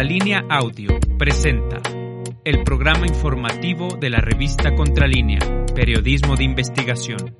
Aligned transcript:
Contralínea 0.00 0.46
Audio 0.48 0.98
presenta 1.18 1.82
el 2.42 2.64
programa 2.64 3.06
informativo 3.06 3.98
de 4.00 4.08
la 4.08 4.22
revista 4.22 4.74
Contralínea, 4.74 5.40
Periodismo 5.74 6.36
de 6.36 6.44
Investigación. 6.44 7.36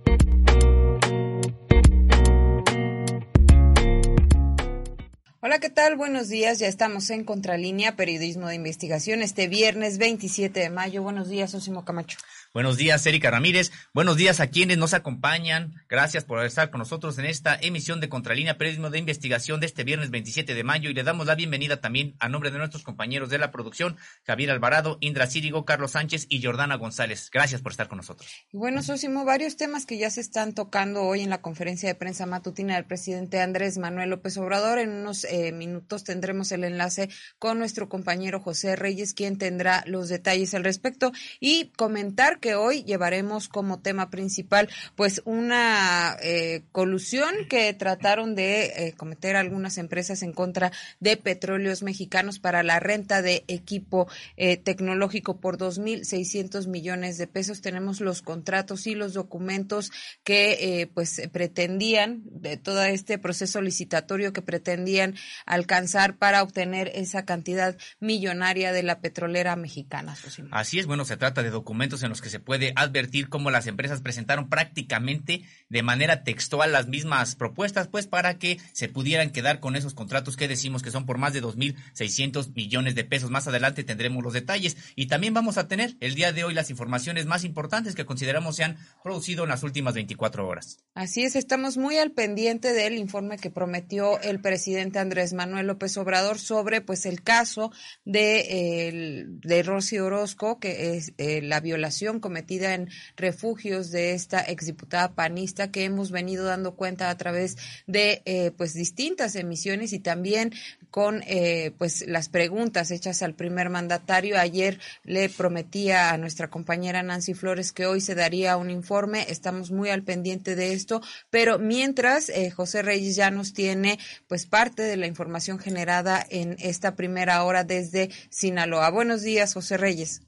Hola, 5.40 5.58
¿qué 5.58 5.70
tal? 5.70 5.96
Buenos 5.96 6.28
días. 6.28 6.58
Ya 6.58 6.66
estamos 6.66 7.08
en 7.08 7.24
Contralínea, 7.24 7.96
Periodismo 7.96 8.48
de 8.48 8.56
Investigación, 8.56 9.22
este 9.22 9.48
viernes 9.48 9.96
27 9.96 10.60
de 10.60 10.68
mayo. 10.68 11.02
Buenos 11.02 11.30
días, 11.30 11.54
Osimo 11.54 11.86
Camacho. 11.86 12.18
Buenos 12.52 12.76
días, 12.76 13.06
Erika 13.06 13.30
Ramírez. 13.30 13.70
Buenos 13.94 14.16
días 14.16 14.40
a 14.40 14.48
quienes 14.48 14.76
nos 14.76 14.92
acompañan. 14.92 15.72
Gracias 15.88 16.24
por 16.24 16.44
estar 16.44 16.70
con 16.70 16.80
nosotros 16.80 17.16
en 17.20 17.26
esta 17.26 17.54
emisión 17.54 18.00
de 18.00 18.08
Contralínea 18.08 18.58
Periodismo 18.58 18.90
de 18.90 18.98
Investigación 18.98 19.60
de 19.60 19.66
este 19.66 19.84
viernes 19.84 20.10
27 20.10 20.52
de 20.52 20.64
mayo 20.64 20.90
y 20.90 20.94
le 20.94 21.04
damos 21.04 21.28
la 21.28 21.36
bienvenida 21.36 21.80
también 21.80 22.16
a 22.18 22.28
nombre 22.28 22.50
de 22.50 22.58
nuestros 22.58 22.82
compañeros 22.82 23.30
de 23.30 23.38
la 23.38 23.52
producción, 23.52 23.96
Javier 24.26 24.50
Alvarado, 24.50 24.98
Indra 25.00 25.28
Círigo, 25.28 25.64
Carlos 25.64 25.92
Sánchez 25.92 26.26
y 26.28 26.42
Jordana 26.42 26.74
González. 26.74 27.30
Gracias 27.32 27.62
por 27.62 27.70
estar 27.70 27.86
con 27.86 27.98
nosotros. 27.98 28.28
bueno, 28.50 28.82
Sosimo, 28.82 29.24
varios 29.24 29.56
temas 29.56 29.86
que 29.86 29.96
ya 29.96 30.10
se 30.10 30.20
están 30.20 30.52
tocando 30.52 31.04
hoy 31.04 31.20
en 31.20 31.30
la 31.30 31.42
conferencia 31.42 31.88
de 31.88 31.94
prensa 31.94 32.26
matutina 32.26 32.74
del 32.74 32.84
presidente 32.84 33.40
Andrés 33.40 33.78
Manuel 33.78 34.10
López 34.10 34.36
Obrador. 34.38 34.80
En 34.80 34.90
unos 34.90 35.22
eh, 35.22 35.52
minutos 35.52 36.02
tendremos 36.02 36.50
el 36.50 36.64
enlace 36.64 37.10
con 37.38 37.60
nuestro 37.60 37.88
compañero 37.88 38.40
José 38.40 38.74
Reyes, 38.74 39.14
quien 39.14 39.38
tendrá 39.38 39.84
los 39.86 40.08
detalles 40.08 40.52
al 40.54 40.64
respecto 40.64 41.12
y 41.38 41.70
comentar 41.76 42.39
que 42.40 42.54
hoy 42.54 42.82
llevaremos 42.82 43.48
como 43.48 43.80
tema 43.80 44.10
principal 44.10 44.68
pues 44.96 45.22
una 45.24 46.16
eh, 46.22 46.62
colusión 46.72 47.32
que 47.48 47.72
trataron 47.74 48.34
de 48.34 48.64
eh, 48.64 48.94
cometer 48.96 49.36
algunas 49.36 49.78
empresas 49.78 50.22
en 50.22 50.32
contra 50.32 50.72
de 50.98 51.16
petróleos 51.16 51.82
mexicanos 51.82 52.38
para 52.38 52.62
la 52.62 52.80
renta 52.80 53.22
de 53.22 53.44
equipo 53.48 54.08
eh, 54.36 54.56
tecnológico 54.56 55.40
por 55.40 55.58
2.600 55.58 56.66
millones 56.66 57.18
de 57.18 57.26
pesos. 57.26 57.60
Tenemos 57.60 58.00
los 58.00 58.22
contratos 58.22 58.86
y 58.86 58.94
los 58.94 59.12
documentos 59.12 59.92
que 60.24 60.90
pues 60.94 61.20
pretendían 61.32 62.22
de 62.24 62.56
todo 62.56 62.82
este 62.84 63.18
proceso 63.18 63.60
licitatorio 63.60 64.32
que 64.32 64.42
pretendían 64.42 65.14
alcanzar 65.46 66.16
para 66.16 66.42
obtener 66.42 66.90
esa 66.94 67.24
cantidad 67.24 67.76
millonaria 68.00 68.72
de 68.72 68.82
la 68.82 69.00
petrolera 69.00 69.56
mexicana. 69.56 70.16
Así 70.50 70.78
es, 70.78 70.86
bueno, 70.86 71.04
se 71.04 71.16
trata 71.16 71.42
de 71.42 71.50
documentos 71.50 72.02
en 72.02 72.08
los 72.08 72.20
que 72.20 72.29
se 72.30 72.40
puede 72.40 72.72
advertir 72.76 73.28
cómo 73.28 73.50
las 73.50 73.66
empresas 73.66 74.00
presentaron 74.00 74.48
prácticamente 74.48 75.42
de 75.68 75.82
manera 75.82 76.24
textual 76.24 76.72
las 76.72 76.88
mismas 76.88 77.36
propuestas, 77.36 77.88
pues 77.88 78.06
para 78.06 78.38
que 78.38 78.58
se 78.72 78.88
pudieran 78.88 79.30
quedar 79.30 79.60
con 79.60 79.76
esos 79.76 79.94
contratos 79.94 80.36
que 80.36 80.48
decimos 80.48 80.82
que 80.82 80.90
son 80.90 81.06
por 81.06 81.18
más 81.18 81.32
de 81.32 81.42
2.600 81.42 82.54
millones 82.54 82.94
de 82.94 83.04
pesos. 83.04 83.30
Más 83.30 83.46
adelante 83.46 83.84
tendremos 83.84 84.22
los 84.22 84.32
detalles 84.32 84.76
y 84.96 85.06
también 85.06 85.34
vamos 85.34 85.58
a 85.58 85.68
tener 85.68 85.96
el 86.00 86.14
día 86.14 86.32
de 86.32 86.44
hoy 86.44 86.54
las 86.54 86.70
informaciones 86.70 87.26
más 87.26 87.44
importantes 87.44 87.94
que 87.94 88.06
consideramos 88.06 88.56
se 88.56 88.64
han 88.64 88.78
producido 89.02 89.44
en 89.44 89.50
las 89.50 89.62
últimas 89.62 89.94
24 89.94 90.46
horas. 90.46 90.78
Así 90.94 91.22
es, 91.22 91.36
estamos 91.36 91.76
muy 91.76 91.98
al 91.98 92.12
pendiente 92.12 92.72
del 92.72 92.94
informe 92.94 93.38
que 93.38 93.50
prometió 93.50 94.20
el 94.20 94.40
presidente 94.40 94.98
Andrés 94.98 95.32
Manuel 95.32 95.66
López 95.66 95.96
Obrador 95.96 96.38
sobre 96.38 96.80
pues 96.80 97.06
el 97.06 97.22
caso 97.22 97.72
de, 98.04 99.26
de 99.26 99.62
Rosy 99.62 99.98
Orozco, 99.98 100.58
que 100.58 100.96
es 100.96 101.12
eh, 101.18 101.42
la 101.42 101.60
violación 101.60 102.19
cometida 102.20 102.74
en 102.74 102.88
refugios 103.16 103.90
de 103.90 104.14
esta 104.14 104.40
exdiputada 104.40 105.12
panista 105.14 105.70
que 105.70 105.84
hemos 105.84 106.10
venido 106.10 106.44
dando 106.44 106.74
cuenta 106.74 107.10
a 107.10 107.16
través 107.16 107.56
de 107.86 108.22
eh, 108.24 108.52
pues 108.56 108.74
distintas 108.74 109.34
emisiones 109.36 109.92
y 109.92 109.98
también 109.98 110.52
con 110.90 111.22
eh, 111.26 111.72
pues 111.78 112.06
las 112.06 112.28
preguntas 112.28 112.90
hechas 112.90 113.22
al 113.22 113.34
primer 113.34 113.70
mandatario. 113.70 114.38
Ayer 114.38 114.78
le 115.04 115.28
prometía 115.28 116.10
a 116.10 116.18
nuestra 116.18 116.50
compañera 116.50 117.02
Nancy 117.02 117.34
Flores 117.34 117.72
que 117.72 117.86
hoy 117.86 118.00
se 118.00 118.14
daría 118.14 118.56
un 118.56 118.70
informe. 118.70 119.26
Estamos 119.28 119.70
muy 119.70 119.90
al 119.90 120.02
pendiente 120.02 120.56
de 120.56 120.72
esto, 120.72 121.00
pero 121.30 121.58
mientras 121.58 122.28
eh, 122.28 122.50
José 122.50 122.82
Reyes 122.82 123.16
ya 123.16 123.30
nos 123.30 123.52
tiene 123.52 123.98
pues 124.28 124.46
parte 124.46 124.82
de 124.82 124.96
la 124.96 125.06
información 125.06 125.58
generada 125.58 126.24
en 126.28 126.56
esta 126.58 126.94
primera 126.96 127.42
hora 127.44 127.64
desde 127.64 128.10
Sinaloa. 128.30 128.90
Buenos 128.90 129.22
días, 129.22 129.54
José 129.54 129.76
Reyes. 129.76 130.22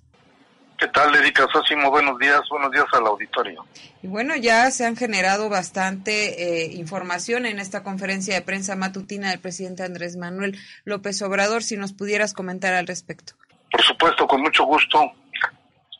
¿Qué 0.82 0.88
tal, 0.88 1.14
Erika 1.14 1.46
Sosimo? 1.52 1.92
Buenos 1.92 2.18
días, 2.18 2.40
buenos 2.50 2.72
días 2.72 2.86
al 2.92 3.06
auditorio. 3.06 3.64
Y 4.02 4.08
bueno, 4.08 4.34
ya 4.34 4.68
se 4.72 4.84
han 4.84 4.96
generado 4.96 5.48
bastante 5.48 6.64
eh, 6.64 6.72
información 6.72 7.46
en 7.46 7.60
esta 7.60 7.84
conferencia 7.84 8.34
de 8.34 8.42
prensa 8.42 8.74
matutina 8.74 9.30
del 9.30 9.38
presidente 9.38 9.84
Andrés 9.84 10.16
Manuel 10.16 10.58
López 10.84 11.22
Obrador. 11.22 11.62
Si 11.62 11.76
nos 11.76 11.92
pudieras 11.92 12.34
comentar 12.34 12.74
al 12.74 12.88
respecto. 12.88 13.34
Por 13.70 13.80
supuesto, 13.82 14.26
con 14.26 14.42
mucho 14.42 14.64
gusto. 14.64 15.12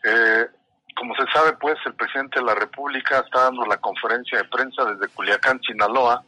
Eh, 0.03 0.47
como 0.97 1.15
se 1.15 1.31
sabe, 1.33 1.53
pues, 1.61 1.77
el 1.87 1.95
presidente 1.95 2.41
de 2.41 2.47
la 2.47 2.57
República 2.57 3.21
está 3.21 3.45
dando 3.45 3.65
la 3.65 3.77
conferencia 3.77 4.39
de 4.39 4.49
prensa 4.49 4.85
desde 4.85 5.15
Culiacán, 5.15 5.61
Sinaloa, 5.63 6.25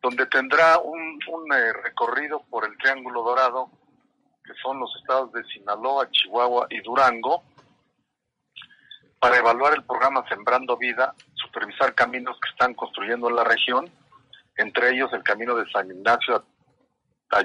donde 0.00 0.24
tendrá 0.28 0.78
un, 0.78 1.18
un 1.28 1.52
eh, 1.52 1.74
recorrido 1.84 2.42
por 2.48 2.64
el 2.64 2.74
Triángulo 2.78 3.22
Dorado, 3.22 3.68
que 4.50 4.54
son 4.62 4.80
los 4.80 4.90
estados 4.98 5.30
de 5.32 5.44
Sinaloa, 5.44 6.10
Chihuahua 6.10 6.66
y 6.70 6.80
Durango, 6.80 7.44
para 9.20 9.36
evaluar 9.36 9.74
el 9.74 9.84
programa 9.84 10.26
Sembrando 10.28 10.78
Vida, 10.78 11.14
supervisar 11.34 11.94
caminos 11.94 12.38
que 12.40 12.48
están 12.48 12.72
construyendo 12.72 13.28
en 13.28 13.36
la 13.36 13.44
región, 13.44 13.90
entre 14.56 14.90
ellos 14.90 15.12
el 15.12 15.22
camino 15.22 15.54
de 15.54 15.70
San 15.70 15.90
Ignacio 15.90 16.36
a 16.36 17.44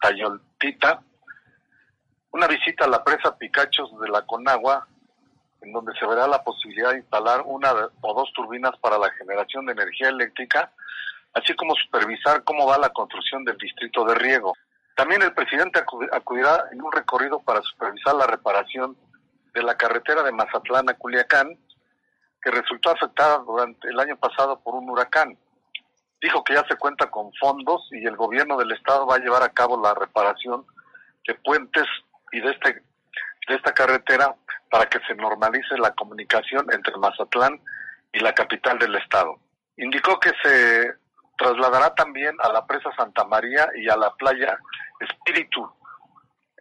Tayoltita, 0.00 1.02
una 2.30 2.46
visita 2.46 2.84
a 2.84 2.88
la 2.88 3.02
presa 3.02 3.36
Picachos 3.36 3.90
de 4.00 4.08
la 4.08 4.22
Conagua, 4.22 4.86
en 5.62 5.72
donde 5.72 5.92
se 5.98 6.06
verá 6.06 6.28
la 6.28 6.44
posibilidad 6.44 6.92
de 6.92 6.98
instalar 6.98 7.42
una 7.44 7.72
o 8.00 8.14
dos 8.14 8.32
turbinas 8.32 8.78
para 8.80 8.96
la 8.96 9.10
generación 9.10 9.66
de 9.66 9.72
energía 9.72 10.10
eléctrica, 10.10 10.70
así 11.34 11.54
como 11.54 11.74
supervisar 11.74 12.44
cómo 12.44 12.68
va 12.68 12.78
la 12.78 12.90
construcción 12.90 13.44
del 13.44 13.58
distrito 13.58 14.04
de 14.04 14.14
riego. 14.14 14.54
También 14.94 15.22
el 15.22 15.34
presidente 15.34 15.82
acudirá 16.12 16.66
en 16.72 16.80
un 16.80 16.92
recorrido 16.92 17.40
para 17.40 17.60
supervisar 17.62 18.14
la 18.14 18.28
reparación 18.28 18.96
de 19.54 19.62
la 19.62 19.76
carretera 19.76 20.22
de 20.22 20.32
Mazatlán 20.32 20.88
a 20.88 20.94
Culiacán, 20.94 21.58
que 22.42 22.50
resultó 22.50 22.90
afectada 22.90 23.38
durante 23.38 23.88
el 23.88 23.98
año 24.00 24.16
pasado 24.16 24.60
por 24.60 24.74
un 24.74 24.88
huracán. 24.88 25.36
Dijo 26.20 26.44
que 26.44 26.54
ya 26.54 26.64
se 26.68 26.76
cuenta 26.76 27.10
con 27.10 27.32
fondos 27.34 27.88
y 27.92 28.06
el 28.06 28.16
gobierno 28.16 28.56
del 28.56 28.72
estado 28.72 29.06
va 29.06 29.16
a 29.16 29.20
llevar 29.20 29.42
a 29.42 29.50
cabo 29.50 29.80
la 29.80 29.94
reparación 29.94 30.66
de 31.26 31.34
puentes 31.34 31.84
y 32.32 32.40
de 32.40 32.50
este 32.50 32.82
de 33.48 33.56
esta 33.56 33.72
carretera 33.72 34.34
para 34.70 34.86
que 34.88 35.00
se 35.06 35.14
normalice 35.14 35.76
la 35.78 35.92
comunicación 35.92 36.66
entre 36.72 36.96
Mazatlán 36.96 37.60
y 38.12 38.20
la 38.20 38.32
capital 38.32 38.78
del 38.78 38.94
estado. 38.96 39.38
Indicó 39.76 40.20
que 40.20 40.30
se 40.42 40.94
trasladará 41.36 41.94
también 41.94 42.36
a 42.40 42.52
la 42.52 42.66
presa 42.66 42.90
Santa 42.96 43.24
María 43.24 43.68
y 43.74 43.88
a 43.88 43.96
la 43.96 44.14
playa 44.14 44.58
Espíritu, 45.00 45.68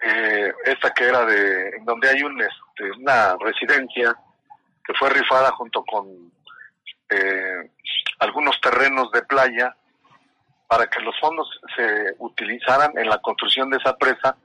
eh, 0.01 0.53
esta 0.65 0.91
que 0.91 1.03
era 1.03 1.25
de, 1.25 1.79
donde 1.83 2.09
hay 2.09 2.23
un, 2.23 2.41
este, 2.79 2.91
una 2.99 3.35
residencia 3.37 4.15
que 4.85 4.93
fue 4.93 5.09
rifada 5.09 5.51
junto 5.51 5.83
con 5.83 6.31
eh, 7.09 7.71
algunos 8.19 8.59
terrenos 8.61 9.11
de 9.11 9.21
playa 9.23 9.75
para 10.67 10.87
que 10.87 11.01
los 11.01 11.19
fondos 11.19 11.47
se 11.75 12.15
utilizaran 12.19 12.97
en 12.97 13.09
la 13.09 13.19
construcción 13.19 13.69
de 13.69 13.77
esa 13.77 13.97
presa. 13.97 14.37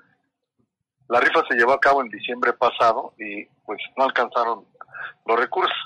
La 1.09 1.21
rifa 1.21 1.43
se 1.49 1.57
llevó 1.57 1.73
a 1.73 1.81
cabo 1.81 2.03
en 2.03 2.09
diciembre 2.09 2.55
pasado 2.55 3.15
y 3.19 3.45
pues 3.67 3.79
no 3.97 4.05
alcanzaron 4.05 4.65
los 5.27 5.39
recursos. 5.39 5.77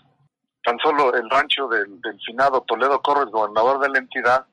Tan 0.63 0.79
solo 0.79 1.15
el 1.15 1.29
rancho 1.29 1.67
del, 1.69 2.01
del 2.01 2.21
finado 2.25 2.61
Toledo 2.63 3.01
Corres, 3.01 3.31
gobernador 3.31 3.81
de 3.81 3.89
la 3.89 3.99
entidad, 3.99 4.47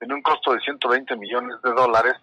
en 0.00 0.12
un 0.12 0.22
costo 0.22 0.52
de 0.52 0.60
120 0.60 1.16
millones 1.16 1.56
de 1.62 1.72
dólares, 1.72 2.14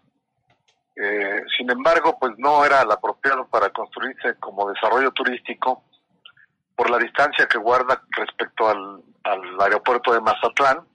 eh, 1.00 1.44
sin 1.56 1.70
embargo, 1.70 2.18
pues 2.20 2.34
no 2.38 2.66
era 2.66 2.82
el 2.82 2.92
apropiado 2.92 3.48
para 3.48 3.70
construirse 3.70 4.36
como 4.40 4.72
desarrollo 4.72 5.12
turístico 5.12 5.84
por 6.76 6.90
la 6.90 6.98
distancia 6.98 7.48
que 7.48 7.60
guarda 7.60 8.02
respecto 8.10 8.68
al, 8.68 9.04
aeropuerto 9.60 10.14
de 10.14 10.22
Mazatlán 10.22 10.88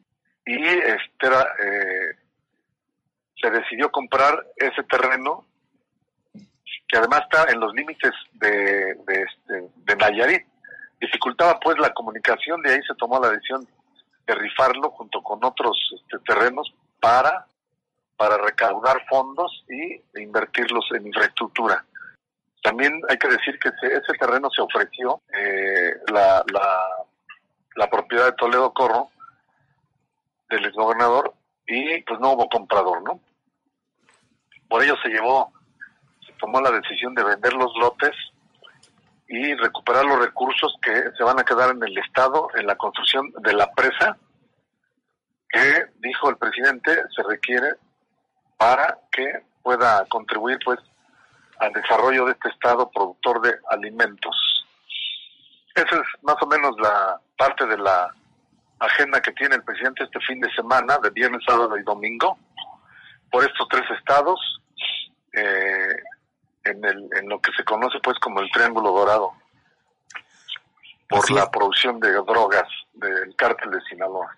y 0.46 0.66
este 0.66 1.26
eh, 1.26 2.16
se 3.40 3.50
decidió 3.50 3.90
comprar 3.93 4.44
ese 4.56 4.82
terreno 4.84 5.46
que 6.88 6.99
además 6.99 7.22
está 7.22 7.52
en 7.52 7.60
los 7.60 7.75
límites 7.75 8.12
de, 8.32 8.94
de, 9.06 9.22
este, 9.22 9.70
de 9.76 9.96
Nayarit. 9.96 10.46
Dificultaba 11.00 11.60
pues 11.60 11.78
la 11.78 11.93
comunicación, 11.93 12.62
de 12.62 12.72
ahí 12.72 12.81
se 12.87 12.94
tomó 12.94 13.20
la 13.20 13.31
decisión 13.31 13.69
de 14.26 14.34
rifarlo 14.34 14.90
junto 14.90 15.22
con 15.22 15.44
otros 15.44 15.76
este, 15.94 16.19
terrenos 16.25 16.72
para 17.00 17.46
para 18.22 18.38
recaudar 18.38 19.04
fondos 19.08 19.64
y 19.69 20.00
invertirlos 20.20 20.84
en 20.92 21.08
infraestructura. 21.08 21.84
También 22.62 23.00
hay 23.08 23.19
que 23.19 23.26
decir 23.26 23.58
que 23.58 23.69
ese, 23.69 24.12
terreno 24.16 24.48
se 24.54 24.62
ofreció, 24.62 25.20
eh, 25.36 25.92
la, 26.12 26.44
la, 27.74 27.90
propiedad 27.90 28.26
de 28.26 28.32
Toledo 28.34 28.72
Corro, 28.72 29.08
del 30.48 30.70
gobernador 30.70 31.34
y 31.66 32.00
pues 32.02 32.20
no 32.20 32.34
hubo 32.34 32.48
comprador, 32.48 33.02
¿no? 33.02 33.19
Por 34.68 34.84
ello 34.84 34.94
se 35.02 35.08
llevó 35.08 35.52
tomó 36.38 36.60
la 36.60 36.70
decisión 36.70 37.12
de 37.16 37.25
vender 37.25 37.54
los 37.54 37.76
lotes 37.76 38.14
y 39.26 39.52
recuperar 39.54 40.04
los 40.04 40.20
recursos 40.20 40.76
que 40.80 41.10
se 41.18 41.25
van 41.25 41.40
a 41.40 41.44
quedar 41.44 41.70
en 41.70 41.82
el 41.82 41.98
Estado 41.98 42.50
en 42.54 42.68
la 42.68 42.76
construcción 42.76 43.32
de 43.40 43.52
la 43.52 43.68
presa 43.72 44.16
que, 45.48 45.86
dijo 45.98 46.30
el 46.30 46.36
presidente, 46.36 47.02
se 47.16 47.22
requiere 47.25 47.66
para 48.62 48.97
que 49.11 49.43
pueda 49.61 50.06
contribuir 50.09 50.56
pues 50.64 50.79
al 51.59 51.73
desarrollo 51.73 52.26
de 52.26 52.32
este 52.32 52.49
Estado 52.49 52.88
productor 52.91 53.41
de 53.43 53.55
alimentos. 53.70 54.37
Esa 55.75 55.97
es 55.97 56.23
más 56.23 56.37
o 56.41 56.47
menos 56.47 56.70
la 56.79 57.20
parte 57.37 57.67
de 57.67 57.76
la 57.76 58.14
agenda 58.79 59.20
que 59.20 59.32
tiene 59.32 59.56
el 59.56 59.64
presidente 59.64 60.05
este 60.05 60.20
fin 60.20 60.41
de 60.41 60.53
semana, 60.53 60.97
de 61.03 61.11
viernes, 61.11 61.43
sábado 61.44 61.76
y 61.76 61.82
domingo, 61.82 62.38
por 63.32 63.44
estos 63.44 63.67
tres 63.69 63.85
estados, 63.99 64.38
eh, 65.32 65.97
en, 66.64 66.85
el, 66.85 67.11
en 67.17 67.29
lo 67.29 67.41
que 67.41 67.50
se 67.56 67.64
conoce 67.64 67.99
pues 68.00 68.17
como 68.20 68.41
el 68.41 68.50
Triángulo 68.53 68.93
Dorado, 68.93 69.32
por 71.09 71.29
la 71.32 71.50
producción 71.50 71.99
de 71.99 72.12
drogas 72.12 72.69
del 72.93 73.35
cártel 73.35 73.73
de 73.73 73.81
Sinaloa. 73.82 74.37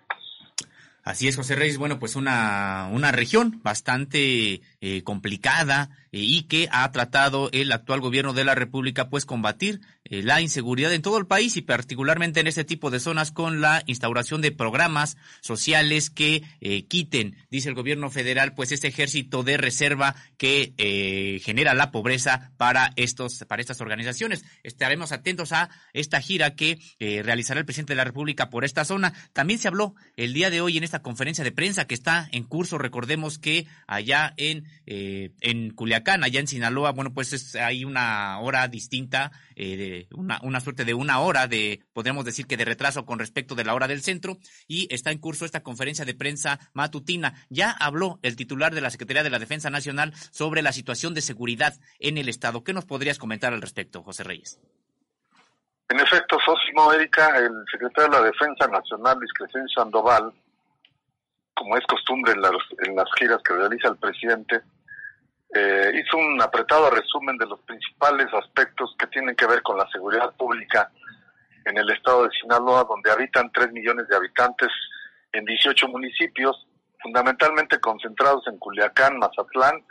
Así 1.05 1.27
es, 1.27 1.35
José 1.35 1.55
Reyes. 1.55 1.77
Bueno, 1.77 1.99
pues 1.99 2.15
una, 2.15 2.89
una 2.91 3.11
región 3.11 3.61
bastante 3.63 4.61
eh, 4.81 5.03
complicada 5.03 5.91
y 6.21 6.43
que 6.43 6.67
ha 6.71 6.91
tratado 6.91 7.49
el 7.51 7.71
actual 7.71 8.01
gobierno 8.01 8.33
de 8.33 8.45
la 8.45 8.55
República 8.55 9.09
pues 9.09 9.25
combatir 9.25 9.81
eh, 10.05 10.23
la 10.23 10.41
inseguridad 10.41 10.93
en 10.93 11.01
todo 11.01 11.17
el 11.17 11.27
país 11.27 11.57
y 11.57 11.61
particularmente 11.61 12.39
en 12.39 12.47
este 12.47 12.63
tipo 12.63 12.91
de 12.91 12.99
zonas 12.99 13.31
con 13.31 13.61
la 13.61 13.83
instauración 13.85 14.41
de 14.41 14.51
programas 14.51 15.17
sociales 15.41 16.09
que 16.09 16.43
quiten, 16.87 17.35
dice 17.49 17.69
el 17.69 17.75
gobierno 17.75 18.09
federal, 18.09 18.53
pues 18.53 18.71
este 18.71 18.87
ejército 18.87 19.43
de 19.43 19.57
reserva 19.57 20.15
que 20.37 21.39
genera 21.43 21.73
la 21.73 21.91
pobreza 21.91 22.51
para 22.57 22.91
estos 22.95 23.43
para 23.47 23.61
estas 23.61 23.81
organizaciones. 23.81 24.43
Estaremos 24.63 25.11
atentos 25.11 25.51
a 25.51 25.69
esta 25.93 26.21
gira 26.21 26.55
que 26.55 26.79
realizará 27.23 27.59
el 27.59 27.65
presidente 27.65 27.93
de 27.93 27.97
la 27.97 28.03
República 28.03 28.49
por 28.49 28.65
esta 28.65 28.85
zona. 28.85 29.13
También 29.33 29.59
se 29.59 29.67
habló 29.67 29.95
el 30.15 30.33
día 30.33 30.49
de 30.49 30.61
hoy 30.61 30.77
en 30.77 30.83
esta 30.83 31.01
conferencia 31.01 31.43
de 31.43 31.51
prensa 31.51 31.85
que 31.85 31.95
está 31.95 32.27
en 32.31 32.43
curso. 32.43 32.77
Recordemos 32.77 33.37
que 33.37 33.67
allá 33.87 34.33
en 34.37 34.65
eh, 34.87 35.31
en 35.41 35.71
Culiacán, 35.71 36.04
allá 36.07 36.39
en 36.39 36.47
Sinaloa, 36.47 36.91
bueno, 36.91 37.13
pues 37.13 37.55
hay 37.55 37.85
una 37.85 38.39
hora 38.39 38.67
distinta, 38.67 39.31
eh, 39.55 40.07
una, 40.11 40.39
una 40.43 40.59
suerte 40.59 40.85
de 40.85 40.93
una 40.93 41.19
hora 41.19 41.47
de, 41.47 41.81
podríamos 41.93 42.25
decir 42.25 42.47
que 42.47 42.57
de 42.57 42.65
retraso 42.65 43.05
con 43.05 43.19
respecto 43.19 43.55
de 43.55 43.63
la 43.65 43.73
hora 43.73 43.87
del 43.87 44.01
centro, 44.01 44.37
y 44.67 44.87
está 44.93 45.11
en 45.11 45.19
curso 45.19 45.45
esta 45.45 45.63
conferencia 45.63 46.05
de 46.05 46.13
prensa 46.13 46.59
matutina. 46.73 47.33
Ya 47.49 47.71
habló 47.71 48.19
el 48.21 48.35
titular 48.35 48.73
de 48.73 48.81
la 48.81 48.89
Secretaría 48.89 49.23
de 49.23 49.29
la 49.29 49.39
Defensa 49.39 49.69
Nacional 49.69 50.13
sobre 50.31 50.61
la 50.61 50.71
situación 50.71 51.13
de 51.13 51.21
seguridad 51.21 51.73
en 51.99 52.17
el 52.17 52.29
Estado. 52.29 52.63
¿Qué 52.63 52.73
nos 52.73 52.85
podrías 52.85 53.17
comentar 53.17 53.53
al 53.53 53.61
respecto, 53.61 54.03
José 54.03 54.23
Reyes? 54.23 54.59
En 55.89 55.99
efecto, 55.99 56.37
Sosimo 56.43 56.91
Erika, 56.93 57.37
el 57.37 57.51
secretario 57.71 58.09
de 58.11 58.17
la 58.17 58.25
Defensa 58.25 58.67
Nacional, 58.67 59.19
Luis 59.19 59.31
Sandoval, 59.75 60.33
como 61.53 61.77
es 61.77 61.85
costumbre 61.85 62.33
en 62.33 62.95
las 62.95 63.07
giras 63.17 63.39
que 63.43 63.53
realiza 63.53 63.89
el 63.89 63.97
presidente, 63.97 64.61
eh, 65.57 65.91
hizo 65.95 66.17
un 66.17 66.41
apretado 66.41 66.89
resumen 66.89 67.37
de 67.37 67.45
los 67.45 67.61
principales 67.61 68.27
aspectos 68.33 68.93
que 68.99 69.07
tienen 69.07 69.37
que 69.37 69.47
ver 69.47 69.61
con 69.61 69.77
la 69.77 69.87
seguridad 69.89 70.35
pública 70.35 70.91
en 71.63 71.77
el 71.77 71.89
estado 71.91 72.25
de 72.25 72.29
Sinaloa, 72.41 72.83
donde 72.83 73.09
habitan 73.09 73.49
3 73.53 73.71
millones 73.71 74.05
de 74.09 74.17
habitantes 74.17 74.67
en 75.31 75.45
18 75.45 75.87
municipios, 75.87 76.67
fundamentalmente 77.01 77.79
concentrados 77.79 78.45
en 78.47 78.57
Culiacán, 78.57 79.17
Mazatlán 79.17 79.81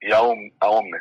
y 0.00 0.10
Ahome, 0.10 0.98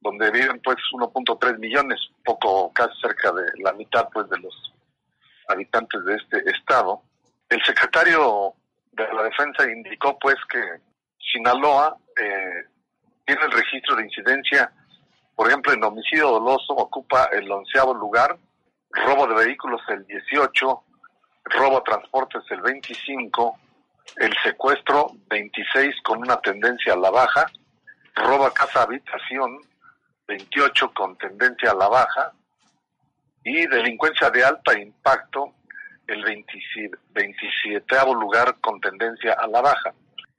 donde 0.00 0.30
viven 0.30 0.58
pues 0.64 0.78
1.3 0.94 1.58
millones, 1.58 2.00
poco 2.24 2.72
casi 2.72 2.98
cerca 2.98 3.30
de 3.30 3.44
la 3.62 3.74
mitad 3.74 4.08
pues 4.10 4.26
de 4.30 4.38
los 4.38 4.72
habitantes 5.48 6.02
de 6.06 6.14
este 6.14 6.50
estado. 6.50 7.02
El 7.50 7.62
secretario 7.62 8.54
de 8.92 9.06
la 9.12 9.24
Defensa 9.24 9.70
indicó 9.70 10.18
pues 10.18 10.36
que 10.50 10.62
Sinaloa 11.18 11.98
eh, 12.18 12.73
tiene 13.24 13.42
el 13.42 13.52
registro 13.52 13.96
de 13.96 14.04
incidencia, 14.04 14.70
por 15.34 15.48
ejemplo, 15.48 15.72
en 15.72 15.82
homicidio 15.82 16.28
doloso 16.28 16.74
ocupa 16.74 17.28
el 17.32 17.50
onceavo 17.50 17.94
lugar, 17.94 18.36
robo 18.90 19.26
de 19.26 19.46
vehículos 19.46 19.80
el 19.88 20.06
18, 20.06 20.82
robo 21.44 21.78
a 21.78 21.84
transportes 21.84 22.42
el 22.50 22.60
25, 22.60 23.58
el 24.16 24.32
secuestro 24.42 25.10
26 25.28 25.94
con 26.02 26.18
una 26.18 26.40
tendencia 26.40 26.92
a 26.92 26.96
la 26.96 27.10
baja, 27.10 27.46
robo 28.14 28.50
casa 28.52 28.82
habitación 28.82 29.58
28 30.26 30.92
con 30.94 31.16
tendencia 31.18 31.72
a 31.72 31.74
la 31.74 31.88
baja 31.88 32.32
y 33.42 33.66
delincuencia 33.66 34.30
de 34.30 34.44
alta 34.44 34.78
impacto 34.78 35.54
el 36.06 36.22
27, 36.22 36.96
27 37.12 37.96
lugar 38.14 38.56
con 38.60 38.80
tendencia 38.80 39.34
a 39.34 39.46
la 39.46 39.60
baja. 39.60 39.94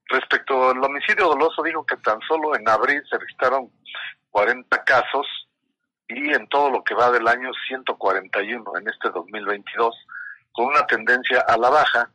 Respecto 0.07 0.69
al 0.69 0.83
homicidio 0.83 1.27
doloso, 1.29 1.63
digo 1.63 1.85
que 1.85 1.97
tan 1.97 2.19
solo 2.21 2.55
en 2.55 2.67
abril 2.69 3.01
se 3.09 3.17
registraron 3.17 3.69
40 4.29 4.83
casos 4.83 5.25
y 6.07 6.33
en 6.33 6.47
todo 6.47 6.69
lo 6.69 6.83
que 6.83 6.93
va 6.93 7.09
del 7.09 7.27
año 7.27 7.51
141 7.67 8.71
en 8.79 8.87
este 8.87 9.09
2022, 9.09 9.95
con 10.51 10.67
una 10.67 10.85
tendencia 10.85 11.41
a 11.47 11.57
la 11.57 11.69
baja, 11.69 12.09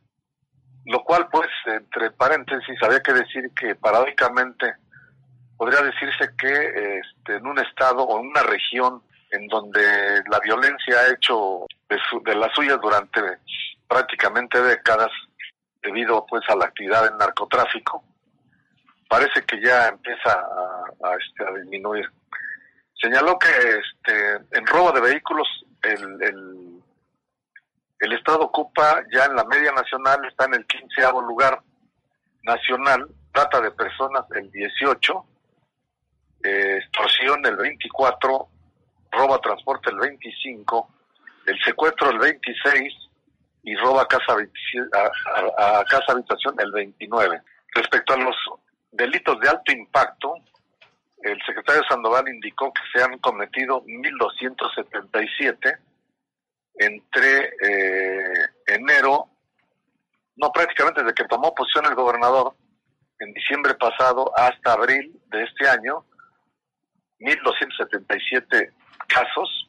lo 0.86 1.02
cual 1.02 1.28
pues 1.30 1.48
entre 1.66 2.10
paréntesis 2.12 2.80
había 2.82 3.02
que 3.02 3.12
decir 3.12 3.50
que 3.54 3.74
paradójicamente 3.74 4.74
podría 5.56 5.82
decirse 5.82 6.30
que 6.38 7.00
este, 7.00 7.36
en 7.36 7.46
un 7.46 7.58
estado 7.58 8.04
o 8.04 8.20
en 8.20 8.28
una 8.28 8.42
región 8.42 9.02
en 9.30 9.46
donde 9.48 10.22
la 10.30 10.40
violencia 10.40 11.00
ha 11.00 11.12
hecho 11.12 11.66
de, 11.88 11.98
de 12.24 12.34
las 12.36 12.52
suyas 12.54 12.80
durante 12.80 13.20
prácticamente 13.88 14.62
décadas, 14.62 15.10
debido 15.82 16.24
pues 16.26 16.42
a 16.48 16.56
la 16.56 16.66
actividad 16.66 17.04
del 17.04 17.16
narcotráfico, 17.16 18.04
parece 19.08 19.42
que 19.42 19.60
ya 19.60 19.88
empieza 19.88 20.30
a, 20.30 21.16
este, 21.16 21.44
a 21.44 21.52
disminuir. 21.58 22.08
Señaló 23.00 23.38
que 23.38 23.48
este, 23.48 24.34
en 24.52 24.66
robo 24.66 24.92
de 24.92 25.00
vehículos 25.00 25.48
el, 25.82 26.22
el, 26.22 26.82
el, 27.98 28.12
Estado 28.12 28.40
ocupa 28.40 29.02
ya 29.12 29.24
en 29.24 29.34
la 29.34 29.44
media 29.44 29.72
nacional, 29.72 30.24
está 30.26 30.44
en 30.44 30.54
el 30.54 30.66
quinceavo 30.66 31.22
lugar 31.22 31.60
nacional, 32.42 33.08
trata 33.32 33.60
de 33.60 33.70
personas 33.70 34.24
el 34.34 34.50
18, 34.50 35.24
eh, 36.44 36.78
extorsión 36.78 37.44
el 37.46 37.56
24, 37.56 38.48
roba 39.12 39.38
transporte 39.40 39.90
el 39.90 39.98
25, 39.98 40.88
el 41.46 41.58
secuestro 41.64 42.10
el 42.10 42.18
26, 42.18 43.09
y 43.62 43.74
roba 43.76 44.06
casa 44.06 44.34
a, 44.34 45.84
casa 45.84 46.12
habitación 46.12 46.54
el 46.58 46.72
29. 46.72 47.42
Respecto 47.74 48.14
a 48.14 48.16
los 48.16 48.36
delitos 48.92 49.38
de 49.40 49.48
alto 49.48 49.72
impacto, 49.72 50.34
el 51.22 51.38
secretario 51.44 51.82
Sandoval 51.88 52.28
indicó 52.28 52.72
que 52.72 52.82
se 52.92 53.04
han 53.04 53.18
cometido 53.18 53.84
1.277 53.84 55.78
entre 56.76 57.52
eh, 57.62 58.48
enero, 58.66 59.28
no 60.36 60.50
prácticamente 60.50 61.02
desde 61.02 61.14
que 61.14 61.28
tomó 61.28 61.54
posición 61.54 61.84
el 61.86 61.94
gobernador, 61.94 62.54
en 63.18 63.32
diciembre 63.34 63.74
pasado 63.74 64.32
hasta 64.34 64.72
abril 64.72 65.20
de 65.26 65.44
este 65.44 65.68
año, 65.68 66.04
1.277 67.20 68.72
casos 69.06 69.68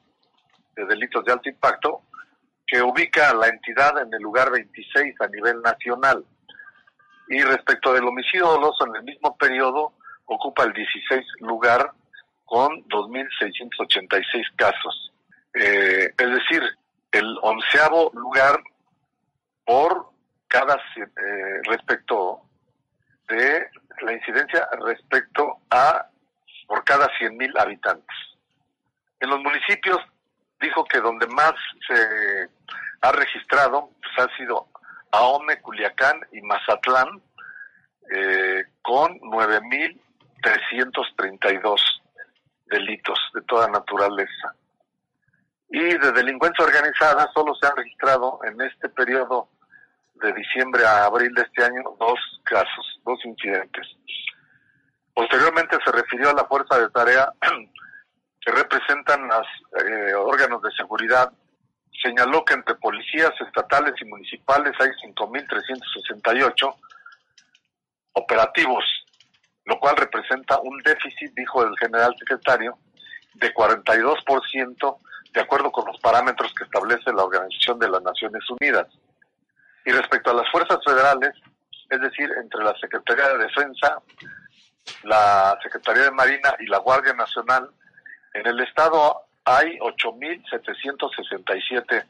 de 0.75 0.85
delitos 0.85 1.25
de 1.25 1.33
alto 1.33 1.49
impacto, 1.49 2.01
que 2.71 2.81
ubica 2.81 3.29
a 3.29 3.33
la 3.33 3.49
entidad 3.49 4.01
en 4.01 4.13
el 4.13 4.21
lugar 4.21 4.49
26 4.49 5.19
a 5.19 5.27
nivel 5.27 5.61
nacional. 5.61 6.23
Y 7.27 7.43
respecto 7.43 7.91
del 7.91 8.05
homicidio 8.05 8.47
doloso 8.47 8.87
en 8.87 8.95
el 8.95 9.03
mismo 9.03 9.35
periodo, 9.35 9.91
ocupa 10.25 10.63
el 10.63 10.71
16 10.71 11.21
lugar 11.41 11.91
con 12.45 12.71
2.686 12.87 14.55
casos. 14.55 15.11
Eh, 15.53 16.13
es 16.17 16.29
decir, 16.29 16.63
el 17.11 17.37
onceavo 17.41 18.09
lugar 18.13 18.57
por 19.65 20.07
cada 20.47 20.75
eh, 20.75 21.61
respecto 21.63 22.39
de 23.27 23.67
la 24.01 24.13
incidencia 24.13 24.65
respecto 24.85 25.57
a 25.69 26.07
por 26.67 26.85
cada 26.85 27.07
100.000 27.19 27.59
habitantes. 27.59 28.17
En 29.19 29.29
los 29.29 29.41
municipios 29.41 29.99
dijo 30.61 30.85
que 30.85 30.99
donde 30.99 31.27
más 31.27 31.53
se 31.87 32.49
ha 33.01 33.11
registrado 33.11 33.89
pues, 34.01 34.13
ha 34.19 34.27
sido 34.37 34.67
Ahome, 35.11 35.61
Culiacán 35.61 36.19
y 36.31 36.41
Mazatlán, 36.41 37.21
eh, 38.13 38.65
con 38.81 39.19
9.332 39.19 41.81
delitos 42.67 43.19
de 43.33 43.41
toda 43.41 43.67
naturaleza. 43.67 44.55
Y 45.69 45.97
de 45.97 46.11
delincuencia 46.11 46.65
organizada 46.65 47.29
solo 47.33 47.55
se 47.55 47.67
han 47.67 47.75
registrado 47.75 48.39
en 48.45 48.61
este 48.61 48.87
periodo 48.89 49.49
de 50.15 50.33
diciembre 50.33 50.85
a 50.85 51.05
abril 51.05 51.33
de 51.33 51.43
este 51.43 51.63
año 51.63 51.83
dos 51.99 52.19
casos, 52.43 52.99
dos 53.03 53.23
incidentes. 53.25 53.87
Posteriormente 55.13 55.77
se 55.83 55.91
refirió 55.91 56.29
a 56.29 56.33
la 56.33 56.45
fuerza 56.45 56.79
de 56.79 56.89
tarea 56.89 57.33
que 58.41 58.51
representan 58.51 59.27
los 59.27 59.47
eh, 59.85 60.13
órganos 60.15 60.61
de 60.61 60.71
seguridad. 60.71 61.31
Señaló 62.01 62.43
que 62.43 62.55
entre 62.55 62.75
policías 62.75 63.31
estatales 63.39 63.93
y 64.01 64.05
municipales 64.05 64.73
hay 64.79 64.89
5.368 65.13 66.75
operativos, 68.13 68.83
lo 69.65 69.79
cual 69.79 69.95
representa 69.97 70.59
un 70.59 70.77
déficit, 70.79 71.31
dijo 71.35 71.63
el 71.63 71.77
general 71.77 72.15
secretario, 72.17 72.77
de 73.35 73.53
42% 73.53 74.97
de 75.33 75.41
acuerdo 75.41 75.71
con 75.71 75.85
los 75.85 75.99
parámetros 75.99 76.53
que 76.53 76.63
establece 76.63 77.13
la 77.13 77.23
Organización 77.23 77.79
de 77.79 77.89
las 77.89 78.01
Naciones 78.01 78.43
Unidas. 78.49 78.87
Y 79.85 79.91
respecto 79.91 80.31
a 80.31 80.33
las 80.33 80.49
fuerzas 80.51 80.79
federales, 80.83 81.31
es 81.89 82.01
decir, 82.01 82.29
entre 82.41 82.63
la 82.63 82.75
Secretaría 82.79 83.29
de 83.29 83.45
Defensa, 83.45 83.97
la 85.03 85.57
Secretaría 85.63 86.03
de 86.03 86.11
Marina 86.11 86.55
y 86.59 86.65
la 86.67 86.79
Guardia 86.79 87.13
Nacional, 87.13 87.69
en 88.33 88.47
el 88.47 88.59
Estado 88.61 89.25
hay 89.45 89.77
8.767 89.79 92.05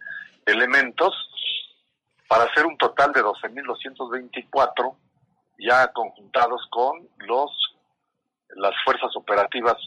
elementos 0.45 1.13
para 2.27 2.43
hacer 2.45 2.65
un 2.65 2.77
total 2.77 3.11
de 3.13 3.23
12.224 3.23 4.95
ya 5.59 5.87
conjuntados 5.91 6.65
con 6.69 7.07
los 7.19 7.51
las 8.55 8.73
fuerzas 8.83 9.15
operativas 9.15 9.77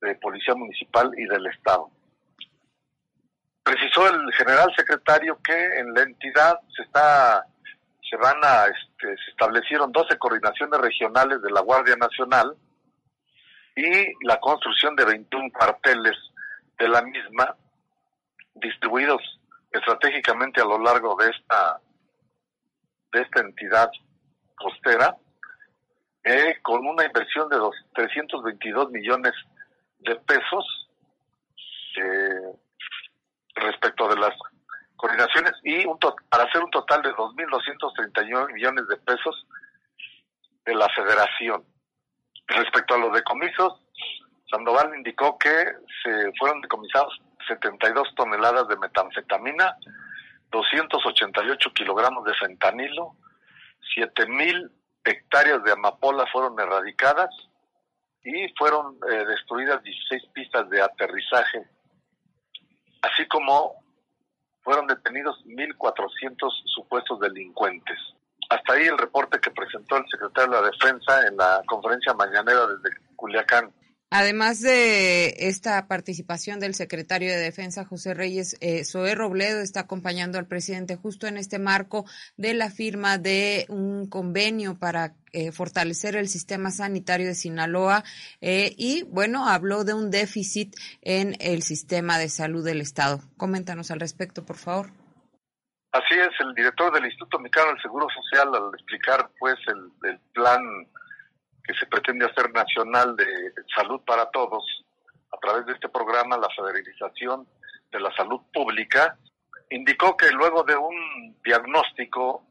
de 0.00 0.14
Policía 0.16 0.56
Municipal 0.56 1.12
y 1.16 1.24
del 1.26 1.46
Estado. 1.46 1.88
Precisó 3.62 4.08
el 4.08 4.32
general 4.32 4.74
secretario 4.74 5.38
que 5.42 5.78
en 5.78 5.94
la 5.94 6.02
entidad 6.02 6.58
se 6.74 6.82
está 6.82 7.46
se 8.10 8.16
van 8.16 8.38
a 8.42 8.64
este, 8.66 9.16
se 9.24 9.30
establecieron 9.30 9.92
12 9.92 10.18
coordinaciones 10.18 10.80
regionales 10.80 11.40
de 11.40 11.50
la 11.50 11.60
Guardia 11.60 11.94
Nacional 11.96 12.56
y 13.76 14.26
la 14.26 14.38
construcción 14.40 14.94
de 14.96 15.04
21 15.04 15.50
cuarteles 15.52 16.16
de 16.78 16.88
la 16.88 17.02
misma 17.02 17.56
distribuidos 18.54 19.22
estratégicamente 19.70 20.60
a 20.60 20.64
lo 20.64 20.78
largo 20.78 21.16
de 21.16 21.30
esta 21.30 21.80
de 23.12 23.20
esta 23.20 23.40
entidad 23.40 23.90
costera 24.56 25.16
eh, 26.24 26.58
con 26.62 26.86
una 26.86 27.04
inversión 27.04 27.48
de 27.48 27.56
dos, 27.56 27.74
322 27.94 28.90
millones 28.90 29.32
de 30.00 30.14
pesos 30.16 30.88
eh, 31.96 32.52
respecto 33.54 34.08
de 34.08 34.16
las 34.16 34.32
coordinaciones 34.96 35.52
y 35.64 35.84
un 35.84 35.98
para 35.98 36.44
hacer 36.44 36.62
un 36.62 36.70
total 36.70 37.02
de 37.02 37.10
2.239 37.10 38.52
millones 38.52 38.86
de 38.86 38.96
pesos 38.98 39.46
de 40.64 40.74
la 40.74 40.88
federación. 40.90 41.64
Respecto 42.46 42.94
a 42.94 42.98
los 42.98 43.12
decomisos, 43.12 43.80
Sandoval 44.50 44.94
indicó 44.94 45.38
que 45.38 45.64
se 46.02 46.32
fueron 46.38 46.60
decomisados 46.60 47.20
72 47.48 48.14
toneladas 48.14 48.68
de 48.68 48.76
metanfetamina, 48.76 49.76
288 50.50 51.72
kilogramos 51.72 52.24
de 52.24 52.34
fentanilo, 52.34 53.16
7.000 53.96 54.70
hectáreas 55.04 55.64
de 55.64 55.72
amapola 55.72 56.26
fueron 56.30 56.58
erradicadas 56.60 57.30
y 58.24 58.48
fueron 58.56 58.98
eh, 59.10 59.24
destruidas 59.26 59.82
16 59.82 60.26
pistas 60.32 60.68
de 60.68 60.82
aterrizaje, 60.82 61.66
así 63.02 63.26
como 63.26 63.82
fueron 64.62 64.86
detenidos 64.86 65.44
1.400 65.44 66.50
supuestos 66.66 67.18
delincuentes. 67.18 67.98
Hasta 68.52 68.74
ahí 68.74 68.86
el 68.86 68.98
reporte 68.98 69.40
que 69.40 69.50
presentó 69.50 69.96
el 69.96 70.04
secretario 70.10 70.56
de 70.56 70.60
la 70.60 70.70
Defensa 70.70 71.26
en 71.26 71.36
la 71.36 71.62
conferencia 71.66 72.12
mañanera 72.12 72.66
desde 72.66 72.96
Culiacán. 73.16 73.72
Además 74.14 74.60
de 74.60 75.34
esta 75.38 75.88
participación 75.88 76.60
del 76.60 76.74
secretario 76.74 77.30
de 77.30 77.38
Defensa, 77.38 77.86
José 77.86 78.12
Reyes, 78.12 78.58
eh, 78.60 78.84
Zoé 78.84 79.14
Robledo 79.14 79.60
está 79.60 79.80
acompañando 79.80 80.38
al 80.38 80.46
presidente 80.46 80.96
justo 80.96 81.26
en 81.26 81.38
este 81.38 81.58
marco 81.58 82.04
de 82.36 82.52
la 82.52 82.68
firma 82.68 83.16
de 83.16 83.64
un 83.70 84.06
convenio 84.06 84.78
para 84.78 85.14
eh, 85.32 85.50
fortalecer 85.50 86.14
el 86.14 86.28
sistema 86.28 86.70
sanitario 86.70 87.26
de 87.26 87.34
Sinaloa 87.34 88.04
eh, 88.42 88.74
y, 88.76 89.04
bueno, 89.04 89.48
habló 89.48 89.82
de 89.82 89.94
un 89.94 90.10
déficit 90.10 90.76
en 91.00 91.34
el 91.40 91.62
sistema 91.62 92.18
de 92.18 92.28
salud 92.28 92.62
del 92.62 92.82
Estado. 92.82 93.22
Coméntanos 93.38 93.90
al 93.90 94.00
respecto, 94.00 94.44
por 94.44 94.58
favor. 94.58 94.90
Así 95.92 96.14
es, 96.14 96.30
el 96.40 96.54
director 96.54 96.92
del 96.92 97.04
Instituto 97.04 97.38
Mexicano 97.38 97.72
del 97.72 97.82
Seguro 97.82 98.06
Social, 98.08 98.54
al 98.54 98.74
explicar 98.74 99.30
pues 99.38 99.56
el 99.68 100.18
plan 100.32 100.60
que 101.64 101.74
se 101.74 101.86
pretende 101.86 102.26
hacer 102.26 102.50
nacional 102.52 103.14
de 103.16 103.26
salud 103.76 104.00
para 104.06 104.26
todos 104.30 104.64
a 105.32 105.36
través 105.38 105.66
de 105.66 105.72
este 105.72 105.88
programa, 105.88 106.36
la 106.36 106.48
federalización 106.50 107.46
de 107.90 108.00
la 108.00 108.14
salud 108.14 108.40
pública, 108.52 109.16
indicó 109.70 110.16
que 110.16 110.30
luego 110.30 110.62
de 110.64 110.76
un 110.76 111.36
diagnóstico, 111.44 112.44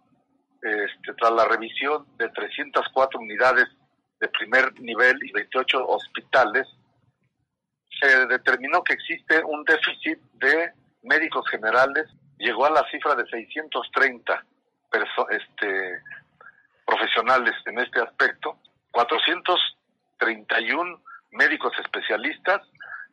este, 0.61 1.13
tras 1.13 1.31
la 1.31 1.45
revisión 1.45 2.05
de 2.17 2.29
304 2.29 3.19
unidades 3.19 3.67
de 4.19 4.27
primer 4.29 4.79
nivel 4.79 5.17
y 5.23 5.31
28 5.31 5.87
hospitales, 5.87 6.67
se 7.99 8.25
determinó 8.27 8.83
que 8.83 8.93
existe 8.93 9.43
un 9.43 9.63
déficit 9.63 10.19
de 10.33 10.73
médicos 11.03 11.47
generales, 11.49 12.07
llegó 12.41 12.65
a 12.65 12.71
la 12.71 12.83
cifra 12.89 13.15
de 13.15 13.25
630 13.27 14.43
este, 15.29 16.01
profesionales 16.85 17.53
en 17.65 17.79
este 17.79 18.01
aspecto, 18.01 18.57
431 18.91 21.01
médicos 21.31 21.71
especialistas, 21.79 22.61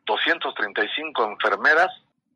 235 0.05 1.31
enfermeras 1.31 1.89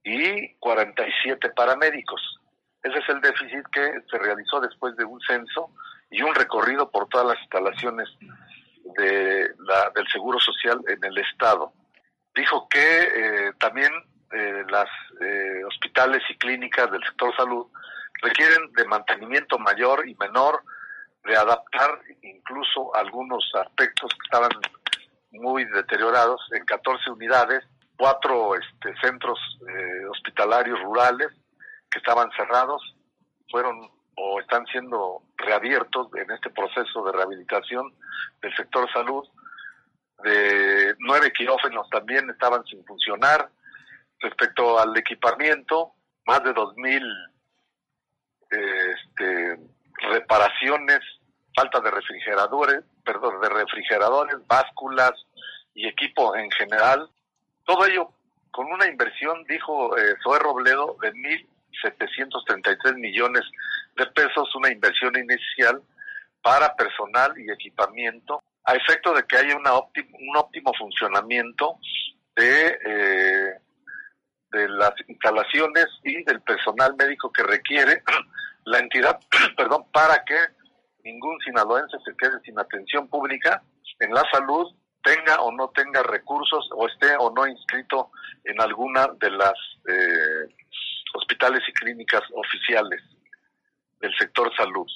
y 0.04 0.54
47 0.56 1.50
paramédicos. 1.50 2.40
Ese 2.84 3.00
es 3.00 3.10
el 3.10 3.20
déficit 3.22 3.66
que 3.72 4.02
se 4.10 4.18
realizó 4.18 4.62
después 4.62 4.96
de 4.96 5.06
un 5.06 5.20
censo 5.22 5.72
y 6.12 6.22
un 6.22 6.36
recorrido 6.36 6.92
por 6.92 7.10
todas 7.10 7.28
las 7.28 7.40
instalaciones 7.40 8.08
de 8.98 9.50
la, 9.60 9.90
del 9.96 10.08
Seguro 10.10 10.40
Social 10.40 10.80
en 10.88 11.04
el 11.04 11.18
Estado. 11.18 11.74
Dijo 12.36 12.68
que 12.70 12.80
eh, 12.80 13.52
también 13.58 13.92
eh, 14.34 14.64
las 14.70 14.90
eh, 15.22 15.64
hospitales 15.66 16.22
y 16.30 16.38
clínicas 16.38 16.92
del 16.92 17.04
sector 17.04 17.36
salud 17.36 17.68
requieren 18.22 18.72
de 18.74 18.86
mantenimiento 18.86 19.60
mayor 19.60 20.08
y 20.08 20.16
menor 20.16 20.64
de 21.24 21.36
adaptar 21.36 22.02
incluso 22.22 22.96
algunos 22.96 23.44
aspectos 23.56 24.12
que 24.12 24.26
estaban 24.26 24.52
muy 25.32 25.66
deteriorados 25.66 26.42
en 26.52 26.66
14 26.66 27.12
unidades, 27.12 27.64
cuatro 27.98 28.56
este, 28.56 28.96
centros 29.02 29.40
eh, 29.68 30.06
hospitalarios 30.10 30.80
rurales 30.82 31.30
que 31.90 32.00
estaban 32.00 32.30
cerrados, 32.36 32.82
fueron 33.50 33.90
o 34.16 34.40
están 34.40 34.66
siendo 34.68 35.24
reabiertos 35.38 36.08
en 36.16 36.30
este 36.32 36.50
proceso 36.50 37.04
de 37.06 37.12
rehabilitación 37.12 37.94
del 38.42 38.56
sector 38.56 38.92
salud. 38.92 39.28
De 40.24 40.96
nueve 41.00 41.32
quirófanos 41.34 41.90
también 41.90 42.30
estaban 42.30 42.64
sin 42.66 42.86
funcionar. 42.86 43.50
Respecto 44.24 44.80
al 44.80 44.96
equipamiento, 44.98 45.92
más 46.26 46.42
de 46.44 46.54
2.000 46.54 47.34
eh, 48.52 48.96
este, 48.96 49.60
reparaciones, 50.10 51.00
falta 51.54 51.82
de 51.82 51.92
refrigeradores, 51.92 52.84
perdón, 53.04 53.42
de 53.42 53.50
refrigeradores, 53.50 54.38
básculas 54.48 55.12
y 55.74 55.88
equipo 55.88 56.36
en 56.38 56.50
general. 56.52 57.10
Todo 57.66 57.86
ello 57.86 58.12
con 58.52 58.72
una 58.72 58.88
inversión, 58.88 59.44
dijo 59.44 59.98
eh, 59.98 60.16
Zoe 60.24 60.40
Robledo, 60.40 60.96
de 61.02 61.12
1.733 61.12 62.96
millones 62.96 63.42
de 63.98 64.06
pesos, 64.06 64.56
una 64.56 64.72
inversión 64.72 65.18
inicial 65.18 65.82
para 66.42 66.74
personal 66.76 67.34
y 67.38 67.52
equipamiento, 67.52 68.42
a 68.64 68.76
efecto 68.76 69.14
de 69.14 69.24
que 69.24 69.36
haya 69.36 69.58
una 69.58 69.74
un 69.74 70.38
óptimo 70.38 70.72
funcionamiento 70.78 71.78
de, 72.38 72.80
eh, 72.86 73.60
de 74.54 74.70
las 74.70 74.94
instalaciones 75.08 75.88
y 76.04 76.24
del 76.24 76.42
personal 76.42 76.96
médico 76.96 77.32
que 77.32 77.44
requiere 77.44 78.04
la 78.66 78.80
entidad, 78.80 79.20
perdón, 79.58 79.86
para 79.92 80.24
que 80.24 80.38
ningún 81.04 81.38
sinaloense 81.42 81.98
se 82.06 82.16
quede 82.16 82.40
sin 82.46 82.58
atención 82.58 83.08
pública 83.08 83.62
en 84.00 84.14
la 84.14 84.24
salud, 84.32 84.74
tenga 85.04 85.42
o 85.42 85.52
no 85.52 85.70
tenga 85.70 86.02
recursos 86.04 86.70
o 86.72 86.88
esté 86.88 87.16
o 87.20 87.32
no 87.32 87.46
inscrito 87.46 88.12
en 88.46 88.62
alguna 88.62 89.08
de 89.20 89.32
las 89.32 89.54
eh, 89.88 90.48
hospitales 91.16 91.62
y 91.68 91.74
clínicas 91.74 92.22
oficiales 92.34 93.02
del 94.00 94.16
sector 94.16 94.54
salud. 94.56 94.88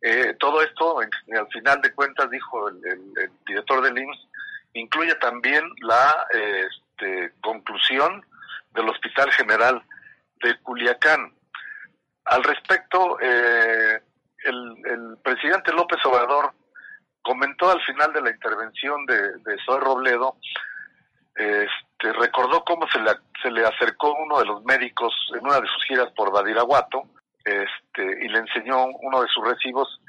Eh, 0.00 0.34
todo 0.38 0.62
esto, 0.62 1.00
al 1.00 1.48
final 1.50 1.80
de 1.80 1.92
cuentas, 1.92 2.30
dijo 2.30 2.68
el, 2.68 3.12
director 3.46 3.82
del 3.82 3.98
IMSS, 3.98 4.28
incluye 4.74 5.14
también 5.16 5.64
la 5.80 6.26
este, 6.94 7.32
conclusión 7.40 8.24
del 8.72 8.88
Hospital 8.88 9.30
General 9.32 9.82
de 10.42 10.58
Culiacán, 10.60 11.32
al 12.26 12.42
respecto, 12.42 13.18
eh, 13.20 14.00
el, 14.44 15.18
presidente 15.22 15.72
López 15.72 16.04
Obrador 16.04 16.52
comentó 17.22 17.70
al 17.70 17.80
final 17.82 18.12
de 18.12 18.22
la 18.22 18.30
intervención 18.30 19.04
de, 19.06 19.38
de 19.38 19.56
Zoe 19.64 19.80
Robledo, 19.80 20.36
este, 21.34 22.12
recordó 22.12 22.64
cómo 22.64 22.86
se 22.88 23.00
le, 23.00 23.10
se 23.42 23.50
le 23.50 23.64
acercó 23.64 24.14
uno 24.14 24.38
de 24.38 24.46
los 24.46 24.64
médicos 24.64 25.12
en 25.34 25.44
una 25.44 25.60
de 25.60 25.66
sus 25.66 25.84
giras 25.84 26.12
por 26.14 26.32
Badiraguato 26.32 27.04
este, 27.44 28.24
y 28.24 28.28
le 28.28 28.38
enseñó 28.38 28.86
uno 28.86 29.22
de 29.22 29.28
sus 29.28 29.46
recibos 29.46 30.00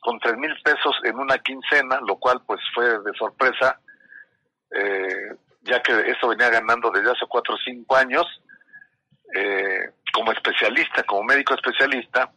con 0.00 0.18
tres 0.20 0.36
mil 0.36 0.54
pesos 0.62 0.96
en 1.04 1.18
una 1.18 1.38
quincena, 1.38 2.00
lo 2.06 2.16
cual 2.16 2.40
pues 2.46 2.60
fue 2.72 2.84
de 2.84 3.12
sorpresa, 3.18 3.78
eh, 4.70 5.36
ya 5.62 5.82
que 5.82 5.92
eso 6.10 6.28
venía 6.28 6.48
ganando 6.48 6.90
desde 6.90 7.10
hace 7.10 7.26
cuatro 7.28 7.54
o 7.54 7.58
cinco 7.58 7.96
años 7.96 8.24
eh, 9.34 9.90
como 10.12 10.32
especialista, 10.32 11.02
como 11.04 11.24
médico 11.24 11.54
especialista, 11.54 12.32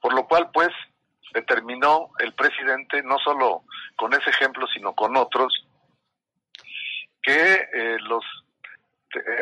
por 0.00 0.14
lo 0.14 0.26
cual 0.26 0.50
pues 0.52 0.70
determinó 1.32 2.10
el 2.18 2.32
presidente, 2.34 3.02
no 3.02 3.18
solo 3.18 3.64
con 3.96 4.12
ese 4.12 4.30
ejemplo, 4.30 4.66
sino 4.68 4.94
con 4.94 5.16
otros, 5.16 5.66
que 7.22 7.68
eh, 7.72 7.96
los 8.00 8.24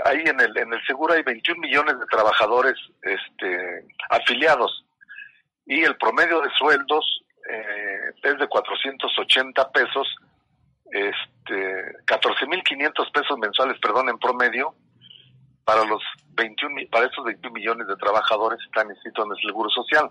ahí 0.05 0.23
en 0.27 0.41
el 0.41 0.57
en 0.57 0.73
el 0.73 0.85
seguro 0.85 1.15
hay 1.15 1.23
21 1.23 1.61
millones 1.61 1.99
de 1.99 2.07
trabajadores 2.07 2.75
este 3.03 3.85
afiliados 4.09 4.85
y 5.67 5.85
el 5.85 5.97
promedio 5.97 6.41
de 6.41 6.51
sueldos 6.59 7.23
eh, 7.49 8.13
es 8.23 8.39
de 8.39 8.49
480 8.49 9.71
pesos, 9.71 10.17
este, 10.91 11.97
14.500 12.07 13.13
pesos 13.13 13.39
mensuales, 13.39 13.79
perdón, 13.81 14.09
en 14.09 14.19
promedio, 14.19 14.75
para 15.65 15.85
los 15.85 16.03
21, 16.35 16.83
para 16.91 17.07
esos 17.07 17.25
21 17.25 17.53
millones 17.53 17.87
de 17.87 17.97
trabajadores 17.97 18.59
que 18.59 18.67
están 18.67 18.91
inscritos 18.91 19.25
en 19.25 19.33
el 19.33 19.47
Seguro 19.47 19.71
Social. 19.71 20.11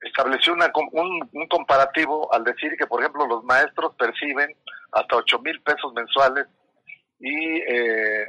Estableció 0.00 0.52
una, 0.52 0.70
un, 0.92 1.28
un 1.32 1.48
comparativo 1.48 2.32
al 2.32 2.44
decir 2.44 2.76
que, 2.78 2.86
por 2.86 3.00
ejemplo, 3.00 3.26
los 3.26 3.42
maestros 3.44 3.94
perciben 3.96 4.54
hasta 4.92 5.16
8 5.16 5.38
mil 5.40 5.60
pesos 5.62 5.92
mensuales 5.92 6.46
y 7.18 7.56
eh, 7.60 8.26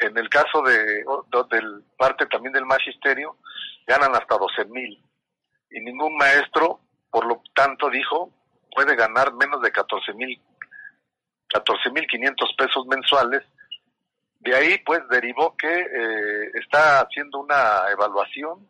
en 0.00 0.18
el 0.18 0.28
caso 0.28 0.62
de, 0.62 1.04
del 1.50 1.82
parte 1.96 2.26
también 2.26 2.52
del 2.52 2.66
magisterio 2.66 3.36
ganan 3.86 4.14
hasta 4.14 4.36
12 4.36 4.66
mil 4.66 5.02
y 5.70 5.80
ningún 5.80 6.14
maestro 6.16 6.80
por 7.10 7.26
lo 7.26 7.42
tanto, 7.54 7.90
dijo, 7.90 8.30
puede 8.74 8.94
ganar 8.94 9.32
menos 9.34 9.62
de 9.62 9.72
14 9.72 10.12
mil 10.14 10.40
14.500 11.48 12.56
pesos 12.56 12.86
mensuales. 12.86 13.42
De 14.40 14.54
ahí, 14.54 14.78
pues, 14.84 15.00
derivó 15.10 15.56
que 15.56 15.68
eh, 15.68 16.50
está 16.54 17.00
haciendo 17.00 17.40
una 17.40 17.90
evaluación 17.90 18.66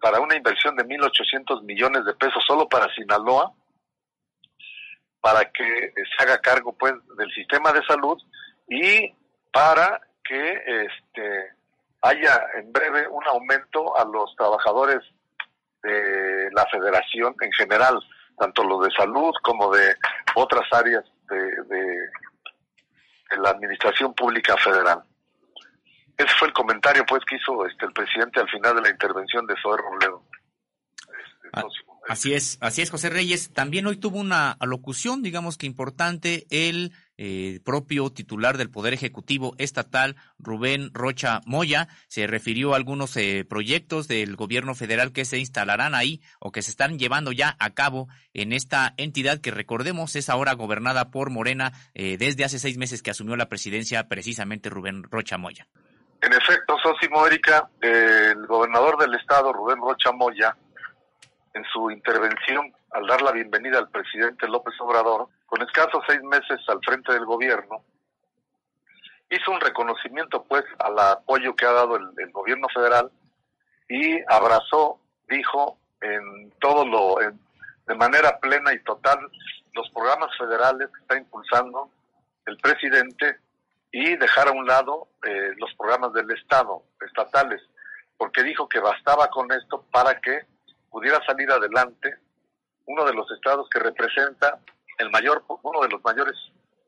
para 0.00 0.20
una 0.20 0.36
inversión 0.36 0.76
de 0.76 0.84
1.800 0.84 1.62
millones 1.62 2.04
de 2.04 2.14
pesos 2.14 2.44
solo 2.46 2.68
para 2.68 2.92
Sinaloa, 2.94 3.52
para 5.20 5.50
que 5.50 5.92
se 5.94 6.22
haga 6.22 6.38
cargo, 6.38 6.72
pues, 6.72 6.94
del 7.16 7.30
sistema 7.32 7.72
de 7.72 7.84
salud 7.84 8.18
y 8.68 9.12
para 9.52 10.00
que 10.24 10.86
este, 10.86 11.50
haya 12.02 12.40
en 12.56 12.72
breve 12.72 13.08
un 13.08 13.26
aumento 13.26 13.96
a 13.96 14.04
los 14.04 14.34
trabajadores 14.36 15.00
de 15.82 16.50
la 16.52 16.66
federación 16.66 17.34
en 17.40 17.52
general, 17.52 17.98
tanto 18.38 18.62
lo 18.64 18.80
de 18.80 18.90
salud 18.92 19.32
como 19.42 19.74
de 19.74 19.94
otras 20.34 20.72
áreas 20.72 21.04
de, 21.30 21.76
de, 21.76 22.10
la 23.40 23.50
administración 23.50 24.12
pública 24.14 24.56
federal. 24.56 25.02
Ese 26.16 26.34
fue 26.38 26.48
el 26.48 26.54
comentario 26.54 27.04
pues 27.06 27.24
que 27.24 27.36
hizo 27.36 27.64
este 27.66 27.86
el 27.86 27.92
presidente 27.92 28.40
al 28.40 28.48
final 28.50 28.76
de 28.76 28.82
la 28.82 28.90
intervención 28.90 29.46
de 29.46 29.54
Zoe 29.62 29.78
Robledo. 29.78 30.24
Así 32.08 32.34
es, 32.34 32.58
así 32.60 32.82
es, 32.82 32.90
José 32.90 33.08
Reyes. 33.08 33.52
También 33.52 33.86
hoy 33.86 33.96
tuvo 33.96 34.18
una 34.18 34.50
alocución, 34.50 35.22
digamos 35.22 35.56
que 35.56 35.66
importante, 35.66 36.44
el 36.50 36.92
eh, 37.18 37.60
propio 37.64 38.10
titular 38.10 38.56
del 38.56 38.68
Poder 38.68 38.94
Ejecutivo 38.94 39.54
Estatal, 39.58 40.16
Rubén 40.38 40.90
Rocha 40.92 41.40
Moya, 41.46 41.86
se 42.08 42.26
refirió 42.26 42.72
a 42.72 42.76
algunos 42.76 43.16
eh, 43.16 43.44
proyectos 43.48 44.08
del 44.08 44.34
gobierno 44.34 44.74
federal 44.74 45.12
que 45.12 45.24
se 45.24 45.38
instalarán 45.38 45.94
ahí 45.94 46.20
o 46.40 46.50
que 46.50 46.62
se 46.62 46.72
están 46.72 46.98
llevando 46.98 47.30
ya 47.30 47.56
a 47.60 47.70
cabo 47.70 48.08
en 48.34 48.52
esta 48.52 48.92
entidad 48.96 49.40
que 49.40 49.50
recordemos 49.50 50.16
es 50.16 50.30
ahora 50.30 50.54
gobernada 50.54 51.10
por 51.10 51.30
Morena 51.30 51.72
eh, 51.94 52.16
desde 52.18 52.44
hace 52.44 52.58
seis 52.58 52.76
meses 52.76 53.02
que 53.02 53.10
asumió 53.10 53.36
la 53.36 53.48
presidencia 53.48 54.08
precisamente 54.08 54.68
Rubén 54.68 55.04
Rocha 55.04 55.38
Moya. 55.38 55.68
En 56.22 56.32
efecto, 56.32 56.76
Sosimo 56.82 57.26
Erika, 57.26 57.70
el 57.80 58.46
gobernador 58.46 58.98
del 58.98 59.14
estado, 59.14 59.52
Rubén 59.52 59.78
Rocha 59.78 60.10
Moya, 60.12 60.56
en 61.54 61.64
su 61.64 61.90
intervención 61.90 62.72
al 62.92 63.06
dar 63.06 63.22
la 63.22 63.32
bienvenida 63.32 63.78
al 63.78 63.90
presidente 63.90 64.48
López 64.48 64.74
Obrador, 64.80 65.28
con 65.46 65.62
escasos 65.62 66.04
seis 66.06 66.22
meses 66.22 66.60
al 66.68 66.80
frente 66.84 67.12
del 67.12 67.24
gobierno, 67.24 67.82
hizo 69.30 69.50
un 69.50 69.60
reconocimiento 69.60 70.44
pues 70.44 70.64
al 70.78 70.98
apoyo 70.98 71.54
que 71.54 71.66
ha 71.66 71.72
dado 71.72 71.96
el, 71.96 72.32
gobierno 72.32 72.68
federal 72.74 73.10
y 73.88 74.20
abrazó, 74.28 75.00
dijo, 75.28 75.78
en 76.00 76.52
todo 76.60 76.84
lo, 76.84 77.16
de 77.86 77.94
manera 77.94 78.38
plena 78.38 78.72
y 78.72 78.82
total, 78.82 79.18
los 79.72 79.88
programas 79.90 80.36
federales 80.36 80.88
que 80.88 81.00
está 81.00 81.18
impulsando 81.18 81.90
el 82.46 82.56
presidente 82.58 83.38
y 83.92 84.16
dejar 84.16 84.48
a 84.48 84.52
un 84.52 84.66
lado 84.66 85.08
eh, 85.26 85.52
los 85.58 85.72
programas 85.74 86.12
del 86.12 86.30
Estado, 86.30 86.82
estatales, 87.04 87.60
porque 88.16 88.42
dijo 88.42 88.68
que 88.68 88.80
bastaba 88.80 89.28
con 89.28 89.50
esto 89.52 89.84
para 89.90 90.20
que 90.20 90.44
pudiera 90.90 91.24
salir 91.24 91.50
adelante 91.50 92.16
uno 92.86 93.04
de 93.04 93.14
los 93.14 93.30
estados 93.30 93.68
que 93.70 93.78
representa 93.78 94.60
el 94.98 95.10
mayor, 95.10 95.44
uno 95.62 95.80
de 95.80 95.88
los 95.88 96.02
mayores 96.04 96.34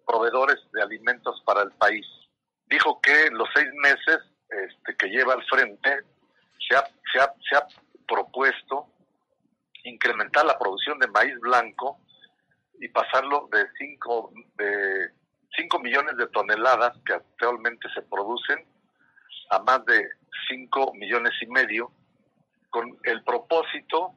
proveedores 0.06 0.58
de 0.72 0.82
alimentos 0.82 1.42
para 1.46 1.62
el 1.62 1.70
país. 1.72 2.06
Dijo 2.66 3.00
que 3.00 3.30
los 3.30 3.48
seis 3.54 3.68
meses 3.82 4.18
este, 4.48 4.96
que 4.96 5.08
lleva 5.08 5.34
al 5.34 5.44
frente 5.44 6.00
se 6.68 6.76
ha, 6.76 6.84
se, 7.12 7.20
ha, 7.20 7.32
se 7.48 7.56
ha 7.56 7.66
propuesto 8.06 8.86
incrementar 9.84 10.44
la 10.44 10.58
producción 10.58 10.98
de 10.98 11.06
maíz 11.08 11.38
blanco 11.40 11.98
y 12.80 12.88
pasarlo 12.88 13.48
de 13.52 13.64
5 13.78 14.32
de 14.56 15.10
cinco 15.56 15.78
millones 15.80 16.16
de 16.16 16.26
toneladas 16.28 16.96
que 17.04 17.12
actualmente 17.12 17.88
se 17.94 18.02
producen 18.02 18.64
a 19.50 19.58
más 19.60 19.84
de 19.84 20.08
5 20.48 20.94
millones 20.94 21.32
y 21.42 21.46
medio 21.46 21.92
con 22.72 22.98
el 23.04 23.22
propósito 23.22 24.14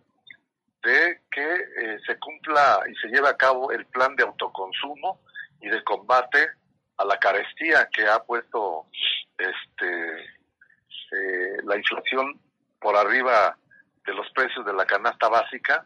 de 0.81 1.21
que 1.29 1.43
eh, 1.43 1.99
se 2.07 2.17
cumpla 2.17 2.79
y 2.89 2.95
se 2.95 3.09
lleve 3.09 3.27
a 3.27 3.35
cabo 3.35 3.69
el 3.71 3.85
plan 3.87 4.15
de 4.15 4.23
autoconsumo 4.23 5.19
y 5.61 5.67
de 5.67 5.83
combate 5.83 6.51
a 6.97 7.03
la 7.03 7.19
carestía 7.19 7.89
que 7.91 8.07
ha 8.07 8.23
puesto 8.23 8.85
este 9.37 10.21
eh, 11.11 11.57
la 11.65 11.75
inflación 11.75 12.39
por 12.79 12.95
arriba 12.95 13.57
de 14.05 14.13
los 14.13 14.29
precios 14.31 14.65
de 14.65 14.73
la 14.73 14.85
canasta 14.85 15.27
básica 15.27 15.85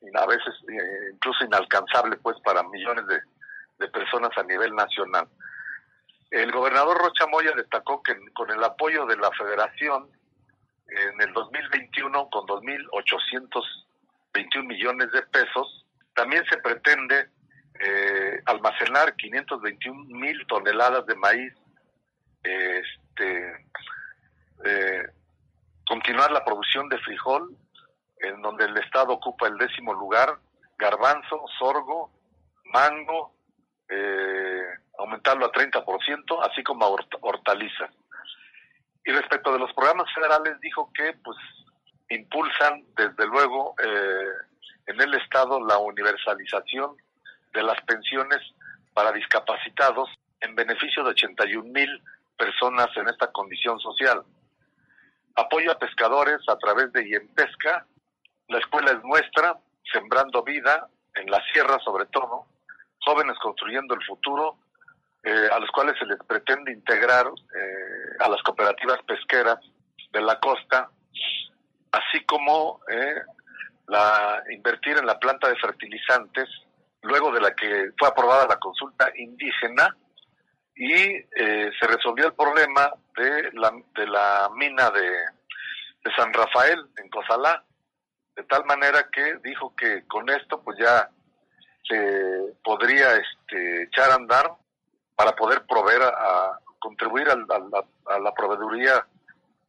y 0.00 0.06
a 0.16 0.26
veces 0.26 0.54
eh, 0.68 1.10
incluso 1.12 1.44
inalcanzable 1.44 2.16
pues 2.18 2.36
para 2.44 2.62
millones 2.62 3.04
de, 3.08 3.20
de, 3.78 3.88
personas 3.88 4.30
a 4.36 4.44
nivel 4.44 4.72
nacional. 4.76 5.26
El 6.30 6.52
gobernador 6.52 6.98
Rocha 6.98 7.26
Moya 7.26 7.52
destacó 7.56 8.00
que 8.02 8.14
con 8.32 8.50
el 8.50 8.62
apoyo 8.62 9.06
de 9.06 9.16
la 9.16 9.30
federación 9.32 10.08
en 10.88 11.20
el 11.20 11.32
2021 11.32 12.28
con 12.30 12.46
2.800 12.46 13.86
21 14.36 14.68
millones 14.68 15.10
de 15.12 15.22
pesos. 15.22 15.86
También 16.14 16.44
se 16.50 16.58
pretende 16.58 17.30
eh, 17.80 18.40
almacenar 18.44 19.14
521 19.16 20.04
mil 20.08 20.46
toneladas 20.46 21.06
de 21.06 21.14
maíz, 21.16 21.52
este, 22.42 23.66
eh, 24.64 25.02
continuar 25.86 26.30
la 26.32 26.44
producción 26.44 26.88
de 26.88 26.98
frijol, 26.98 27.56
en 28.20 28.40
donde 28.42 28.64
el 28.64 28.76
Estado 28.78 29.12
ocupa 29.12 29.48
el 29.48 29.56
décimo 29.56 29.92
lugar, 29.94 30.38
garbanzo, 30.78 31.44
sorgo, 31.58 32.10
mango, 32.64 33.34
eh, 33.88 34.64
aumentarlo 34.98 35.46
a 35.46 35.52
30%, 35.52 36.42
así 36.50 36.62
como 36.62 36.96
hortalizas. 37.20 37.90
Y 39.06 39.12
respecto 39.12 39.52
de 39.52 39.60
los 39.60 39.72
programas 39.72 40.12
federales, 40.12 40.60
dijo 40.60 40.90
que 40.92 41.12
pues 41.24 41.38
impulsan 42.10 42.84
desde 42.96 43.26
luego 43.26 43.74
eh, 43.82 44.32
en 44.86 45.00
el 45.00 45.14
Estado 45.14 45.64
la 45.64 45.78
universalización 45.78 46.96
de 47.54 47.62
las 47.62 47.80
pensiones 47.82 48.38
para 48.92 49.12
discapacitados 49.12 50.10
en 50.40 50.56
beneficio 50.56 51.04
de 51.04 51.10
81 51.10 51.72
mil 51.72 52.02
personas 52.36 52.88
en 52.96 53.08
esta 53.08 53.30
condición 53.30 53.78
social. 53.78 54.24
Apoyo 55.36 55.70
a 55.70 55.78
pescadores 55.78 56.40
a 56.48 56.56
través 56.58 56.92
de 56.92 57.08
IEMPESCA, 57.08 57.86
la 58.48 58.58
escuela 58.58 58.90
es 58.90 59.04
nuestra, 59.04 59.56
sembrando 59.92 60.42
vida 60.42 60.88
en 61.14 61.30
la 61.30 61.42
sierra 61.52 61.78
sobre 61.84 62.06
todo, 62.06 62.46
jóvenes 63.04 63.38
construyendo 63.38 63.94
el 63.94 64.04
futuro, 64.04 64.56
eh, 65.26 65.48
a 65.50 65.58
los 65.58 65.68
cuales 65.70 65.96
se 65.98 66.06
les 66.06 66.18
pretende 66.24 66.72
integrar 66.72 67.26
eh, 67.26 68.16
a 68.20 68.28
las 68.28 68.40
cooperativas 68.42 68.98
pesqueras 69.04 69.58
de 70.12 70.20
la 70.20 70.38
costa 70.38 70.88
así 71.90 72.24
como 72.24 72.80
eh, 72.88 73.22
la 73.88 74.44
invertir 74.50 74.96
en 74.98 75.06
la 75.06 75.18
planta 75.18 75.48
de 75.48 75.56
fertilizantes 75.56 76.48
luego 77.02 77.32
de 77.32 77.40
la 77.40 77.54
que 77.56 77.90
fue 77.98 78.06
aprobada 78.06 78.46
la 78.46 78.60
consulta 78.60 79.10
indígena 79.16 79.96
y 80.76 80.92
eh, 80.94 81.72
se 81.80 81.86
resolvió 81.88 82.26
el 82.26 82.34
problema 82.34 82.92
de 83.16 83.50
la, 83.54 83.72
de 83.96 84.06
la 84.06 84.48
mina 84.54 84.90
de, 84.90 85.10
de 86.04 86.14
San 86.16 86.32
Rafael 86.32 86.86
en 86.98 87.08
Cozalá, 87.08 87.64
de 88.36 88.44
tal 88.44 88.64
manera 88.66 89.08
que 89.10 89.38
dijo 89.42 89.74
que 89.74 90.06
con 90.06 90.28
esto 90.28 90.62
pues 90.62 90.78
ya 90.78 91.10
se 91.88 92.54
podría 92.62 93.16
este, 93.16 93.84
echar 93.84 94.10
a 94.10 94.14
andar 94.14 94.52
para 95.16 95.32
poder 95.34 95.64
proveer 95.66 96.02
a, 96.02 96.58
contribuir 96.78 97.28
a, 97.28 98.18
la 98.18 98.32
proveeduría 98.34 99.04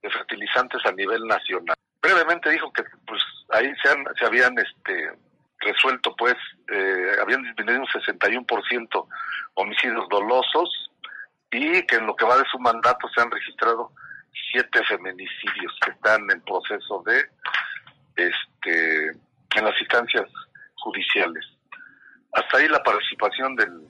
de 0.02 0.10
fertilizantes 0.12 0.86
a 0.86 0.92
nivel 0.92 1.26
nacional. 1.26 1.76
Brevemente 2.02 2.52
dijo 2.52 2.72
que 2.72 2.84
pues 3.08 3.22
ahí 3.50 3.74
se, 3.82 3.90
han, 3.90 4.06
se 4.20 4.26
habían 4.26 4.56
este 4.60 5.18
resuelto 5.60 6.16
pues 6.16 6.36
eh, 6.72 7.18
habían 7.22 7.42
disminuido 7.42 7.82
un 7.82 7.88
61% 7.88 9.08
homicidios 9.56 10.08
dolosos 10.10 10.92
y 11.52 11.82
que 11.88 11.96
en 11.96 12.06
lo 12.06 12.16
que 12.16 12.26
va 12.26 12.38
de 12.38 12.46
su 12.52 12.60
mandato 12.60 13.08
se 13.10 13.22
han 13.22 13.32
registrado 13.32 13.92
siete 14.52 14.84
feminicidios 14.84 15.74
que 15.84 15.92
están 15.92 16.30
en 16.30 16.42
proceso 16.42 17.04
de 17.06 17.26
este 18.16 19.08
en 19.56 19.66
las 19.66 19.80
instancias 19.80 20.30
judiciales. 20.76 21.44
Hasta 22.34 22.58
ahí 22.58 22.68
la 22.68 22.84
participación 22.84 23.56
del, 23.56 23.90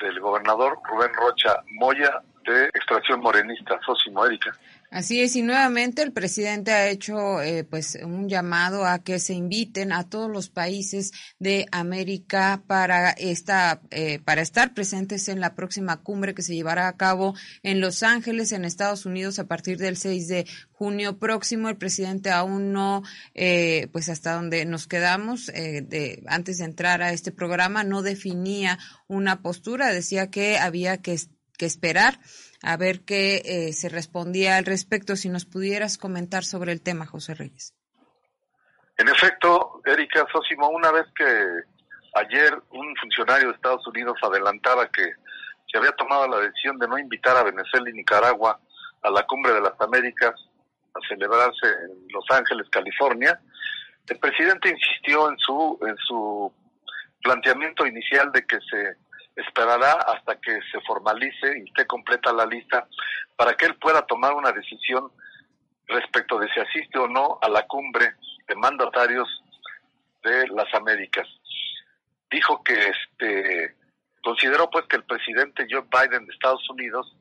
del 0.00 0.20
gobernador 0.20 0.78
Rubén 0.84 1.12
Rocha 1.14 1.62
Moya 1.72 2.20
de 2.46 2.66
extracción 2.66 3.20
morenista, 3.20 3.78
Sosimo 3.84 4.24
Erika. 4.26 4.56
Así 4.94 5.20
es, 5.20 5.34
y 5.34 5.42
nuevamente 5.42 6.02
el 6.02 6.12
presidente 6.12 6.70
ha 6.70 6.88
hecho 6.88 7.42
eh, 7.42 7.64
pues 7.64 7.98
un 8.00 8.28
llamado 8.28 8.86
a 8.86 9.02
que 9.02 9.18
se 9.18 9.34
inviten 9.34 9.90
a 9.90 10.08
todos 10.08 10.30
los 10.30 10.50
países 10.50 11.10
de 11.40 11.66
América 11.72 12.62
para 12.68 13.10
esta 13.10 13.82
eh, 13.90 14.20
para 14.20 14.40
estar 14.40 14.72
presentes 14.72 15.26
en 15.26 15.40
la 15.40 15.56
próxima 15.56 15.96
cumbre 15.96 16.32
que 16.32 16.42
se 16.42 16.54
llevará 16.54 16.86
a 16.86 16.96
cabo 16.96 17.34
en 17.64 17.80
Los 17.80 18.04
Ángeles, 18.04 18.52
en 18.52 18.64
Estados 18.64 19.04
Unidos, 19.04 19.40
a 19.40 19.48
partir 19.48 19.78
del 19.78 19.96
6 19.96 20.28
de 20.28 20.46
junio 20.70 21.18
próximo. 21.18 21.68
El 21.68 21.76
presidente 21.76 22.30
aún 22.30 22.72
no, 22.72 23.02
eh, 23.34 23.88
pues 23.90 24.08
hasta 24.08 24.34
donde 24.34 24.64
nos 24.64 24.86
quedamos 24.86 25.46
de, 25.46 26.22
antes 26.28 26.58
de 26.58 26.66
entrar 26.66 27.02
a 27.02 27.12
este 27.12 27.32
programa, 27.32 27.82
no 27.82 28.02
definía 28.02 28.78
una 29.08 29.42
postura, 29.42 29.92
decía 29.92 30.30
que 30.30 30.56
había 30.56 30.98
que, 30.98 31.18
que 31.58 31.66
esperar 31.66 32.20
a 32.64 32.76
ver 32.76 33.04
qué 33.04 33.42
eh, 33.44 33.72
se 33.72 33.88
respondía 33.88 34.56
al 34.56 34.64
respecto. 34.64 35.16
Si 35.16 35.28
nos 35.28 35.44
pudieras 35.44 35.98
comentar 35.98 36.44
sobre 36.44 36.72
el 36.72 36.82
tema, 36.82 37.06
José 37.06 37.34
Reyes. 37.34 37.74
En 38.96 39.08
efecto, 39.08 39.82
Erika 39.84 40.24
Sosimo, 40.32 40.68
una 40.68 40.92
vez 40.92 41.06
que 41.16 41.24
ayer 42.14 42.54
un 42.70 42.94
funcionario 42.96 43.48
de 43.48 43.54
Estados 43.54 43.86
Unidos 43.86 44.16
adelantaba 44.22 44.88
que 44.90 45.04
se 45.70 45.78
había 45.78 45.90
tomado 45.92 46.28
la 46.28 46.40
decisión 46.40 46.78
de 46.78 46.86
no 46.86 46.98
invitar 46.98 47.36
a 47.36 47.42
Venezuela 47.42 47.90
y 47.90 47.92
Nicaragua 47.92 48.60
a 49.02 49.10
la 49.10 49.24
Cumbre 49.26 49.52
de 49.52 49.60
las 49.60 49.78
Américas 49.80 50.32
a 50.94 51.08
celebrarse 51.08 51.66
en 51.66 52.06
Los 52.12 52.24
Ángeles, 52.30 52.68
California, 52.70 53.40
el 54.06 54.18
presidente 54.18 54.68
insistió 54.68 55.30
en 55.30 55.38
su 55.38 55.78
en 55.82 55.96
su 55.96 56.52
planteamiento 57.22 57.86
inicial 57.86 58.30
de 58.32 58.44
que 58.46 58.58
se 58.70 58.96
esperará 59.36 59.92
hasta 59.92 60.36
que 60.40 60.60
se 60.70 60.80
formalice 60.86 61.58
y 61.58 61.68
esté 61.68 61.86
completa 61.86 62.32
la 62.32 62.46
lista 62.46 62.86
para 63.36 63.54
que 63.54 63.66
él 63.66 63.76
pueda 63.76 64.02
tomar 64.06 64.32
una 64.34 64.52
decisión 64.52 65.10
respecto 65.86 66.38
de 66.38 66.48
si 66.52 66.60
asiste 66.60 66.98
o 66.98 67.08
no 67.08 67.38
a 67.42 67.48
la 67.48 67.66
cumbre 67.66 68.14
de 68.46 68.54
mandatarios 68.54 69.28
de 70.22 70.48
las 70.48 70.72
Américas. 70.74 71.28
Dijo 72.30 72.62
que 72.62 72.74
este 72.74 73.74
consideró 74.22 74.70
pues 74.70 74.86
que 74.86 74.96
el 74.96 75.04
presidente 75.04 75.66
Joe 75.70 75.82
Biden 75.82 76.26
de 76.26 76.32
Estados 76.32 76.68
Unidos 76.70 77.14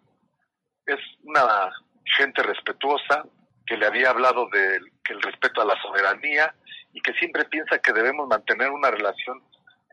es 0.86 1.00
una 1.24 1.72
gente 2.18 2.42
respetuosa, 2.44 3.24
que 3.66 3.78
le 3.78 3.86
había 3.86 4.10
hablado 4.10 4.48
de 4.52 4.80
que 5.04 5.14
respeto 5.16 5.62
a 5.62 5.66
la 5.66 5.82
soberanía 5.82 6.54
y 6.94 7.02
que 7.02 7.14
siempre 7.14 7.46
piensa 7.46 7.80
que 7.80 7.92
debemos 7.92 8.28
mantener 8.28 8.70
una 8.72 8.92
relación 8.92 9.42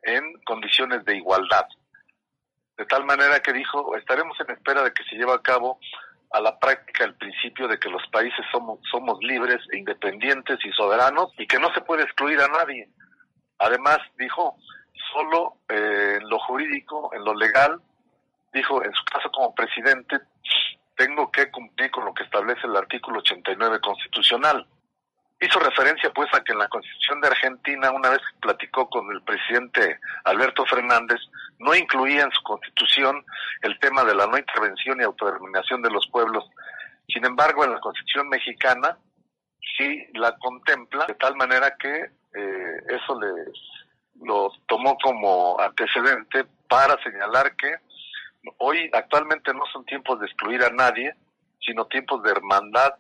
en 0.03 0.35
condiciones 0.45 1.05
de 1.05 1.17
igualdad 1.17 1.67
de 2.77 2.87
tal 2.87 3.05
manera 3.05 3.41
que 3.41 3.53
dijo, 3.53 3.97
estaremos 3.97 4.39
en 4.41 4.51
espera 4.51 4.83
de 4.83 4.93
que 4.93 5.05
se 5.05 5.17
lleve 5.17 5.33
a 5.33 5.43
cabo 5.43 5.79
a 6.33 6.41
la 6.41 6.59
práctica 6.59 7.05
el 7.05 7.15
principio 7.15 7.67
de 7.69 7.79
que 7.79 7.89
los 7.89 8.07
países 8.09 8.45
somos, 8.53 8.79
somos 8.91 9.19
libres 9.21 9.61
e 9.73 9.79
independientes 9.79 10.59
y 10.65 10.73
soberanos 10.73 11.33
y 11.37 11.47
que 11.47 11.59
no 11.59 11.73
se 11.75 11.81
puede 11.81 12.05
excluir 12.05 12.41
a 12.41 12.49
nadie. 12.49 12.89
Además, 13.59 13.99
dijo, 14.17 14.57
solo 15.13 15.57
eh, 15.69 16.19
en 16.21 16.29
lo 16.29 16.39
jurídico, 16.39 17.11
en 17.13 17.25
lo 17.25 17.35
legal, 17.35 17.81
dijo, 18.53 18.83
en 18.85 18.93
su 18.93 19.05
caso 19.05 19.31
como 19.31 19.55
presidente, 19.55 20.21
tengo 20.97 21.31
que 21.31 21.51
cumplir 21.51 21.91
con 21.91 22.05
lo 22.05 22.15
que 22.15 22.25
establece 22.25 22.67
el 22.67 22.77
artículo 22.77 23.21
89 23.21 23.81
constitucional. 23.81 24.67
Hizo 25.41 25.59
referencia 25.59 26.11
pues 26.13 26.29
a 26.35 26.45
que 26.45 26.53
en 26.53 26.59
la 26.59 26.69
Constitución 26.69 27.21
de 27.21 27.29
Argentina, 27.29 27.91
una 27.91 28.11
vez 28.11 28.19
que 28.19 28.41
platicó 28.41 28.91
con 28.91 29.11
el 29.11 29.23
presidente 29.23 29.99
Alberto 30.25 30.67
Fernández, 30.67 31.19
no 31.59 31.75
incluía 31.75 32.25
en 32.25 32.31
su 32.33 32.43
Constitución 32.43 33.25
el 33.63 33.79
tema 33.79 34.05
de 34.05 34.15
la 34.15 34.27
no 34.27 34.37
intervención 34.37 35.01
y 35.01 35.05
autodeterminación 35.05 35.81
de 35.81 35.91
los 35.91 36.07
pueblos. 36.09 36.45
Sin 37.09 37.25
embargo, 37.25 37.65
en 37.65 37.73
la 37.73 37.81
Constitución 37.81 38.29
mexicana 38.29 38.99
sí 39.79 40.07
la 40.15 40.37
contempla 40.37 41.07
de 41.07 41.15
tal 41.15 41.37
manera 41.37 41.75
que 41.79 42.11
eh, 42.35 42.77
eso 42.89 43.19
le 43.19 43.29
lo 44.23 44.53
tomó 44.67 44.97
como 45.03 45.59
antecedente 45.59 46.45
para 46.69 47.03
señalar 47.03 47.57
que 47.57 47.75
hoy 48.59 48.91
actualmente 48.93 49.53
no 49.55 49.65
son 49.73 49.85
tiempos 49.87 50.21
de 50.21 50.27
excluir 50.27 50.63
a 50.63 50.71
nadie, 50.71 51.15
sino 51.61 51.87
tiempos 51.87 52.23
de 52.23 52.31
hermandad 52.31 52.93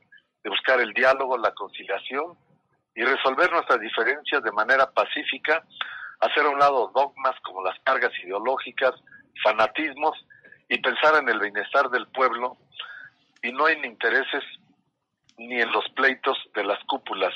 de 0.42 0.50
buscar 0.50 0.80
el 0.80 0.92
diálogo, 0.92 1.36
la 1.38 1.52
conciliación 1.52 2.36
y 2.94 3.02
resolver 3.02 3.50
nuestras 3.52 3.80
diferencias 3.80 4.42
de 4.42 4.52
manera 4.52 4.90
pacífica, 4.90 5.64
hacer 6.20 6.44
a 6.44 6.50
un 6.50 6.58
lado 6.58 6.90
dogmas 6.94 7.34
como 7.42 7.62
las 7.62 7.78
cargas 7.80 8.12
ideológicas, 8.22 8.92
fanatismos 9.42 10.16
y 10.68 10.78
pensar 10.78 11.16
en 11.22 11.28
el 11.28 11.40
bienestar 11.40 11.88
del 11.90 12.06
pueblo 12.08 12.56
y 13.42 13.52
no 13.52 13.68
en 13.68 13.84
intereses 13.84 14.44
ni 15.38 15.60
en 15.60 15.72
los 15.72 15.88
pleitos 15.90 16.36
de 16.54 16.64
las 16.64 16.78
cúpulas 16.84 17.34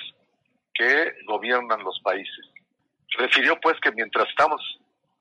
que 0.75 1.14
gobiernan 1.27 1.83
los 1.83 1.99
países. 2.01 2.47
Refirió 3.17 3.59
pues 3.61 3.79
que 3.81 3.93
mientras 3.93 4.29
estamos, 4.29 4.61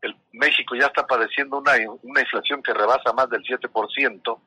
el 0.02 0.15
México 0.34 0.76
ya 0.76 0.88
está 0.88 1.06
padeciendo 1.06 1.60
una, 1.60 1.74
una 2.02 2.22
inflación 2.22 2.62
que 2.62 2.74
rebasa 2.74 3.13
más 3.13 3.30
del 3.30 3.43
7%, 3.43 4.39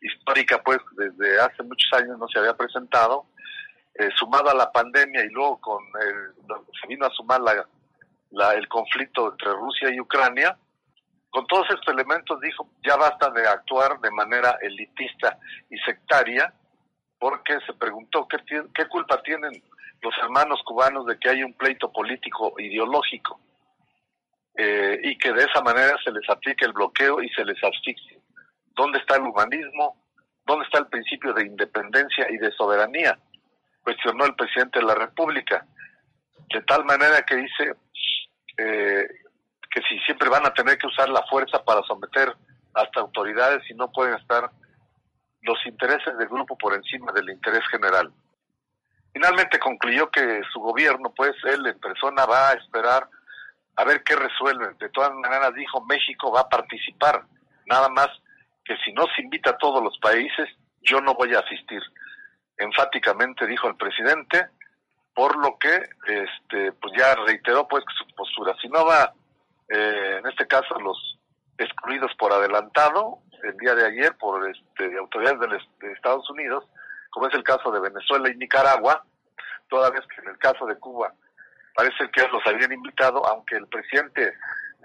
histórica, 0.00 0.62
pues 0.62 0.78
desde 0.96 1.40
hace 1.40 1.62
muchos 1.62 1.92
años 1.92 2.18
no 2.18 2.28
se 2.28 2.38
había 2.38 2.56
presentado, 2.56 3.26
eh, 3.94 4.08
sumado 4.16 4.50
a 4.50 4.54
la 4.54 4.70
pandemia 4.70 5.24
y 5.24 5.28
luego 5.28 5.60
con 5.60 5.84
el, 6.00 6.32
se 6.80 6.86
vino 6.88 7.06
a 7.06 7.10
sumar 7.10 7.40
la, 7.40 8.54
el 8.54 8.68
conflicto 8.68 9.32
entre 9.32 9.52
Rusia 9.52 9.90
y 9.92 10.00
Ucrania, 10.00 10.56
con 11.30 11.46
todos 11.46 11.66
estos 11.70 11.94
elementos 11.94 12.40
dijo, 12.40 12.68
ya 12.84 12.96
basta 12.96 13.30
de 13.30 13.46
actuar 13.46 14.00
de 14.00 14.10
manera 14.10 14.58
elitista 14.62 15.38
y 15.70 15.78
sectaria, 15.78 16.52
porque 17.18 17.58
se 17.66 17.72
preguntó 17.74 18.26
qué, 18.26 18.38
qué 18.74 18.86
culpa 18.86 19.22
tienen 19.22 19.62
los 20.02 20.14
hermanos 20.22 20.60
cubanos 20.64 21.06
de 21.06 21.18
que 21.18 21.28
hay 21.28 21.42
un 21.42 21.52
pleito 21.52 21.92
político 21.92 22.54
ideológico 22.58 23.38
eh, 24.56 24.98
y 25.02 25.16
que 25.18 25.32
de 25.32 25.44
esa 25.44 25.62
manera 25.62 25.96
se 26.02 26.10
les 26.10 26.28
aplique 26.28 26.64
el 26.64 26.72
bloqueo 26.72 27.22
y 27.22 27.28
se 27.30 27.44
les 27.44 27.62
asfixie. 27.62 28.19
¿Dónde 28.70 28.98
está 28.98 29.16
el 29.16 29.22
humanismo? 29.22 29.96
¿Dónde 30.46 30.64
está 30.64 30.78
el 30.78 30.86
principio 30.86 31.32
de 31.32 31.46
independencia 31.46 32.26
y 32.30 32.38
de 32.38 32.52
soberanía? 32.52 33.18
Cuestionó 33.82 34.24
el 34.26 34.34
presidente 34.34 34.78
de 34.80 34.86
la 34.86 34.94
República. 34.94 35.66
De 36.52 36.62
tal 36.62 36.84
manera 36.84 37.22
que 37.22 37.36
dice 37.36 37.74
eh, 38.56 39.08
que 39.70 39.82
si 39.88 39.98
siempre 40.00 40.28
van 40.28 40.46
a 40.46 40.54
tener 40.54 40.76
que 40.78 40.86
usar 40.86 41.08
la 41.08 41.22
fuerza 41.30 41.62
para 41.64 41.82
someter 41.82 42.34
hasta 42.74 43.00
autoridades 43.00 43.62
y 43.70 43.74
no 43.74 43.90
pueden 43.92 44.14
estar 44.14 44.50
los 45.42 45.58
intereses 45.66 46.16
del 46.18 46.28
grupo 46.28 46.56
por 46.56 46.74
encima 46.74 47.12
del 47.12 47.30
interés 47.30 47.66
general. 47.68 48.12
Finalmente 49.12 49.58
concluyó 49.58 50.10
que 50.10 50.42
su 50.52 50.60
gobierno, 50.60 51.12
pues 51.16 51.32
él 51.44 51.66
en 51.66 51.78
persona 51.80 52.26
va 52.26 52.50
a 52.50 52.54
esperar 52.54 53.08
a 53.76 53.84
ver 53.84 54.02
qué 54.04 54.14
resuelven. 54.14 54.76
De 54.78 54.88
todas 54.90 55.12
maneras 55.14 55.54
dijo 55.54 55.84
México 55.84 56.30
va 56.30 56.42
a 56.42 56.48
participar, 56.48 57.24
nada 57.66 57.88
más 57.88 58.08
que 58.70 58.76
si 58.84 58.92
no 58.92 59.04
se 59.16 59.22
invita 59.22 59.50
a 59.50 59.58
todos 59.58 59.82
los 59.82 59.98
países, 59.98 60.48
yo 60.82 61.00
no 61.00 61.14
voy 61.14 61.34
a 61.34 61.40
asistir. 61.40 61.82
Enfáticamente 62.56 63.44
dijo 63.48 63.66
el 63.66 63.74
presidente, 63.74 64.46
por 65.12 65.36
lo 65.38 65.58
que 65.58 65.74
este 66.06 66.70
pues 66.80 66.94
ya 66.96 67.16
reiteró 67.26 67.66
pues 67.66 67.82
su 67.98 68.06
postura. 68.14 68.54
Si 68.62 68.68
no 68.68 68.86
va, 68.86 69.12
eh, 69.68 70.18
en 70.20 70.26
este 70.28 70.46
caso, 70.46 70.78
los 70.78 71.18
excluidos 71.58 72.12
por 72.16 72.32
adelantado, 72.32 73.18
el 73.42 73.56
día 73.56 73.74
de 73.74 73.86
ayer 73.86 74.16
por 74.18 74.48
este, 74.48 74.96
autoridades 74.98 75.40
de, 75.80 75.92
Estados 75.92 76.30
Unidos, 76.30 76.64
como 77.10 77.26
es 77.26 77.34
el 77.34 77.42
caso 77.42 77.72
de 77.72 77.80
Venezuela 77.80 78.30
y 78.30 78.36
Nicaragua, 78.36 79.04
toda 79.68 79.90
vez 79.90 80.02
que 80.14 80.22
en 80.22 80.28
el 80.28 80.38
caso 80.38 80.64
de 80.64 80.78
Cuba 80.78 81.12
parece 81.74 82.08
que 82.12 82.22
los 82.28 82.46
habían 82.46 82.72
invitado, 82.72 83.26
aunque 83.26 83.56
el 83.56 83.66
presidente 83.66 84.32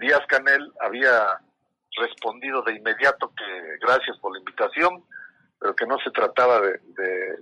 Díaz 0.00 0.26
Canel 0.26 0.72
había 0.80 1.38
respondido 1.96 2.62
de 2.62 2.74
inmediato 2.74 3.32
que 3.36 3.78
gracias 3.80 4.18
por 4.18 4.32
la 4.32 4.38
invitación, 4.38 5.04
pero 5.58 5.74
que 5.74 5.86
no 5.86 5.98
se 5.98 6.10
trataba 6.10 6.60
de, 6.60 6.78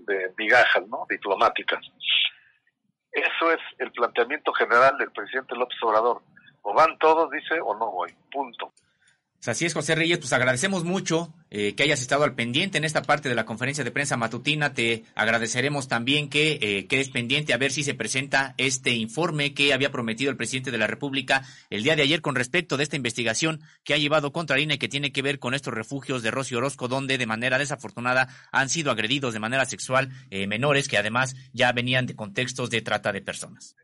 de, 0.07 0.33
migajas 0.38 0.87
¿no? 0.88 1.07
diplomáticas. 1.09 1.81
Eso 3.12 3.53
es 3.53 3.61
el 3.79 3.93
planteamiento 3.93 4.53
general 4.53 4.97
del 4.99 5.12
presidente 5.12 5.55
López 5.55 5.79
Obrador. 5.83 6.23
O 6.62 6.73
van 6.73 6.99
todos, 6.99 7.31
dice, 7.31 7.61
o 7.61 7.77
no 7.77 7.90
voy. 7.90 8.12
Punto. 8.33 8.73
Pues 9.44 9.59
así 9.59 9.66
es, 9.66 9.74
José 9.74 9.94
Reyes, 9.94 10.16
pues 10.16 10.33
agradecemos 10.33 10.85
mucho 10.85 11.35
eh, 11.50 11.74
que 11.74 11.83
hayas 11.83 12.00
estado 12.00 12.24
al 12.24 12.35
pendiente 12.35 12.78
en 12.78 12.85
esta 12.85 13.02
parte 13.02 13.28
de 13.28 13.35
la 13.35 13.44
conferencia 13.44 13.85
de 13.85 13.90
prensa 13.90 14.16
matutina. 14.16 14.72
Te 14.72 15.04
agradeceremos 15.14 15.87
también 15.87 16.30
que 16.30 16.59
eh, 16.62 16.87
quedes 16.87 17.11
pendiente 17.11 17.52
a 17.52 17.59
ver 17.59 17.70
si 17.70 17.83
se 17.83 17.92
presenta 17.92 18.54
este 18.57 18.92
informe 18.92 19.52
que 19.52 19.74
había 19.74 19.92
prometido 19.92 20.30
el 20.30 20.38
presidente 20.38 20.70
de 20.70 20.78
la 20.78 20.87
República 20.87 21.42
el 21.68 21.83
día 21.83 21.94
de 21.94 22.00
ayer 22.00 22.22
con 22.22 22.37
respecto 22.37 22.78
de 22.78 22.85
esta 22.85 22.96
investigación 22.96 23.61
que 23.85 23.92
ha 23.92 23.98
llevado 23.98 24.33
contra 24.33 24.59
INE 24.59 24.78
que 24.78 24.88
tiene 24.88 25.12
que 25.12 25.20
ver 25.20 25.38
con 25.38 25.52
estos 25.52 25.74
refugios 25.74 26.22
de 26.22 26.30
Rosy 26.30 26.54
Orozco, 26.54 26.88
donde 26.88 27.18
de 27.18 27.26
manera 27.26 27.59
desafortunada 27.59 28.28
han 28.50 28.70
sido 28.70 28.90
agredidos 28.90 29.35
de 29.35 29.40
manera 29.40 29.66
sexual 29.66 30.09
eh, 30.30 30.46
menores 30.46 30.88
que 30.88 30.96
además 30.96 31.37
ya 31.52 31.70
venían 31.72 32.07
de 32.07 32.16
contextos 32.16 32.70
de 32.70 32.80
trata 32.80 33.12
de 33.12 33.20
personas. 33.20 33.76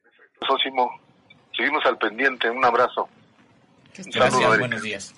Sósimo, 0.48 0.90
seguimos 1.54 1.84
al 1.84 1.98
pendiente. 1.98 2.48
Un 2.48 2.64
abrazo. 2.64 3.10
Gracias, 3.94 4.58
buenos 4.58 4.80
días. 4.80 5.14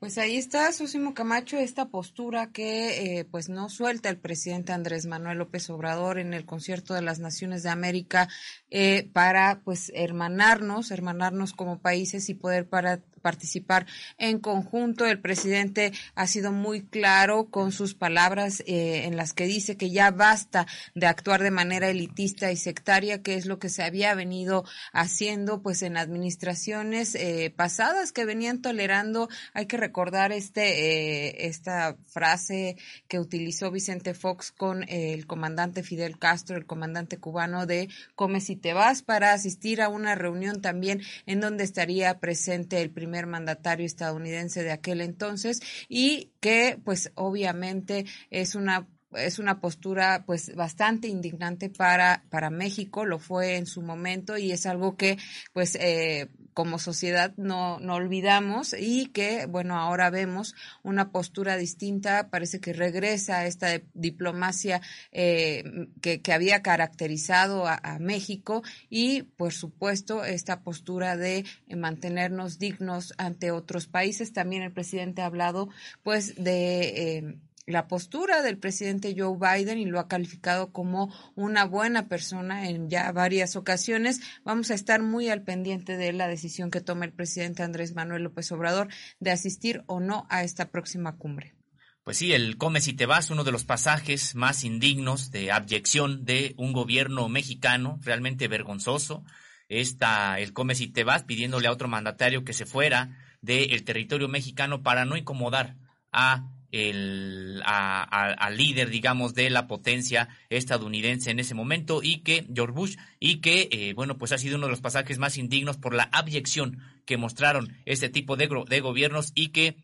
Pues 0.00 0.16
ahí 0.16 0.38
está, 0.38 0.72
Sosimo 0.72 1.12
Camacho, 1.12 1.58
esta 1.58 1.88
postura 1.90 2.50
que 2.52 3.18
eh, 3.18 3.26
pues 3.26 3.50
no 3.50 3.68
suelta 3.68 4.08
el 4.08 4.16
presidente 4.16 4.72
Andrés 4.72 5.04
Manuel 5.04 5.36
López 5.36 5.68
Obrador 5.68 6.18
en 6.18 6.32
el 6.32 6.46
concierto 6.46 6.94
de 6.94 7.02
las 7.02 7.18
Naciones 7.18 7.62
de 7.62 7.68
América 7.68 8.26
eh, 8.70 9.10
para 9.12 9.60
pues 9.62 9.92
hermanarnos, 9.94 10.90
hermanarnos 10.90 11.52
como 11.52 11.80
países 11.80 12.30
y 12.30 12.34
poder 12.34 12.66
para 12.66 13.00
participar 13.20 13.86
en 14.18 14.38
conjunto. 14.38 15.06
El 15.06 15.20
presidente 15.20 15.92
ha 16.14 16.26
sido 16.26 16.52
muy 16.52 16.82
claro 16.82 17.46
con 17.46 17.72
sus 17.72 17.94
palabras 17.94 18.62
eh, 18.66 19.04
en 19.04 19.16
las 19.16 19.32
que 19.32 19.46
dice 19.46 19.76
que 19.76 19.90
ya 19.90 20.10
basta 20.10 20.66
de 20.94 21.06
actuar 21.06 21.42
de 21.42 21.50
manera 21.50 21.88
elitista 21.88 22.50
y 22.52 22.56
sectaria, 22.56 23.22
que 23.22 23.34
es 23.34 23.46
lo 23.46 23.58
que 23.58 23.68
se 23.68 23.82
había 23.82 24.14
venido 24.14 24.64
haciendo 24.92 25.62
pues 25.62 25.82
en 25.82 25.96
administraciones 25.96 27.14
eh, 27.14 27.52
pasadas 27.54 28.12
que 28.12 28.24
venían 28.24 28.62
tolerando. 28.62 29.28
Hay 29.54 29.66
que 29.66 29.76
recordar 29.76 30.32
este 30.32 31.28
eh, 31.28 31.46
esta 31.46 31.96
frase 32.06 32.76
que 33.08 33.18
utilizó 33.18 33.70
Vicente 33.70 34.14
Fox 34.14 34.52
con 34.52 34.84
el 34.88 35.26
comandante 35.26 35.82
Fidel 35.82 36.18
Castro, 36.18 36.56
el 36.56 36.66
comandante 36.66 37.18
cubano 37.18 37.66
de 37.66 37.88
come 38.14 38.40
si 38.40 38.56
te 38.56 38.72
vas 38.72 39.02
para 39.02 39.32
asistir 39.32 39.82
a 39.82 39.88
una 39.88 40.14
reunión 40.14 40.60
también 40.60 41.02
en 41.26 41.40
donde 41.40 41.64
estaría 41.64 42.18
presente 42.18 42.80
el 42.80 42.90
primer 42.90 43.09
primer 43.10 43.26
mandatario 43.26 43.86
estadounidense 43.86 44.62
de 44.62 44.70
aquel 44.70 45.00
entonces 45.00 45.60
y 45.88 46.32
que 46.40 46.78
pues 46.84 47.10
obviamente 47.16 48.06
es 48.30 48.54
una 48.54 48.86
es 49.12 49.40
una 49.40 49.60
postura 49.60 50.22
pues 50.24 50.54
bastante 50.54 51.08
indignante 51.08 51.68
para 51.70 52.22
para 52.30 52.50
México. 52.50 53.04
Lo 53.04 53.18
fue 53.18 53.56
en 53.56 53.66
su 53.66 53.82
momento 53.82 54.38
y 54.38 54.52
es 54.52 54.64
algo 54.66 54.96
que 54.96 55.18
pues 55.52 55.74
eh, 55.74 56.28
como 56.54 56.78
sociedad 56.78 57.32
no, 57.36 57.78
no 57.80 57.94
olvidamos 57.94 58.74
y 58.78 59.06
que, 59.06 59.46
bueno, 59.46 59.78
ahora 59.78 60.10
vemos 60.10 60.54
una 60.82 61.10
postura 61.10 61.56
distinta, 61.56 62.28
parece 62.28 62.60
que 62.60 62.72
regresa 62.72 63.46
esta 63.46 63.80
diplomacia 63.94 64.80
eh, 65.12 65.88
que, 66.00 66.20
que, 66.20 66.32
había 66.32 66.62
caracterizado 66.62 67.66
a, 67.66 67.80
México 68.00 68.62
y, 68.88 69.22
por 69.22 69.52
supuesto, 69.52 70.24
esta 70.24 70.62
postura 70.62 71.16
de 71.16 71.44
mantenernos 71.68 72.58
dignos 72.58 73.12
ante 73.18 73.50
otros 73.50 73.86
países. 73.86 74.32
También 74.32 74.62
el 74.62 74.72
presidente 74.72 75.22
ha 75.22 75.26
hablado, 75.26 75.68
pues, 76.02 76.36
de... 76.36 77.18
Eh, 77.18 77.38
la 77.66 77.88
postura 77.88 78.42
del 78.42 78.58
presidente 78.58 79.14
Joe 79.16 79.36
Biden 79.36 79.78
y 79.78 79.86
lo 79.86 80.00
ha 80.00 80.08
calificado 80.08 80.72
como 80.72 81.14
una 81.34 81.64
buena 81.64 82.08
persona 82.08 82.68
en 82.68 82.88
ya 82.90 83.10
varias 83.12 83.56
ocasiones. 83.56 84.20
Vamos 84.44 84.70
a 84.70 84.74
estar 84.74 85.02
muy 85.02 85.28
al 85.28 85.42
pendiente 85.42 85.96
de 85.96 86.12
la 86.12 86.28
decisión 86.28 86.70
que 86.70 86.80
tome 86.80 87.06
el 87.06 87.12
presidente 87.12 87.62
Andrés 87.62 87.94
Manuel 87.94 88.24
López 88.24 88.50
Obrador 88.52 88.88
de 89.18 89.30
asistir 89.30 89.82
o 89.86 90.00
no 90.00 90.26
a 90.30 90.42
esta 90.42 90.70
próxima 90.70 91.16
cumbre. 91.16 91.54
Pues 92.02 92.16
sí, 92.16 92.32
el 92.32 92.56
come 92.56 92.80
si 92.80 92.94
te 92.94 93.06
vas, 93.06 93.30
uno 93.30 93.44
de 93.44 93.52
los 93.52 93.64
pasajes 93.64 94.34
más 94.34 94.64
indignos 94.64 95.30
de 95.30 95.52
abyección 95.52 96.24
de 96.24 96.54
un 96.56 96.72
gobierno 96.72 97.28
mexicano, 97.28 97.98
realmente 98.02 98.48
vergonzoso. 98.48 99.22
Está 99.68 100.40
el 100.40 100.52
come 100.52 100.74
si 100.74 100.88
te 100.88 101.04
vas 101.04 101.22
pidiéndole 101.22 101.68
a 101.68 101.72
otro 101.72 101.88
mandatario 101.88 102.42
que 102.42 102.54
se 102.54 102.66
fuera 102.66 103.16
del 103.42 103.84
territorio 103.84 104.28
mexicano 104.28 104.82
para 104.82 105.04
no 105.04 105.16
incomodar 105.16 105.76
a 106.10 106.48
el 106.72 107.62
al 107.64 108.56
líder, 108.56 108.90
digamos, 108.90 109.34
de 109.34 109.50
la 109.50 109.66
potencia 109.66 110.28
estadounidense 110.48 111.30
en 111.30 111.40
ese 111.40 111.54
momento 111.54 112.00
y 112.02 112.18
que 112.18 112.46
George 112.54 112.74
Bush 112.74 112.96
y 113.18 113.36
que, 113.36 113.68
eh, 113.72 113.92
bueno, 113.94 114.18
pues 114.18 114.32
ha 114.32 114.38
sido 114.38 114.56
uno 114.56 114.66
de 114.66 114.72
los 114.72 114.80
pasajes 114.80 115.18
más 115.18 115.38
indignos 115.38 115.76
por 115.76 115.94
la 115.94 116.08
abyección 116.12 116.78
que 117.04 117.16
mostraron 117.16 117.76
este 117.84 118.08
tipo 118.08 118.36
de, 118.36 118.48
de 118.68 118.80
gobiernos 118.80 119.32
y 119.34 119.48
que 119.48 119.76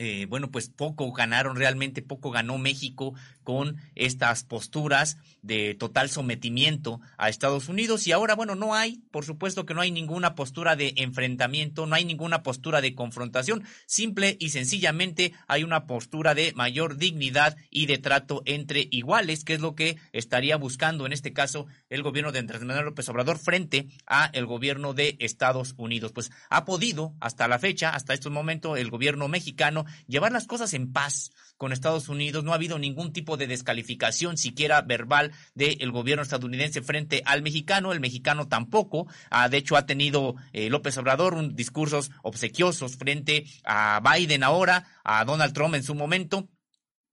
eh, 0.00 0.26
bueno, 0.28 0.50
pues 0.50 0.68
poco 0.68 1.12
ganaron, 1.12 1.56
realmente 1.56 2.02
poco 2.02 2.30
ganó 2.30 2.56
México 2.56 3.14
con 3.42 3.78
estas 3.96 4.44
posturas 4.44 5.16
de 5.42 5.74
total 5.74 6.08
sometimiento 6.08 7.00
a 7.16 7.28
Estados 7.28 7.68
Unidos 7.68 8.06
y 8.06 8.12
ahora, 8.12 8.36
bueno, 8.36 8.54
no 8.54 8.74
hay, 8.74 9.02
por 9.10 9.24
supuesto 9.24 9.66
que 9.66 9.74
no 9.74 9.80
hay 9.80 9.90
ninguna 9.90 10.36
postura 10.36 10.76
de 10.76 10.94
enfrentamiento, 10.98 11.86
no 11.86 11.96
hay 11.96 12.04
ninguna 12.04 12.44
postura 12.44 12.80
de 12.80 12.94
confrontación, 12.94 13.64
simple 13.86 14.36
y 14.38 14.50
sencillamente 14.50 15.32
hay 15.48 15.64
una 15.64 15.86
postura 15.86 16.34
de 16.34 16.52
mayor 16.54 16.96
dignidad 16.96 17.56
y 17.68 17.86
de 17.86 17.98
trato 17.98 18.42
entre 18.44 18.86
iguales, 18.92 19.42
que 19.42 19.54
es 19.54 19.60
lo 19.60 19.74
que 19.74 19.96
estaría 20.12 20.56
buscando 20.56 21.06
en 21.06 21.12
este 21.12 21.32
caso 21.32 21.66
el 21.90 22.04
gobierno 22.04 22.30
de 22.30 22.38
Andrés 22.38 22.62
Manuel 22.62 22.84
López 22.84 23.08
Obrador 23.08 23.38
frente 23.38 23.88
a 24.06 24.30
el 24.32 24.46
gobierno 24.46 24.94
de 24.94 25.16
Estados 25.18 25.74
Unidos. 25.76 26.12
Pues 26.12 26.30
ha 26.50 26.64
podido 26.64 27.14
hasta 27.18 27.48
la 27.48 27.58
fecha, 27.58 27.90
hasta 27.90 28.14
este 28.14 28.30
momento, 28.30 28.76
el 28.76 28.90
gobierno 28.90 29.26
mexicano 29.26 29.86
llevar 30.06 30.32
las 30.32 30.46
cosas 30.46 30.74
en 30.74 30.92
paz 30.92 31.30
con 31.56 31.72
Estados 31.72 32.08
Unidos. 32.08 32.44
No 32.44 32.52
ha 32.52 32.56
habido 32.56 32.78
ningún 32.78 33.12
tipo 33.12 33.36
de 33.36 33.46
descalificación 33.46 34.36
siquiera 34.36 34.80
verbal 34.82 35.32
del 35.54 35.90
gobierno 35.90 36.22
estadounidense 36.22 36.82
frente 36.82 37.22
al 37.26 37.42
mexicano. 37.42 37.92
El 37.92 38.00
mexicano 38.00 38.48
tampoco. 38.48 39.06
Ah, 39.30 39.48
de 39.48 39.58
hecho, 39.58 39.76
ha 39.76 39.86
tenido 39.86 40.36
eh, 40.52 40.70
López 40.70 40.96
Obrador 40.98 41.34
un 41.34 41.54
discursos 41.54 42.10
obsequiosos 42.22 42.96
frente 42.96 43.44
a 43.64 44.00
Biden 44.00 44.42
ahora, 44.42 44.86
a 45.04 45.24
Donald 45.24 45.52
Trump 45.52 45.74
en 45.74 45.82
su 45.82 45.94
momento 45.94 46.48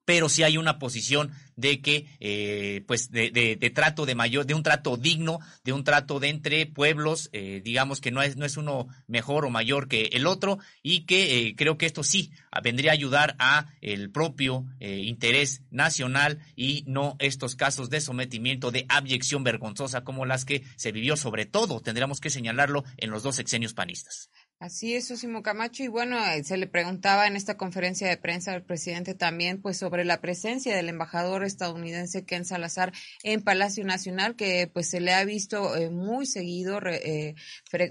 pero 0.06 0.30
sí 0.30 0.44
hay 0.44 0.58
una 0.58 0.80
posición 0.80 1.32
de 1.56 1.82
que, 1.82 2.06
eh, 2.20 2.84
pues, 2.88 3.12
de, 3.12 3.32
de, 3.32 3.56
de, 3.56 3.70
trato 3.70 4.06
de 4.06 4.16
mayor, 4.16 4.46
de 4.46 4.54
un 4.54 4.64
trato 4.64 4.98
digno, 4.98 5.40
de 5.64 5.74
un 5.74 5.84
trato 5.84 6.20
de 6.20 6.30
entre 6.30 6.66
pueblos, 6.66 7.30
eh, 7.34 7.62
digamos 7.64 8.02
que 8.02 8.12
no 8.12 8.22
es, 8.22 8.38
no 8.38 8.46
es 8.46 8.58
uno 8.58 8.88
mejor 9.08 9.46
o 9.46 9.50
mayor 9.50 9.88
que 9.88 10.10
el 10.14 10.28
otro, 10.28 10.60
y 10.84 11.02
que 11.02 11.40
eh, 11.40 11.56
creo 11.56 11.78
que 11.78 11.86
esto 11.86 12.04
sí 12.04 12.32
vendría 12.64 12.92
a 12.92 12.94
ayudar 12.94 13.36
a 13.40 13.68
el 13.82 14.12
propio 14.12 14.66
eh, 14.80 15.02
interés 15.04 15.62
nacional 15.72 16.40
y 16.56 16.84
no 16.88 17.16
estos 17.20 17.56
casos 17.56 17.90
de 17.90 18.02
sometimiento, 18.02 18.72
de 18.72 18.86
abyección 18.90 19.44
vergonzosa 19.44 20.04
como 20.04 20.26
las 20.26 20.46
que 20.46 20.64
se 20.76 20.92
vivió 20.92 21.18
sobre 21.18 21.46
todo, 21.46 21.82
tendríamos 21.82 22.20
que 22.20 22.30
señalarlo, 22.30 22.84
en 22.98 23.12
los 23.12 23.24
dos 23.24 23.36
sexenios 23.36 23.74
panistas. 23.74 24.30
Así 24.58 24.96
es, 24.96 25.12
Osimo 25.12 25.44
Camacho. 25.44 25.84
Y 25.84 25.90
bueno, 25.90 26.18
eh, 26.18 26.42
se 26.46 26.56
le 26.56 26.66
preguntaba 26.66 27.28
en 27.28 27.36
esta 27.36 27.58
conferencia 27.58 28.08
de 28.08 28.16
prensa 28.16 28.54
al 28.54 28.64
presidente 28.64 29.14
también, 29.14 29.62
pues 29.62 29.76
sobre 29.78 30.06
la 30.06 30.22
presencia 30.22 30.74
del 30.74 30.88
embajador 30.88 31.44
estadounidense 31.44 32.24
Ken 32.24 32.46
Salazar 32.46 32.94
en 33.24 33.42
Palacio 33.42 33.84
Nacional, 33.84 34.38
que 34.38 34.70
pues 34.72 34.90
se 34.90 35.02
le 35.02 35.14
ha 35.14 35.26
visto 35.26 35.76
eh, 35.76 35.90
muy 35.90 36.26
seguido, 36.26 36.80
eh, 36.86 37.36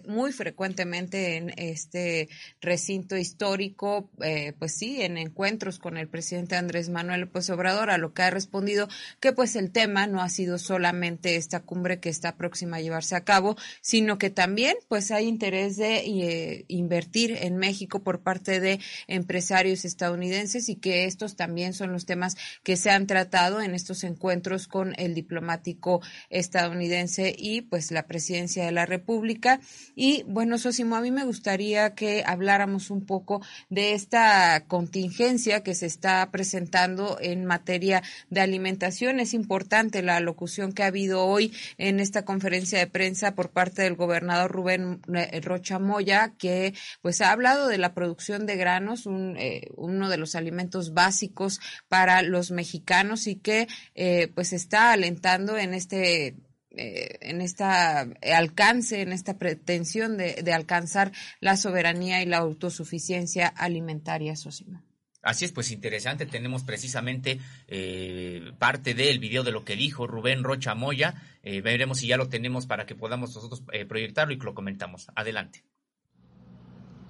muy 0.07 0.33
frecuentemente 0.33 1.37
en 1.37 1.51
este 1.59 2.31
recinto 2.63 3.19
histórico, 3.19 4.11
pues 4.59 4.75
sí, 4.75 5.03
en 5.03 5.19
encuentros 5.19 5.79
con 5.79 5.99
el 5.99 6.09
presidente 6.09 6.57
Andrés 6.57 6.89
Manuel 6.89 7.23
López 7.23 7.51
Obrador, 7.51 7.91
a 7.91 7.99
lo 7.99 8.15
que 8.15 8.23
ha 8.23 8.31
respondido 8.31 8.89
que 9.21 9.33
pues 9.35 9.57
el 9.57 9.71
tema 9.71 10.07
no 10.07 10.23
ha 10.23 10.31
sido 10.31 10.57
solamente 10.57 11.37
esta 11.37 11.61
cumbre 11.61 12.01
que 12.01 12.09
está 12.09 12.37
próxima 12.37 12.79
a 12.79 12.81
llevarse 12.81 13.17
a 13.17 13.25
cabo, 13.25 13.57
sino 13.83 14.17
que 14.17 14.31
también 14.31 14.77
pues 14.89 15.11
hay 15.11 15.27
interés 15.27 15.77
de 15.77 16.05
eh, 16.55 16.65
invertir 16.69 17.37
en 17.41 17.57
México 17.57 18.03
por 18.03 18.21
parte 18.21 18.61
de 18.61 18.81
empresarios 19.07 19.85
estadounidenses 19.85 20.69
y 20.69 20.77
que 20.77 21.05
estos 21.05 21.37
también 21.37 21.73
son 21.73 21.93
los 21.93 22.07
temas 22.07 22.37
que 22.63 22.77
se 22.77 22.91
han 22.91 23.07
tratado 23.07 23.61
en 23.61 23.75
estos 23.75 24.05
encuentros 24.05 24.69
con 24.69 24.95
el 24.97 25.15
diplomático 25.15 26.01
estadounidense 26.31 27.35
y 27.37 27.63
pues 27.63 27.91
la 27.91 28.07
presidencia 28.07 28.65
de 28.65 28.73
la 28.73 28.87
República. 28.87 29.61
Y 29.95 30.23
bueno, 30.25 30.59
Sosimo, 30.59 30.97
a 30.97 31.01
mí 31.01 31.11
me 31.11 31.25
gustaría 31.25 31.95
que 31.95 32.23
habláramos 32.27 32.91
un 32.91 33.05
poco 33.05 33.43
de 33.69 33.95
esta 33.95 34.65
contingencia 34.67 35.63
que 35.63 35.75
se 35.75 35.87
está 35.87 36.31
presentando 36.31 37.19
en 37.21 37.45
materia 37.45 38.03
de 38.31 38.41
alimentación. 38.41 39.21
Es 39.21 39.35
importante 39.35 40.03
la 40.03 40.21
locución 40.21 40.73
que 40.73 40.83
ha 40.83 40.87
habido 40.87 41.25
hoy 41.27 41.53
en 41.79 42.01
esta 42.01 42.25
conferencia 42.25 42.79
de 42.79 42.87
prensa 42.87 43.35
por 43.35 43.51
parte 43.51 43.83
del 43.83 43.97
gobernador 43.97 44.51
Rubén 44.51 45.01
eh, 45.15 45.41
Rocha 45.41 45.79
Moya, 45.79 46.33
que 46.45 46.75
pues 47.01 47.23
ha 47.23 47.33
hablado 47.33 47.69
de 47.69 47.79
la 47.79 47.95
producción 47.95 48.45
de 48.45 48.57
granos, 48.57 49.05
eh, 49.07 49.63
uno 49.77 50.11
de 50.11 50.19
los 50.19 50.35
alimentos 50.35 50.93
básicos 50.93 51.59
para 51.89 52.21
los 52.21 52.51
mexicanos 52.51 53.27
y 53.27 53.37
que 53.37 53.67
eh, 53.95 54.29
pues 54.35 54.53
está 54.53 54.93
alentando 54.93 55.57
en 55.57 55.73
este 55.73 56.37
en 56.77 57.41
esta 57.41 58.01
alcance, 58.35 59.01
en 59.01 59.13
esta 59.13 59.39
pretensión 59.39 60.17
de, 60.17 60.53
alcanzar 60.53 61.13
la 61.39 61.57
soberanía 61.57 62.21
y 62.21 62.27
la 62.27 62.39
autosuficiencia 62.39 63.47
alimentaria, 63.47 64.35
Sosima. 64.35 64.83
Así 65.23 65.47
es, 65.47 65.53
pues 65.53 65.71
interesante. 65.71 66.27
Tenemos 66.27 66.65
precisamente 66.65 67.39
eh, 67.69 68.53
parte 68.59 68.93
del 68.93 69.21
video 69.21 69.45
de 69.45 69.53
lo 69.53 69.65
que 69.65 69.77
dijo 69.77 70.09
Rubén 70.09 70.43
Rocha 70.43 70.75
Moya. 70.75 71.15
Eh, 71.43 71.63
veremos 71.63 71.99
si 71.99 72.09
ya 72.09 72.17
lo 72.17 72.29
tenemos 72.29 72.67
para 72.67 72.87
que 72.87 72.95
podamos 72.95 73.35
nosotros 73.35 73.63
eh, 73.73 73.87
proyectarlo 73.87 74.35
y 74.35 74.39
que 74.39 74.45
lo 74.45 74.55
comentamos. 74.55 75.07
Adelante. 75.15 75.65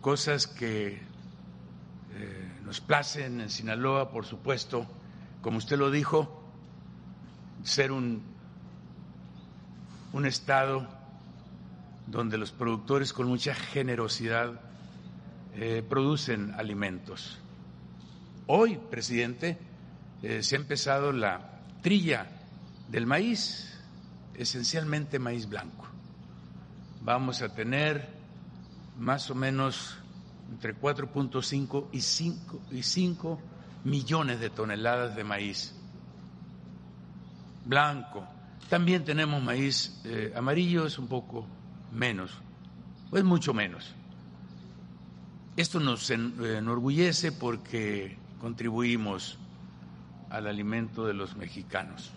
Cosas 0.04 0.46
que 0.46 1.00
nos 2.62 2.82
placen 2.82 3.40
en 3.40 3.48
Sinaloa, 3.48 4.10
por 4.10 4.26
supuesto, 4.26 4.86
como 5.40 5.56
usted 5.56 5.78
lo 5.78 5.90
dijo, 5.90 6.44
ser 7.62 7.90
un, 7.90 8.22
un 10.12 10.26
estado 10.26 10.86
donde 12.06 12.36
los 12.36 12.52
productores 12.52 13.14
con 13.14 13.28
mucha 13.28 13.54
generosidad 13.54 14.60
producen 15.88 16.52
alimentos 16.58 17.38
Hoy, 18.46 18.76
presidente, 18.90 19.56
eh, 20.22 20.42
se 20.42 20.56
ha 20.56 20.58
empezado 20.58 21.12
la 21.12 21.62
trilla 21.80 22.26
del 22.90 23.06
maíz, 23.06 23.72
esencialmente 24.34 25.18
maíz 25.18 25.48
blanco. 25.48 25.88
Vamos 27.00 27.40
a 27.40 27.54
tener 27.54 28.06
más 28.98 29.30
o 29.30 29.34
menos 29.34 29.96
entre 30.50 30.78
4.5 30.78 31.86
y 31.92 32.00
5, 32.00 32.60
y 32.70 32.82
5 32.82 33.40
millones 33.84 34.40
de 34.40 34.50
toneladas 34.50 35.16
de 35.16 35.24
maíz 35.24 35.74
blanco. 37.64 38.26
También 38.68 39.04
tenemos 39.04 39.42
maíz 39.42 40.00
eh, 40.04 40.32
amarillo, 40.36 40.86
es 40.86 40.98
un 40.98 41.08
poco 41.08 41.46
menos, 41.92 42.32
pues 43.10 43.24
mucho 43.24 43.54
menos. 43.54 43.94
Esto 45.56 45.78
nos 45.78 46.10
enorgullece 46.10 47.30
porque 47.30 48.16
contribuimos 48.40 49.38
al 50.30 50.48
alimento 50.48 51.06
de 51.06 51.14
los 51.14 51.36
mexicanos. 51.36 52.10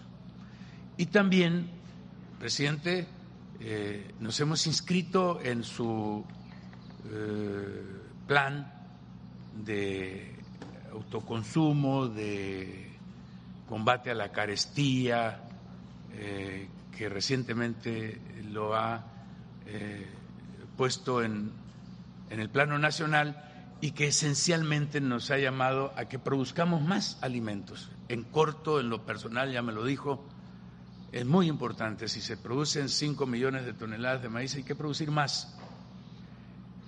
Y 0.97 1.05
también, 1.07 1.69
presidente, 2.39 3.07
eh, 3.59 4.11
nos 4.19 4.39
hemos 4.39 4.65
inscrito 4.65 5.39
en 5.43 5.63
su 5.63 6.25
eh, 7.11 7.83
plan 8.27 8.71
de 9.63 10.35
autoconsumo, 10.91 12.07
de 12.07 12.91
combate 13.67 14.11
a 14.11 14.15
la 14.15 14.31
carestía, 14.31 15.41
eh, 16.13 16.67
que 16.95 17.09
recientemente 17.09 18.21
lo 18.51 18.75
ha 18.75 19.03
puesto 20.77 21.21
en, 21.21 21.51
en 22.29 22.39
el 22.39 22.49
plano 22.49 22.79
nacional 22.79 23.43
y 23.81 23.91
que 23.91 24.07
esencialmente 24.07 25.01
nos 25.01 25.29
ha 25.31 25.37
llamado 25.37 25.93
a 25.95 26.05
que 26.05 26.19
produzcamos 26.19 26.81
más 26.81 27.17
alimentos. 27.21 27.91
En 28.09 28.23
corto, 28.23 28.79
en 28.79 28.89
lo 28.89 29.05
personal, 29.05 29.51
ya 29.51 29.61
me 29.61 29.73
lo 29.73 29.83
dijo, 29.83 30.23
es 31.11 31.25
muy 31.25 31.47
importante. 31.47 32.07
Si 32.07 32.21
se 32.21 32.37
producen 32.37 32.89
5 32.89 33.25
millones 33.25 33.65
de 33.65 33.73
toneladas 33.73 34.21
de 34.21 34.29
maíz, 34.29 34.55
hay 34.55 34.63
que 34.63 34.75
producir 34.75 35.11
más. 35.11 35.56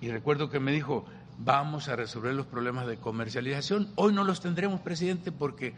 Y 0.02 0.10
recuerdo 0.10 0.50
que 0.50 0.60
me 0.60 0.72
dijo, 0.72 1.06
vamos 1.40 1.88
a 1.88 1.96
resolver 1.96 2.34
los 2.34 2.46
problemas 2.46 2.88
de 2.88 2.98
comercialización. 2.98 3.90
Hoy 3.96 4.14
no 4.14 4.24
los 4.24 4.42
tendremos, 4.42 4.82
presidente, 4.82 5.32
porque 5.32 5.74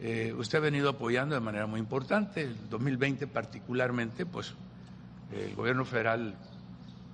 eh, 0.00 0.34
usted 0.36 0.58
ha 0.58 0.62
venido 0.62 0.90
apoyando 0.90 1.34
de 1.34 1.40
manera 1.40 1.66
muy 1.66 1.80
importante. 1.80 2.42
El 2.42 2.68
2020 2.68 3.26
particularmente, 3.26 4.26
pues 4.26 4.54
el 5.32 5.54
gobierno 5.54 5.84
federal 5.84 6.34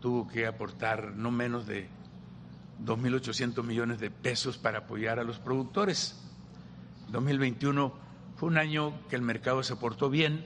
tuvo 0.01 0.29
que 0.29 0.47
aportar 0.47 1.13
no 1.15 1.31
menos 1.31 1.67
de 1.67 1.89
2.800 2.85 3.63
millones 3.65 3.99
de 3.99 4.11
pesos 4.11 4.59
para 4.59 4.79
apoyar 4.81 5.19
a 5.19 5.25
los 5.25 5.39
productores. 5.39 6.21
2021 7.11 7.93
fue 8.37 8.49
un 8.49 8.59
año 8.59 8.93
que 9.09 9.17
el 9.17 9.23
mercado 9.23 9.63
se 9.63 9.77
portó 9.77 10.11
bien. 10.11 10.45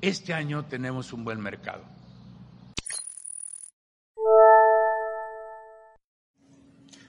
Este 0.00 0.34
año 0.34 0.64
tenemos 0.64 1.12
un 1.12 1.24
buen 1.24 1.40
mercado. 1.40 1.91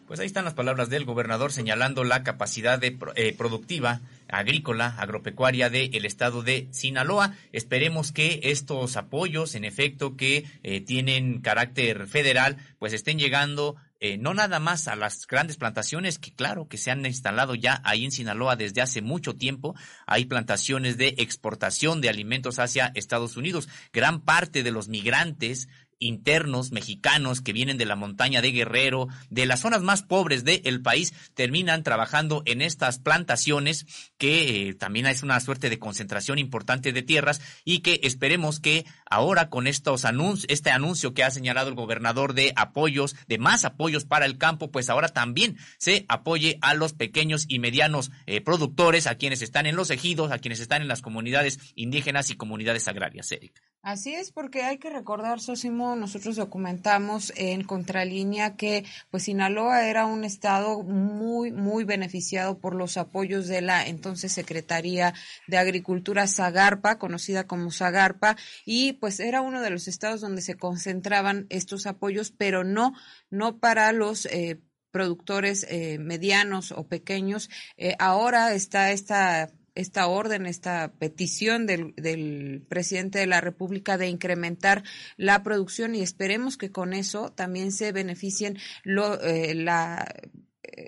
Pues 0.08 0.20
ahí 0.20 0.26
están 0.26 0.46
las 0.46 0.54
palabras 0.54 0.90
del 0.90 1.06
gobernador 1.06 1.54
señalando 1.54 2.04
la 2.04 2.24
capacidad 2.24 2.82
eh, 2.84 3.36
productiva 3.38 4.02
agrícola, 4.28 4.96
agropecuaria 4.98 5.70
del 5.70 6.06
estado 6.06 6.44
de 6.44 6.68
Sinaloa. 6.72 7.36
Esperemos 7.52 8.12
que 8.12 8.42
estos 8.44 8.98
apoyos, 8.98 9.56
en 9.56 9.64
efecto, 9.64 10.18
que 10.18 10.46
eh, 10.64 10.82
tienen 10.82 11.40
carácter 11.40 12.08
federal, 12.08 12.58
pues 12.80 12.92
estén 12.94 13.18
llegando 13.18 13.76
eh, 14.06 14.18
no 14.18 14.34
nada 14.34 14.60
más 14.60 14.90
a 14.90 14.98
las 14.98 15.26
grandes 15.28 15.56
plantaciones 15.56 16.20
que 16.20 16.34
claro 16.34 16.68
que 16.68 16.78
se 16.78 16.92
han 16.92 17.06
instalado 17.06 17.56
ya 17.56 17.80
ahí 17.86 18.04
en 18.04 18.12
Sinaloa 18.12 18.58
desde 18.58 18.82
hace 18.82 19.02
mucho 19.02 19.34
tiempo. 19.34 19.76
Hay 20.06 20.26
plantaciones 20.26 20.98
de 20.98 21.16
exportación 21.20 22.02
de 22.02 22.10
alimentos 22.10 22.60
hacia 22.60 22.92
Estados 22.96 23.38
Unidos. 23.38 23.70
Gran 23.94 24.20
parte 24.20 24.62
de 24.62 24.72
los 24.72 24.90
migrantes 24.90 25.70
internos 26.04 26.72
mexicanos 26.72 27.42
que 27.42 27.54
vienen 27.54 27.78
de 27.78 27.86
la 27.86 27.96
montaña 27.96 28.42
de 28.42 28.52
Guerrero, 28.52 29.08
de 29.30 29.46
las 29.46 29.62
zonas 29.62 29.82
más 29.82 30.04
pobres 30.04 30.44
del 30.44 30.82
país, 30.82 31.14
terminan 31.34 31.84
trabajando 31.84 32.44
en 32.46 32.62
estas 32.62 33.00
plantaciones 33.00 33.86
que 34.18 34.70
eh, 34.70 34.74
también 34.74 35.06
es 35.08 35.24
una 35.24 35.40
suerte 35.40 35.70
de 35.70 35.80
concentración 35.80 36.40
importante 36.40 36.94
de 36.94 37.02
tierras 37.02 37.42
y 37.66 37.80
que 37.80 38.00
esperemos 38.04 38.60
que 38.60 38.86
ahora 39.10 39.50
con 39.50 39.68
estos 39.68 40.06
anuncios, 40.06 40.46
este 40.50 40.70
anuncio 40.70 41.14
que 41.14 41.24
ha 41.24 41.32
señalado 41.32 41.70
el 41.70 41.76
gobernador 41.76 42.34
de 42.34 42.54
apoyos, 42.56 43.16
de 43.28 43.38
más 43.38 43.66
apoyos 43.66 44.06
para 44.06 44.26
el 44.26 44.38
campo, 44.38 44.72
pues 44.72 44.90
ahora 44.90 45.10
también 45.10 45.58
se 45.78 46.06
apoye 46.08 46.58
a 46.62 46.74
los 46.74 46.94
pequeños 46.94 47.46
y 47.48 47.60
medianos 47.60 48.12
eh, 48.26 48.42
productores, 48.42 49.08
a 49.08 49.16
quienes 49.16 49.42
están 49.42 49.66
en 49.66 49.76
los 49.76 49.90
ejidos, 49.90 50.32
a 50.32 50.40
quienes 50.40 50.60
están 50.60 50.82
en 50.82 50.88
las 50.88 51.02
comunidades 51.02 51.60
indígenas 51.76 52.30
y 52.30 52.36
comunidades 52.36 52.88
agrarias, 52.88 53.32
Erika. 53.32 53.73
Así 53.84 54.14
es, 54.14 54.32
porque 54.32 54.64
hay 54.64 54.78
que 54.78 54.90
recordar, 54.90 55.42
Sosimo, 55.42 55.98
nosotros 55.98 56.38
documentamos 56.38 57.34
en 57.36 57.66
Contralínea 57.66 58.56
que 58.56 58.86
pues 59.12 59.24
Sinaloa 59.24 59.86
era 59.86 60.06
un 60.06 60.24
estado 60.24 60.84
muy, 60.84 61.52
muy 61.52 61.84
beneficiado 61.84 62.60
por 62.60 62.76
los 62.76 62.96
apoyos 62.96 63.50
de 63.50 63.60
la 63.60 63.86
entonces 63.86 64.32
Secretaría 64.32 65.14
de 65.48 65.58
Agricultura 65.58 66.28
Zagarpa, 66.28 66.98
conocida 66.98 67.46
como 67.46 67.72
Zagarpa, 67.72 68.38
y 68.64 68.94
pues 68.94 69.20
era 69.20 69.42
uno 69.42 69.60
de 69.60 69.72
los 69.72 69.90
estados 69.90 70.22
donde 70.22 70.42
se 70.42 70.56
concentraban 70.56 71.46
estos 71.50 71.86
apoyos, 71.86 72.32
pero 72.32 72.64
no, 72.64 72.94
no 73.30 73.60
para 73.60 73.92
los 73.92 74.28
eh, 74.28 74.62
productores 74.92 75.66
eh, 75.70 75.98
medianos 76.00 76.72
o 76.72 76.88
pequeños. 76.88 77.50
Eh, 77.76 77.98
ahora 78.00 78.54
está 78.54 78.92
esta 78.92 79.52
esta 79.76 80.08
orden, 80.08 80.46
esta 80.46 80.94
petición 81.00 81.66
del, 81.66 81.94
del, 81.96 82.64
presidente 82.68 83.20
de 83.20 83.28
la 83.28 83.42
República 83.42 83.98
de 83.98 84.08
incrementar 84.08 84.84
la 85.18 85.44
producción 85.44 85.96
y 85.96 86.02
esperemos 86.02 86.58
que 86.58 86.72
con 86.72 86.94
eso 86.94 87.32
también 87.32 87.72
se 87.72 87.92
beneficien 87.92 88.58
eh, 88.86 89.54
la 89.56 90.06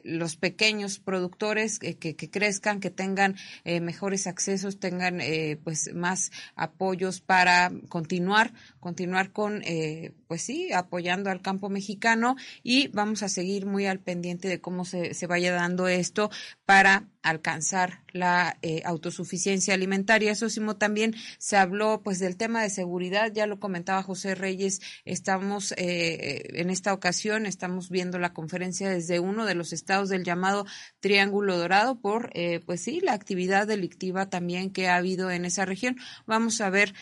los 0.03 0.35
pequeños 0.35 0.99
productores 0.99 1.79
que, 1.79 1.97
que, 1.97 2.29
crezcan, 2.29 2.79
que 2.79 2.89
tengan 2.89 3.35
eh, 3.63 3.81
mejores 3.81 4.27
accesos, 4.27 4.79
tengan 4.79 5.21
eh, 5.21 5.59
pues 5.63 5.93
más 5.93 6.31
apoyos 6.55 7.21
para 7.21 7.71
continuar, 7.89 8.53
continuar 8.79 9.31
con, 9.31 9.61
eh, 9.63 10.13
pues 10.27 10.41
sí, 10.41 10.71
apoyando 10.73 11.29
al 11.29 11.41
campo 11.41 11.69
mexicano. 11.69 12.35
Y 12.63 12.87
vamos 12.89 13.23
a 13.23 13.29
seguir 13.29 13.65
muy 13.65 13.85
al 13.85 13.99
pendiente 13.99 14.47
de 14.47 14.61
cómo 14.61 14.85
se, 14.85 15.13
se 15.13 15.27
vaya 15.27 15.53
dando 15.53 15.87
esto 15.87 16.29
para 16.65 17.05
alcanzar 17.21 18.01
la 18.11 18.57
eh, 18.61 18.81
autosuficiencia 18.85 19.73
alimentaria. 19.73 20.31
Eso 20.31 20.45
mismo 20.45 20.75
también 20.77 21.15
se 21.37 21.57
habló 21.57 22.01
pues 22.03 22.19
del 22.19 22.37
tema 22.37 22.61
de 22.61 22.69
seguridad, 22.69 23.31
ya 23.33 23.45
lo 23.45 23.59
comentaba 23.59 24.03
José 24.03 24.35
Reyes, 24.35 24.81
estamos 25.05 25.73
eh, 25.77 26.59
en 26.59 26.69
esta 26.69 26.93
ocasión, 26.93 27.45
estamos 27.45 27.89
viendo 27.89 28.19
la 28.19 28.33
conferencia 28.33 28.89
desde 28.89 29.19
uno 29.19 29.45
de 29.45 29.55
los 29.55 29.73
estados 29.73 30.09
del 30.09 30.23
llamado 30.23 30.65
Triángulo 30.99 31.57
Dorado 31.57 31.99
por, 31.99 32.31
eh, 32.33 32.61
pues 32.65 32.81
sí, 32.81 32.99
la 32.99 33.13
actividad 33.13 33.67
delictiva 33.67 34.29
también 34.29 34.71
que 34.71 34.87
ha 34.87 34.95
habido 34.95 35.29
en 35.29 35.45
esa 35.45 35.65
región. 35.65 35.97
Vamos 36.25 36.61
a 36.61 36.69
ver 36.69 36.93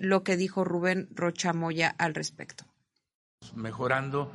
lo 0.00 0.22
que 0.22 0.36
dijo 0.36 0.64
Rubén 0.64 1.08
Rochamoya 1.12 1.94
al 1.98 2.14
respecto. 2.14 2.64
Mejorando, 3.54 4.32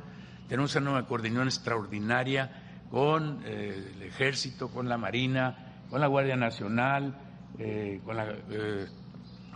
tenemos 0.48 0.74
una 0.76 1.06
coordinación 1.06 1.48
extraordinaria 1.48 2.61
con 2.92 3.40
eh, 3.46 3.90
el 3.96 4.02
ejército, 4.02 4.68
con 4.68 4.86
la 4.86 4.98
Marina, 4.98 5.84
con 5.88 5.98
la 6.02 6.08
Guardia 6.08 6.36
Nacional, 6.36 7.18
eh, 7.58 8.02
con 8.04 8.16
la 8.16 8.26
eh, 8.50 8.86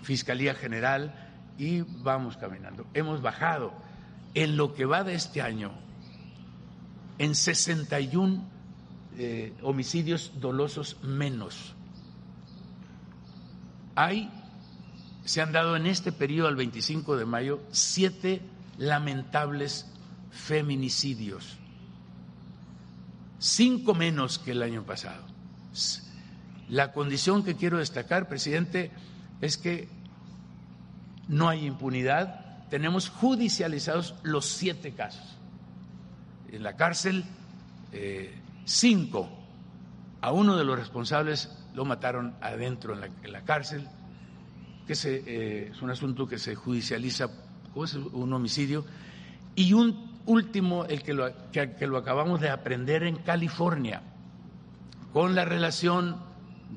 Fiscalía 0.02 0.54
General 0.54 1.54
y 1.58 1.82
vamos 1.82 2.38
caminando. 2.38 2.86
Hemos 2.94 3.20
bajado 3.20 3.74
en 4.32 4.56
lo 4.56 4.72
que 4.72 4.86
va 4.86 5.04
de 5.04 5.14
este 5.14 5.42
año 5.42 5.72
en 7.18 7.34
61 7.34 8.56
homicidios 9.62 10.32
dolosos 10.40 10.98
menos. 11.02 11.74
Hay, 13.94 14.30
se 15.24 15.42
han 15.42 15.52
dado 15.52 15.76
en 15.76 15.86
este 15.86 16.10
periodo 16.10 16.48
al 16.48 16.56
25 16.56 17.16
de 17.16 17.26
mayo 17.26 17.60
siete 17.70 18.40
lamentables 18.78 19.90
feminicidios 20.30 21.58
cinco 23.38 23.94
menos 23.94 24.38
que 24.38 24.52
el 24.52 24.62
año 24.62 24.84
pasado. 24.84 25.24
La 26.68 26.92
condición 26.92 27.44
que 27.44 27.56
quiero 27.56 27.78
destacar, 27.78 28.28
presidente, 28.28 28.90
es 29.40 29.56
que 29.56 29.88
no 31.28 31.48
hay 31.48 31.66
impunidad. 31.66 32.68
Tenemos 32.70 33.08
judicializados 33.08 34.14
los 34.22 34.46
siete 34.46 34.92
casos. 34.92 35.36
En 36.50 36.62
la 36.62 36.76
cárcel, 36.76 37.24
eh, 37.92 38.34
cinco. 38.64 39.28
A 40.20 40.32
uno 40.32 40.56
de 40.56 40.64
los 40.64 40.78
responsables 40.78 41.50
lo 41.74 41.84
mataron 41.84 42.34
adentro 42.40 42.94
en 42.94 43.32
la, 43.32 43.42
cárcel, 43.42 43.86
que 44.86 44.94
eh, 45.04 45.70
es 45.72 45.82
un 45.82 45.90
asunto 45.90 46.26
que 46.26 46.38
se 46.38 46.54
judicializa, 46.54 47.28
como 47.72 47.84
es 47.84 47.94
un 47.94 48.32
homicidio, 48.32 48.84
y 49.54 49.72
un 49.72 50.15
último, 50.26 50.84
el 50.84 51.02
que 51.02 51.14
lo, 51.14 51.30
que, 51.52 51.86
lo 51.86 51.96
acabamos 51.96 52.40
de 52.40 52.50
aprender 52.50 53.04
en 53.04 53.16
California, 53.16 54.02
con 55.12 55.34
la 55.34 55.44
relación 55.44 56.16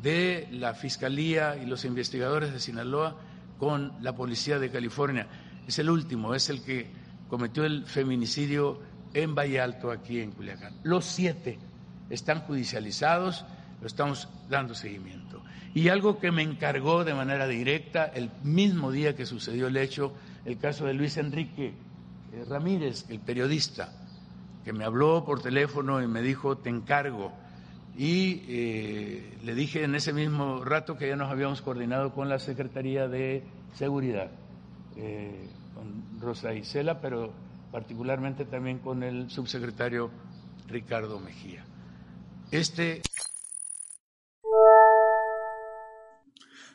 de 0.01 0.47
la 0.51 0.73
Fiscalía 0.73 1.57
y 1.57 1.65
los 1.65 1.83
investigadores 1.83 2.53
de 2.53 2.59
Sinaloa 2.59 3.17
con 3.57 3.93
la 4.01 4.15
Policía 4.15 4.59
de 4.59 4.69
California. 4.69 5.27
Es 5.67 5.79
el 5.79 5.89
último, 5.89 6.33
es 6.33 6.49
el 6.49 6.63
que 6.63 6.87
cometió 7.27 7.65
el 7.65 7.85
feminicidio 7.85 8.79
en 9.13 9.35
Valle 9.35 9.59
Alto, 9.59 9.91
aquí 9.91 10.21
en 10.21 10.31
Culiacán. 10.31 10.75
Los 10.83 11.05
siete 11.05 11.59
están 12.09 12.41
judicializados, 12.41 13.45
lo 13.81 13.87
estamos 13.87 14.29
dando 14.49 14.73
seguimiento. 14.73 15.43
Y 15.73 15.89
algo 15.89 16.19
que 16.19 16.31
me 16.31 16.41
encargó 16.41 17.03
de 17.03 17.13
manera 17.13 17.47
directa 17.47 18.05
el 18.05 18.31
mismo 18.43 18.91
día 18.91 19.15
que 19.15 19.25
sucedió 19.25 19.67
el 19.67 19.77
hecho, 19.77 20.13
el 20.45 20.57
caso 20.57 20.85
de 20.85 20.93
Luis 20.93 21.17
Enrique 21.17 21.73
Ramírez, 22.45 23.05
el 23.09 23.19
periodista, 23.19 23.91
que 24.63 24.73
me 24.73 24.85
habló 24.85 25.25
por 25.25 25.41
teléfono 25.41 26.01
y 26.01 26.07
me 26.07 26.21
dijo, 26.21 26.57
te 26.57 26.69
encargo. 26.69 27.31
Y 27.97 28.43
eh, 28.47 29.37
le 29.43 29.55
dije 29.55 29.83
en 29.83 29.95
ese 29.95 30.13
mismo 30.13 30.63
rato 30.63 30.97
que 30.97 31.07
ya 31.07 31.15
nos 31.15 31.31
habíamos 31.31 31.61
coordinado 31.61 32.13
con 32.13 32.29
la 32.29 32.39
Secretaría 32.39 33.07
de 33.07 33.43
Seguridad, 33.75 34.31
eh, 34.95 35.49
con 35.73 36.21
Rosa 36.21 36.53
Isela, 36.53 37.01
pero 37.01 37.33
particularmente 37.71 38.45
también 38.45 38.79
con 38.79 39.03
el 39.03 39.29
subsecretario 39.29 40.11
Ricardo 40.67 41.19
Mejía. 41.19 41.65
Este. 42.51 43.01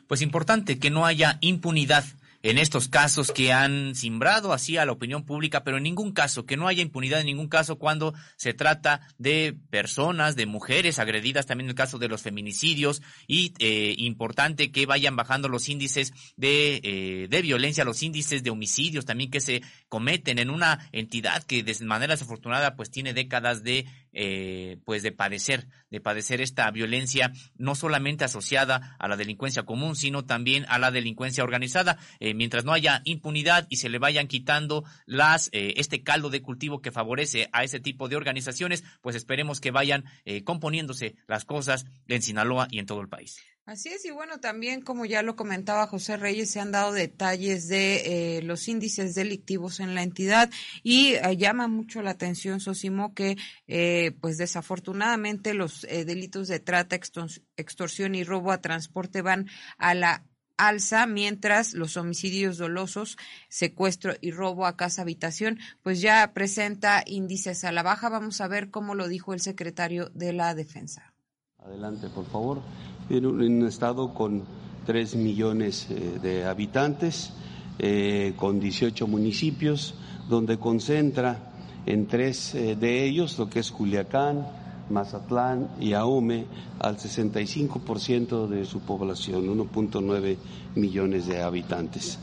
Pues 0.07 0.21
importante 0.21 0.77
que 0.77 0.91
no 0.91 1.05
haya 1.05 1.37
impunidad 1.41 2.05
en 2.45 2.59
estos 2.59 2.87
casos 2.87 3.31
que 3.31 3.51
han 3.51 3.95
simbrado 3.95 4.53
así 4.53 4.77
a 4.77 4.85
la 4.85 4.91
opinión 4.91 5.25
pública, 5.25 5.63
pero 5.63 5.77
en 5.77 5.83
ningún 5.83 6.11
caso, 6.11 6.45
que 6.45 6.57
no 6.57 6.67
haya 6.67 6.83
impunidad 6.83 7.19
en 7.19 7.25
ningún 7.25 7.47
caso 7.47 7.79
cuando 7.79 8.13
se 8.37 8.53
trata 8.53 9.01
de 9.17 9.57
personas, 9.71 10.35
de 10.35 10.45
mujeres 10.45 10.99
agredidas, 10.99 11.47
también 11.47 11.65
en 11.65 11.69
el 11.71 11.75
caso 11.75 11.97
de 11.97 12.07
los 12.07 12.21
feminicidios, 12.21 13.01
y 13.25 13.55
eh, 13.57 13.95
importante 13.97 14.71
que 14.71 14.85
vayan 14.85 15.15
bajando 15.15 15.49
los 15.49 15.69
índices 15.69 16.13
de, 16.37 16.81
eh, 16.83 17.27
de 17.31 17.41
violencia, 17.41 17.83
los 17.83 18.03
índices 18.03 18.43
de 18.43 18.51
homicidios 18.51 19.05
también 19.05 19.31
que 19.31 19.41
se 19.41 19.63
cometen 19.89 20.37
en 20.37 20.51
una 20.51 20.87
entidad 20.91 21.41
que 21.41 21.63
de 21.63 21.75
manera 21.83 22.13
desafortunada 22.13 22.75
pues 22.75 22.91
tiene 22.91 23.15
décadas 23.15 23.63
de 23.63 23.87
eh, 24.17 24.77
pues 24.85 25.03
de 25.03 25.11
padecer, 25.11 25.67
de 25.89 25.99
padecer 25.99 26.39
esta 26.39 26.71
violencia 26.71 27.33
no 27.57 27.75
solamente 27.75 28.23
asociada 28.23 28.95
a 28.97 29.09
la 29.09 29.17
delincuencia 29.17 29.63
común, 29.63 29.97
sino 29.97 30.23
también 30.23 30.65
a 30.69 30.79
la 30.79 30.89
delincuencia 30.89 31.43
organizada. 31.43 31.97
Eh, 32.21 32.33
mientras 32.35 32.65
no 32.65 32.73
haya 32.73 33.01
impunidad 33.05 33.67
y 33.69 33.77
se 33.77 33.89
le 33.89 33.99
vayan 33.99 34.27
quitando 34.27 34.83
las 35.05 35.49
eh, 35.51 35.73
este 35.77 36.03
caldo 36.03 36.29
de 36.29 36.41
cultivo 36.41 36.81
que 36.81 36.91
favorece 36.91 37.49
a 37.51 37.63
ese 37.63 37.79
tipo 37.79 38.07
de 38.07 38.15
organizaciones, 38.15 38.83
pues 39.01 39.15
esperemos 39.15 39.59
que 39.59 39.71
vayan 39.71 40.05
componiéndose 40.43 41.15
las 41.27 41.45
cosas 41.45 41.85
en 42.07 42.21
Sinaloa 42.21 42.67
y 42.69 42.79
en 42.79 42.85
todo 42.85 43.01
el 43.01 43.09
país. 43.09 43.37
Así 43.65 43.89
es, 43.89 44.05
y 44.05 44.11
bueno, 44.11 44.39
también 44.39 44.81
como 44.81 45.05
ya 45.05 45.23
lo 45.23 45.35
comentaba 45.35 45.87
José 45.87 46.17
Reyes, 46.17 46.51
se 46.51 46.59
han 46.59 46.71
dado 46.71 46.93
detalles 46.93 47.67
de 47.67 48.37
eh, 48.37 48.41
los 48.43 48.67
índices 48.67 49.15
delictivos 49.15 49.79
en 49.79 49.95
la 49.95 50.03
entidad 50.03 50.51
y 50.83 51.15
eh, 51.15 51.35
llama 51.35 51.67
mucho 51.67 52.03
la 52.03 52.11
atención, 52.11 52.59
Sosimo, 52.59 53.15
que 53.15 53.37
eh, 53.65 54.11
pues 54.21 54.37
desafortunadamente 54.37 55.55
los 55.55 55.81
delitos 55.81 56.47
de 56.47 56.59
trata, 56.59 56.95
extorsión 56.95 58.13
y 58.13 58.23
robo 58.23 58.51
a 58.51 58.61
transporte 58.61 59.23
van 59.23 59.49
a 59.79 59.95
la 59.95 60.23
alza, 60.57 61.07
mientras 61.07 61.73
los 61.73 61.97
homicidios 61.97 62.57
dolosos, 62.57 63.17
secuestro 63.49 64.13
y 64.21 64.31
robo 64.31 64.65
a 64.65 64.77
casa 64.77 65.01
habitación, 65.01 65.59
pues 65.83 66.01
ya 66.01 66.31
presenta 66.33 67.03
índices 67.05 67.63
a 67.63 67.71
la 67.71 67.83
baja. 67.83 68.09
Vamos 68.09 68.41
a 68.41 68.47
ver 68.47 68.69
cómo 68.69 68.95
lo 68.95 69.07
dijo 69.07 69.33
el 69.33 69.41
secretario 69.41 70.09
de 70.13 70.33
la 70.33 70.55
Defensa. 70.55 71.13
Adelante, 71.59 72.09
por 72.09 72.25
favor 72.27 72.61
en 73.09 73.25
un 73.25 73.65
estado 73.67 74.13
con 74.13 74.43
3 74.85 75.15
millones 75.15 75.87
eh, 75.89 76.19
de 76.21 76.45
habitantes, 76.45 77.33
eh, 77.79 78.33
con 78.35 78.59
18 78.59 79.07
municipios, 79.07 79.95
donde 80.29 80.57
concentra 80.57 81.51
en 81.85 82.07
tres 82.07 82.55
eh, 82.55 82.75
de 82.75 83.03
ellos, 83.03 83.37
lo 83.37 83.49
que 83.49 83.59
es 83.59 83.71
Culiacán, 83.71 84.47
Mazatlán 84.89 85.69
y 85.79 85.93
Ahome, 85.93 86.45
al 86.79 86.97
65% 86.97 88.47
de 88.47 88.65
su 88.65 88.81
población, 88.81 89.47
1.9 89.47 90.37
millones 90.75 91.27
de 91.27 91.41
habitantes. 91.41 92.19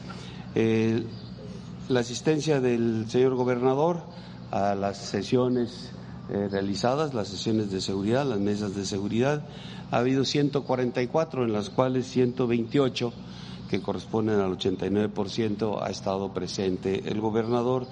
la 0.55 2.01
asistencia 2.01 2.61
del 2.61 3.07
señor 3.09 3.35
gobernador 3.35 4.03
a 4.51 4.75
las 4.75 4.99
sesiones 4.99 5.93
realizadas, 6.29 7.15
las 7.15 7.29
sesiones 7.29 7.71
de 7.71 7.81
seguridad, 7.81 8.25
las 8.27 8.39
mesas 8.39 8.75
de 8.75 8.87
seguridad, 8.87 9.43
ha 9.91 9.99
habido 9.99 10.25
144, 10.25 11.45
en 11.45 11.53
las 11.53 11.69
cuales 11.69 12.07
128, 12.07 13.13
que 13.69 13.83
corresponden 13.83 14.41
al 14.41 14.57
89%, 14.57 15.83
ha 15.83 15.91
estado 15.91 16.33
presente 16.33 17.03
el 17.11 17.21
gobernador 17.21 17.87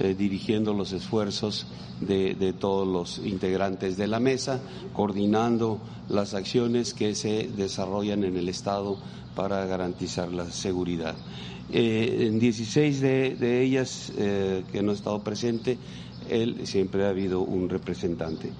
eh, 0.00 0.16
dirigiendo 0.18 0.74
los 0.74 0.92
esfuerzos 0.92 1.66
de, 2.00 2.52
todos 2.58 2.86
los 2.86 3.24
integrantes 3.24 3.96
de 3.96 4.08
la 4.08 4.18
mesa, 4.18 4.60
coordinando 4.92 5.78
las 6.08 6.34
acciones 6.34 6.94
que 6.94 7.14
se 7.14 7.48
desarrollan 7.56 8.24
en 8.24 8.36
el 8.36 8.48
Estado 8.48 8.98
para 9.36 9.64
garantizar 9.66 10.32
la 10.32 10.50
seguridad. 10.50 11.14
Eh, 11.72 12.26
en 12.28 12.40
16 12.40 13.00
de, 13.00 13.62
ellas 13.62 14.12
eh, 14.18 14.64
que 14.72 14.82
no 14.82 14.90
ha 14.90 14.94
estado 14.94 15.22
presente, 15.22 15.78
él 16.28 16.66
siempre 16.66 17.06
ha 17.06 17.10
habido 17.10 17.42
un 17.42 17.68
representante. 17.68 18.50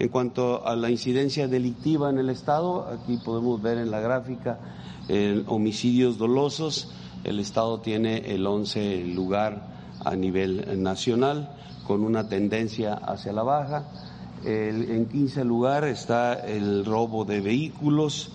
En 0.00 0.08
cuanto 0.08 0.66
a 0.66 0.74
la 0.74 0.90
incidencia 0.90 1.46
delictiva 1.46 2.10
en 2.10 2.18
el 2.18 2.28
Estado, 2.28 2.88
aquí 2.88 3.18
podemos 3.24 3.62
ver 3.62 3.78
en 3.78 3.92
la 3.92 4.00
gráfica 4.00 4.58
homicidios 5.46 6.18
dolosos. 6.18 6.88
El 7.22 7.38
Estado 7.38 7.78
tiene 7.78 8.34
el 8.34 8.44
11 8.44 9.04
lugar 9.14 9.71
a 10.04 10.14
nivel 10.16 10.82
nacional 10.82 11.50
con 11.86 12.02
una 12.02 12.28
tendencia 12.28 12.94
hacia 12.94 13.32
la 13.32 13.42
baja. 13.42 13.84
en 14.44 15.06
15 15.06 15.44
lugar 15.44 15.84
está 15.84 16.34
el 16.34 16.84
robo 16.84 17.24
de 17.24 17.40
vehículos. 17.40 18.30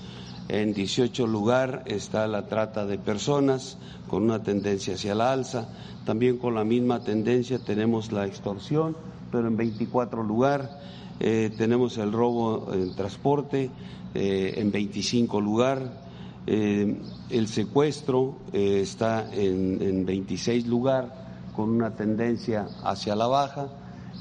En 0.50 0.74
18 0.74 1.28
lugar 1.28 1.84
está 1.86 2.26
la 2.28 2.48
trata 2.48 2.86
de 2.86 2.98
personas 2.98 3.78
con 4.08 4.24
una 4.24 4.42
tendencia 4.42 4.96
hacia 4.96 5.16
la 5.16 5.34
alza. 5.34 5.68
También 6.06 6.38
con 6.38 6.56
la 6.56 6.64
misma 6.64 7.04
tendencia 7.04 7.60
tenemos 7.60 8.12
la 8.12 8.26
extorsión, 8.26 8.96
pero 9.32 9.48
en 9.48 9.58
24 9.58 10.24
lugar 10.24 10.80
tenemos 11.20 11.98
el 11.98 12.14
robo 12.14 12.72
en 12.74 12.96
transporte 12.96 13.70
en 14.14 14.72
25 14.72 15.42
lugar, 15.42 16.08
el 16.46 17.48
secuestro 17.48 18.38
está 18.54 19.30
en, 19.34 19.82
en 19.82 20.06
26 20.06 20.66
lugar 20.68 21.27
con 21.58 21.72
una 21.72 21.96
tendencia 21.96 22.68
hacia 22.84 23.16
la 23.16 23.26
baja. 23.26 23.68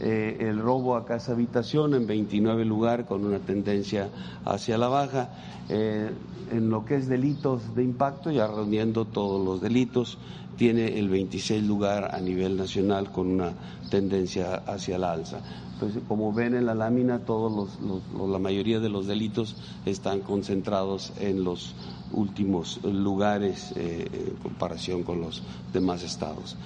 Eh, 0.00 0.38
el 0.40 0.58
robo 0.58 0.96
a 0.96 1.04
casa 1.04 1.32
habitación 1.32 1.94
en 1.94 2.06
29 2.06 2.64
lugar 2.64 3.04
con 3.04 3.26
una 3.26 3.38
tendencia 3.40 4.08
hacia 4.46 4.78
la 4.78 4.88
baja. 4.88 5.28
Eh, 5.68 6.10
en 6.50 6.70
lo 6.70 6.86
que 6.86 6.96
es 6.96 7.08
delitos 7.08 7.74
de 7.74 7.84
impacto, 7.84 8.30
ya 8.30 8.46
reuniendo 8.46 9.04
todos 9.04 9.44
los 9.44 9.60
delitos, 9.60 10.16
tiene 10.56 10.98
el 10.98 11.10
26 11.10 11.62
lugar 11.62 12.14
a 12.14 12.20
nivel 12.20 12.56
nacional 12.56 13.12
con 13.12 13.26
una 13.26 13.52
tendencia 13.90 14.62
hacia 14.66 14.96
la 14.96 15.12
alza. 15.12 15.40
Pues, 15.78 15.92
como 16.08 16.32
ven 16.32 16.54
en 16.54 16.64
la 16.64 16.74
lámina, 16.74 17.18
todos 17.18 17.78
los, 17.82 18.30
la 18.30 18.38
mayoría 18.38 18.80
de 18.80 18.88
los 18.88 19.06
delitos 19.06 19.56
están 19.84 20.20
concentrados 20.20 21.12
en 21.20 21.44
los 21.44 21.74
últimos 22.12 22.80
lugares 22.82 23.72
eh, 23.76 24.08
en 24.30 24.36
comparación 24.36 25.02
con 25.02 25.20
los 25.20 25.42
demás 25.74 26.02
estados. 26.02 26.56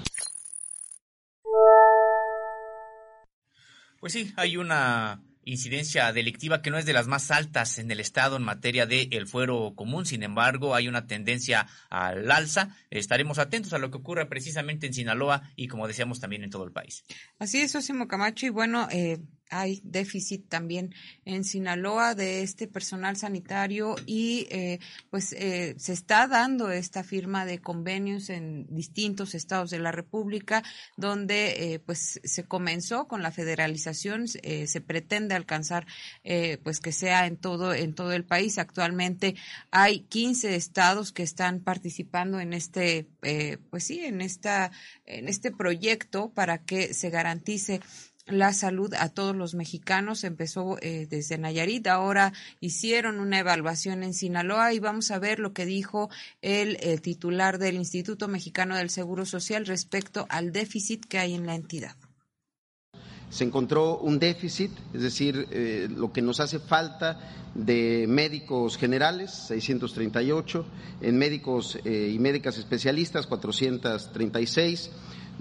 Pues 4.00 4.14
sí, 4.14 4.32
hay 4.36 4.56
una 4.56 5.22
incidencia 5.44 6.12
delictiva 6.12 6.62
que 6.62 6.70
no 6.70 6.78
es 6.78 6.86
de 6.86 6.92
las 6.92 7.06
más 7.06 7.30
altas 7.30 7.78
en 7.78 7.90
el 7.90 8.00
estado 8.00 8.36
en 8.36 8.42
materia 8.42 8.86
de 8.86 9.08
el 9.12 9.26
fuero 9.26 9.74
común, 9.74 10.06
sin 10.06 10.22
embargo 10.22 10.74
hay 10.74 10.88
una 10.88 11.06
tendencia 11.06 11.66
al 11.88 12.30
alza. 12.30 12.76
Estaremos 12.90 13.38
atentos 13.38 13.72
a 13.72 13.78
lo 13.78 13.90
que 13.90 13.98
ocurre 13.98 14.26
precisamente 14.26 14.86
en 14.86 14.94
Sinaloa 14.94 15.42
y 15.56 15.68
como 15.68 15.86
decíamos 15.86 16.20
también 16.20 16.44
en 16.44 16.50
todo 16.50 16.64
el 16.64 16.72
país. 16.72 17.04
Así 17.38 17.60
es, 17.60 17.74
Osimo 17.74 18.08
Camacho, 18.08 18.46
y 18.46 18.50
bueno, 18.50 18.88
eh, 18.90 19.18
hay 19.50 19.80
déficit 19.84 20.48
también 20.48 20.94
en 21.24 21.44
Sinaloa 21.44 22.14
de 22.14 22.42
este 22.42 22.66
personal 22.66 23.16
sanitario 23.16 23.96
y 24.06 24.46
eh, 24.50 24.78
pues 25.10 25.32
eh, 25.32 25.74
se 25.78 25.92
está 25.92 26.26
dando 26.26 26.70
esta 26.70 27.02
firma 27.02 27.44
de 27.44 27.58
convenios 27.58 28.30
en 28.30 28.66
distintos 28.68 29.34
estados 29.34 29.70
de 29.70 29.80
la 29.80 29.92
República 29.92 30.62
donde 30.96 31.74
eh, 31.74 31.78
pues 31.80 32.20
se 32.22 32.44
comenzó 32.44 33.08
con 33.08 33.22
la 33.22 33.32
federalización 33.32 34.28
se 34.28 34.80
pretende 34.80 35.34
alcanzar 35.34 35.86
pues 36.62 36.80
que 36.80 36.92
sea 36.92 37.26
en 37.26 37.36
todo 37.36 37.74
en 37.74 37.94
todo 37.94 38.12
el 38.12 38.24
país. 38.24 38.58
Actualmente 38.58 39.34
hay 39.70 40.00
15 40.00 40.54
estados 40.54 41.12
que 41.12 41.22
están 41.22 41.60
participando 41.60 42.40
en 42.40 42.52
este 42.52 43.06
pues 43.70 43.84
sí 43.84 44.00
en 44.00 44.20
esta 44.20 44.70
en 45.06 45.28
este 45.28 45.50
proyecto 45.50 46.30
para 46.32 46.62
que 46.64 46.94
se 46.94 47.10
garantice 47.10 47.80
la 48.32 48.52
salud 48.52 48.92
a 48.94 49.08
todos 49.08 49.34
los 49.34 49.54
mexicanos. 49.54 50.24
Empezó 50.24 50.76
eh, 50.80 51.06
desde 51.08 51.38
Nayarit, 51.38 51.86
ahora 51.86 52.32
hicieron 52.60 53.20
una 53.20 53.38
evaluación 53.38 54.02
en 54.02 54.14
Sinaloa 54.14 54.72
y 54.72 54.78
vamos 54.78 55.10
a 55.10 55.18
ver 55.18 55.38
lo 55.38 55.52
que 55.52 55.66
dijo 55.66 56.10
el, 56.42 56.76
eh, 56.80 56.98
titular 56.98 57.58
del 57.58 57.76
Instituto 57.76 58.28
Mexicano 58.28 58.76
del 58.76 58.90
Seguro 58.90 59.24
Social 59.26 59.66
respecto 59.66 60.26
al 60.28 60.52
déficit 60.52 61.04
que 61.04 61.18
hay 61.18 61.34
en 61.34 61.46
la 61.46 61.54
entidad. 61.54 61.96
Se 63.30 63.44
encontró 63.44 63.98
un 63.98 64.18
déficit, 64.18 64.72
es 64.92 65.02
decir, 65.02 65.46
eh, 65.52 65.88
lo 65.88 66.12
que 66.12 66.20
nos 66.20 66.40
hace 66.40 66.58
falta 66.58 67.20
de 67.54 68.06
médicos 68.08 68.76
generales, 68.76 69.30
638, 69.30 70.66
en 71.00 71.16
médicos 71.16 71.78
y 71.84 72.18
médicas 72.18 72.58
especialistas, 72.58 73.28
436 73.28 74.90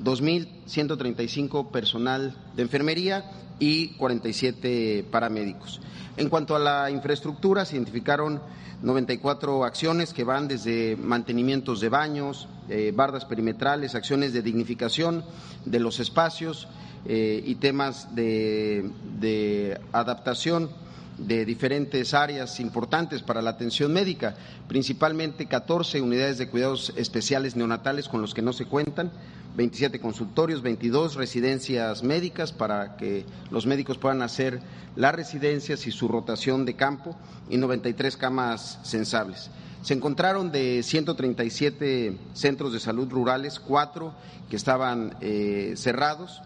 2.135 0.04 1.72
personal 1.72 2.36
de 2.56 2.62
enfermería 2.62 3.32
y 3.60 3.90
47 3.90 5.06
paramédicos. 5.12 5.82
En 6.18 6.30
cuanto 6.30 6.56
a 6.56 6.60
la 6.60 6.92
infraestructura, 6.92 7.66
se 7.66 7.76
identificaron 7.76 8.42
94 8.82 9.66
acciones 9.66 10.14
que 10.14 10.24
van 10.24 10.48
desde 10.48 10.96
mantenimientos 10.96 11.82
de 11.82 11.90
baños, 11.90 12.48
eh, 12.70 12.94
bardas 12.96 13.26
perimetrales, 13.26 13.96
acciones 13.96 14.34
de 14.34 14.42
dignificación 14.42 15.24
de 15.66 15.80
los 15.80 16.00
espacios 16.00 16.68
eh, 17.06 17.44
y 17.46 17.56
temas 17.56 18.16
de, 18.16 18.90
de 19.20 19.80
adaptación 19.92 20.70
de 21.18 21.44
diferentes 21.44 22.14
áreas 22.14 22.60
importantes 22.62 23.22
para 23.22 23.42
la 23.42 23.50
atención 23.52 23.92
médica, 23.92 24.36
principalmente 24.68 25.48
14 25.48 26.02
unidades 26.02 26.38
de 26.38 26.48
cuidados 26.48 26.94
especiales 26.96 27.58
neonatales 27.58 28.08
con 28.08 28.22
los 28.22 28.34
que 28.34 28.42
no 28.42 28.54
se 28.54 28.66
cuentan, 28.66 29.12
27 29.56 30.00
consultorios, 30.00 30.62
22 30.62 31.16
residencias 31.16 32.04
médicas 32.04 32.52
para 32.52 32.96
que 32.98 33.26
los 33.52 33.66
médicos 33.66 33.98
puedan 33.98 34.22
hacer 34.22 34.62
las 34.96 35.16
residencias 35.16 35.88
y 35.88 35.92
su 35.92 36.08
rotación 36.08 36.66
de 36.66 36.76
campo 36.76 37.16
y 37.50 37.58
93 37.58 38.18
camas 38.18 38.80
sensables. 38.84 39.50
Se 39.82 39.94
encontraron 39.94 40.52
de 40.52 40.84
137 40.84 42.18
centros 42.34 42.74
de 42.74 42.80
salud 42.80 43.10
rurales, 43.10 43.60
cuatro 43.60 44.14
que 44.50 44.58
estaban 44.58 45.16
eh, 45.22 45.74
cerrados, 45.78 46.42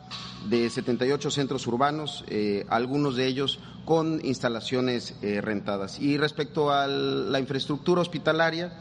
de 0.49 0.69
78 0.69 1.31
centros 1.31 1.65
urbanos, 1.65 2.25
eh, 2.27 2.65
algunos 2.69 3.15
de 3.15 3.25
ellos 3.25 3.59
con 3.85 4.23
instalaciones 4.23 5.15
eh, 5.21 5.41
rentadas. 5.41 5.99
Y 5.99 6.17
respecto 6.17 6.71
a 6.71 6.87
la 6.87 7.39
infraestructura 7.39 8.01
hospitalaria, 8.01 8.73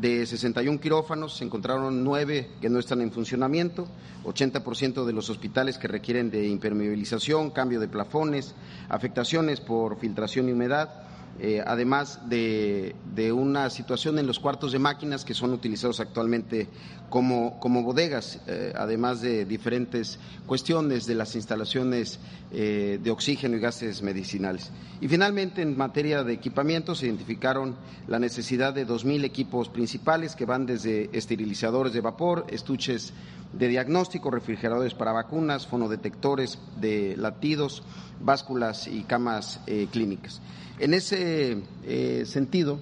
de 0.00 0.26
61 0.26 0.80
quirófanos 0.80 1.36
se 1.36 1.44
encontraron 1.44 2.02
nueve 2.02 2.50
que 2.60 2.68
no 2.68 2.78
están 2.78 3.00
en 3.00 3.12
funcionamiento, 3.12 3.86
80% 4.24 5.04
de 5.04 5.12
los 5.12 5.30
hospitales 5.30 5.78
que 5.78 5.88
requieren 5.88 6.30
de 6.30 6.46
impermeabilización, 6.48 7.50
cambio 7.50 7.80
de 7.80 7.88
plafones, 7.88 8.54
afectaciones 8.88 9.60
por 9.60 9.98
filtración 9.98 10.48
y 10.48 10.52
humedad, 10.52 11.04
eh, 11.40 11.62
además 11.66 12.20
de, 12.28 12.94
una 13.32 13.68
situación 13.68 14.18
en 14.18 14.26
los 14.26 14.38
cuartos 14.38 14.70
de 14.70 14.78
máquinas 14.78 15.24
que 15.24 15.34
son 15.34 15.52
utilizados 15.52 15.98
actualmente 15.98 16.68
como, 17.10 17.58
como 17.58 17.82
bodegas, 17.82 18.40
eh, 18.46 18.72
además 18.76 19.20
de 19.20 19.44
diferentes 19.44 20.18
cuestiones 20.46 21.06
de 21.06 21.16
las 21.16 21.34
instalaciones 21.34 22.20
eh, 22.52 23.00
de 23.02 23.10
oxígeno 23.10 23.56
y 23.56 23.60
gases 23.60 24.02
medicinales. 24.02 24.70
Y 25.00 25.08
finalmente, 25.08 25.62
en 25.62 25.76
materia 25.76 26.22
de 26.22 26.34
equipamiento, 26.34 26.94
se 26.94 27.06
identificaron 27.06 27.74
la 28.06 28.20
necesidad 28.20 28.72
de 28.72 28.86
2.000 28.86 29.24
equipos 29.24 29.68
principales 29.68 30.36
que 30.36 30.44
van 30.44 30.66
desde 30.66 31.10
esterilizadores 31.12 31.92
de 31.92 32.00
vapor, 32.00 32.46
estuches 32.48 33.12
de 33.52 33.68
diagnóstico, 33.68 34.30
refrigeradores 34.30 34.94
para 34.94 35.12
vacunas, 35.12 35.66
fonodetectores 35.66 36.58
de 36.80 37.16
latidos, 37.16 37.82
básculas 38.20 38.86
y 38.86 39.02
camas 39.02 39.60
clínicas. 39.92 40.40
En 40.78 40.94
ese 40.94 41.58
eh, 41.84 42.24
sentido, 42.26 42.78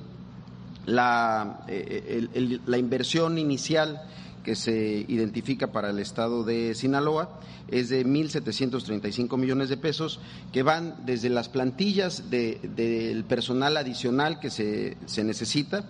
la, 0.86 1.64
eh, 1.68 2.58
la 2.66 2.78
inversión 2.78 3.38
inicial 3.38 4.02
que 4.42 4.56
se 4.56 5.04
identifica 5.08 5.68
para 5.72 5.90
el 5.90 5.98
estado 5.98 6.42
de 6.44 6.74
Sinaloa 6.74 7.40
es 7.68 7.88
de 7.88 8.04
1.735 8.04 9.38
millones 9.38 9.68
de 9.68 9.76
pesos, 9.76 10.20
que 10.52 10.62
van 10.62 10.96
desde 11.06 11.30
las 11.30 11.48
plantillas 11.48 12.30
del 12.30 13.24
personal 13.24 13.76
adicional 13.76 14.40
que 14.40 14.50
se, 14.50 14.96
se 15.06 15.24
necesita, 15.24 15.84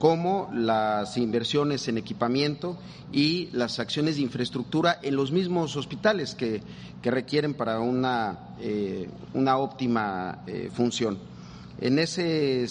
como 0.00 0.50
las 0.52 1.16
inversiones 1.16 1.86
en 1.86 1.96
equipamiento 1.96 2.76
y 3.12 3.50
las 3.52 3.78
acciones 3.78 4.16
de 4.16 4.22
infraestructura 4.22 4.98
en 5.00 5.14
los 5.14 5.30
mismos 5.30 5.76
hospitales 5.76 6.34
que, 6.34 6.60
requieren 7.02 7.54
para 7.54 7.78
una, 7.78 8.56
eh, 8.60 9.08
una 9.34 9.56
óptima 9.56 10.42
función. 10.74 11.18
En 11.80 12.00
ese 12.00 12.66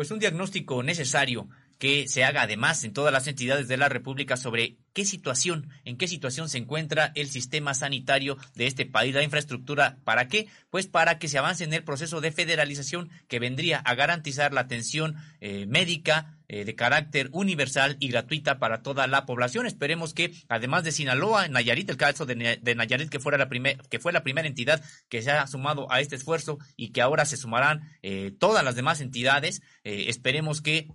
pues 0.00 0.10
un 0.10 0.18
diagnóstico 0.18 0.82
necesario 0.82 1.48
que 1.80 2.08
se 2.08 2.24
haga 2.24 2.42
además 2.42 2.84
en 2.84 2.92
todas 2.92 3.10
las 3.10 3.26
entidades 3.26 3.66
de 3.66 3.78
la 3.78 3.88
República 3.88 4.36
sobre 4.36 4.76
qué 4.92 5.06
situación, 5.06 5.70
en 5.86 5.96
qué 5.96 6.08
situación 6.08 6.50
se 6.50 6.58
encuentra 6.58 7.10
el 7.14 7.30
sistema 7.30 7.72
sanitario 7.72 8.36
de 8.54 8.66
este 8.66 8.84
país, 8.84 9.14
la 9.14 9.22
infraestructura. 9.22 9.96
¿Para 10.04 10.28
qué? 10.28 10.46
Pues 10.68 10.86
para 10.86 11.18
que 11.18 11.26
se 11.26 11.38
avance 11.38 11.64
en 11.64 11.72
el 11.72 11.82
proceso 11.82 12.20
de 12.20 12.32
federalización 12.32 13.08
que 13.28 13.38
vendría 13.38 13.78
a 13.78 13.94
garantizar 13.94 14.52
la 14.52 14.60
atención 14.60 15.16
eh, 15.40 15.64
médica 15.66 16.36
eh, 16.48 16.66
de 16.66 16.74
carácter 16.74 17.30
universal 17.32 17.96
y 17.98 18.08
gratuita 18.08 18.58
para 18.58 18.82
toda 18.82 19.06
la 19.06 19.24
población. 19.24 19.64
Esperemos 19.64 20.12
que, 20.12 20.34
además 20.50 20.84
de 20.84 20.92
Sinaloa, 20.92 21.48
Nayarit, 21.48 21.88
el 21.88 21.96
caso 21.96 22.26
de, 22.26 22.34
Nayarit, 22.36 23.08
que, 23.08 23.20
fuera 23.20 23.38
la 23.38 23.48
que 23.48 24.00
fue 24.00 24.12
la 24.12 24.22
primera 24.22 24.46
entidad 24.46 24.84
que 25.08 25.22
se 25.22 25.30
ha 25.30 25.46
sumado 25.46 25.90
a 25.90 26.00
este 26.00 26.16
esfuerzo 26.16 26.58
y 26.76 26.90
que 26.90 27.00
ahora 27.00 27.24
se 27.24 27.38
sumarán 27.38 27.88
eh, 28.02 28.32
todas 28.38 28.62
las 28.62 28.74
demás 28.74 29.00
entidades, 29.00 29.62
esperemos 29.82 30.60
que 30.60 30.88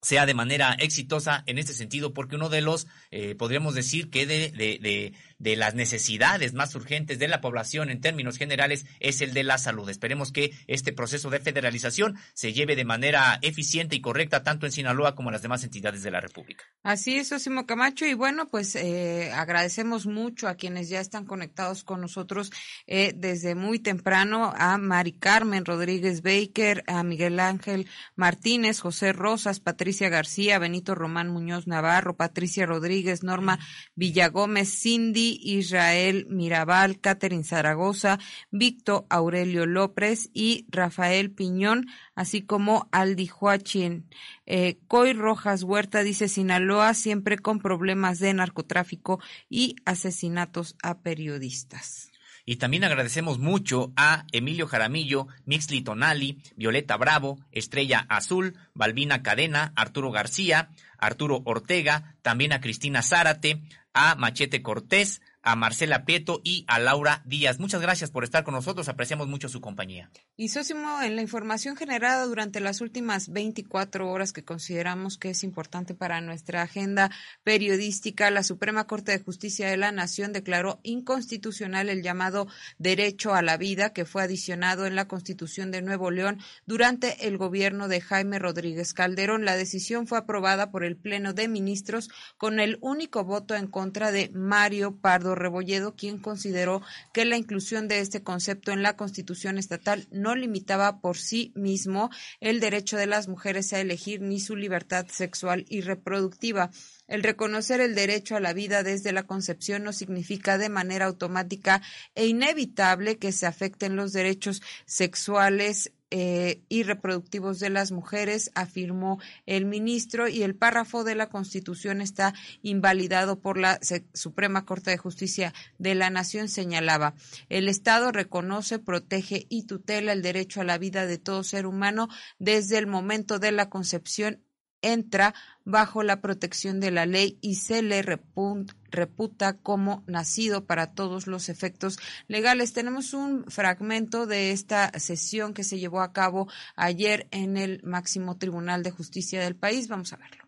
sea 0.00 0.26
de 0.26 0.34
manera 0.34 0.74
exitosa 0.74 1.42
en 1.46 1.58
este 1.58 1.72
sentido, 1.72 2.14
porque 2.14 2.36
uno 2.36 2.48
de 2.48 2.60
los, 2.60 2.86
eh, 3.10 3.34
podríamos 3.34 3.74
decir 3.74 4.10
que 4.10 4.26
de, 4.26 4.50
de, 4.50 4.78
de 4.80 5.12
las 5.38 5.74
necesidades 5.74 6.52
más 6.52 6.74
urgentes 6.74 7.18
de 7.18 7.28
la 7.28 7.40
población 7.40 7.90
en 7.90 8.00
términos 8.00 8.38
generales 8.38 8.86
es 9.00 9.20
el 9.20 9.34
de 9.34 9.44
la 9.44 9.58
salud. 9.58 9.88
Esperemos 9.88 10.32
que 10.32 10.52
este 10.66 10.92
proceso 10.92 11.30
de 11.30 11.40
federalización 11.40 12.16
se 12.34 12.52
lleve 12.52 12.76
de 12.76 12.84
manera 12.84 13.38
eficiente 13.42 13.96
y 13.96 14.00
correcta 14.00 14.42
tanto 14.42 14.66
en 14.66 14.72
Sinaloa 14.72 15.14
como 15.14 15.30
en 15.30 15.34
las 15.34 15.42
demás 15.42 15.64
entidades 15.64 16.02
de 16.02 16.10
la 16.10 16.20
República. 16.20 16.64
Así 16.82 17.16
es, 17.16 17.30
Osimo 17.32 17.66
Camacho. 17.66 18.06
Y 18.06 18.14
bueno, 18.14 18.48
pues 18.48 18.74
eh, 18.76 19.30
agradecemos 19.32 20.06
mucho 20.06 20.48
a 20.48 20.54
quienes 20.54 20.88
ya 20.88 21.00
están 21.00 21.24
conectados 21.24 21.84
con 21.84 22.00
nosotros 22.00 22.50
eh, 22.86 23.12
desde 23.14 23.54
muy 23.54 23.78
temprano, 23.78 24.52
a 24.56 24.76
Mari 24.78 25.12
Carmen 25.12 25.64
Rodríguez 25.64 26.22
Baker, 26.22 26.84
a 26.86 27.02
Miguel 27.02 27.40
Ángel 27.40 27.88
Martínez, 28.16 28.80
José 28.80 29.12
Rosas, 29.12 29.60
Patricia 29.60 30.08
García, 30.08 30.58
Benito 30.58 30.94
Román 30.94 31.28
Muñoz 31.28 31.66
Navarro, 31.66 32.16
Patricia 32.16 32.66
Rodríguez, 32.66 33.22
Norma 33.22 33.58
Villagómez, 33.94 34.68
Cindy 34.68 35.27
Israel 35.42 36.26
Mirabal, 36.28 37.00
Catherine 37.00 37.44
Zaragoza, 37.44 38.18
Víctor 38.50 39.06
Aurelio 39.10 39.66
López 39.66 40.30
y 40.32 40.66
Rafael 40.70 41.30
Piñón, 41.30 41.86
así 42.14 42.42
como 42.42 42.88
Aldi 42.92 43.26
Joachín. 43.26 44.08
Eh, 44.46 44.78
Coy 44.88 45.12
Rojas 45.12 45.62
Huerta 45.62 46.02
dice 46.02 46.28
Sinaloa 46.28 46.94
siempre 46.94 47.38
con 47.38 47.58
problemas 47.58 48.18
de 48.18 48.32
narcotráfico 48.34 49.20
y 49.48 49.76
asesinatos 49.84 50.76
a 50.82 50.98
periodistas. 51.00 52.10
Y 52.48 52.56
también 52.56 52.82
agradecemos 52.82 53.38
mucho 53.38 53.92
a 53.94 54.24
Emilio 54.32 54.66
Jaramillo, 54.66 55.26
Mixli 55.44 55.82
Tonali, 55.82 56.40
Violeta 56.56 56.96
Bravo, 56.96 57.38
Estrella 57.52 58.06
Azul, 58.08 58.56
Balbina 58.72 59.22
Cadena, 59.22 59.74
Arturo 59.76 60.10
García, 60.10 60.70
Arturo 60.96 61.42
Ortega, 61.44 62.14
también 62.22 62.54
a 62.54 62.62
Cristina 62.62 63.02
Zárate, 63.02 63.60
a 63.92 64.14
Machete 64.14 64.62
Cortés, 64.62 65.20
a 65.42 65.56
Marcela 65.56 66.04
Pieto 66.04 66.40
y 66.44 66.64
a 66.68 66.78
Laura 66.78 67.22
Díaz. 67.24 67.58
Muchas 67.58 67.80
gracias 67.80 68.10
por 68.10 68.24
estar 68.24 68.44
con 68.44 68.54
nosotros, 68.54 68.88
apreciamos 68.88 69.28
mucho 69.28 69.48
su 69.48 69.60
compañía. 69.60 70.10
Y 70.36 70.48
Sósimo, 70.48 71.00
en 71.02 71.16
la 71.16 71.22
información 71.22 71.76
generada 71.76 72.24
durante 72.26 72.60
las 72.60 72.80
últimas 72.80 73.30
24 73.30 74.10
horas 74.10 74.32
que 74.32 74.44
consideramos 74.44 75.18
que 75.18 75.30
es 75.30 75.44
importante 75.44 75.94
para 75.94 76.20
nuestra 76.20 76.62
agenda 76.62 77.10
periodística, 77.44 78.30
la 78.30 78.42
Suprema 78.42 78.86
Corte 78.86 79.12
de 79.12 79.22
Justicia 79.22 79.68
de 79.68 79.76
la 79.76 79.92
Nación 79.92 80.32
declaró 80.32 80.80
inconstitucional 80.82 81.88
el 81.88 82.02
llamado 82.02 82.48
derecho 82.78 83.34
a 83.34 83.42
la 83.42 83.56
vida 83.56 83.92
que 83.92 84.04
fue 84.04 84.22
adicionado 84.22 84.86
en 84.86 84.96
la 84.96 85.08
Constitución 85.08 85.70
de 85.70 85.82
Nuevo 85.82 86.10
León 86.10 86.38
durante 86.66 87.26
el 87.26 87.38
gobierno 87.38 87.88
de 87.88 88.00
Jaime 88.00 88.38
Rodríguez 88.38 88.94
Calderón. 88.94 89.44
La 89.44 89.56
decisión 89.56 90.06
fue 90.06 90.18
aprobada 90.18 90.70
por 90.70 90.84
el 90.84 90.96
Pleno 90.96 91.32
de 91.32 91.48
Ministros 91.48 92.10
con 92.36 92.60
el 92.60 92.78
único 92.80 93.24
voto 93.24 93.54
en 93.54 93.66
contra 93.66 94.12
de 94.12 94.30
Mario 94.34 94.96
Pardo 94.96 95.27
Rebolledo, 95.34 95.94
quien 95.94 96.18
consideró 96.18 96.82
que 97.12 97.24
la 97.24 97.36
inclusión 97.36 97.88
de 97.88 98.00
este 98.00 98.22
concepto 98.22 98.72
en 98.72 98.82
la 98.82 98.96
Constitución 98.96 99.58
estatal 99.58 100.06
no 100.10 100.34
limitaba 100.34 101.00
por 101.00 101.16
sí 101.16 101.52
mismo 101.54 102.10
el 102.40 102.60
derecho 102.60 102.96
de 102.96 103.06
las 103.06 103.28
mujeres 103.28 103.72
a 103.72 103.80
elegir 103.80 104.20
ni 104.20 104.40
su 104.40 104.56
libertad 104.56 105.06
sexual 105.08 105.64
y 105.68 105.80
reproductiva. 105.80 106.70
El 107.08 107.22
reconocer 107.22 107.80
el 107.80 107.94
derecho 107.94 108.36
a 108.36 108.40
la 108.40 108.52
vida 108.52 108.82
desde 108.82 109.12
la 109.12 109.24
concepción 109.24 109.82
no 109.82 109.92
significa 109.92 110.58
de 110.58 110.68
manera 110.68 111.06
automática 111.06 111.82
e 112.14 112.26
inevitable 112.26 113.18
que 113.18 113.32
se 113.32 113.46
afecten 113.46 113.96
los 113.96 114.12
derechos 114.12 114.62
sexuales 114.86 115.92
eh, 116.10 116.62
y 116.70 116.84
reproductivos 116.84 117.60
de 117.60 117.68
las 117.68 117.92
mujeres, 117.92 118.50
afirmó 118.54 119.20
el 119.44 119.66
ministro, 119.66 120.26
y 120.26 120.42
el 120.42 120.54
párrafo 120.54 121.04
de 121.04 121.14
la 121.14 121.28
Constitución 121.28 122.00
está 122.00 122.32
invalidado 122.62 123.40
por 123.40 123.58
la 123.58 123.78
Suprema 124.14 124.64
Corte 124.64 124.90
de 124.90 124.96
Justicia 124.96 125.52
de 125.76 125.94
la 125.94 126.08
Nación, 126.08 126.48
señalaba. 126.48 127.14
El 127.50 127.68
Estado 127.68 128.10
reconoce, 128.10 128.78
protege 128.78 129.46
y 129.50 129.64
tutela 129.64 130.12
el 130.12 130.22
derecho 130.22 130.62
a 130.62 130.64
la 130.64 130.78
vida 130.78 131.04
de 131.04 131.18
todo 131.18 131.44
ser 131.44 131.66
humano 131.66 132.08
desde 132.38 132.78
el 132.78 132.86
momento 132.86 133.38
de 133.38 133.52
la 133.52 133.68
concepción 133.68 134.42
entra 134.82 135.34
bajo 135.64 136.02
la 136.02 136.20
protección 136.20 136.80
de 136.80 136.90
la 136.90 137.06
ley 137.06 137.38
y 137.40 137.56
se 137.56 137.82
le 137.82 138.02
reputa 138.02 139.52
como 139.54 140.02
nacido 140.06 140.64
para 140.64 140.92
todos 140.92 141.26
los 141.26 141.48
efectos 141.48 141.98
legales. 142.26 142.72
Tenemos 142.72 143.12
un 143.12 143.44
fragmento 143.48 144.26
de 144.26 144.52
esta 144.52 144.90
sesión 144.98 145.54
que 145.54 145.64
se 145.64 145.78
llevó 145.78 146.00
a 146.00 146.12
cabo 146.12 146.48
ayer 146.76 147.28
en 147.30 147.56
el 147.56 147.82
máximo 147.82 148.36
tribunal 148.38 148.82
de 148.82 148.90
justicia 148.90 149.40
del 149.40 149.56
país. 149.56 149.88
Vamos 149.88 150.12
a 150.12 150.16
verlo. 150.16 150.44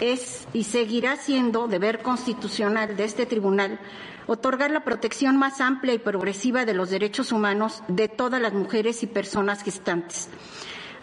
Es 0.00 0.46
y 0.52 0.64
seguirá 0.64 1.16
siendo 1.16 1.68
deber 1.68 2.02
constitucional 2.02 2.96
de 2.96 3.04
este 3.04 3.26
tribunal 3.26 3.78
otorgar 4.26 4.70
la 4.70 4.84
protección 4.84 5.36
más 5.36 5.60
amplia 5.60 5.94
y 5.94 5.98
progresiva 5.98 6.64
de 6.64 6.74
los 6.74 6.90
derechos 6.90 7.30
humanos 7.30 7.82
de 7.88 8.08
todas 8.08 8.40
las 8.40 8.54
mujeres 8.54 9.02
y 9.02 9.06
personas 9.06 9.62
gestantes 9.62 10.28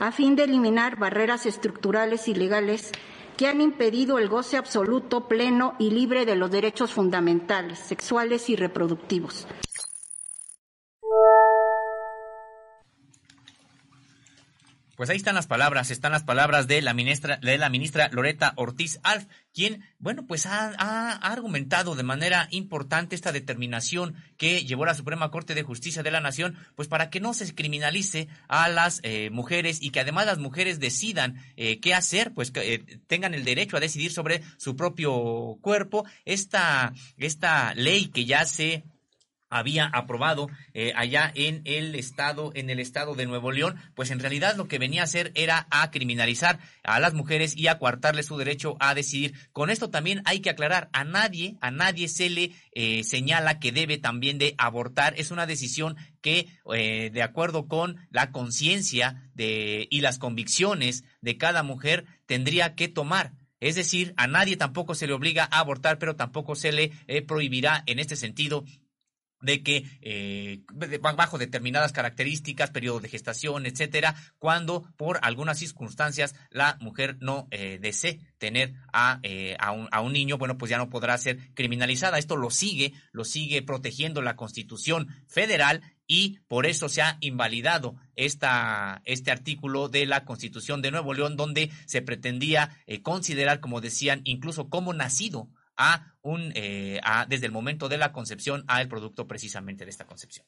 a 0.01 0.11
fin 0.11 0.35
de 0.35 0.45
eliminar 0.45 0.97
barreras 0.97 1.45
estructurales 1.45 2.27
y 2.27 2.33
legales 2.33 2.91
que 3.37 3.45
han 3.45 3.61
impedido 3.61 4.17
el 4.17 4.29
goce 4.29 4.57
absoluto, 4.57 5.27
pleno 5.27 5.75
y 5.77 5.91
libre 5.91 6.25
de 6.25 6.35
los 6.35 6.49
derechos 6.49 6.91
fundamentales, 6.91 7.77
sexuales 7.77 8.49
y 8.49 8.55
reproductivos. 8.55 9.47
Pues 15.01 15.09
ahí 15.09 15.17
están 15.17 15.33
las 15.33 15.47
palabras, 15.47 15.89
están 15.89 16.11
las 16.11 16.21
palabras 16.21 16.67
de 16.67 16.79
la 16.79 16.93
ministra, 16.93 17.37
de 17.37 17.57
la 17.57 17.69
ministra 17.69 18.09
Loreta 18.11 18.53
Ortiz 18.55 18.99
Alf, 19.01 19.25
quien, 19.51 19.83
bueno, 19.97 20.27
pues 20.27 20.45
ha, 20.45 21.13
argumentado 21.13 21.95
de 21.95 22.03
manera 22.03 22.47
importante 22.51 23.15
esta 23.15 23.31
determinación 23.31 24.13
que 24.37 24.63
llevó 24.63 24.85
la 24.85 24.93
Suprema 24.93 25.31
Corte 25.31 25.55
de 25.55 25.63
Justicia 25.63 26.03
de 26.03 26.11
la 26.11 26.19
Nación, 26.19 26.55
pues 26.75 26.87
para 26.87 27.09
que 27.09 27.19
no 27.19 27.33
se 27.33 27.55
criminalice 27.55 28.27
a 28.47 28.69
las 28.69 28.99
eh, 29.01 29.31
mujeres 29.31 29.81
y 29.81 29.89
que 29.89 30.01
además 30.01 30.27
las 30.27 30.37
mujeres 30.37 30.79
decidan 30.79 31.43
eh, 31.57 31.79
qué 31.79 31.95
hacer, 31.95 32.31
pues 32.35 32.51
que 32.51 32.75
eh, 32.75 32.99
tengan 33.07 33.33
el 33.33 33.43
derecho 33.43 33.77
a 33.77 33.79
decidir 33.79 34.11
sobre 34.11 34.43
su 34.57 34.75
propio 34.75 35.57
cuerpo. 35.61 36.05
Esta, 36.25 36.93
esta 37.17 37.73
ley 37.73 38.09
que 38.09 38.25
ya 38.25 38.45
se 38.45 38.83
había 39.51 39.85
aprobado 39.85 40.49
eh, 40.73 40.93
allá 40.95 41.31
en 41.35 41.61
el 41.65 41.93
estado 41.93 42.51
en 42.55 42.69
el 42.69 42.79
estado 42.79 43.13
de 43.13 43.27
Nuevo 43.27 43.51
León, 43.51 43.75
pues 43.93 44.09
en 44.09 44.19
realidad 44.19 44.55
lo 44.55 44.67
que 44.67 44.79
venía 44.79 45.01
a 45.01 45.03
hacer 45.05 45.31
era 45.35 45.67
a 45.69 45.91
criminalizar 45.91 46.59
a 46.83 46.99
las 46.99 47.13
mujeres 47.13 47.55
y 47.55 47.67
a 47.67 47.77
coartarle 47.77 48.23
su 48.23 48.37
derecho 48.37 48.77
a 48.79 48.95
decidir. 48.95 49.33
Con 49.51 49.69
esto 49.69 49.89
también 49.89 50.23
hay 50.25 50.39
que 50.39 50.49
aclarar 50.49 50.89
a 50.93 51.03
nadie 51.03 51.57
a 51.59 51.71
nadie 51.71 52.07
se 52.07 52.29
le 52.29 52.51
eh, 52.71 53.03
señala 53.03 53.59
que 53.59 53.71
debe 53.71 53.97
también 53.97 54.37
de 54.37 54.55
abortar. 54.57 55.13
Es 55.17 55.31
una 55.31 55.45
decisión 55.45 55.97
que 56.21 56.47
eh, 56.73 57.09
de 57.11 57.23
acuerdo 57.23 57.67
con 57.67 57.97
la 58.09 58.31
conciencia 58.31 59.29
de 59.33 59.87
y 59.89 60.01
las 60.01 60.17
convicciones 60.17 61.03
de 61.21 61.37
cada 61.37 61.63
mujer 61.63 62.05
tendría 62.25 62.75
que 62.75 62.87
tomar. 62.87 63.33
Es 63.59 63.75
decir, 63.75 64.13
a 64.17 64.25
nadie 64.25 64.57
tampoco 64.57 64.95
se 64.95 65.05
le 65.05 65.13
obliga 65.13 65.47
a 65.51 65.59
abortar, 65.59 65.99
pero 65.99 66.15
tampoco 66.15 66.55
se 66.55 66.71
le 66.71 66.91
prohibirá 67.27 67.83
en 67.85 67.99
este 67.99 68.15
sentido 68.15 68.65
de 69.41 69.63
que 69.63 69.85
eh, 70.01 70.61
bajo 71.15 71.37
determinadas 71.37 71.91
características, 71.91 72.71
periodo 72.71 72.99
de 72.99 73.09
gestación, 73.09 73.65
etcétera, 73.65 74.15
cuando 74.39 74.83
por 74.97 75.19
algunas 75.21 75.59
circunstancias 75.59 76.35
la 76.49 76.77
mujer 76.81 77.17
no 77.19 77.47
eh, 77.51 77.79
desee 77.81 78.19
tener 78.37 78.73
a, 78.93 79.19
eh, 79.23 79.55
a, 79.59 79.71
un, 79.71 79.87
a, 79.91 80.01
un, 80.01 80.13
niño, 80.13 80.37
bueno, 80.37 80.57
pues 80.57 80.69
ya 80.69 80.77
no 80.77 80.89
podrá 80.89 81.17
ser 81.17 81.39
criminalizada. 81.53 82.17
Esto 82.17 82.35
lo 82.35 82.49
sigue, 82.49 82.93
lo 83.11 83.23
sigue 83.23 83.61
protegiendo 83.61 84.21
la 84.21 84.35
Constitución 84.35 85.07
Federal 85.27 85.81
y 86.07 86.39
por 86.49 86.65
eso 86.65 86.89
se 86.89 87.01
ha 87.01 87.17
invalidado 87.21 87.95
esta, 88.15 89.01
este 89.05 89.31
artículo 89.31 89.87
de 89.87 90.05
la 90.05 90.25
Constitución 90.25 90.81
de 90.81 90.91
Nuevo 90.91 91.13
León, 91.13 91.37
donde 91.37 91.71
se 91.85 92.01
pretendía 92.01 92.75
eh, 92.85 93.01
considerar, 93.01 93.61
como 93.61 93.79
decían, 93.79 94.19
incluso 94.25 94.69
como 94.69 94.93
nacido 94.93 95.47
a 95.81 96.15
un, 96.21 96.51
eh, 96.55 96.99
a, 97.03 97.25
desde 97.25 97.47
el 97.47 97.51
momento 97.51 97.89
de 97.89 97.97
la 97.97 98.11
concepción 98.11 98.63
al 98.67 98.87
producto 98.87 99.27
precisamente 99.27 99.83
de 99.83 99.91
esta 99.91 100.05
concepción. 100.05 100.45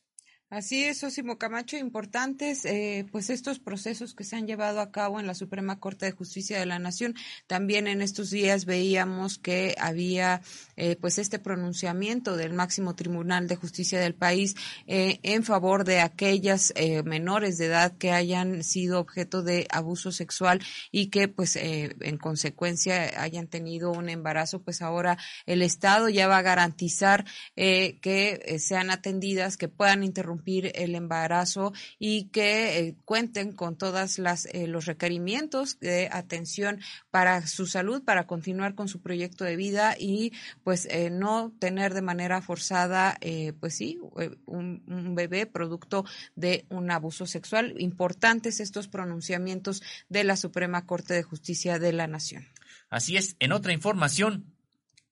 Así 0.53 0.83
es, 0.83 1.03
Osimo 1.03 1.39
Camacho, 1.39 1.77
importantes 1.77 2.63
eh, 2.65 3.07
pues 3.11 3.31
estos 3.31 3.57
procesos 3.57 4.13
que 4.13 4.23
se 4.23 4.35
han 4.35 4.45
llevado 4.45 4.81
a 4.81 4.91
cabo 4.91 5.19
en 5.19 5.25
la 5.25 5.33
Suprema 5.33 5.79
Corte 5.79 6.05
de 6.05 6.11
Justicia 6.11 6.59
de 6.59 6.67
la 6.67 6.77
Nación. 6.77 7.15
También 7.47 7.87
en 7.87 8.03
estos 8.03 8.29
días 8.29 8.65
veíamos 8.65 9.39
que 9.39 9.73
había 9.79 10.43
eh, 10.75 10.95
pues 10.95 11.17
este 11.17 11.39
pronunciamiento 11.39 12.37
del 12.37 12.53
máximo 12.53 12.93
Tribunal 12.93 13.47
de 13.47 13.55
Justicia 13.55 13.99
del 13.99 14.13
país 14.13 14.53
eh, 14.85 15.19
en 15.23 15.41
favor 15.43 15.85
de 15.85 16.01
aquellas 16.01 16.71
eh, 16.75 17.01
menores 17.01 17.57
de 17.57 17.65
edad 17.65 17.97
que 17.97 18.11
hayan 18.11 18.63
sido 18.63 18.99
objeto 18.99 19.41
de 19.41 19.65
abuso 19.71 20.11
sexual 20.11 20.61
y 20.91 21.07
que 21.07 21.29
pues 21.29 21.55
eh, 21.55 21.95
en 22.01 22.17
consecuencia 22.19 23.19
hayan 23.19 23.47
tenido 23.47 23.91
un 23.91 24.07
embarazo. 24.07 24.61
Pues 24.61 24.83
ahora 24.83 25.17
el 25.47 25.63
Estado 25.63 26.09
ya 26.09 26.27
va 26.27 26.37
a 26.37 26.43
garantizar 26.43 27.25
que 27.55 28.57
sean 28.59 28.91
atendidas, 28.91 29.57
que 29.57 29.67
puedan 29.67 30.03
interrumpir 30.03 30.42
el 30.45 30.95
embarazo 30.95 31.73
y 31.99 32.25
que 32.25 32.79
eh, 32.79 32.95
cuenten 33.05 33.53
con 33.53 33.77
todas 33.77 34.19
las 34.19 34.45
eh, 34.47 34.67
los 34.67 34.85
requerimientos 34.85 35.79
de 35.79 36.09
atención 36.11 36.79
para 37.11 37.45
su 37.47 37.65
salud, 37.65 38.03
para 38.03 38.27
continuar 38.27 38.75
con 38.75 38.87
su 38.87 39.01
proyecto 39.01 39.43
de 39.43 39.55
vida 39.55 39.95
y 39.97 40.33
pues 40.63 40.87
eh, 40.89 41.09
no 41.09 41.53
tener 41.59 41.93
de 41.93 42.01
manera 42.01 42.41
forzada, 42.41 43.17
pues 43.59 43.75
sí, 43.75 43.99
un 44.45 45.15
bebé 45.15 45.45
producto 45.45 46.05
de 46.35 46.65
un 46.69 46.91
abuso 46.91 47.25
sexual. 47.25 47.75
Importantes 47.77 48.59
estos 48.59 48.87
pronunciamientos 48.87 49.81
de 50.09 50.23
la 50.23 50.35
Suprema 50.35 50.85
Corte 50.85 51.13
de 51.13 51.23
Justicia 51.23 51.79
de 51.79 51.93
la 51.93 52.07
Nación. 52.07 52.47
Así 52.89 53.17
es, 53.17 53.35
en 53.39 53.51
otra 53.51 53.73
información, 53.73 54.52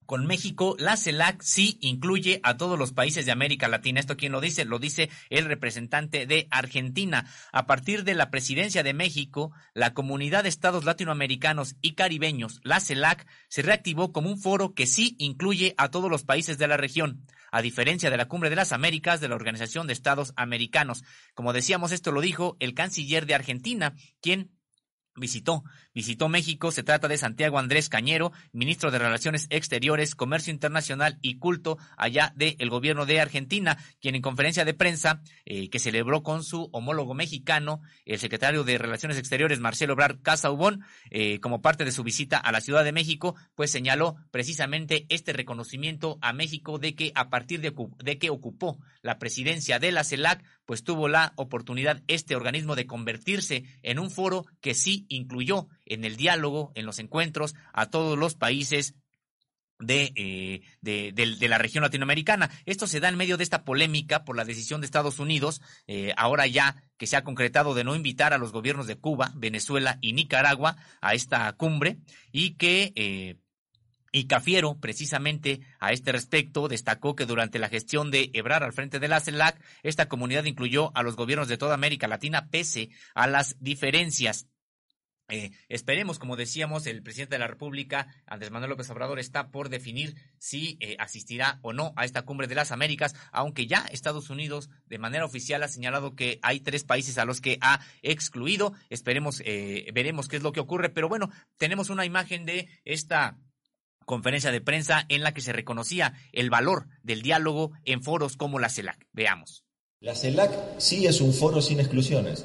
con 0.06 0.26
México, 0.26 0.76
la 0.78 0.96
CELAC 0.96 1.42
sí 1.42 1.78
incluye 1.80 2.40
a 2.42 2.56
todos 2.56 2.78
los 2.78 2.92
países 2.92 3.26
de 3.26 3.32
América 3.32 3.68
Latina. 3.68 4.00
¿Esto 4.00 4.16
quién 4.16 4.32
lo 4.32 4.40
dice? 4.40 4.64
Lo 4.64 4.78
dice 4.78 5.10
el 5.30 5.44
representante 5.44 6.26
de 6.26 6.48
Argentina. 6.50 7.26
A 7.52 7.66
partir 7.66 8.04
de 8.04 8.14
la 8.14 8.30
presidencia 8.30 8.82
de 8.82 8.94
México, 8.94 9.52
la 9.74 9.94
comunidad 9.94 10.42
de 10.42 10.48
estados 10.48 10.84
latinoamericanos 10.84 11.76
y 11.80 11.94
caribeños, 11.94 12.60
la 12.64 12.80
CELAC, 12.80 13.26
se 13.48 13.62
reactivó 13.62 14.12
como 14.12 14.30
un 14.30 14.38
foro 14.38 14.74
que 14.74 14.86
sí 14.86 15.16
incluye 15.18 15.74
a 15.78 15.90
todos 15.90 16.10
los 16.10 16.24
países 16.24 16.58
de 16.58 16.68
la 16.68 16.76
región 16.76 17.26
a 17.52 17.62
diferencia 17.62 18.10
de 18.10 18.16
la 18.16 18.28
Cumbre 18.28 18.50
de 18.50 18.56
las 18.56 18.72
Américas 18.72 19.20
de 19.20 19.28
la 19.28 19.34
Organización 19.34 19.86
de 19.86 19.92
Estados 19.92 20.32
Americanos. 20.36 21.04
Como 21.34 21.52
decíamos, 21.52 21.92
esto 21.92 22.10
lo 22.10 22.22
dijo 22.22 22.56
el 22.60 22.74
canciller 22.74 23.26
de 23.26 23.34
Argentina, 23.34 23.94
quien 24.22 24.50
visitó 25.14 25.62
visitó 25.94 26.28
México. 26.28 26.70
Se 26.70 26.82
trata 26.82 27.08
de 27.08 27.18
Santiago 27.18 27.58
Andrés 27.58 27.88
Cañero, 27.88 28.32
ministro 28.52 28.90
de 28.90 28.98
Relaciones 28.98 29.46
Exteriores, 29.50 30.14
Comercio 30.14 30.52
Internacional 30.52 31.18
y 31.22 31.38
Culto 31.38 31.78
allá 31.96 32.32
del 32.36 32.70
gobierno 32.70 33.06
de 33.06 33.20
Argentina, 33.20 33.78
quien 34.00 34.14
en 34.14 34.22
conferencia 34.22 34.64
de 34.64 34.74
prensa 34.74 35.22
eh, 35.44 35.68
que 35.70 35.78
celebró 35.78 36.22
con 36.22 36.44
su 36.44 36.68
homólogo 36.72 37.14
mexicano, 37.14 37.82
el 38.04 38.18
secretario 38.18 38.64
de 38.64 38.78
Relaciones 38.78 39.18
Exteriores, 39.18 39.60
Marcelo 39.60 39.94
Obrar 39.94 40.20
Casaubón, 40.20 40.84
eh, 41.10 41.40
como 41.40 41.62
parte 41.62 41.84
de 41.84 41.92
su 41.92 42.02
visita 42.02 42.38
a 42.38 42.52
la 42.52 42.60
Ciudad 42.60 42.84
de 42.84 42.92
México, 42.92 43.34
pues 43.54 43.70
señaló 43.70 44.16
precisamente 44.30 45.06
este 45.08 45.32
reconocimiento 45.32 46.18
a 46.20 46.32
México 46.32 46.78
de 46.78 46.94
que 46.94 47.12
a 47.14 47.30
partir 47.30 47.60
de, 47.60 47.74
de 48.02 48.18
que 48.18 48.30
ocupó 48.30 48.78
la 49.02 49.18
presidencia 49.18 49.78
de 49.78 49.92
la 49.92 50.04
CELAC, 50.04 50.42
pues 50.64 50.84
tuvo 50.84 51.08
la 51.08 51.32
oportunidad 51.36 52.02
este 52.06 52.36
organismo 52.36 52.76
de 52.76 52.86
convertirse 52.86 53.64
en 53.82 53.98
un 53.98 54.10
foro 54.10 54.46
que 54.60 54.74
sí 54.74 55.06
incluyó 55.08 55.68
en 55.86 56.04
el 56.04 56.16
diálogo, 56.16 56.72
en 56.74 56.86
los 56.86 56.98
encuentros, 56.98 57.54
a 57.72 57.86
todos 57.86 58.18
los 58.18 58.34
países 58.34 58.94
de, 59.82 60.12
eh, 60.16 60.62
de, 60.80 61.48
la 61.48 61.58
región 61.58 61.82
latinoamericana. 61.82 62.50
Esto 62.64 62.86
se 62.86 63.00
da 63.00 63.08
en 63.08 63.16
medio 63.16 63.36
de 63.36 63.44
esta 63.44 63.64
polémica 63.64 64.24
por 64.24 64.36
la 64.36 64.44
decisión 64.44 64.80
de 64.80 64.86
Estados 64.86 65.18
Unidos, 65.18 65.60
eh, 65.86 66.14
ahora 66.16 66.46
ya 66.46 66.84
que 66.96 67.06
se 67.06 67.16
ha 67.16 67.24
concretado 67.24 67.74
de 67.74 67.84
no 67.84 67.96
invitar 67.96 68.32
a 68.32 68.38
los 68.38 68.52
gobiernos 68.52 68.86
de 68.86 68.96
Cuba, 68.96 69.32
Venezuela 69.34 69.98
y 70.00 70.12
Nicaragua 70.12 70.76
a 71.00 71.14
esta 71.14 71.52
cumbre 71.52 71.98
y 72.30 72.54
que... 72.54 72.92
Eh, 72.96 73.36
y 74.14 74.26
Cafiero, 74.26 74.78
precisamente 74.78 75.62
a 75.80 75.92
este 75.92 76.12
respecto, 76.12 76.68
destacó 76.68 77.16
que 77.16 77.24
durante 77.24 77.58
la 77.58 77.70
gestión 77.70 78.10
de 78.10 78.30
Ebrar 78.34 78.62
al 78.62 78.74
frente 78.74 79.00
de 79.00 79.08
la 79.08 79.20
CELAC, 79.20 79.58
esta 79.82 80.06
comunidad 80.06 80.44
incluyó 80.44 80.94
a 80.94 81.02
los 81.02 81.16
gobiernos 81.16 81.48
de 81.48 81.56
toda 81.56 81.72
América 81.72 82.08
Latina 82.08 82.50
pese 82.50 82.90
a 83.14 83.26
las 83.26 83.56
diferencias. 83.58 84.48
Eh, 85.32 85.50
esperemos, 85.70 86.18
como 86.18 86.36
decíamos, 86.36 86.86
el 86.86 87.02
presidente 87.02 87.36
de 87.36 87.38
la 87.38 87.46
República, 87.46 88.06
Andrés 88.26 88.50
Manuel 88.50 88.68
López 88.68 88.90
Obrador, 88.90 89.18
está 89.18 89.50
por 89.50 89.70
definir 89.70 90.14
si 90.36 90.76
eh, 90.80 90.96
asistirá 90.98 91.58
o 91.62 91.72
no 91.72 91.94
a 91.96 92.04
esta 92.04 92.26
cumbre 92.26 92.48
de 92.48 92.54
las 92.54 92.70
Américas, 92.70 93.14
aunque 93.32 93.66
ya 93.66 93.86
Estados 93.90 94.28
Unidos 94.28 94.68
de 94.84 94.98
manera 94.98 95.24
oficial 95.24 95.62
ha 95.62 95.68
señalado 95.68 96.14
que 96.14 96.38
hay 96.42 96.60
tres 96.60 96.84
países 96.84 97.16
a 97.16 97.24
los 97.24 97.40
que 97.40 97.56
ha 97.62 97.80
excluido. 98.02 98.74
Esperemos, 98.90 99.40
eh, 99.46 99.86
veremos 99.94 100.28
qué 100.28 100.36
es 100.36 100.42
lo 100.42 100.52
que 100.52 100.60
ocurre, 100.60 100.90
pero 100.90 101.08
bueno, 101.08 101.30
tenemos 101.56 101.88
una 101.88 102.04
imagen 102.04 102.44
de 102.44 102.68
esta 102.84 103.38
conferencia 104.04 104.52
de 104.52 104.60
prensa 104.60 105.06
en 105.08 105.22
la 105.22 105.32
que 105.32 105.40
se 105.40 105.54
reconocía 105.54 106.12
el 106.32 106.50
valor 106.50 106.88
del 107.02 107.22
diálogo 107.22 107.72
en 107.86 108.02
foros 108.02 108.36
como 108.36 108.58
la 108.58 108.68
CELAC. 108.68 109.06
Veamos. 109.12 109.64
La 110.00 110.14
CELAC 110.14 110.52
sí 110.76 111.06
es 111.06 111.22
un 111.22 111.32
foro 111.32 111.62
sin 111.62 111.80
exclusiones. 111.80 112.44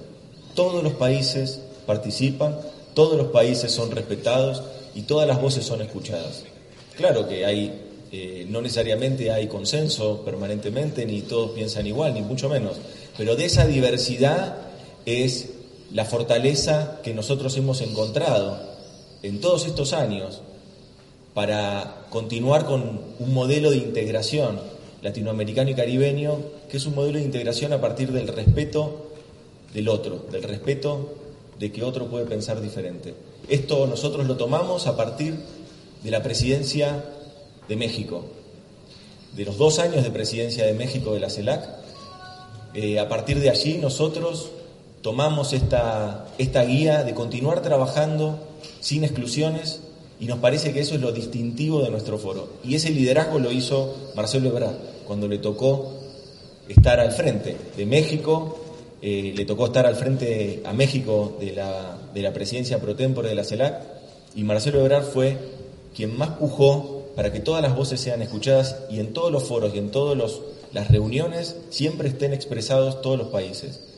Todos 0.55 0.81
los 0.81 0.93
países 0.93 1.61
participan, 1.85 2.55
todos 2.97 3.15
los 3.15 3.27
países 3.27 3.71
son 3.71 3.91
respetados 3.91 4.63
y 4.95 5.03
todas 5.03 5.27
las 5.27 5.39
voces 5.39 5.63
son 5.63 5.83
escuchadas. 5.83 6.45
Claro 6.95 7.29
que 7.29 7.45
hay, 7.45 7.71
eh, 8.11 8.47
no 8.49 8.59
necesariamente 8.59 9.29
hay 9.29 9.45
consenso 9.45 10.23
permanentemente, 10.25 11.05
ni 11.05 11.21
todos 11.21 11.51
piensan 11.51 11.85
igual, 11.85 12.15
ni 12.15 12.23
mucho 12.23 12.49
menos, 12.49 12.77
pero 13.15 13.35
de 13.35 13.45
esa 13.45 13.67
diversidad 13.67 14.57
es 15.05 15.49
la 15.93 16.05
fortaleza 16.05 16.99
que 17.03 17.13
nosotros 17.13 17.55
hemos 17.57 17.81
encontrado 17.81 18.59
en 19.21 19.41
todos 19.41 19.67
estos 19.67 19.93
años 19.93 20.41
para 21.35 22.07
continuar 22.09 22.65
con 22.65 22.99
un 23.19 23.31
modelo 23.31 23.69
de 23.69 23.77
integración 23.77 24.59
latinoamericano 25.03 25.69
y 25.69 25.75
caribeño, 25.75 26.39
que 26.67 26.77
es 26.77 26.85
un 26.87 26.95
modelo 26.95 27.19
de 27.19 27.25
integración 27.25 27.73
a 27.73 27.79
partir 27.79 28.11
del 28.11 28.27
respeto 28.27 29.11
del 29.71 29.87
otro, 29.87 30.25
del 30.31 30.41
respeto 30.41 31.26
de 31.59 31.71
que 31.71 31.83
otro 31.83 32.07
puede 32.07 32.25
pensar 32.25 32.61
diferente. 32.61 33.13
Esto 33.49 33.87
nosotros 33.87 34.27
lo 34.27 34.37
tomamos 34.37 34.87
a 34.87 34.95
partir 34.95 35.35
de 36.03 36.11
la 36.11 36.21
presidencia 36.21 37.03
de 37.67 37.75
México, 37.75 38.25
de 39.35 39.45
los 39.45 39.57
dos 39.57 39.79
años 39.79 40.03
de 40.03 40.11
presidencia 40.11 40.65
de 40.65 40.73
México 40.73 41.13
de 41.13 41.19
la 41.19 41.29
CELAC. 41.29 41.67
Eh, 42.73 42.99
a 42.99 43.09
partir 43.09 43.39
de 43.39 43.49
allí 43.49 43.77
nosotros 43.77 44.49
tomamos 45.01 45.53
esta, 45.53 46.27
esta 46.37 46.63
guía 46.63 47.03
de 47.03 47.13
continuar 47.13 47.61
trabajando 47.61 48.39
sin 48.79 49.03
exclusiones 49.03 49.81
y 50.19 50.25
nos 50.25 50.39
parece 50.39 50.73
que 50.73 50.79
eso 50.79 50.95
es 50.95 51.01
lo 51.01 51.11
distintivo 51.11 51.81
de 51.81 51.89
nuestro 51.89 52.17
foro. 52.17 52.49
Y 52.63 52.75
ese 52.75 52.89
liderazgo 52.89 53.39
lo 53.39 53.51
hizo 53.51 53.95
Marcelo 54.15 54.49
Ebrard 54.49 54.75
cuando 55.05 55.27
le 55.27 55.37
tocó 55.37 55.93
estar 56.67 56.99
al 56.99 57.11
frente 57.11 57.55
de 57.75 57.85
México 57.85 58.59
eh, 59.01 59.33
le 59.35 59.45
tocó 59.45 59.67
estar 59.67 59.85
al 59.85 59.95
frente 59.95 60.61
a 60.65 60.73
México 60.73 61.37
de 61.39 61.51
la, 61.53 61.97
de 62.13 62.21
la 62.21 62.33
presidencia 62.33 62.79
pro 62.79 62.95
tempore 62.95 63.29
de 63.29 63.35
la 63.35 63.43
CELAC 63.43 63.83
y 64.35 64.43
Marcelo 64.43 64.79
Ebrard 64.79 65.05
fue 65.05 65.37
quien 65.95 66.17
más 66.17 66.31
pujó 66.31 67.11
para 67.15 67.31
que 67.31 67.39
todas 67.39 67.61
las 67.61 67.75
voces 67.75 67.99
sean 67.99 68.21
escuchadas 68.21 68.83
y 68.89 68.99
en 68.99 69.13
todos 69.13 69.31
los 69.31 69.47
foros 69.47 69.73
y 69.73 69.79
en 69.79 69.91
todas 69.91 70.41
las 70.71 70.91
reuniones 70.91 71.57
siempre 71.69 72.09
estén 72.09 72.33
expresados 72.33 73.01
todos 73.01 73.17
los 73.17 73.29
países. 73.29 73.97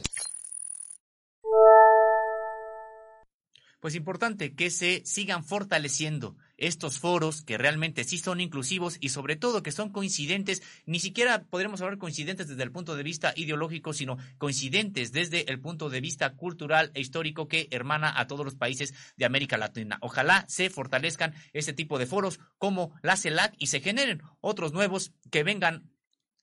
Pues 3.82 3.96
importante 3.96 4.56
que 4.56 4.70
se 4.70 5.02
sigan 5.06 5.44
fortaleciendo 5.44 6.36
estos 6.60 7.00
foros 7.00 7.42
que 7.42 7.58
realmente 7.58 8.04
sí 8.04 8.18
son 8.18 8.42
inclusivos 8.42 8.98
y 9.00 9.10
sobre 9.10 9.36
todo 9.36 9.64
que 9.64 9.72
son 9.72 9.90
coincidentes, 9.90 10.62
ni 10.86 11.00
siquiera 11.00 11.44
podremos 11.44 11.82
hablar 11.82 11.98
coincidentes 11.98 12.48
desde 12.48 12.64
el 12.64 12.72
punto 12.72 12.96
de 12.96 13.04
vista 13.04 13.34
ideológico, 13.36 13.94
sino 13.94 14.18
coincidentes 14.38 15.12
desde 15.12 15.52
el 15.52 15.60
punto 15.60 15.90
de 15.90 16.02
vista 16.02 16.36
cultural 16.36 16.92
e 16.94 17.02
histórico 17.02 17.48
que 17.48 17.68
hermana 17.72 18.14
a 18.16 18.28
todos 18.28 18.46
los 18.46 18.56
países 18.56 18.94
de 19.18 19.26
América 19.26 19.58
Latina. 19.58 19.98
Ojalá 20.02 20.46
se 20.48 20.70
fortalezcan 20.70 21.34
este 21.54 21.74
tipo 21.74 21.98
de 21.98 22.06
foros 22.06 22.40
como 22.58 22.94
la 23.02 23.18
CELAC 23.18 23.56
y 23.58 23.68
se 23.68 23.82
generen 23.82 24.22
otros 24.42 24.74
nuevos 24.74 25.12
que 25.32 25.44
vengan 25.44 25.90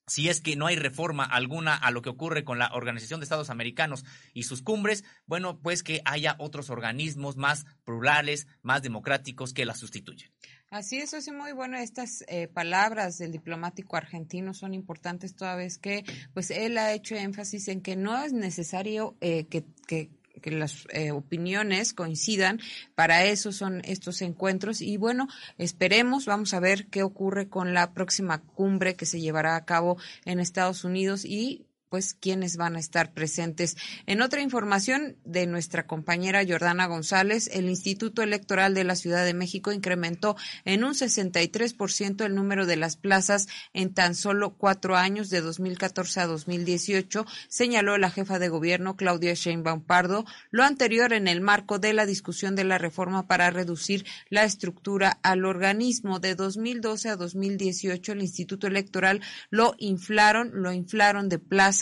si 0.07 0.28
es 0.28 0.40
que 0.40 0.57
no 0.57 0.66
hay 0.66 0.76
reforma 0.76 1.24
alguna 1.24 1.74
a 1.74 1.90
lo 1.90 2.02
que 2.02 2.11
ocurre 2.11 2.44
con 2.44 2.59
la 2.59 2.70
Organización 2.72 3.20
de 3.20 3.24
Estados 3.24 3.50
Americanos 3.50 4.04
y 4.32 4.44
sus 4.44 4.62
cumbres, 4.62 5.04
bueno, 5.26 5.61
pues 5.61 5.82
que 5.82 6.00
haya 6.04 6.36
otros 6.38 6.70
organismos 6.70 7.36
más 7.36 7.66
plurales, 7.84 8.46
más 8.62 8.82
democráticos 8.82 9.52
que 9.52 9.64
la 9.66 9.74
sustituyen. 9.74 10.30
Así 10.70 10.98
es, 10.98 11.12
es 11.14 11.28
muy 11.32 11.52
bueno. 11.52 11.78
Estas 11.78 12.24
eh, 12.28 12.48
palabras 12.48 13.18
del 13.18 13.32
diplomático 13.32 13.96
argentino 13.96 14.52
son 14.52 14.74
importantes 14.74 15.34
toda 15.34 15.54
vez 15.57 15.78
que, 15.78 16.04
pues, 16.34 16.50
él 16.50 16.76
ha 16.78 16.92
hecho 16.92 17.14
énfasis 17.14 17.68
en 17.68 17.80
que 17.80 17.96
no 17.96 18.22
es 18.22 18.32
necesario 18.32 19.16
eh, 19.20 19.46
que 19.46 20.11
que 20.41 20.51
las 20.51 20.87
eh, 20.91 21.11
opiniones 21.11 21.93
coincidan. 21.93 22.61
Para 22.95 23.24
eso 23.24 23.53
son 23.53 23.82
estos 23.84 24.22
encuentros 24.22 24.80
y 24.80 24.97
bueno, 24.97 25.28
esperemos, 25.59 26.26
vamos 26.26 26.55
a 26.55 26.61
ver 26.61 26.87
qué 26.87 27.03
ocurre 27.03 27.49
con 27.49 27.74
la 27.74 27.93
próxima 27.93 28.41
cumbre 28.41 28.95
que 28.95 29.07
se 29.07 29.20
llevará 29.20 29.57
a 29.57 29.64
cabo 29.64 29.99
en 30.24 30.41
Estados 30.41 30.84
Unidos 30.84 31.24
y 31.24 31.66
pues 31.89 32.14
quienes 32.14 32.57
van 32.57 32.76
a 32.76 32.80
estar 32.80 33.12
presentes. 33.12 33.76
En 34.07 34.20
otra 34.20 34.41
información 34.41 35.16
de 35.24 35.47
nuestra 35.47 35.87
compañera 35.87 36.45
Jordana 36.47 36.87
González, 36.87 37.49
el 37.53 37.68
Instituto 37.68 38.22
Electoral 38.22 38.74
de 38.74 38.84
la 38.84 38.97
Ciudad 38.97 39.24
de 39.24 39.34
México 39.34 39.72
incrementó 39.72 40.37
en 40.64 40.84
un 40.84 40.95
63% 40.95 42.24
el 42.24 42.34
número 42.34 42.66
de 42.66 42.76
las 42.76 42.97
plazas 42.97 43.47
en 43.72 43.95
tan 43.95 44.14
solo 44.14 44.55
cuatro 44.55 44.97
años 44.97 45.30
de 45.30 45.41
2014 45.41 46.20
a 46.20 46.26
2018, 46.26 47.24
señaló 47.49 47.99
la 47.99 48.11
jefa 48.11 48.39
de 48.39 48.49
gobierno 48.49 48.97
Claudia 48.97 49.34
Sheinbaum 49.34 49.82
Pardo, 49.82 50.24
lo 50.51 50.64
anterior 50.64 51.12
en 51.12 51.28
el 51.28 51.41
marco 51.41 51.78
de 51.78 51.93
la 51.93 52.07
discusión 52.07 52.57
de 52.57 52.64
la 52.64 52.78
reforma 52.78 53.28
para 53.28 53.51
reducir 53.51 54.05
la 54.28 54.45
estructura 54.45 55.18
al 55.22 55.45
organismo 55.45 56.18
de 56.18 56.34
2012 56.34 57.11
a 57.11 57.16
2018 57.16 58.12
el 58.12 58.22
Instituto 58.22 58.66
Electoral 58.66 59.20
lo 59.51 59.74
inflaron, 59.78 60.51
lo 60.53 60.72
inflaron 60.72 61.28
de 61.28 61.39
plazas 61.39 61.76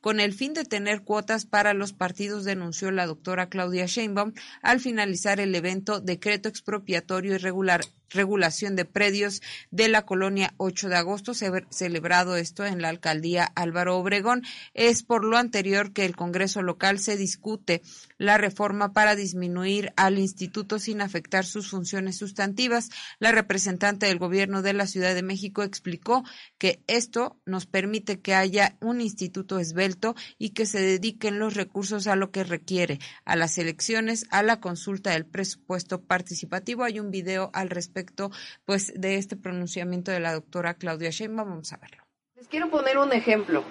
con 0.00 0.20
el 0.20 0.32
fin 0.32 0.54
de 0.54 0.64
tener 0.64 1.02
cuotas 1.02 1.46
para 1.46 1.74
los 1.74 1.92
partidos, 1.92 2.44
denunció 2.44 2.90
la 2.90 3.06
doctora 3.06 3.48
Claudia 3.48 3.86
Sheinbaum 3.86 4.32
al 4.62 4.80
finalizar 4.80 5.40
el 5.40 5.54
evento 5.54 6.00
Decreto 6.00 6.48
Expropiatorio 6.48 7.34
Irregular 7.34 7.80
regulación 8.10 8.76
de 8.76 8.84
predios 8.84 9.40
de 9.70 9.88
la 9.88 10.04
colonia 10.04 10.52
8 10.56 10.88
de 10.88 10.96
agosto, 10.96 11.32
celebrado 11.34 12.36
esto 12.36 12.66
en 12.66 12.82
la 12.82 12.88
alcaldía 12.88 13.44
Álvaro 13.54 13.96
Obregón. 13.96 14.42
Es 14.74 15.02
por 15.02 15.24
lo 15.24 15.36
anterior 15.36 15.92
que 15.92 16.04
el 16.04 16.16
Congreso 16.16 16.62
local 16.62 16.98
se 16.98 17.16
discute 17.16 17.82
la 18.20 18.36
reforma 18.36 18.92
para 18.92 19.16
disminuir 19.16 19.94
al 19.96 20.18
instituto 20.18 20.78
sin 20.78 21.00
afectar 21.00 21.46
sus 21.46 21.70
funciones 21.70 22.18
sustantivas. 22.18 22.90
La 23.18 23.32
representante 23.32 24.04
del 24.04 24.18
gobierno 24.18 24.60
de 24.60 24.74
la 24.74 24.86
Ciudad 24.86 25.14
de 25.14 25.22
México 25.22 25.62
explicó 25.62 26.22
que 26.58 26.82
esto 26.86 27.40
nos 27.46 27.64
permite 27.64 28.20
que 28.20 28.34
haya 28.34 28.76
un 28.80 29.00
instituto 29.00 29.58
esbelto 29.58 30.14
y 30.36 30.50
que 30.50 30.66
se 30.66 30.82
dediquen 30.82 31.38
los 31.38 31.54
recursos 31.54 32.06
a 32.08 32.14
lo 32.14 32.30
que 32.30 32.44
requiere, 32.44 32.98
a 33.24 33.36
las 33.36 33.56
elecciones, 33.56 34.26
a 34.30 34.42
la 34.42 34.60
consulta 34.60 35.12
del 35.12 35.24
presupuesto 35.24 36.02
participativo. 36.02 36.84
Hay 36.84 37.00
un 37.00 37.10
video 37.10 37.50
al 37.54 37.70
respecto 37.70 38.30
pues 38.66 38.92
de 38.94 39.16
este 39.16 39.36
pronunciamiento 39.36 40.12
de 40.12 40.20
la 40.20 40.34
doctora 40.34 40.74
Claudia 40.74 41.08
Sheinbaum. 41.08 41.48
Vamos 41.48 41.72
a 41.72 41.78
verlo. 41.78 42.04
Les 42.36 42.48
quiero 42.48 42.70
poner 42.70 42.98
un 42.98 43.14
ejemplo. 43.14 43.64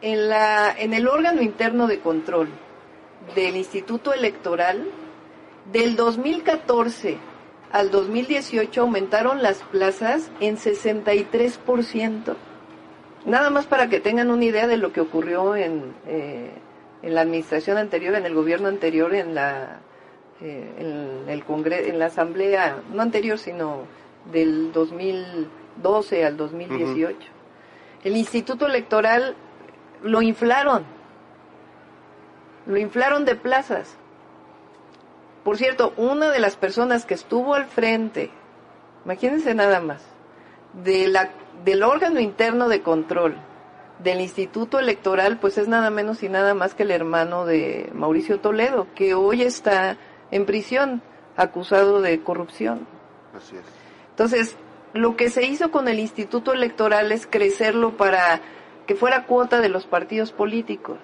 En, 0.00 0.28
la, 0.28 0.76
en 0.78 0.92
el 0.92 1.08
órgano 1.08 1.40
interno 1.40 1.86
de 1.86 2.00
control 2.00 2.50
del 3.34 3.56
Instituto 3.56 4.12
Electoral, 4.12 4.84
del 5.72 5.96
2014 5.96 7.18
al 7.72 7.90
2018 7.90 8.80
aumentaron 8.80 9.42
las 9.42 9.62
plazas 9.64 10.30
en 10.40 10.56
63%. 10.56 12.36
Nada 13.24 13.50
más 13.50 13.66
para 13.66 13.88
que 13.88 14.00
tengan 14.00 14.30
una 14.30 14.44
idea 14.44 14.66
de 14.66 14.76
lo 14.76 14.92
que 14.92 15.00
ocurrió 15.00 15.56
en, 15.56 15.94
eh, 16.06 16.52
en 17.02 17.14
la 17.14 17.22
administración 17.22 17.76
anterior, 17.76 18.14
en 18.14 18.24
el 18.24 18.34
gobierno 18.34 18.68
anterior, 18.68 19.12
en 19.14 19.34
la 19.34 19.80
eh, 20.40 20.70
en, 20.78 21.30
el 21.30 21.44
congreso, 21.44 21.88
en 21.88 21.98
la 21.98 22.06
asamblea, 22.06 22.82
no 22.92 23.00
anterior, 23.00 23.38
sino 23.38 23.84
del 24.30 24.70
2012 24.70 26.26
al 26.26 26.36
2018. 26.36 27.16
El 28.04 28.16
instituto 28.18 28.66
electoral 28.66 29.34
lo 30.02 30.20
inflaron, 30.20 30.84
lo 32.66 32.78
inflaron 32.78 33.24
de 33.24 33.36
plazas. 33.36 33.96
Por 35.44 35.56
cierto, 35.56 35.92
una 35.96 36.30
de 36.30 36.40
las 36.40 36.56
personas 36.56 37.06
que 37.06 37.14
estuvo 37.14 37.54
al 37.54 37.66
frente, 37.66 38.30
imagínense 39.04 39.54
nada 39.54 39.80
más, 39.80 40.02
de 40.82 41.08
la, 41.08 41.30
del 41.64 41.82
órgano 41.82 42.20
interno 42.20 42.68
de 42.68 42.82
control 42.82 43.36
del 44.00 44.20
Instituto 44.20 44.78
Electoral, 44.78 45.38
pues 45.38 45.56
es 45.56 45.68
nada 45.68 45.90
menos 45.90 46.22
y 46.22 46.28
nada 46.28 46.54
más 46.54 46.74
que 46.74 46.82
el 46.82 46.90
hermano 46.90 47.46
de 47.46 47.90
Mauricio 47.94 48.40
Toledo, 48.40 48.88
que 48.94 49.14
hoy 49.14 49.42
está 49.42 49.96
en 50.30 50.44
prisión 50.44 51.02
acusado 51.36 52.02
de 52.02 52.20
corrupción. 52.22 52.86
Así 53.34 53.56
es. 53.56 53.64
Entonces, 54.10 54.56
lo 54.92 55.16
que 55.16 55.30
se 55.30 55.44
hizo 55.44 55.70
con 55.70 55.88
el 55.88 55.98
Instituto 55.98 56.52
Electoral 56.52 57.12
es 57.12 57.26
crecerlo 57.26 57.96
para 57.96 58.40
que 58.86 58.94
fuera 58.94 59.26
cuota 59.26 59.60
de 59.60 59.68
los 59.68 59.86
partidos 59.86 60.32
políticos. 60.32 60.98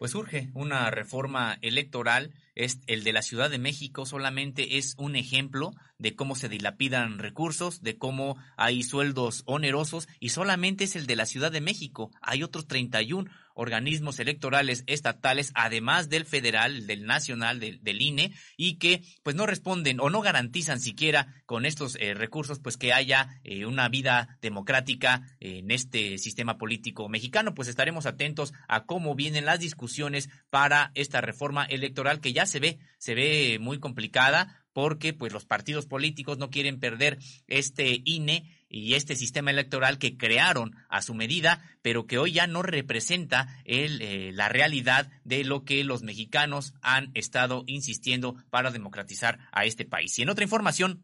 pues 0.00 0.12
surge 0.12 0.48
una 0.54 0.90
reforma 0.90 1.58
electoral. 1.60 2.32
Es 2.54 2.80
el 2.86 3.04
de 3.04 3.12
la 3.12 3.20
Ciudad 3.20 3.50
de 3.50 3.58
México 3.58 4.06
solamente 4.06 4.78
es 4.78 4.94
un 4.96 5.14
ejemplo 5.14 5.74
de 5.98 6.16
cómo 6.16 6.36
se 6.36 6.48
dilapidan 6.48 7.18
recursos, 7.18 7.82
de 7.82 7.98
cómo 7.98 8.38
hay 8.56 8.82
sueldos 8.82 9.42
onerosos 9.44 10.08
y 10.18 10.30
solamente 10.30 10.84
es 10.84 10.96
el 10.96 11.06
de 11.06 11.16
la 11.16 11.26
Ciudad 11.26 11.52
de 11.52 11.60
México. 11.60 12.10
Hay 12.22 12.42
otros 12.42 12.66
31 12.66 13.30
organismos 13.60 14.18
electorales 14.18 14.84
estatales, 14.86 15.52
además 15.54 16.08
del 16.08 16.24
federal, 16.24 16.86
del 16.86 17.04
nacional, 17.04 17.60
del, 17.60 18.02
INE, 18.02 18.32
y 18.56 18.76
que 18.76 19.02
pues 19.22 19.36
no 19.36 19.44
responden 19.44 20.00
o 20.00 20.08
no 20.08 20.22
garantizan 20.22 20.80
siquiera 20.80 21.26
con 21.44 21.66
estos 21.66 21.96
eh, 22.00 22.14
recursos 22.14 22.58
pues 22.58 22.78
que 22.78 22.94
haya 22.94 23.38
eh, 23.44 23.66
una 23.66 23.90
vida 23.90 24.38
democrática 24.40 25.36
en 25.40 25.70
este 25.70 26.16
sistema 26.16 26.56
político 26.56 27.10
mexicano. 27.10 27.54
Pues 27.54 27.68
estaremos 27.68 28.06
atentos 28.06 28.54
a 28.66 28.86
cómo 28.86 29.14
vienen 29.14 29.44
las 29.44 29.60
discusiones 29.60 30.30
para 30.48 30.90
esta 30.94 31.20
reforma 31.20 31.66
electoral 31.66 32.20
que 32.20 32.32
ya 32.32 32.46
se 32.46 32.60
ve, 32.60 32.78
se 32.96 33.14
ve 33.14 33.58
muy 33.60 33.78
complicada 33.78 34.64
porque 34.72 35.12
pues 35.12 35.32
los 35.32 35.44
partidos 35.44 35.86
políticos 35.86 36.38
no 36.38 36.48
quieren 36.48 36.80
perder 36.80 37.18
este 37.46 38.00
INE 38.04 38.59
y 38.70 38.94
este 38.94 39.16
sistema 39.16 39.50
electoral 39.50 39.98
que 39.98 40.16
crearon 40.16 40.76
a 40.88 41.02
su 41.02 41.12
medida, 41.12 41.62
pero 41.82 42.06
que 42.06 42.18
hoy 42.18 42.32
ya 42.32 42.46
no 42.46 42.62
representa 42.62 43.60
el, 43.64 44.00
eh, 44.00 44.30
la 44.32 44.48
realidad 44.48 45.10
de 45.24 45.44
lo 45.44 45.64
que 45.64 45.82
los 45.84 46.02
mexicanos 46.02 46.72
han 46.80 47.10
estado 47.14 47.64
insistiendo 47.66 48.36
para 48.48 48.70
democratizar 48.70 49.40
a 49.52 49.64
este 49.64 49.84
país. 49.84 50.18
Y 50.18 50.22
en 50.22 50.30
otra 50.30 50.44
información, 50.44 51.02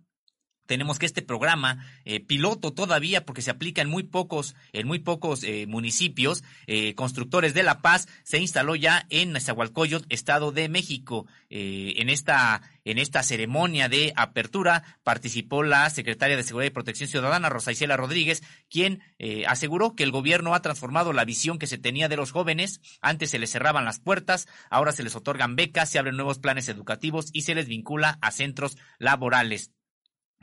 tenemos 0.66 0.98
que 0.98 1.06
este 1.06 1.22
programa 1.22 1.84
eh, 2.04 2.20
piloto 2.20 2.72
todavía 2.72 3.24
porque 3.24 3.42
se 3.42 3.50
aplica 3.50 3.82
en 3.82 3.88
muy 3.88 4.02
pocos 4.02 4.54
en 4.72 4.86
muy 4.86 4.98
pocos 4.98 5.42
eh, 5.42 5.66
municipios 5.66 6.44
eh, 6.66 6.94
constructores 6.94 7.54
de 7.54 7.62
la 7.62 7.80
paz 7.80 8.08
se 8.24 8.38
instaló 8.38 8.76
ya 8.76 9.06
en 9.10 9.32
Nezahualcóyotl 9.32 10.06
estado 10.08 10.52
de 10.52 10.68
México. 10.68 11.26
En 11.48 12.08
esta 12.08 12.60
en 12.84 12.98
esta 12.98 13.22
ceremonia 13.22 13.88
de 13.88 14.12
apertura 14.16 14.82
participó 15.04 15.62
la 15.62 15.88
secretaria 15.90 16.36
de 16.36 16.42
Seguridad 16.42 16.70
y 16.70 16.74
Protección 16.74 17.08
Ciudadana 17.08 17.48
Rosa 17.48 17.72
Isela 17.72 17.96
Rodríguez 17.96 18.42
quien 18.68 19.02
aseguró 19.46 19.94
que 19.94 20.02
el 20.02 20.10
gobierno 20.10 20.54
ha 20.54 20.62
transformado 20.62 21.12
la 21.12 21.24
visión 21.24 21.58
que 21.58 21.68
se 21.68 21.78
tenía 21.78 22.08
de 22.08 22.16
los 22.16 22.32
jóvenes. 22.32 22.80
Antes 23.00 23.30
se 23.30 23.38
les 23.38 23.50
cerraban 23.50 23.84
las 23.84 24.00
puertas 24.00 24.48
ahora 24.70 24.92
se 24.92 25.04
les 25.04 25.14
otorgan 25.14 25.54
becas 25.54 25.90
se 25.90 25.98
abren 25.98 26.16
nuevos 26.16 26.38
planes 26.38 26.68
educativos 26.68 27.30
y 27.32 27.42
se 27.42 27.54
les 27.54 27.68
vincula 27.68 28.18
a 28.20 28.30
centros 28.32 28.76
laborales 28.98 29.70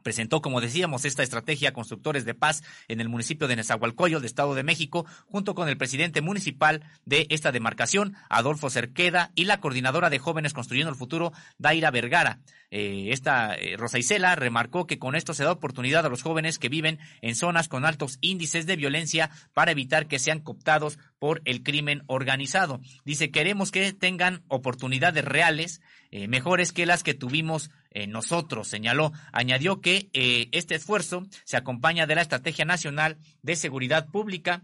presentó, 0.03 0.41
como 0.41 0.61
decíamos, 0.61 1.05
esta 1.05 1.23
estrategia 1.23 1.73
Constructores 1.73 2.25
de 2.25 2.35
Paz 2.35 2.63
en 2.87 3.01
el 3.01 3.09
municipio 3.09 3.47
de 3.47 3.55
Nezahualcóyotl, 3.55 4.21
de 4.21 4.27
Estado 4.27 4.53
de 4.53 4.63
México, 4.63 5.05
junto 5.25 5.55
con 5.55 5.69
el 5.69 5.77
presidente 5.77 6.21
municipal 6.21 6.83
de 7.05 7.25
esta 7.29 7.51
demarcación, 7.51 8.15
Adolfo 8.29 8.69
Cerqueda, 8.69 9.31
y 9.35 9.45
la 9.45 9.59
coordinadora 9.59 10.09
de 10.09 10.19
Jóvenes 10.19 10.53
Construyendo 10.53 10.91
el 10.91 10.97
Futuro, 10.97 11.31
Daira 11.57 11.91
Vergara. 11.91 12.39
Eh, 12.75 13.11
esta 13.11 13.53
eh, 13.53 13.77
Rosa 13.77 13.99
Isela 13.99 14.35
remarcó 14.35 14.87
que 14.87 14.97
con 14.97 15.13
esto 15.13 15.35
se 15.35 15.43
da 15.43 15.51
oportunidad 15.51 16.07
a 16.07 16.09
los 16.09 16.23
jóvenes 16.23 16.57
que 16.57 16.69
viven 16.69 16.97
en 17.21 17.35
zonas 17.35 17.67
con 17.67 17.85
altos 17.85 18.17
índices 18.19 18.65
de 18.65 18.75
violencia 18.75 19.29
para 19.53 19.71
evitar 19.71 20.07
que 20.07 20.17
sean 20.17 20.39
cooptados 20.39 20.97
por 21.19 21.43
el 21.45 21.61
crimen 21.61 22.01
organizado. 22.07 22.81
Dice, 23.05 23.29
queremos 23.29 23.69
que 23.69 23.93
tengan 23.93 24.41
oportunidades 24.47 25.23
reales, 25.23 25.81
eh, 26.09 26.27
mejores 26.27 26.71
que 26.71 26.87
las 26.87 27.03
que 27.03 27.13
tuvimos 27.13 27.69
nosotros, 28.07 28.67
señaló. 28.67 29.11
Añadió 29.31 29.81
que 29.81 30.09
este 30.51 30.75
esfuerzo 30.75 31.25
se 31.45 31.57
acompaña 31.57 32.07
de 32.07 32.15
la 32.15 32.21
Estrategia 32.21 32.65
Nacional 32.65 33.17
de 33.41 33.55
Seguridad 33.55 34.07
Pública 34.07 34.63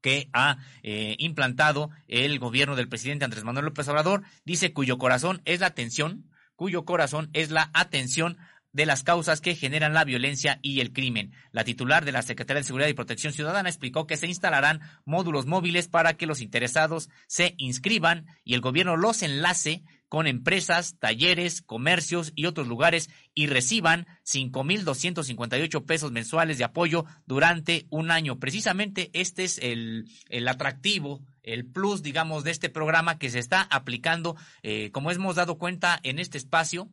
que 0.00 0.28
ha 0.32 0.58
implantado 0.82 1.90
el 2.06 2.38
gobierno 2.38 2.76
del 2.76 2.88
presidente 2.88 3.24
Andrés 3.24 3.44
Manuel 3.44 3.66
López 3.66 3.88
Obrador, 3.88 4.22
dice 4.44 4.72
cuyo 4.72 4.96
corazón 4.98 5.42
es 5.44 5.60
la 5.60 5.66
atención 5.66 6.28
cuyo 6.58 6.84
corazón 6.84 7.30
es 7.34 7.52
la 7.52 7.70
atención 7.72 8.36
de 8.72 8.84
las 8.84 9.04
causas 9.04 9.40
que 9.40 9.54
generan 9.54 9.94
la 9.94 10.04
violencia 10.04 10.58
y 10.60 10.80
el 10.80 10.92
crimen. 10.92 11.32
La 11.52 11.62
titular 11.62 12.04
de 12.04 12.10
la 12.10 12.22
Secretaría 12.22 12.60
de 12.60 12.66
Seguridad 12.66 12.88
y 12.88 12.94
Protección 12.94 13.32
Ciudadana 13.32 13.68
explicó 13.68 14.08
que 14.08 14.16
se 14.16 14.26
instalarán 14.26 14.80
módulos 15.04 15.46
móviles 15.46 15.86
para 15.86 16.14
que 16.14 16.26
los 16.26 16.40
interesados 16.40 17.10
se 17.28 17.54
inscriban 17.58 18.26
y 18.44 18.54
el 18.54 18.60
gobierno 18.60 18.96
los 18.96 19.22
enlace 19.22 19.84
con 20.08 20.26
empresas, 20.26 20.96
talleres, 20.98 21.62
comercios 21.62 22.32
y 22.34 22.46
otros 22.46 22.66
lugares 22.66 23.10
y 23.34 23.46
reciban 23.46 24.06
5.258 24.26 25.84
pesos 25.84 26.12
mensuales 26.12 26.58
de 26.58 26.64
apoyo 26.64 27.04
durante 27.26 27.86
un 27.90 28.10
año. 28.10 28.38
Precisamente 28.38 29.10
este 29.12 29.44
es 29.44 29.58
el, 29.58 30.04
el 30.28 30.48
atractivo 30.48 31.20
el 31.42 31.64
plus, 31.64 32.02
digamos, 32.02 32.44
de 32.44 32.50
este 32.50 32.68
programa 32.68 33.18
que 33.18 33.30
se 33.30 33.38
está 33.38 33.62
aplicando, 33.62 34.36
eh, 34.62 34.90
como 34.92 35.10
hemos 35.10 35.36
dado 35.36 35.56
cuenta 35.56 35.98
en 36.02 36.18
este 36.18 36.36
espacio, 36.36 36.90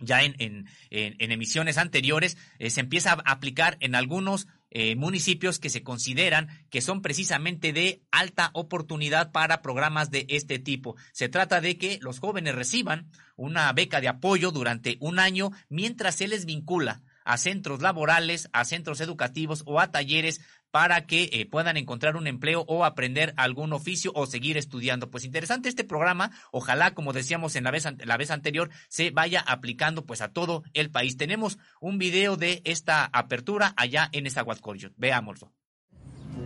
ya 0.00 0.22
en, 0.22 0.34
en, 0.38 0.66
en, 0.90 1.32
emisiones 1.32 1.78
anteriores, 1.78 2.36
eh, 2.58 2.70
se 2.70 2.80
empieza 2.80 3.12
a 3.12 3.30
aplicar 3.30 3.76
en 3.80 3.94
algunos 3.94 4.48
eh, 4.76 4.96
municipios 4.96 5.60
que 5.60 5.70
se 5.70 5.84
consideran 5.84 6.48
que 6.68 6.80
son 6.80 7.00
precisamente 7.00 7.72
de 7.72 8.02
alta 8.10 8.50
oportunidad 8.54 9.30
para 9.30 9.62
programas 9.62 10.10
de 10.10 10.26
este 10.28 10.58
tipo. 10.58 10.96
Se 11.12 11.28
trata 11.28 11.60
de 11.60 11.78
que 11.78 12.00
los 12.02 12.18
jóvenes 12.18 12.56
reciban 12.56 13.08
una 13.36 13.72
beca 13.72 14.00
de 14.00 14.08
apoyo 14.08 14.50
durante 14.50 14.96
un 14.98 15.20
año 15.20 15.52
mientras 15.68 16.16
se 16.16 16.26
les 16.26 16.44
vincula 16.44 17.02
a 17.24 17.38
centros 17.38 17.82
laborales, 17.82 18.50
a 18.52 18.64
centros 18.64 19.00
educativos 19.00 19.62
o 19.64 19.78
a 19.78 19.92
talleres 19.92 20.40
para 20.74 21.06
que 21.06 21.30
eh, 21.32 21.46
puedan 21.48 21.76
encontrar 21.76 22.16
un 22.16 22.26
empleo 22.26 22.64
o 22.66 22.84
aprender 22.84 23.32
algún 23.36 23.72
oficio 23.72 24.10
o 24.16 24.26
seguir 24.26 24.56
estudiando. 24.56 25.08
Pues 25.08 25.24
interesante 25.24 25.68
este 25.68 25.84
programa. 25.84 26.32
Ojalá, 26.50 26.94
como 26.94 27.12
decíamos 27.12 27.54
en 27.54 27.62
la 27.62 27.70
vez, 27.70 27.86
la 28.04 28.16
vez 28.16 28.32
anterior, 28.32 28.70
se 28.88 29.12
vaya 29.12 29.40
aplicando 29.46 30.04
pues 30.04 30.20
a 30.20 30.32
todo 30.32 30.64
el 30.72 30.90
país. 30.90 31.16
Tenemos 31.16 31.58
un 31.80 31.98
video 31.98 32.36
de 32.36 32.60
esta 32.64 33.08
apertura 33.12 33.72
allá 33.76 34.08
en 34.10 34.26
Esahuascoyo. 34.26 34.90
Veámoslo. 34.96 35.52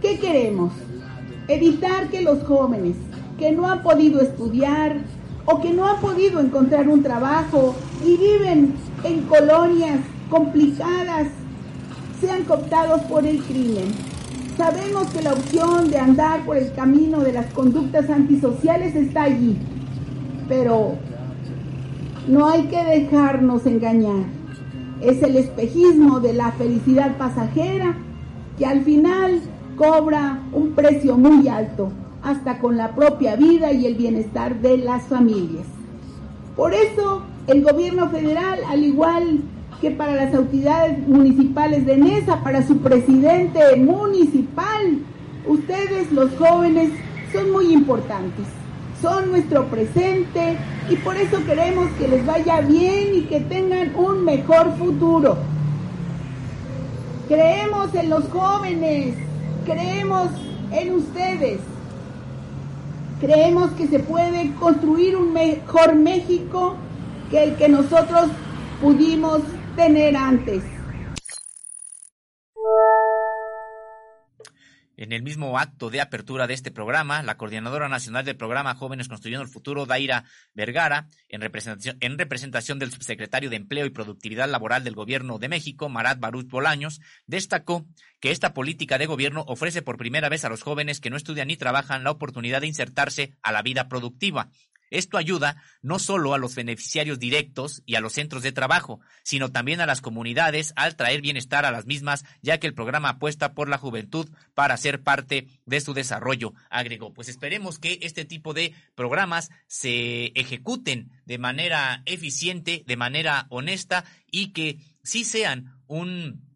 ¿Qué 0.02 0.18
queremos? 0.18 0.74
Evitar 1.48 2.10
que 2.10 2.20
los 2.20 2.44
jóvenes 2.44 2.96
que 3.38 3.50
no 3.52 3.66
han 3.66 3.82
podido 3.82 4.20
estudiar 4.20 4.98
o 5.46 5.58
que 5.62 5.72
no 5.72 5.88
han 5.88 6.02
podido 6.02 6.40
encontrar 6.40 6.86
un 6.86 7.02
trabajo 7.02 7.74
y 8.04 8.18
viven 8.18 8.74
en 9.04 9.22
colonias 9.22 10.00
complicadas 10.28 11.28
sean 12.20 12.44
cooptados 12.44 13.00
por 13.04 13.24
el 13.24 13.42
crimen 13.44 14.17
Sabemos 14.58 15.06
que 15.10 15.22
la 15.22 15.34
opción 15.34 15.88
de 15.88 15.98
andar 15.98 16.44
por 16.44 16.56
el 16.56 16.72
camino 16.72 17.20
de 17.20 17.32
las 17.32 17.46
conductas 17.52 18.10
antisociales 18.10 18.96
está 18.96 19.22
allí, 19.22 19.56
pero 20.48 20.96
no 22.26 22.48
hay 22.48 22.64
que 22.64 22.82
dejarnos 22.82 23.66
engañar. 23.66 24.24
Es 25.00 25.22
el 25.22 25.36
espejismo 25.36 26.18
de 26.18 26.32
la 26.32 26.50
felicidad 26.50 27.16
pasajera 27.16 27.94
que 28.58 28.66
al 28.66 28.82
final 28.82 29.40
cobra 29.76 30.42
un 30.52 30.72
precio 30.72 31.16
muy 31.16 31.46
alto, 31.46 31.92
hasta 32.24 32.58
con 32.58 32.76
la 32.76 32.96
propia 32.96 33.36
vida 33.36 33.72
y 33.72 33.86
el 33.86 33.94
bienestar 33.94 34.60
de 34.60 34.76
las 34.78 35.04
familias. 35.04 35.66
Por 36.56 36.74
eso, 36.74 37.22
el 37.46 37.62
gobierno 37.62 38.10
federal, 38.10 38.58
al 38.68 38.82
igual 38.82 39.40
que 39.80 39.90
para 39.92 40.14
las 40.14 40.34
autoridades 40.34 41.06
municipales 41.06 41.86
de 41.86 41.96
Nesa, 41.96 42.42
para 42.42 42.66
su 42.66 42.78
presidente 42.78 43.76
municipal, 43.76 44.98
ustedes 45.46 46.10
los 46.10 46.34
jóvenes 46.36 46.90
son 47.32 47.52
muy 47.52 47.72
importantes, 47.72 48.46
son 49.00 49.30
nuestro 49.30 49.66
presente 49.66 50.56
y 50.90 50.96
por 50.96 51.16
eso 51.16 51.44
queremos 51.46 51.88
que 51.92 52.08
les 52.08 52.26
vaya 52.26 52.60
bien 52.60 53.14
y 53.14 53.22
que 53.22 53.40
tengan 53.40 53.94
un 53.94 54.24
mejor 54.24 54.76
futuro. 54.76 55.38
Creemos 57.28 57.94
en 57.94 58.10
los 58.10 58.24
jóvenes, 58.30 59.14
creemos 59.64 60.28
en 60.72 60.94
ustedes, 60.94 61.60
creemos 63.20 63.70
que 63.72 63.86
se 63.86 64.00
puede 64.00 64.52
construir 64.54 65.16
un 65.16 65.32
mejor 65.32 65.94
México 65.94 66.74
que 67.30 67.44
el 67.44 67.54
que 67.56 67.68
nosotros 67.68 68.28
pudimos 68.80 69.42
tener 69.78 70.16
antes. 70.16 70.60
En 74.96 75.12
el 75.12 75.22
mismo 75.22 75.56
acto 75.56 75.88
de 75.88 76.00
apertura 76.00 76.48
de 76.48 76.54
este 76.54 76.72
programa, 76.72 77.22
la 77.22 77.36
coordinadora 77.36 77.88
nacional 77.88 78.24
del 78.24 78.36
programa 78.36 78.74
Jóvenes 78.74 79.06
Construyendo 79.06 79.44
el 79.44 79.48
Futuro, 79.48 79.86
Daira 79.86 80.24
Vergara, 80.52 81.06
en 81.28 81.40
representación, 81.40 81.96
en 82.00 82.18
representación 82.18 82.80
del 82.80 82.90
subsecretario 82.90 83.50
de 83.50 83.54
Empleo 83.54 83.86
y 83.86 83.90
Productividad 83.90 84.50
Laboral 84.50 84.82
del 84.82 84.96
Gobierno 84.96 85.38
de 85.38 85.48
México, 85.48 85.88
Marat 85.88 86.18
Baruch 86.18 86.48
Bolaños, 86.48 87.00
destacó 87.28 87.86
que 88.18 88.32
esta 88.32 88.54
política 88.54 88.98
de 88.98 89.06
gobierno 89.06 89.44
ofrece 89.46 89.82
por 89.82 89.96
primera 89.96 90.28
vez 90.28 90.44
a 90.44 90.48
los 90.48 90.64
jóvenes 90.64 90.98
que 90.98 91.10
no 91.10 91.16
estudian 91.16 91.46
ni 91.46 91.56
trabajan 91.56 92.02
la 92.02 92.10
oportunidad 92.10 92.62
de 92.62 92.66
insertarse 92.66 93.36
a 93.44 93.52
la 93.52 93.62
vida 93.62 93.88
productiva, 93.88 94.50
esto 94.90 95.16
ayuda 95.16 95.62
no 95.82 95.98
solo 95.98 96.34
a 96.34 96.38
los 96.38 96.54
beneficiarios 96.54 97.18
directos 97.18 97.82
y 97.86 97.94
a 97.94 98.00
los 98.00 98.12
centros 98.14 98.42
de 98.42 98.52
trabajo, 98.52 99.00
sino 99.22 99.50
también 99.50 99.80
a 99.80 99.86
las 99.86 100.00
comunidades 100.00 100.72
al 100.76 100.96
traer 100.96 101.20
bienestar 101.20 101.64
a 101.64 101.70
las 101.70 101.86
mismas, 101.86 102.24
ya 102.42 102.58
que 102.58 102.66
el 102.66 102.74
programa 102.74 103.10
apuesta 103.10 103.54
por 103.54 103.68
la 103.68 103.78
juventud 103.78 104.28
para 104.54 104.76
ser 104.76 105.02
parte 105.02 105.48
de 105.66 105.80
su 105.80 105.94
desarrollo, 105.94 106.54
agregó. 106.70 107.12
Pues 107.12 107.28
esperemos 107.28 107.78
que 107.78 107.98
este 108.02 108.24
tipo 108.24 108.54
de 108.54 108.74
programas 108.94 109.50
se 109.66 110.26
ejecuten 110.34 111.10
de 111.24 111.38
manera 111.38 112.02
eficiente, 112.06 112.84
de 112.86 112.96
manera 112.96 113.46
honesta 113.50 114.04
y 114.30 114.52
que 114.52 114.78
sí 115.02 115.24
sean 115.24 115.78
un 115.86 116.46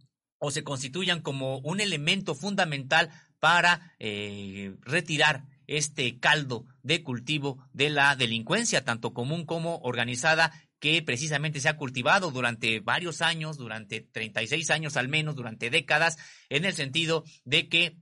o 0.44 0.50
se 0.50 0.64
constituyan 0.64 1.20
como 1.20 1.58
un 1.58 1.80
elemento 1.80 2.34
fundamental 2.34 3.10
para 3.38 3.94
eh, 4.00 4.74
retirar 4.82 5.44
este 5.66 6.18
caldo 6.18 6.66
de 6.82 7.02
cultivo 7.02 7.66
de 7.72 7.90
la 7.90 8.14
delincuencia, 8.16 8.84
tanto 8.84 9.12
común 9.12 9.44
como 9.46 9.78
organizada, 9.78 10.52
que 10.78 11.00
precisamente 11.02 11.60
se 11.60 11.68
ha 11.68 11.76
cultivado 11.76 12.32
durante 12.32 12.80
varios 12.80 13.22
años, 13.22 13.56
durante 13.56 14.00
36 14.00 14.70
años 14.70 14.96
al 14.96 15.08
menos, 15.08 15.36
durante 15.36 15.70
décadas, 15.70 16.18
en 16.48 16.64
el 16.64 16.74
sentido 16.74 17.24
de 17.44 17.68
que 17.68 17.98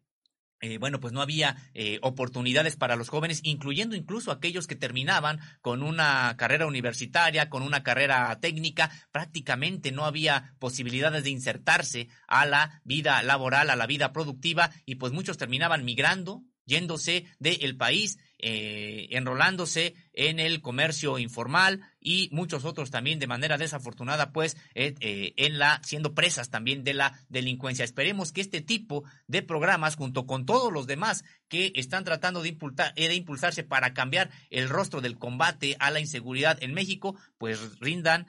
eh, 0.63 0.77
bueno, 0.77 1.01
pues 1.01 1.15
no 1.15 1.23
había 1.23 1.57
eh, 1.73 1.99
oportunidades 2.03 2.77
para 2.77 2.97
los 2.97 3.09
jóvenes, 3.09 3.41
incluyendo 3.45 3.97
incluso 3.97 4.31
aquellos 4.31 4.67
que 4.67 4.77
terminaban 4.77 5.41
con 5.63 5.83
una 5.83 6.37
carrera 6.37 6.67
universitaria, 6.67 7.49
con 7.49 7.63
una 7.63 7.83
carrera 7.83 8.39
técnica, 8.41 8.91
prácticamente 9.11 9.91
no 9.91 10.05
había 10.05 10.55
posibilidades 10.59 11.25
de 11.25 11.31
insertarse 11.31 12.09
a 12.29 12.45
la 12.45 12.83
vida 12.85 13.23
laboral, 13.23 13.71
a 13.71 13.77
la 13.77 13.87
vida 13.87 14.13
productiva, 14.13 14.71
y 14.85 14.97
pues 14.97 15.15
muchos 15.15 15.39
terminaban 15.39 15.85
migrando, 15.87 16.43
yéndose 16.71 17.27
del 17.39 17.77
país, 17.77 18.19
eh, 18.39 19.09
enrolándose 19.11 19.95
en 20.21 20.39
el 20.39 20.61
comercio 20.61 21.19
informal 21.19 21.81
y 21.99 22.29
muchos 22.31 22.67
otros 22.67 22.91
también 22.91 23.19
de 23.19 23.27
manera 23.27 23.57
desafortunada, 23.57 24.33
pues, 24.33 24.59
eh, 24.75 24.95
eh, 25.01 25.33
en 25.37 25.59
la, 25.59 25.81
siendo 25.83 26.15
presas 26.15 26.51
también 26.51 26.85
de 26.85 26.93
la 26.93 27.19
delincuencia. 27.31 27.87
Esperemos 27.87 28.31
que 28.31 28.43
este 28.43 28.61
tipo 28.61 29.03
de 29.29 29.43
programas, 29.43 29.97
junto 29.97 30.27
con 30.27 30.45
todos 30.45 30.71
los 30.71 30.87
demás 30.87 31.25
que 31.49 31.73
están 31.75 32.05
tratando 32.05 32.43
de, 32.43 32.51
impulsar, 32.51 32.95
de 32.95 33.15
impulsarse 33.15 33.65
para 33.65 33.95
cambiar 33.95 34.31
el 34.51 34.69
rostro 34.69 35.01
del 35.01 35.17
combate 35.17 35.77
a 35.81 35.91
la 35.91 36.01
inseguridad 36.01 36.63
en 36.63 36.75
México, 36.75 37.17
pues 37.39 37.79
rindan, 37.81 38.27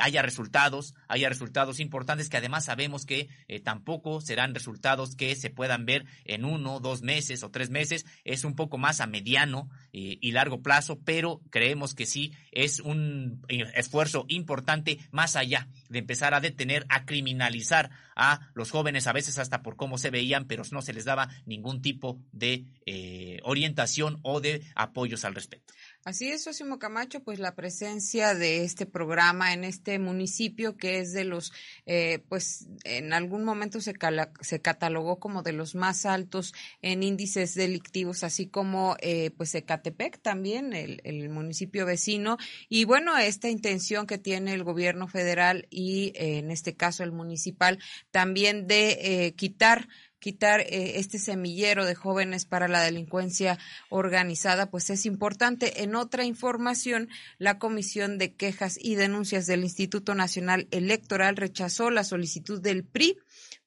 haya 0.00 0.22
resultados, 0.22 0.94
haya 1.08 1.28
resultados 1.28 1.80
importantes 1.80 2.28
que 2.28 2.36
además 2.36 2.66
sabemos 2.66 3.06
que 3.06 3.28
tampoco 3.64 4.20
serán 4.20 4.54
resultados 4.54 5.16
que 5.16 5.34
se 5.34 5.50
puedan 5.50 5.84
ver 5.84 6.06
en 6.24 6.44
uno, 6.44 6.80
dos 6.80 7.02
meses 7.02 7.42
o 7.42 7.50
tres 7.50 7.70
meses, 7.70 8.06
es 8.24 8.44
un 8.44 8.54
poco 8.54 8.78
más 8.78 9.00
a 9.00 9.06
mediano 9.06 9.68
y 9.92 10.32
largo 10.32 10.62
plazo, 10.62 11.00
pero 11.04 11.40
creemos 11.50 11.94
que 11.94 12.06
sí 12.06 12.32
es 12.52 12.80
un 12.80 13.42
esfuerzo 13.74 14.24
importante 14.28 14.98
más 15.10 15.36
allá 15.36 15.68
de 15.88 15.98
empezar 15.98 16.34
a 16.34 16.40
detener, 16.40 16.86
a 16.88 17.04
criminalizar 17.04 17.90
a 18.14 18.50
los 18.54 18.70
jóvenes, 18.70 19.06
a 19.06 19.12
veces 19.12 19.38
hasta 19.38 19.62
por 19.62 19.76
cómo 19.76 19.98
se 19.98 20.10
veían, 20.10 20.46
pero 20.46 20.62
no 20.70 20.82
se 20.82 20.92
les 20.92 21.04
daba 21.04 21.28
ningún 21.46 21.82
tipo 21.82 22.20
de 22.32 22.64
eh, 22.86 23.40
orientación 23.42 24.18
o 24.22 24.40
de 24.40 24.62
apoyos 24.74 25.24
al 25.24 25.34
respecto. 25.34 25.72
Así 26.02 26.30
es, 26.30 26.46
Osimo 26.46 26.78
Camacho, 26.78 27.20
pues 27.22 27.38
la 27.38 27.54
presencia 27.54 28.34
de 28.34 28.64
este 28.64 28.86
programa 28.86 29.52
en 29.52 29.64
este 29.64 29.98
municipio 29.98 30.78
que 30.78 30.98
es 30.98 31.12
de 31.12 31.24
los, 31.24 31.52
eh, 31.84 32.20
pues 32.26 32.68
en 32.84 33.12
algún 33.12 33.44
momento 33.44 33.82
se, 33.82 33.92
se 34.40 34.62
catalogó 34.62 35.20
como 35.20 35.42
de 35.42 35.52
los 35.52 35.74
más 35.74 36.06
altos 36.06 36.54
en 36.80 37.02
índices 37.02 37.54
delictivos, 37.54 38.24
así 38.24 38.46
como 38.46 38.96
eh, 39.02 39.30
pues 39.36 39.54
Ecatepec 39.54 40.22
también, 40.22 40.72
el, 40.72 41.02
el, 41.04 41.28
municipio 41.28 41.84
vecino. 41.84 42.38
Y 42.70 42.86
bueno, 42.86 43.18
esta 43.18 43.50
intención 43.50 44.06
que 44.06 44.16
tiene 44.16 44.54
el 44.54 44.64
gobierno 44.64 45.06
federal 45.06 45.66
y 45.68 46.12
eh, 46.14 46.38
en 46.38 46.50
este 46.50 46.76
caso 46.76 47.04
el 47.04 47.12
municipal 47.12 47.78
también 48.10 48.66
de 48.66 49.34
quitar 49.36 49.86
quitar 50.20 50.60
eh, 50.60 50.98
este 51.00 51.18
semillero 51.18 51.84
de 51.84 51.94
jóvenes 51.94 52.44
para 52.44 52.68
la 52.68 52.82
delincuencia 52.82 53.58
organizada, 53.88 54.70
pues 54.70 54.90
es 54.90 55.06
importante. 55.06 55.82
En 55.82 55.96
otra 55.96 56.24
información, 56.24 57.08
la 57.38 57.58
Comisión 57.58 58.18
de 58.18 58.32
Quejas 58.34 58.78
y 58.80 58.94
Denuncias 58.94 59.46
del 59.46 59.64
Instituto 59.64 60.14
Nacional 60.14 60.68
Electoral 60.70 61.36
rechazó 61.36 61.90
la 61.90 62.04
solicitud 62.04 62.60
del 62.60 62.84
PRI 62.84 63.18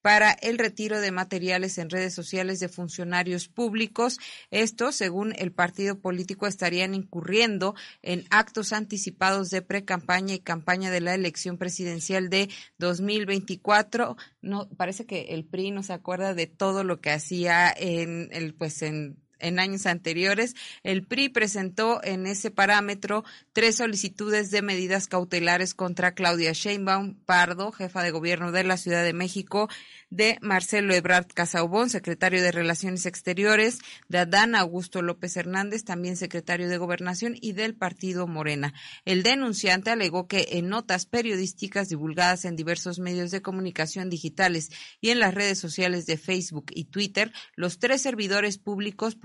para 0.04 0.32
el 0.32 0.58
retiro 0.58 1.00
de 1.00 1.12
materiales 1.12 1.78
en 1.78 1.90
redes 1.90 2.14
sociales 2.14 2.60
de 2.60 2.68
funcionarios 2.68 3.48
públicos. 3.48 4.20
Esto, 4.52 4.92
según 4.92 5.34
el 5.38 5.54
partido 5.54 5.98
político, 5.98 6.46
estarían 6.46 6.94
incurriendo 6.94 7.74
en 8.02 8.26
actos 8.30 8.74
anticipados 8.74 9.50
de 9.50 9.62
pre-campaña 9.62 10.34
y 10.34 10.40
campaña 10.40 10.92
de 10.92 11.00
la 11.00 11.16
elección 11.16 11.58
presidencial 11.58 12.30
de 12.30 12.50
2024. 12.80 14.18
No, 14.42 14.68
parece 14.76 15.06
que 15.06 15.28
el 15.30 15.46
PRI 15.46 15.72
no 15.72 15.84
se 15.84 15.94
acuerda 15.94 16.34
de 16.34 16.48
todo 16.48 16.84
lo 16.84 17.00
que 17.00 17.12
hacía 17.12 17.74
en 17.76 18.28
el, 18.34 18.54
pues 18.56 18.82
en 18.82 19.23
en 19.40 19.60
años 19.60 19.86
anteriores. 19.86 20.56
El 20.84 21.04
PRI 21.04 21.30
presentó 21.30 22.04
en 22.04 22.26
ese 22.26 22.52
parámetro 22.52 23.24
tres 23.54 23.78
solicitudes 23.78 24.52
de 24.52 24.62
medidas 24.62 25.08
cautelares 25.08 25.74
contra 25.74 26.14
Claudia 26.14 26.52
Sheinbaum 26.54 27.16
Pardo, 27.26 27.72
jefa 27.72 28.04
de 28.04 28.12
gobierno 28.12 28.52
de 28.52 28.64
la 28.64 28.78
Ciudad 28.78 29.04
de 29.04 29.14
México, 29.14 29.70
de 30.10 30.38
Marcelo 30.42 30.94
Ebrard 30.94 31.28
Casaubón, 31.34 31.90
secretario 31.90 32.42
de 32.42 32.52
Relaciones 32.52 33.08
Exteriores, 33.08 33.80
de 34.10 34.20
Adán 34.20 34.54
Augusto 34.56 35.02
López 35.02 35.36
Hernández, 35.38 35.84
también 35.84 36.18
secretario 36.18 36.70
de 36.70 36.78
Gobernación, 36.78 37.36
y 37.42 37.54
del 37.54 37.76
partido 37.76 38.28
Morena. 38.28 38.74
El 39.06 39.24
denunciante 39.24 39.90
alegó 39.90 40.28
que 40.28 40.50
en 40.52 40.70
notas 40.70 41.06
periodísticas 41.06 41.90
divulgadas 41.90 42.46
en 42.46 42.56
diversos 42.56 43.00
medios 43.00 43.32
de 43.32 43.42
comunicación 43.42 44.10
digitales 44.10 44.70
y 45.02 45.10
en 45.10 45.20
las 45.20 45.34
redes 45.34 45.60
sociales 45.60 46.06
de 46.06 46.18
Facebook 46.18 46.66
y 46.72 46.86
Twitter, 46.86 47.32
los 47.56 47.80
tres 47.80 48.02
servidores 48.02 48.58
públicos 48.58 49.16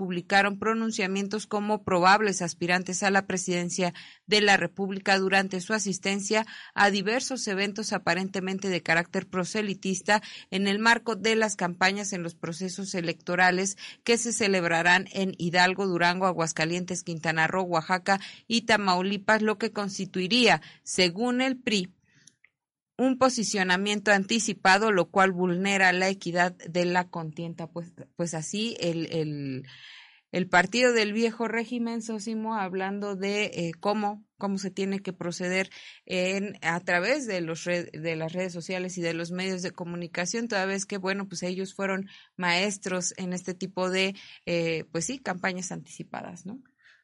pronunciamientos 0.59 1.47
como 1.47 1.83
probables 1.83 2.41
aspirantes 2.41 3.03
a 3.03 3.11
la 3.11 3.25
presidencia 3.25 3.93
de 4.27 4.41
la 4.41 4.57
República 4.57 5.17
durante 5.17 5.61
su 5.61 5.73
asistencia 5.73 6.45
a 6.73 6.91
diversos 6.91 7.47
eventos 7.47 7.93
aparentemente 7.93 8.69
de 8.69 8.81
carácter 8.81 9.27
proselitista 9.27 10.21
en 10.51 10.67
el 10.67 10.79
marco 10.79 11.15
de 11.15 11.35
las 11.35 11.55
campañas 11.55 12.13
en 12.13 12.23
los 12.23 12.35
procesos 12.35 12.93
electorales 12.95 13.77
que 14.03 14.17
se 14.17 14.33
celebrarán 14.33 15.07
en 15.11 15.33
Hidalgo, 15.37 15.87
Durango, 15.87 16.25
Aguascalientes, 16.25 17.03
Quintana 17.03 17.47
Roo, 17.47 17.63
Oaxaca 17.63 18.19
y 18.47 18.61
Tamaulipas, 18.61 19.41
lo 19.41 19.57
que 19.57 19.71
constituiría, 19.71 20.61
según 20.83 21.41
el 21.41 21.57
PRI, 21.57 21.93
un 22.99 23.17
posicionamiento 23.17 24.11
anticipado, 24.11 24.91
lo 24.91 25.05
cual 25.05 25.31
vulnera 25.31 25.93
la 25.93 26.09
equidad 26.09 26.51
de 26.51 26.83
la 26.83 27.07
contienda. 27.07 27.67
Pues, 27.67 27.93
pues 28.17 28.33
así 28.33 28.75
el, 28.81 29.07
el 29.11 29.67
el 30.31 30.47
partido 30.47 30.93
del 30.93 31.13
viejo 31.13 31.47
régimen, 31.47 32.01
Sosimo, 32.01 32.55
hablando 32.55 33.15
de 33.15 33.45
eh, 33.45 33.71
cómo, 33.79 34.23
cómo 34.37 34.57
se 34.57 34.69
tiene 34.69 34.99
que 34.99 35.13
proceder 35.13 35.69
en, 36.05 36.57
a 36.61 36.79
través 36.81 37.25
de, 37.25 37.41
los 37.41 37.65
de 37.65 38.15
las 38.15 38.33
redes 38.33 38.53
sociales 38.53 38.97
y 38.97 39.01
de 39.01 39.13
los 39.13 39.31
medios 39.31 39.61
de 39.61 39.71
comunicación, 39.71 40.47
toda 40.47 40.65
vez 40.65 40.85
que, 40.85 40.97
bueno, 40.97 41.27
pues 41.27 41.43
ellos 41.43 41.73
fueron 41.73 42.07
maestros 42.37 43.13
en 43.17 43.33
este 43.33 43.53
tipo 43.53 43.89
de, 43.89 44.15
eh, 44.45 44.85
pues 44.91 45.05
sí, 45.05 45.19
campañas 45.19 45.71
anticipadas, 45.71 46.45
¿no? 46.45 46.61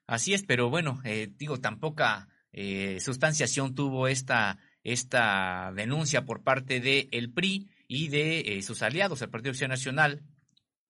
Así 0.07 0.35
es, 0.35 0.43
pero 0.43 0.69
bueno, 0.69 1.01
eh, 1.03 1.29
digo, 1.35 1.59
tan 1.59 1.79
poca 1.79 2.29
sustanciación 2.99 3.75
tuvo 3.75 4.07
esta, 4.07 4.59
esta 4.81 5.73
denuncia 5.75 6.23
por 6.23 6.41
parte 6.41 6.79
del 6.79 7.09
el 7.11 7.33
PRI 7.33 7.69
y 7.89 8.07
de 8.07 8.61
sus 8.65 8.81
aliados, 8.81 9.21
el 9.21 9.29
Partido 9.29 9.51
Acción 9.51 9.71
Nacional, 9.71 10.23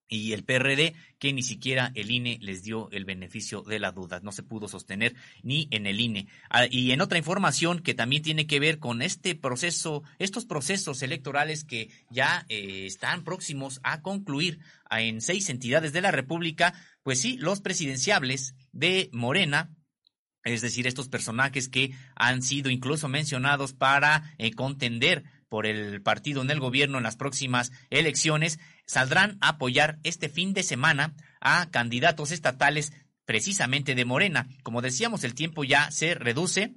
y 0.08 0.34
el 0.34 0.44
PRD, 0.44 0.94
que 1.20 1.34
ni 1.34 1.42
siquiera 1.42 1.92
el 1.96 2.12
INE 2.12 2.38
les 2.42 2.64
dio 2.64 2.90
el 2.92 3.06
beneficio 3.06 3.62
de 3.62 3.80
la 3.80 3.92
duda, 3.92 4.20
no 4.22 4.32
se 4.32 4.44
pudo 4.44 4.68
sostener 4.68 5.16
ni 5.44 5.68
en 5.72 5.88
el 5.88 6.00
INE. 6.00 6.28
Ah, 6.50 6.66
y 6.70 6.92
en 6.92 7.02
otra 7.02 7.18
información 7.18 7.80
que 7.80 7.94
también 7.94 8.22
tiene 8.22 8.48
que 8.48 8.60
ver 8.60 8.80
con 8.80 9.02
este 9.02 9.36
proceso, 9.36 10.04
estos 10.20 10.46
procesos 10.46 11.02
electorales 11.02 11.64
que 11.64 11.90
ya 12.10 12.46
eh, 12.50 12.86
están 12.86 13.24
próximos 13.24 13.80
a 13.84 14.02
concluir 14.02 14.60
en 14.92 15.22
seis 15.22 15.50
entidades 15.50 15.94
de 15.94 16.02
la 16.02 16.12
República, 16.12 16.74
pues 17.04 17.20
sí, 17.20 17.38
los 17.38 17.62
presidenciables 17.62 18.56
de 18.72 19.10
Morena, 19.12 19.76
es 20.44 20.62
decir, 20.62 20.86
estos 20.86 21.10
personajes 21.10 21.70
que 21.70 21.92
han 22.16 22.44
sido 22.44 22.70
incluso 22.70 23.08
mencionados 23.08 23.74
para 23.74 24.36
eh, 24.38 24.52
contender 24.54 25.24
por 25.56 25.68
el 25.68 26.02
partido 26.02 26.42
en 26.42 26.52
el 26.52 26.60
gobierno 26.60 26.98
en 26.98 27.06
las 27.06 27.16
próximas 27.16 27.72
elecciones, 27.90 28.60
saldrán 28.86 29.38
a 29.40 29.52
apoyar 29.52 30.00
este 30.04 30.28
fin 30.28 30.54
de 30.54 30.64
semana 30.64 31.14
a 31.40 31.72
candidatos 31.72 32.32
estatales 32.32 32.92
precisamente 33.24 33.96
de 33.96 34.04
Morena. 34.04 34.50
Como 34.64 34.82
decíamos, 34.82 35.24
el 35.24 35.34
tiempo 35.34 35.64
ya 35.64 35.92
se 35.92 36.14
reduce 36.14 36.76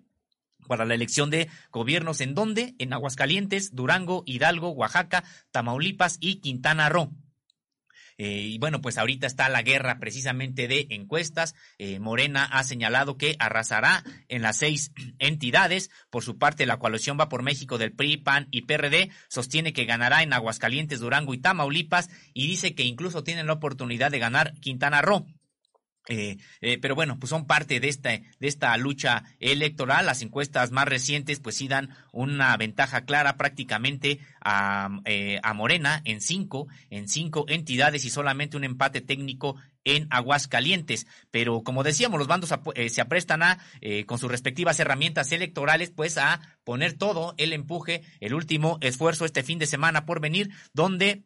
para 0.68 0.84
la 0.84 0.94
elección 0.94 1.28
de 1.28 1.48
gobiernos 1.72 2.20
en 2.20 2.36
donde 2.36 2.76
en 2.78 2.92
Aguascalientes, 2.92 3.74
Durango, 3.74 4.22
Hidalgo, 4.26 4.70
Oaxaca, 4.70 5.24
Tamaulipas 5.50 6.16
y 6.20 6.36
Quintana 6.36 6.88
Roo. 6.88 7.10
Eh, 8.18 8.42
y 8.42 8.58
bueno, 8.58 8.80
pues 8.80 8.98
ahorita 8.98 9.26
está 9.26 9.48
la 9.48 9.62
guerra 9.62 9.98
precisamente 10.00 10.68
de 10.68 10.88
encuestas. 10.90 11.54
Eh, 11.78 12.00
Morena 12.00 12.44
ha 12.44 12.64
señalado 12.64 13.16
que 13.16 13.36
arrasará 13.38 14.04
en 14.28 14.42
las 14.42 14.56
seis 14.56 14.92
entidades. 15.18 15.90
Por 16.10 16.24
su 16.24 16.36
parte, 16.36 16.66
la 16.66 16.78
coalición 16.78 17.16
va 17.18 17.28
por 17.28 17.42
México 17.42 17.78
del 17.78 17.92
PRI, 17.92 18.18
PAN 18.18 18.48
y 18.50 18.62
PRD 18.62 19.10
sostiene 19.28 19.72
que 19.72 19.84
ganará 19.84 20.22
en 20.22 20.32
Aguascalientes, 20.32 21.00
Durango 21.00 21.32
y 21.32 21.38
Tamaulipas 21.38 22.10
y 22.34 22.48
dice 22.48 22.74
que 22.74 22.82
incluso 22.82 23.22
tienen 23.22 23.46
la 23.46 23.54
oportunidad 23.54 24.10
de 24.10 24.18
ganar 24.18 24.54
Quintana 24.60 25.00
Roo. 25.00 25.26
Eh, 26.08 26.38
eh, 26.62 26.78
pero 26.78 26.94
bueno, 26.94 27.18
pues 27.18 27.28
son 27.28 27.46
parte 27.46 27.80
de 27.80 27.88
esta, 27.88 28.10
de 28.10 28.48
esta 28.48 28.76
lucha 28.78 29.24
electoral. 29.40 30.06
Las 30.06 30.22
encuestas 30.22 30.70
más 30.70 30.88
recientes 30.88 31.38
pues 31.38 31.56
sí 31.56 31.68
dan 31.68 31.90
una 32.12 32.56
ventaja 32.56 33.04
clara 33.04 33.36
prácticamente 33.36 34.18
a, 34.40 34.88
eh, 35.04 35.38
a 35.42 35.52
Morena 35.52 36.00
en 36.04 36.22
cinco, 36.22 36.66
en 36.88 37.08
cinco 37.08 37.44
entidades 37.48 38.06
y 38.06 38.10
solamente 38.10 38.56
un 38.56 38.64
empate 38.64 39.02
técnico 39.02 39.56
en 39.84 40.06
Aguascalientes. 40.10 41.06
Pero 41.30 41.62
como 41.62 41.82
decíamos, 41.82 42.18
los 42.18 42.28
bandos 42.28 42.52
se 42.88 43.00
aprestan 43.00 43.42
a, 43.42 43.58
con 44.06 44.18
sus 44.18 44.30
respectivas 44.30 44.80
herramientas 44.80 45.32
electorales, 45.32 45.90
pues 45.90 46.18
a 46.18 46.40
poner 46.64 46.94
todo 46.94 47.34
el 47.38 47.52
empuje, 47.52 48.02
el 48.20 48.34
último 48.34 48.78
esfuerzo 48.80 49.24
este 49.24 49.42
fin 49.42 49.58
de 49.58 49.66
semana 49.66 50.04
por 50.04 50.20
venir, 50.20 50.50
donde 50.72 51.22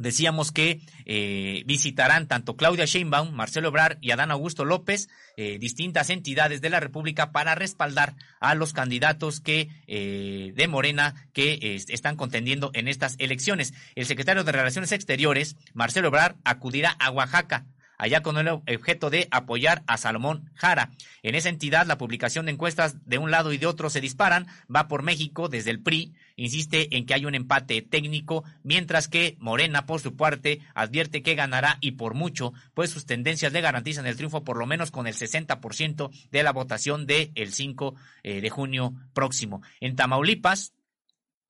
Decíamos 0.00 0.52
que 0.52 0.80
eh, 1.04 1.62
visitarán 1.66 2.26
tanto 2.26 2.56
Claudia 2.56 2.84
Sheinbaum, 2.84 3.32
Marcelo 3.32 3.68
Ebrard 3.68 3.98
y 4.00 4.10
Adán 4.10 4.30
Augusto 4.30 4.64
López 4.64 5.08
eh, 5.36 5.58
distintas 5.58 6.10
entidades 6.10 6.60
de 6.60 6.70
la 6.70 6.80
República 6.80 7.32
para 7.32 7.54
respaldar 7.54 8.14
a 8.40 8.54
los 8.54 8.72
candidatos 8.72 9.40
que 9.40 9.68
eh, 9.86 10.52
de 10.54 10.68
Morena 10.68 11.14
que 11.32 11.80
están 11.88 12.16
contendiendo 12.16 12.70
en 12.74 12.88
estas 12.88 13.16
elecciones. 13.18 13.74
El 13.94 14.06
secretario 14.06 14.44
de 14.44 14.52
Relaciones 14.52 14.92
Exteriores, 14.92 15.56
Marcelo 15.74 16.08
Ebrard, 16.08 16.36
acudirá 16.44 16.90
a 16.98 17.10
Oaxaca 17.10 17.66
allá 18.00 18.22
con 18.22 18.38
el 18.38 18.48
objeto 18.48 19.10
de 19.10 19.28
apoyar 19.30 19.82
a 19.86 19.98
Salomón 19.98 20.50
Jara. 20.54 20.90
En 21.22 21.34
esa 21.34 21.50
entidad, 21.50 21.86
la 21.86 21.98
publicación 21.98 22.46
de 22.46 22.52
encuestas 22.52 22.96
de 23.06 23.18
un 23.18 23.30
lado 23.30 23.52
y 23.52 23.58
de 23.58 23.66
otro 23.66 23.90
se 23.90 24.00
disparan, 24.00 24.46
va 24.74 24.88
por 24.88 25.02
México 25.02 25.50
desde 25.50 25.70
el 25.70 25.82
PRI, 25.82 26.14
insiste 26.36 26.96
en 26.96 27.04
que 27.04 27.12
hay 27.12 27.26
un 27.26 27.34
empate 27.34 27.82
técnico, 27.82 28.42
mientras 28.62 29.06
que 29.06 29.36
Morena, 29.38 29.84
por 29.84 30.00
su 30.00 30.16
parte, 30.16 30.60
advierte 30.74 31.22
que 31.22 31.34
ganará 31.34 31.76
y 31.82 31.92
por 31.92 32.14
mucho, 32.14 32.54
pues 32.72 32.88
sus 32.88 33.04
tendencias 33.04 33.52
le 33.52 33.60
garantizan 33.60 34.06
el 34.06 34.16
triunfo 34.16 34.44
por 34.44 34.56
lo 34.56 34.64
menos 34.64 34.90
con 34.90 35.06
el 35.06 35.14
60% 35.14 36.10
de 36.30 36.42
la 36.42 36.52
votación 36.52 37.04
del 37.04 37.30
el 37.34 37.52
5 37.52 37.94
eh, 38.22 38.40
de 38.40 38.48
junio 38.48 38.94
próximo. 39.12 39.60
En 39.80 39.94
Tamaulipas, 39.94 40.72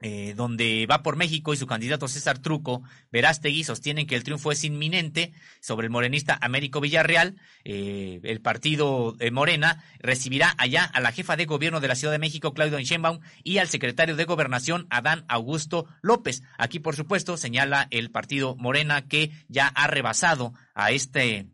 eh, 0.00 0.34
donde 0.36 0.86
va 0.90 1.02
por 1.02 1.16
México 1.16 1.52
y 1.52 1.56
su 1.56 1.66
candidato 1.66 2.08
César 2.08 2.38
Truco, 2.38 2.82
Verástegui, 3.12 3.64
sostienen 3.64 4.06
que 4.06 4.16
el 4.16 4.24
triunfo 4.24 4.52
es 4.52 4.64
inminente 4.64 5.32
sobre 5.60 5.86
el 5.86 5.90
morenista 5.90 6.38
Américo 6.40 6.80
Villarreal. 6.80 7.36
Eh, 7.64 8.20
el 8.22 8.40
partido 8.40 9.16
Morena 9.32 9.84
recibirá 9.98 10.54
allá 10.58 10.84
a 10.84 11.00
la 11.00 11.12
jefa 11.12 11.36
de 11.36 11.46
gobierno 11.46 11.80
de 11.80 11.88
la 11.88 11.94
Ciudad 11.94 12.12
de 12.12 12.18
México, 12.18 12.54
Claudio 12.54 12.78
Sheinbaum, 12.80 13.20
y 13.44 13.58
al 13.58 13.68
secretario 13.68 14.16
de 14.16 14.24
Gobernación, 14.24 14.86
Adán 14.90 15.24
Augusto 15.28 15.86
López. 16.02 16.42
Aquí, 16.58 16.78
por 16.78 16.96
supuesto, 16.96 17.36
señala 17.36 17.86
el 17.90 18.10
partido 18.10 18.56
Morena 18.56 19.06
que 19.06 19.30
ya 19.48 19.66
ha 19.68 19.86
rebasado 19.86 20.54
a 20.74 20.90
este 20.92 21.48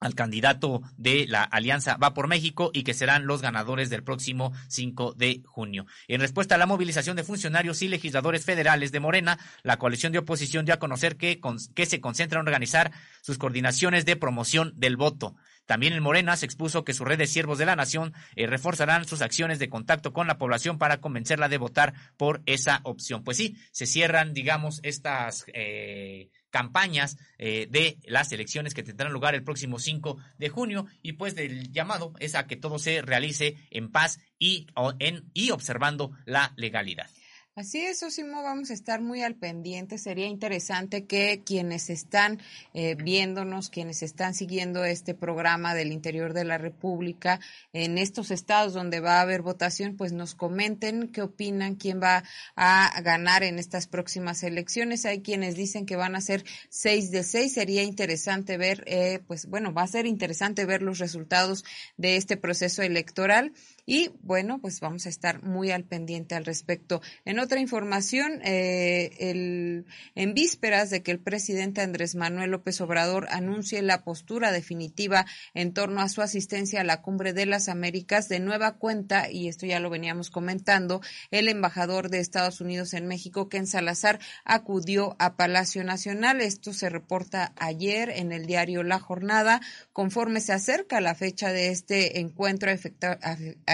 al 0.00 0.14
candidato 0.14 0.82
de 0.96 1.26
la 1.26 1.42
Alianza 1.42 1.96
Va 1.96 2.14
por 2.14 2.28
México 2.28 2.70
y 2.72 2.82
que 2.82 2.94
serán 2.94 3.26
los 3.26 3.42
ganadores 3.42 3.90
del 3.90 4.04
próximo 4.04 4.52
5 4.68 5.14
de 5.14 5.42
junio. 5.44 5.86
En 6.06 6.20
respuesta 6.20 6.54
a 6.54 6.58
la 6.58 6.66
movilización 6.66 7.16
de 7.16 7.24
funcionarios 7.24 7.82
y 7.82 7.88
legisladores 7.88 8.44
federales 8.44 8.92
de 8.92 9.00
Morena, 9.00 9.38
la 9.62 9.78
coalición 9.78 10.12
de 10.12 10.18
oposición 10.18 10.64
dio 10.64 10.74
a 10.74 10.78
conocer 10.78 11.16
que, 11.16 11.40
que 11.74 11.86
se 11.86 12.00
concentra 12.00 12.40
en 12.40 12.46
organizar 12.46 12.92
sus 13.22 13.38
coordinaciones 13.38 14.04
de 14.04 14.16
promoción 14.16 14.72
del 14.76 14.96
voto. 14.96 15.34
También 15.66 15.92
en 15.92 16.02
Morena 16.02 16.34
se 16.36 16.46
expuso 16.46 16.82
que 16.82 16.94
su 16.94 17.04
red 17.04 17.18
de 17.18 17.26
siervos 17.26 17.58
de 17.58 17.66
la 17.66 17.76
nación 17.76 18.14
eh, 18.36 18.46
reforzarán 18.46 19.04
sus 19.04 19.20
acciones 19.20 19.58
de 19.58 19.68
contacto 19.68 20.14
con 20.14 20.26
la 20.26 20.38
población 20.38 20.78
para 20.78 21.02
convencerla 21.02 21.50
de 21.50 21.58
votar 21.58 21.92
por 22.16 22.40
esa 22.46 22.80
opción. 22.84 23.22
Pues 23.22 23.36
sí, 23.36 23.58
se 23.70 23.84
cierran, 23.84 24.32
digamos, 24.32 24.80
estas 24.82 25.44
eh, 25.52 26.30
campañas 26.50 27.16
eh, 27.38 27.66
de 27.70 27.98
las 28.04 28.32
elecciones 28.32 28.74
que 28.74 28.82
tendrán 28.82 29.12
lugar 29.12 29.34
el 29.34 29.44
próximo 29.44 29.78
5 29.78 30.18
de 30.38 30.48
junio 30.48 30.86
y 31.02 31.12
pues 31.12 31.34
del 31.34 31.72
llamado 31.72 32.12
es 32.18 32.34
a 32.34 32.46
que 32.46 32.56
todo 32.56 32.78
se 32.78 33.02
realice 33.02 33.56
en 33.70 33.90
paz 33.90 34.20
y, 34.38 34.66
en, 34.98 35.30
y 35.34 35.50
observando 35.50 36.12
la 36.24 36.52
legalidad. 36.56 37.10
Así 37.58 37.80
es, 37.80 38.04
Osimo, 38.04 38.44
vamos 38.44 38.70
a 38.70 38.72
estar 38.72 39.00
muy 39.00 39.22
al 39.22 39.34
pendiente. 39.34 39.98
Sería 39.98 40.28
interesante 40.28 41.06
que 41.06 41.42
quienes 41.44 41.90
están 41.90 42.38
eh, 42.72 42.94
viéndonos, 42.94 43.68
quienes 43.68 44.04
están 44.04 44.32
siguiendo 44.32 44.84
este 44.84 45.12
programa 45.12 45.74
del 45.74 45.90
interior 45.90 46.34
de 46.34 46.44
la 46.44 46.56
República, 46.56 47.40
en 47.72 47.98
estos 47.98 48.30
estados 48.30 48.74
donde 48.74 49.00
va 49.00 49.18
a 49.18 49.22
haber 49.22 49.42
votación, 49.42 49.96
pues 49.96 50.12
nos 50.12 50.36
comenten 50.36 51.08
qué 51.08 51.20
opinan, 51.20 51.74
quién 51.74 52.00
va 52.00 52.22
a 52.54 53.00
ganar 53.00 53.42
en 53.42 53.58
estas 53.58 53.88
próximas 53.88 54.44
elecciones. 54.44 55.04
Hay 55.04 55.20
quienes 55.20 55.56
dicen 55.56 55.84
que 55.84 55.96
van 55.96 56.14
a 56.14 56.20
ser 56.20 56.44
seis 56.68 57.10
de 57.10 57.24
seis. 57.24 57.54
Sería 57.54 57.82
interesante 57.82 58.56
ver, 58.56 58.84
eh, 58.86 59.18
pues 59.26 59.46
bueno, 59.46 59.74
va 59.74 59.82
a 59.82 59.88
ser 59.88 60.06
interesante 60.06 60.64
ver 60.64 60.82
los 60.82 61.00
resultados 61.00 61.64
de 61.96 62.14
este 62.14 62.36
proceso 62.36 62.82
electoral. 62.82 63.52
Y 63.90 64.10
bueno, 64.20 64.60
pues 64.60 64.80
vamos 64.80 65.06
a 65.06 65.08
estar 65.08 65.42
muy 65.42 65.70
al 65.70 65.82
pendiente 65.82 66.34
al 66.34 66.44
respecto. 66.44 67.00
En 67.24 67.38
otra 67.38 67.58
información, 67.58 68.42
eh, 68.44 69.12
el, 69.18 69.86
en 70.14 70.34
vísperas 70.34 70.90
de 70.90 71.02
que 71.02 71.10
el 71.10 71.20
presidente 71.20 71.80
Andrés 71.80 72.14
Manuel 72.14 72.50
López 72.50 72.82
Obrador 72.82 73.28
anuncie 73.30 73.80
la 73.80 74.04
postura 74.04 74.52
definitiva 74.52 75.24
en 75.54 75.72
torno 75.72 76.02
a 76.02 76.10
su 76.10 76.20
asistencia 76.20 76.82
a 76.82 76.84
la 76.84 77.00
Cumbre 77.00 77.32
de 77.32 77.46
las 77.46 77.70
Américas, 77.70 78.28
de 78.28 78.40
nueva 78.40 78.76
cuenta, 78.76 79.30
y 79.30 79.48
esto 79.48 79.64
ya 79.64 79.80
lo 79.80 79.88
veníamos 79.88 80.28
comentando, 80.28 81.00
el 81.30 81.48
embajador 81.48 82.10
de 82.10 82.18
Estados 82.18 82.60
Unidos 82.60 82.92
en 82.92 83.06
México, 83.06 83.48
Ken 83.48 83.66
Salazar, 83.66 84.20
acudió 84.44 85.16
a 85.18 85.36
Palacio 85.36 85.82
Nacional. 85.82 86.42
Esto 86.42 86.74
se 86.74 86.90
reporta 86.90 87.54
ayer 87.56 88.10
en 88.10 88.32
el 88.32 88.44
diario 88.44 88.82
La 88.82 88.98
Jornada. 88.98 89.62
Conforme 89.94 90.42
se 90.42 90.52
acerca 90.52 91.00
la 91.00 91.14
fecha 91.14 91.52
de 91.52 91.70
este 91.70 92.20
encuentro 92.20 92.70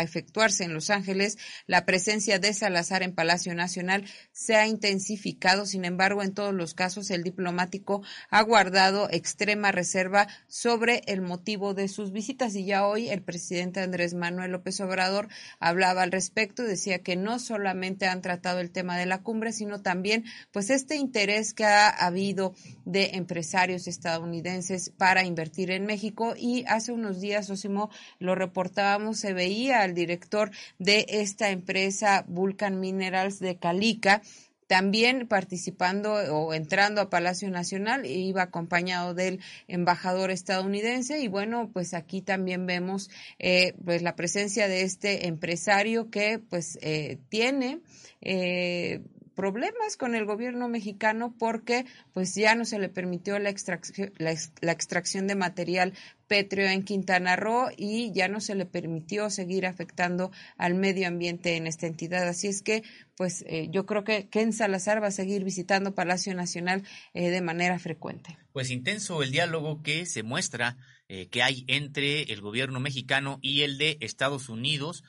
efectuarse 0.05 0.65
en 0.65 0.75
Los 0.75 0.91
Ángeles, 0.91 1.39
la 1.67 1.85
presencia 1.85 2.39
de 2.39 2.53
Salazar 2.53 3.03
en 3.03 3.15
Palacio 3.15 3.55
Nacional 3.55 4.05
se 4.33 4.57
ha 4.57 4.67
intensificado. 4.67 5.67
Sin 5.67 5.85
embargo, 5.85 6.23
en 6.23 6.35
todos 6.35 6.55
los 6.55 6.75
casos, 6.75 7.11
el 7.11 7.23
diplomático 7.23 8.03
ha 8.31 8.43
guardado 8.43 9.09
extrema 9.11 9.73
reserva 9.73 10.29
sobre 10.47 11.03
el 11.07 11.23
motivo 11.23 11.75
de 11.75 11.89
sus 11.89 12.13
visitas. 12.13 12.55
Y 12.55 12.65
ya 12.65 12.87
hoy 12.87 13.09
el 13.09 13.23
presidente 13.23 13.81
Andrés 13.81 14.15
Manuel 14.15 14.53
López 14.53 14.81
Obrador 14.81 15.29
hablaba 15.59 16.03
al 16.03 16.13
respecto, 16.13 16.63
decía 16.63 17.01
que 17.01 17.17
no 17.17 17.39
solamente 17.39 18.07
han 18.07 18.23
tratado 18.23 18.61
el 18.61 18.71
tema 18.71 18.99
de 18.99 19.07
la 19.07 19.23
cumbre, 19.23 19.53
sino 19.53 19.83
también 19.83 20.25
pues 20.53 20.71
este 20.71 20.97
interés 20.97 21.55
que 21.55 21.65
ha 21.65 21.89
habido 21.89 22.55
de 22.85 23.11
empresarios 23.15 23.87
estadounidenses 23.87 24.91
para 24.91 25.25
invertir 25.25 25.71
en 25.71 25.87
México. 25.87 26.35
Y 26.37 26.65
hace 26.67 26.93
unos 26.93 27.21
días, 27.21 27.51
Osimo, 27.51 27.91
lo 28.19 28.35
reportábamos, 28.35 29.19
se 29.19 29.33
veía 29.33 29.83
al 29.83 29.94
director 29.95 30.51
de 30.79 31.07
esta 31.09 31.51
empresa 31.51 32.25
Vulcan 32.29 32.81
Minerals 32.81 33.39
de 33.39 33.57
Calica 33.57 34.23
también 34.67 35.29
participando 35.29 36.15
o 36.15 36.55
entrando 36.55 37.01
a 37.01 37.11
Palacio 37.11 37.51
Nacional, 37.51 38.07
iba 38.07 38.43
acompañado 38.43 39.15
del 39.15 39.41
embajador 39.69 40.31
estadounidense. 40.31 41.21
Y 41.21 41.29
bueno, 41.29 41.71
pues 41.73 41.95
aquí 41.95 42.23
también 42.23 42.67
vemos 42.67 43.11
eh, 43.39 43.75
pues 43.85 44.03
la 44.03 44.17
presencia 44.17 44.69
de 44.69 44.83
este 44.83 45.27
empresario 45.27 46.11
que 46.11 46.39
pues 46.39 46.79
eh, 46.81 47.19
tiene 47.29 47.81
eh, 48.21 49.03
problemas 49.35 49.97
con 49.97 50.15
el 50.15 50.25
gobierno 50.25 50.69
mexicano 50.69 51.35
porque 51.39 51.85
pues 52.13 52.35
ya 52.35 52.55
no 52.55 52.65
se 52.65 52.79
le 52.79 52.89
permitió 52.89 53.39
la 53.39 53.51
extracción, 53.51 54.13
la, 54.17 54.33
extracción 54.73 55.27
de 55.27 55.35
material 55.35 55.93
pétreo 56.35 56.69
en 56.69 56.83
Quintana 56.83 57.37
Roo 57.37 57.69
y 57.77 58.11
ya 58.13 58.27
no 58.27 58.41
se 58.41 58.57
le 58.57 58.67
permitió 58.67 59.31
seguir 59.31 59.67
afectando 59.67 60.33
al 60.57 60.75
medio 60.75 61.07
ambiente 61.07 61.55
en 61.55 61.69
esta 61.69 61.87
entidad. 61.87 62.27
Así 62.27 62.49
es 62.49 62.61
que, 62.61 62.83
pues 63.17 63.45
eh, 63.47 63.69
yo 63.71 63.87
creo 63.87 64.03
que 64.03 64.29
Ken 64.29 64.53
Salazar 64.53 65.01
va 65.01 65.07
a 65.07 65.13
seguir 65.13 65.45
visitando 65.45 65.95
Palacio 65.95 66.35
Nacional 66.35 66.83
eh, 67.13 67.31
de 67.31 67.41
manera 67.41 67.79
frecuente. 67.79 68.37
Pues 68.53 68.71
intenso 68.71 69.23
el 69.23 69.31
diálogo 69.31 69.81
que 69.85 70.07
se 70.07 70.25
muestra 70.25 70.77
eh, 71.07 71.29
que 71.29 71.45
hay 71.45 71.65
entre 71.69 72.23
el 72.23 72.41
gobierno 72.41 72.81
mexicano 72.81 73.39
y 73.41 73.63
el 73.63 73.79
de 73.79 73.97
Estados 74.01 74.49
Unidos 74.49 75.05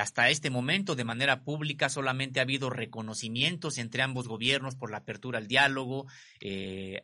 hasta 0.00 0.30
este 0.30 0.48
momento, 0.48 0.94
de 0.94 1.04
manera 1.04 1.44
pública, 1.44 1.90
solamente 1.90 2.40
ha 2.40 2.44
habido 2.44 2.70
reconocimientos 2.70 3.76
entre 3.76 4.00
ambos 4.00 4.26
gobiernos 4.26 4.74
por 4.74 4.90
la 4.90 4.96
apertura 4.96 5.36
al 5.36 5.48
diálogo, 5.48 6.06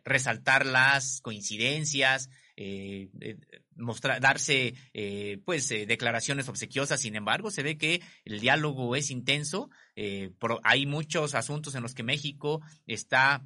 resaltar 0.07 0.65
las 0.65 1.21
coincidencias, 1.21 2.31
mostrar, 3.77 4.21
darse 4.21 4.75
pues 5.45 5.69
declaraciones 5.69 6.49
obsequiosas. 6.49 7.01
Sin 7.01 7.17
embargo, 7.17 7.51
se 7.51 7.63
ve 7.63 7.79
que 7.79 8.01
el 8.25 8.41
diálogo 8.41 8.97
es 8.97 9.11
intenso. 9.11 9.71
hay 10.63 10.87
muchos 10.87 11.35
asuntos 11.35 11.75
en 11.75 11.83
los 11.83 11.95
que 11.95 12.03
México 12.03 12.61
está 12.87 13.43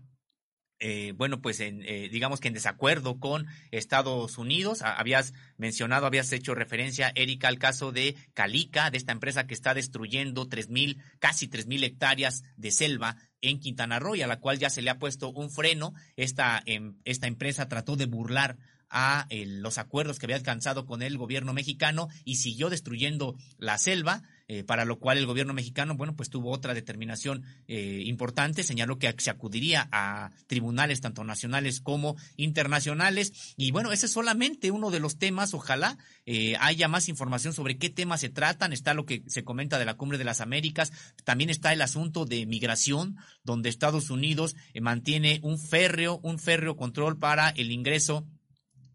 eh, 0.78 1.12
bueno, 1.16 1.40
pues 1.40 1.60
en, 1.60 1.82
eh, 1.86 2.10
digamos 2.10 2.40
que 2.40 2.48
en 2.48 2.54
desacuerdo 2.54 3.18
con 3.18 3.46
Estados 3.70 4.36
Unidos. 4.36 4.82
Habías 4.82 5.32
mencionado, 5.56 6.06
habías 6.06 6.30
hecho 6.32 6.54
referencia, 6.54 7.12
Erika, 7.14 7.48
al 7.48 7.58
caso 7.58 7.92
de 7.92 8.14
Calica, 8.34 8.90
de 8.90 8.98
esta 8.98 9.12
empresa 9.12 9.46
que 9.46 9.54
está 9.54 9.72
destruyendo 9.72 10.48
tres 10.48 10.68
mil, 10.68 11.02
casi 11.18 11.48
tres 11.48 11.66
mil 11.66 11.82
hectáreas 11.82 12.42
de 12.56 12.70
selva 12.70 13.16
en 13.40 13.58
Quintana 13.58 13.98
Roo, 13.98 14.16
y 14.16 14.22
a 14.22 14.26
la 14.26 14.40
cual 14.40 14.58
ya 14.58 14.68
se 14.68 14.82
le 14.82 14.90
ha 14.90 14.98
puesto 14.98 15.30
un 15.30 15.50
freno. 15.50 15.94
Esta, 16.16 16.62
em, 16.66 16.98
esta 17.04 17.26
empresa 17.26 17.68
trató 17.68 17.96
de 17.96 18.06
burlar 18.06 18.58
a 18.90 19.26
eh, 19.30 19.46
los 19.46 19.78
acuerdos 19.78 20.18
que 20.18 20.26
había 20.26 20.36
alcanzado 20.36 20.86
con 20.86 21.02
el 21.02 21.18
gobierno 21.18 21.52
mexicano 21.52 22.08
y 22.24 22.36
siguió 22.36 22.70
destruyendo 22.70 23.36
la 23.58 23.78
selva. 23.78 24.22
Eh, 24.48 24.62
para 24.62 24.84
lo 24.84 25.00
cual 25.00 25.18
el 25.18 25.26
gobierno 25.26 25.54
mexicano, 25.54 25.96
bueno, 25.96 26.14
pues 26.14 26.30
tuvo 26.30 26.52
otra 26.52 26.72
determinación 26.72 27.42
eh, 27.66 28.02
importante, 28.04 28.62
señaló 28.62 28.96
que 28.96 29.12
se 29.18 29.28
acudiría 29.28 29.88
a 29.90 30.30
tribunales 30.46 31.00
tanto 31.00 31.24
nacionales 31.24 31.80
como 31.80 32.14
internacionales. 32.36 33.54
Y 33.56 33.72
bueno, 33.72 33.90
ese 33.90 34.06
es 34.06 34.12
solamente 34.12 34.70
uno 34.70 34.92
de 34.92 35.00
los 35.00 35.18
temas, 35.18 35.52
ojalá 35.52 35.98
haya 36.60 36.86
más 36.86 37.08
información 37.08 37.54
sobre 37.54 37.76
qué 37.76 37.90
temas 37.90 38.20
se 38.20 38.28
tratan, 38.28 38.72
está 38.72 38.94
lo 38.94 39.04
que 39.04 39.24
se 39.26 39.42
comenta 39.42 39.80
de 39.80 39.84
la 39.84 39.94
Cumbre 39.94 40.18
de 40.18 40.24
las 40.24 40.40
Américas, 40.40 40.92
también 41.24 41.50
está 41.50 41.72
el 41.72 41.82
asunto 41.82 42.24
de 42.24 42.46
migración, 42.46 43.16
donde 43.42 43.68
Estados 43.68 44.10
Unidos 44.10 44.54
mantiene 44.80 45.40
un 45.42 45.58
férreo, 45.58 46.20
un 46.22 46.38
férreo 46.38 46.76
control 46.76 47.18
para 47.18 47.50
el 47.50 47.72
ingreso 47.72 48.26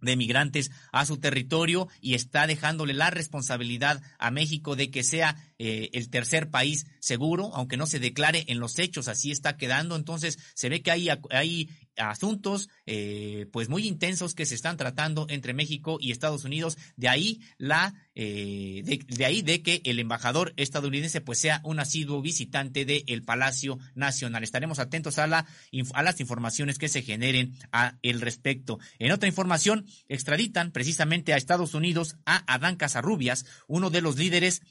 de 0.01 0.15
migrantes 0.15 0.71
a 0.91 1.05
su 1.05 1.17
territorio 1.17 1.87
y 2.01 2.15
está 2.15 2.47
dejándole 2.47 2.93
la 2.93 3.09
responsabilidad 3.09 4.01
a 4.19 4.31
México 4.31 4.75
de 4.75 4.91
que 4.91 5.03
sea 5.03 5.35
eh, 5.59 5.89
el 5.93 6.09
tercer 6.09 6.49
país 6.49 6.87
seguro, 6.99 7.51
aunque 7.53 7.77
no 7.77 7.85
se 7.85 7.99
declare 7.99 8.45
en 8.47 8.59
los 8.59 8.79
hechos, 8.79 9.07
así 9.07 9.31
está 9.31 9.57
quedando. 9.57 9.95
Entonces 9.95 10.39
se 10.53 10.69
ve 10.69 10.81
que 10.81 10.91
hay, 10.91 11.09
hay 11.29 11.69
asuntos 11.97 12.69
eh, 12.85 13.47
pues 13.51 13.69
muy 13.69 13.87
intensos 13.87 14.33
que 14.33 14.45
se 14.45 14.55
están 14.55 14.77
tratando 14.77 15.25
entre 15.29 15.53
México 15.53 15.97
y 15.99 16.11
Estados 16.11 16.45
Unidos. 16.45 16.77
De 16.95 17.09
ahí 17.09 17.41
la 17.57 17.93
eh, 18.15 18.83
de, 19.07 19.25
ahí 19.25 19.41
de 19.41 19.61
que 19.61 19.81
el 19.85 19.99
embajador 19.99 20.53
estadounidense 20.57 21.21
pues 21.21 21.39
sea 21.39 21.61
un 21.63 21.79
asiduo 21.79 22.21
visitante 22.21 22.85
del 22.85 23.23
Palacio 23.23 23.79
Nacional. 23.95 24.43
Estaremos 24.43 24.79
atentos 24.79 25.17
a 25.17 25.27
la 25.27 25.45
a 25.93 26.03
las 26.03 26.19
informaciones 26.19 26.77
que 26.77 26.89
se 26.89 27.01
generen 27.01 27.53
a 27.71 27.97
el 28.01 28.21
respecto. 28.21 28.79
En 28.99 29.11
otra 29.11 29.27
información, 29.29 29.85
extraditan 30.07 30.71
precisamente 30.71 31.33
a 31.33 31.37
Estados 31.37 31.73
Unidos 31.73 32.17
a 32.25 32.43
Adán 32.53 32.75
Casarrubias, 32.75 33.45
uno 33.67 33.89
de 33.89 34.01
los 34.01 34.17
líderes 34.17 34.61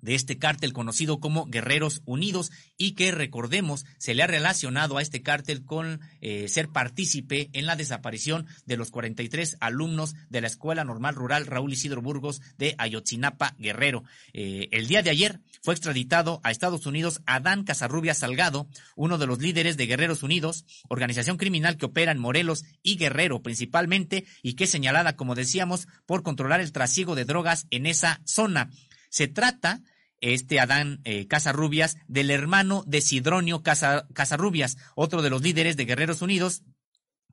de 0.00 0.14
este 0.14 0.38
cártel 0.38 0.72
conocido 0.72 1.20
como 1.20 1.46
Guerreros 1.46 2.02
Unidos 2.04 2.50
y 2.76 2.92
que 2.92 3.10
recordemos 3.10 3.84
se 3.98 4.14
le 4.14 4.22
ha 4.22 4.26
relacionado 4.26 4.96
a 4.96 5.02
este 5.02 5.22
cártel 5.22 5.64
con 5.64 6.00
eh, 6.20 6.48
ser 6.48 6.68
partícipe 6.68 7.50
en 7.52 7.66
la 7.66 7.76
desaparición 7.76 8.46
de 8.66 8.76
los 8.76 8.90
43 8.90 9.56
alumnos 9.60 10.14
de 10.30 10.40
la 10.40 10.46
Escuela 10.46 10.84
Normal 10.84 11.14
Rural 11.14 11.46
Raúl 11.46 11.72
Isidro 11.72 12.02
Burgos 12.02 12.40
de 12.56 12.74
Ayotzinapa 12.78 13.54
Guerrero. 13.58 14.04
Eh, 14.32 14.68
el 14.72 14.86
día 14.86 15.02
de 15.02 15.10
ayer 15.10 15.40
fue 15.62 15.74
extraditado 15.74 16.40
a 16.44 16.50
Estados 16.50 16.86
Unidos 16.86 17.20
Adán 17.26 17.64
Casarrubia 17.64 18.14
Salgado, 18.14 18.68
uno 18.96 19.18
de 19.18 19.26
los 19.26 19.40
líderes 19.40 19.76
de 19.76 19.86
Guerreros 19.86 20.22
Unidos, 20.22 20.64
organización 20.88 21.36
criminal 21.36 21.76
que 21.76 21.86
opera 21.86 22.12
en 22.12 22.18
Morelos 22.18 22.64
y 22.82 22.96
Guerrero 22.96 23.42
principalmente 23.42 24.24
y 24.42 24.54
que 24.54 24.64
es 24.64 24.70
señalada, 24.70 25.16
como 25.16 25.34
decíamos, 25.34 25.88
por 26.06 26.22
controlar 26.22 26.60
el 26.60 26.72
trasiego 26.72 27.14
de 27.14 27.24
drogas 27.24 27.66
en 27.70 27.86
esa 27.86 28.20
zona. 28.24 28.70
Se 29.08 29.28
trata, 29.28 29.82
este 30.20 30.60
Adán 30.60 31.00
eh, 31.04 31.26
Casarrubias, 31.26 31.96
del 32.08 32.30
hermano 32.30 32.84
de 32.86 33.00
Sidronio 33.00 33.62
Casarrubias, 33.62 34.76
otro 34.94 35.22
de 35.22 35.30
los 35.30 35.42
líderes 35.42 35.76
de 35.76 35.84
Guerreros 35.84 36.22
Unidos, 36.22 36.62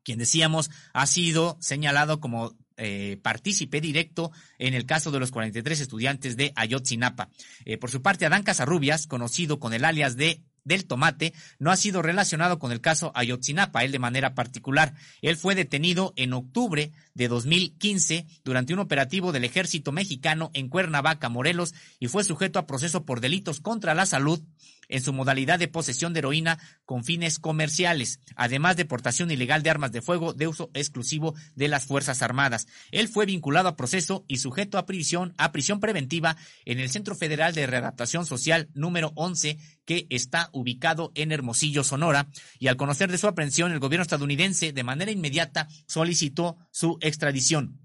quien 0.03 0.19
decíamos 0.19 0.69
ha 0.93 1.07
sido 1.07 1.57
señalado 1.59 2.19
como 2.19 2.55
eh, 2.77 3.17
partícipe 3.21 3.81
directo 3.81 4.31
en 4.59 4.73
el 4.73 4.85
caso 4.85 5.09
de 5.09 5.19
los 5.19 5.31
43 5.31 5.79
estudiantes 5.79 6.37
de 6.37 6.53
Ayotzinapa. 6.55 7.29
Eh, 7.65 7.77
por 7.77 7.89
su 7.89 8.01
parte, 8.01 8.25
Adán 8.25 8.43
Casarrubias, 8.43 9.07
conocido 9.07 9.59
con 9.59 9.73
el 9.73 9.85
alias 9.85 10.15
de 10.15 10.43
del 10.65 10.85
tomate 10.85 11.33
no 11.59 11.71
ha 11.71 11.77
sido 11.77 12.01
relacionado 12.01 12.59
con 12.59 12.73
el 12.73 12.81
caso 12.81 13.11
Ayotzinapa, 13.15 13.83
él 13.85 13.91
de 13.93 13.99
manera 13.99 14.33
particular. 14.33 14.93
Él 15.21 15.37
fue 15.37 15.55
detenido 15.55 16.13
en 16.17 16.33
octubre 16.33 16.91
de 17.13 17.27
2015 17.29 18.25
durante 18.43 18.73
un 18.73 18.79
operativo 18.79 19.31
del 19.31 19.45
ejército 19.45 19.93
mexicano 19.93 20.51
en 20.53 20.67
Cuernavaca, 20.67 21.29
Morelos, 21.29 21.73
y 21.99 22.07
fue 22.07 22.23
sujeto 22.23 22.59
a 22.59 22.67
proceso 22.67 23.05
por 23.05 23.21
delitos 23.21 23.61
contra 23.61 23.93
la 23.93 24.05
salud 24.05 24.41
en 24.89 25.01
su 25.01 25.13
modalidad 25.13 25.59
de 25.59 25.67
posesión 25.67 26.13
de 26.13 26.19
heroína 26.19 26.59
con 26.85 27.03
fines 27.03 27.39
comerciales, 27.39 28.19
además 28.35 28.77
de 28.77 28.85
portación 28.85 29.31
ilegal 29.31 29.63
de 29.63 29.69
armas 29.69 29.91
de 29.91 30.01
fuego 30.01 30.33
de 30.33 30.47
uso 30.47 30.69
exclusivo 30.73 31.35
de 31.55 31.67
las 31.67 31.85
Fuerzas 31.85 32.21
Armadas. 32.21 32.67
Él 32.91 33.07
fue 33.07 33.25
vinculado 33.25 33.69
a 33.69 33.75
proceso 33.75 34.25
y 34.27 34.37
sujeto 34.37 34.77
a 34.77 34.85
prisión, 34.85 35.33
a 35.37 35.51
prisión 35.51 35.79
preventiva 35.79 36.37
en 36.65 36.79
el 36.79 36.89
Centro 36.89 37.15
Federal 37.15 37.53
de 37.53 37.67
Readaptación 37.67 38.25
Social 38.25 38.69
número 38.73 39.11
11, 39.15 39.57
que 39.85 40.07
está 40.09 40.49
ubicado 40.51 41.11
en 41.15 41.31
Hermosillo, 41.31 41.83
Sonora, 41.83 42.27
y 42.59 42.67
al 42.67 42.77
conocer 42.77 43.11
de 43.11 43.17
su 43.17 43.27
aprehensión, 43.27 43.71
el 43.71 43.79
gobierno 43.79 44.03
estadounidense 44.03 44.73
de 44.73 44.83
manera 44.83 45.11
inmediata 45.11 45.67
solicitó 45.85 46.57
su 46.71 46.97
extradición. 47.01 47.84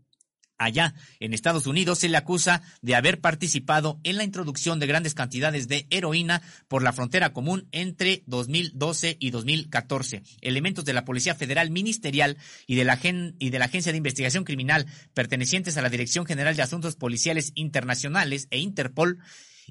Allá, 0.60 0.92
en 1.20 1.32
Estados 1.32 1.66
Unidos, 1.66 2.00
se 2.00 2.10
le 2.10 2.18
acusa 2.18 2.60
de 2.82 2.94
haber 2.94 3.22
participado 3.22 3.98
en 4.04 4.18
la 4.18 4.24
introducción 4.24 4.78
de 4.78 4.86
grandes 4.86 5.14
cantidades 5.14 5.68
de 5.68 5.86
heroína 5.88 6.42
por 6.68 6.82
la 6.82 6.92
frontera 6.92 7.32
común 7.32 7.66
entre 7.72 8.22
2012 8.26 9.16
y 9.18 9.30
2014. 9.30 10.22
Elementos 10.42 10.84
de 10.84 10.92
la 10.92 11.06
Policía 11.06 11.34
Federal 11.34 11.70
Ministerial 11.70 12.36
y 12.66 12.74
de, 12.74 12.84
la 12.84 13.00
y 13.38 13.48
de 13.48 13.58
la 13.58 13.64
Agencia 13.64 13.90
de 13.90 13.96
Investigación 13.96 14.44
Criminal 14.44 14.84
pertenecientes 15.14 15.78
a 15.78 15.82
la 15.82 15.88
Dirección 15.88 16.26
General 16.26 16.54
de 16.54 16.62
Asuntos 16.62 16.94
Policiales 16.94 17.52
Internacionales 17.54 18.46
e 18.50 18.58
Interpol 18.58 19.18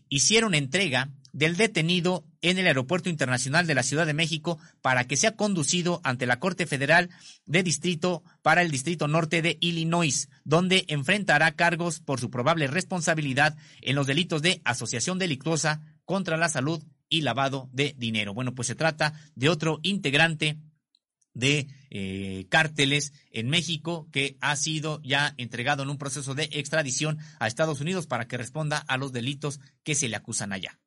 hicieron 0.09 0.53
entrega 0.53 1.09
del 1.31 1.57
detenido 1.57 2.25
en 2.41 2.57
el 2.57 2.67
Aeropuerto 2.67 3.09
Internacional 3.09 3.67
de 3.67 3.75
la 3.75 3.83
Ciudad 3.83 4.05
de 4.05 4.13
México 4.13 4.57
para 4.81 5.05
que 5.05 5.17
sea 5.17 5.35
conducido 5.35 6.01
ante 6.03 6.25
la 6.25 6.39
Corte 6.39 6.65
Federal 6.65 7.09
de 7.45 7.63
Distrito 7.63 8.23
para 8.41 8.61
el 8.61 8.71
Distrito 8.71 9.07
Norte 9.07 9.41
de 9.41 9.57
Illinois, 9.59 10.29
donde 10.43 10.85
enfrentará 10.87 11.51
cargos 11.55 11.99
por 11.99 12.19
su 12.19 12.29
probable 12.29 12.67
responsabilidad 12.67 13.57
en 13.81 13.95
los 13.95 14.07
delitos 14.07 14.41
de 14.41 14.61
asociación 14.63 15.19
delictuosa 15.19 15.81
contra 16.05 16.37
la 16.37 16.49
salud 16.49 16.83
y 17.09 17.21
lavado 17.21 17.69
de 17.71 17.95
dinero. 17.97 18.33
Bueno, 18.33 18.55
pues 18.55 18.67
se 18.67 18.75
trata 18.75 19.13
de 19.35 19.49
otro 19.49 19.79
integrante 19.83 20.57
de 21.39 21.67
eh, 21.89 22.45
cárteles 22.49 23.13
en 23.31 23.49
México 23.49 24.07
que 24.11 24.37
ha 24.41 24.55
sido 24.55 25.01
ya 25.01 25.33
entregado 25.37 25.83
en 25.83 25.89
un 25.89 25.97
proceso 25.97 26.35
de 26.35 26.49
extradición 26.51 27.17
a 27.39 27.47
Estados 27.47 27.81
Unidos 27.81 28.07
para 28.07 28.27
que 28.27 28.37
responda 28.37 28.77
a 28.77 28.97
los 28.97 29.11
delitos 29.11 29.59
que 29.83 29.95
se 29.95 30.09
le 30.09 30.15
acusan 30.15 30.53
allá. 30.53 30.79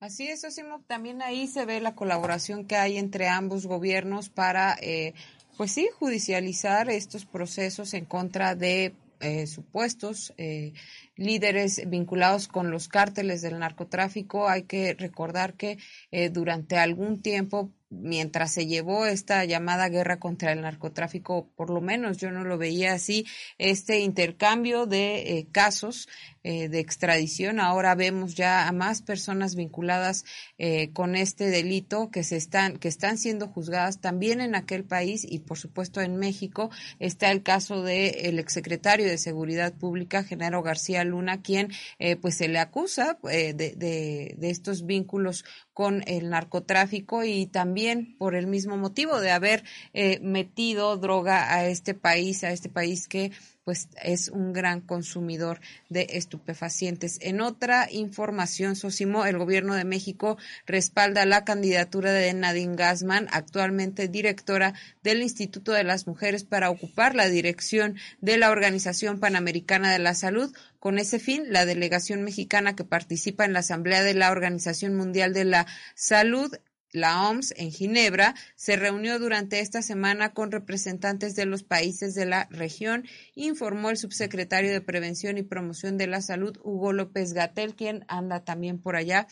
Así 0.00 0.28
es, 0.28 0.42
también 0.86 1.20
ahí 1.20 1.46
se 1.46 1.66
ve 1.66 1.80
la 1.80 1.94
colaboración 1.94 2.64
que 2.66 2.76
hay 2.76 2.96
entre 2.96 3.28
ambos 3.28 3.66
gobiernos 3.66 4.30
para, 4.30 4.76
eh, 4.80 5.12
pues 5.58 5.72
sí, 5.72 5.88
judicializar 5.98 6.88
estos 6.88 7.26
procesos 7.26 7.92
en 7.92 8.06
contra 8.06 8.54
de 8.54 8.94
eh, 9.22 9.46
supuestos 9.46 10.32
eh, 10.38 10.72
líderes 11.14 11.82
vinculados 11.90 12.48
con 12.48 12.70
los 12.70 12.88
cárteles 12.88 13.42
del 13.42 13.58
narcotráfico. 13.58 14.48
Hay 14.48 14.62
que 14.62 14.94
recordar 14.94 15.54
que 15.54 15.76
eh, 16.10 16.30
durante 16.30 16.78
algún 16.78 17.20
tiempo 17.20 17.70
mientras 17.90 18.52
se 18.52 18.66
llevó 18.66 19.04
esta 19.04 19.44
llamada 19.44 19.88
guerra 19.88 20.18
contra 20.18 20.52
el 20.52 20.62
narcotráfico, 20.62 21.50
por 21.56 21.70
lo 21.70 21.80
menos 21.80 22.18
yo 22.18 22.30
no 22.30 22.44
lo 22.44 22.56
veía 22.56 22.94
así, 22.94 23.26
este 23.58 24.00
intercambio 24.00 24.86
de 24.86 25.38
eh, 25.38 25.48
casos 25.52 26.08
eh, 26.42 26.68
de 26.68 26.80
extradición. 26.80 27.60
Ahora 27.60 27.94
vemos 27.94 28.34
ya 28.34 28.66
a 28.68 28.72
más 28.72 29.02
personas 29.02 29.54
vinculadas 29.54 30.24
eh, 30.58 30.90
con 30.92 31.14
este 31.14 31.50
delito 31.50 32.10
que 32.10 32.24
se 32.24 32.36
están 32.36 32.78
que 32.78 32.88
están 32.88 33.18
siendo 33.18 33.48
juzgadas 33.48 34.00
también 34.00 34.40
en 34.40 34.54
aquel 34.54 34.84
país 34.84 35.26
y 35.28 35.40
por 35.40 35.58
supuesto 35.58 36.00
en 36.00 36.16
México 36.16 36.70
está 36.98 37.30
el 37.30 37.42
caso 37.42 37.82
del 37.82 38.14
el 38.16 38.38
exsecretario 38.38 39.06
de 39.06 39.18
Seguridad 39.18 39.74
Pública, 39.74 40.24
Genaro 40.24 40.62
García 40.62 41.04
Luna, 41.04 41.42
quien 41.42 41.72
pues 42.20 42.36
se 42.36 42.48
le 42.48 42.58
acusa 42.58 43.18
de, 43.22 43.52
de, 43.54 44.34
de 44.36 44.50
estos 44.50 44.86
vínculos 44.86 45.44
con 45.80 46.02
el 46.06 46.28
narcotráfico 46.28 47.24
y 47.24 47.46
también 47.46 48.14
por 48.18 48.34
el 48.34 48.46
mismo 48.46 48.76
motivo 48.76 49.18
de 49.18 49.30
haber 49.30 49.64
eh, 49.94 50.20
metido 50.20 50.96
droga 50.98 51.54
a 51.54 51.66
este 51.66 51.94
país, 51.94 52.44
a 52.44 52.50
este 52.50 52.68
país 52.68 53.08
que 53.08 53.32
pues 53.64 53.88
es 54.02 54.28
un 54.28 54.52
gran 54.52 54.80
consumidor 54.80 55.60
de 55.88 56.06
estupefacientes. 56.10 57.18
En 57.20 57.40
otra 57.40 57.88
información, 57.90 58.76
Sosimo, 58.76 59.26
el 59.26 59.38
gobierno 59.38 59.74
de 59.74 59.84
México 59.84 60.38
respalda 60.66 61.26
la 61.26 61.44
candidatura 61.44 62.12
de 62.12 62.32
Nadine 62.32 62.76
Gassman, 62.76 63.28
actualmente 63.32 64.08
directora 64.08 64.74
del 65.02 65.22
Instituto 65.22 65.72
de 65.72 65.84
las 65.84 66.06
Mujeres, 66.06 66.44
para 66.44 66.70
ocupar 66.70 67.14
la 67.14 67.28
dirección 67.28 67.96
de 68.20 68.38
la 68.38 68.50
Organización 68.50 69.20
Panamericana 69.20 69.92
de 69.92 69.98
la 69.98 70.14
Salud, 70.14 70.54
con 70.78 70.98
ese 70.98 71.18
fin, 71.18 71.44
la 71.48 71.66
delegación 71.66 72.22
mexicana 72.22 72.74
que 72.74 72.84
participa 72.84 73.44
en 73.44 73.52
la 73.52 73.58
Asamblea 73.58 74.02
de 74.02 74.14
la 74.14 74.30
Organización 74.30 74.96
Mundial 74.96 75.34
de 75.34 75.44
la 75.44 75.66
Salud 75.94 76.56
la 76.92 77.28
OMS 77.28 77.54
en 77.56 77.70
Ginebra 77.70 78.34
se 78.56 78.76
reunió 78.76 79.18
durante 79.18 79.60
esta 79.60 79.82
semana 79.82 80.32
con 80.32 80.50
representantes 80.50 81.36
de 81.36 81.46
los 81.46 81.62
países 81.62 82.14
de 82.14 82.26
la 82.26 82.48
región, 82.50 83.04
informó 83.34 83.90
el 83.90 83.96
subsecretario 83.96 84.72
de 84.72 84.80
Prevención 84.80 85.38
y 85.38 85.42
Promoción 85.42 85.98
de 85.98 86.06
la 86.06 86.20
Salud, 86.20 86.58
Hugo 86.62 86.92
López 86.92 87.32
Gatel, 87.32 87.74
quien 87.74 88.04
anda 88.08 88.44
también 88.44 88.78
por 88.78 88.96
allá 88.96 89.26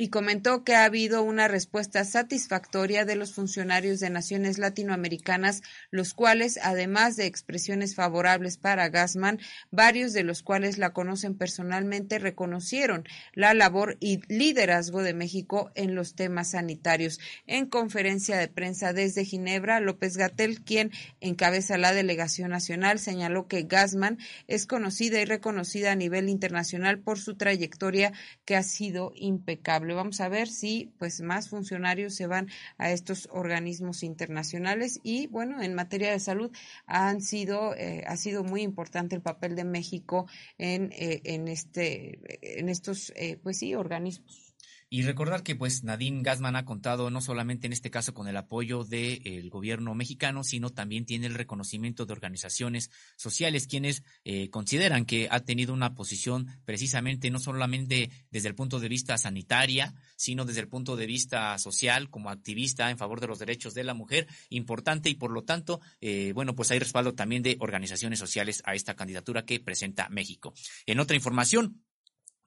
y 0.00 0.10
comentó 0.10 0.62
que 0.62 0.76
ha 0.76 0.84
habido 0.84 1.24
una 1.24 1.48
respuesta 1.48 2.04
satisfactoria 2.04 3.04
de 3.04 3.16
los 3.16 3.34
funcionarios 3.34 3.98
de 3.98 4.10
naciones 4.10 4.56
latinoamericanas, 4.56 5.62
los 5.90 6.14
cuales, 6.14 6.56
además 6.62 7.16
de 7.16 7.26
expresiones 7.26 7.96
favorables 7.96 8.58
para 8.58 8.90
Gassman, 8.90 9.40
varios 9.72 10.12
de 10.12 10.22
los 10.22 10.44
cuales 10.44 10.78
la 10.78 10.92
conocen 10.92 11.36
personalmente, 11.36 12.20
reconocieron 12.20 13.08
la 13.34 13.54
labor 13.54 13.96
y 13.98 14.20
liderazgo 14.32 15.02
de 15.02 15.14
México 15.14 15.72
en 15.74 15.96
los 15.96 16.14
temas 16.14 16.52
sanitarios. 16.52 17.18
En 17.48 17.66
conferencia 17.66 18.38
de 18.38 18.46
prensa 18.46 18.92
desde 18.92 19.24
Ginebra, 19.24 19.80
López 19.80 20.16
Gatel, 20.16 20.60
quien 20.62 20.92
encabeza 21.20 21.76
la 21.76 21.92
delegación 21.92 22.50
nacional, 22.50 23.00
señaló 23.00 23.48
que 23.48 23.64
Gassman 23.64 24.18
es 24.46 24.64
conocida 24.66 25.20
y 25.20 25.24
reconocida 25.24 25.90
a 25.90 25.96
nivel 25.96 26.28
internacional 26.28 27.00
por 27.00 27.18
su 27.18 27.34
trayectoria 27.34 28.12
que 28.44 28.54
ha 28.54 28.62
sido 28.62 29.10
impecable. 29.16 29.87
Vamos 29.96 30.20
a 30.20 30.28
ver 30.28 30.48
si 30.48 30.92
pues 30.98 31.20
más 31.20 31.48
funcionarios 31.48 32.14
se 32.14 32.26
van 32.26 32.48
a 32.78 32.90
estos 32.90 33.28
organismos 33.32 34.02
internacionales 34.02 35.00
y 35.02 35.26
bueno, 35.28 35.62
en 35.62 35.74
materia 35.74 36.10
de 36.12 36.20
salud 36.20 36.50
han 36.86 37.20
sido 37.20 37.74
eh, 37.74 38.04
ha 38.06 38.16
sido 38.16 38.44
muy 38.44 38.62
importante 38.62 39.16
el 39.16 39.22
papel 39.22 39.54
de 39.56 39.64
México 39.64 40.26
en, 40.58 40.92
eh, 40.92 41.20
en 41.24 41.48
este 41.48 42.18
en 42.58 42.68
estos 42.68 43.12
eh, 43.16 43.38
pues 43.42 43.58
sí 43.58 43.74
organismos. 43.74 44.47
Y 44.90 45.02
recordar 45.02 45.42
que 45.42 45.54
pues 45.54 45.84
Nadine 45.84 46.22
Gassman 46.22 46.56
ha 46.56 46.64
contado 46.64 47.10
no 47.10 47.20
solamente 47.20 47.66
en 47.66 47.74
este 47.74 47.90
caso 47.90 48.14
con 48.14 48.26
el 48.26 48.38
apoyo 48.38 48.84
del 48.84 49.50
gobierno 49.50 49.94
mexicano, 49.94 50.44
sino 50.44 50.70
también 50.70 51.04
tiene 51.04 51.26
el 51.26 51.34
reconocimiento 51.34 52.06
de 52.06 52.14
organizaciones 52.14 52.90
sociales, 53.16 53.66
quienes 53.66 54.02
eh, 54.24 54.48
consideran 54.48 55.04
que 55.04 55.28
ha 55.30 55.40
tenido 55.40 55.74
una 55.74 55.94
posición 55.94 56.46
precisamente 56.64 57.30
no 57.30 57.38
solamente 57.38 58.10
desde 58.30 58.48
el 58.48 58.54
punto 58.54 58.80
de 58.80 58.88
vista 58.88 59.18
sanitaria, 59.18 59.94
sino 60.16 60.46
desde 60.46 60.60
el 60.60 60.68
punto 60.68 60.96
de 60.96 61.04
vista 61.04 61.58
social, 61.58 62.08
como 62.08 62.30
activista 62.30 62.90
en 62.90 62.96
favor 62.96 63.20
de 63.20 63.26
los 63.26 63.38
derechos 63.38 63.74
de 63.74 63.84
la 63.84 63.92
mujer, 63.92 64.26
importante 64.48 65.10
y 65.10 65.16
por 65.16 65.32
lo 65.32 65.44
tanto, 65.44 65.82
eh, 66.00 66.32
bueno, 66.34 66.54
pues 66.54 66.70
hay 66.70 66.78
respaldo 66.78 67.14
también 67.14 67.42
de 67.42 67.58
organizaciones 67.60 68.18
sociales 68.18 68.62
a 68.64 68.74
esta 68.74 68.94
candidatura 68.94 69.44
que 69.44 69.60
presenta 69.60 70.08
México. 70.08 70.54
En 70.86 70.98
otra 70.98 71.14
información, 71.14 71.82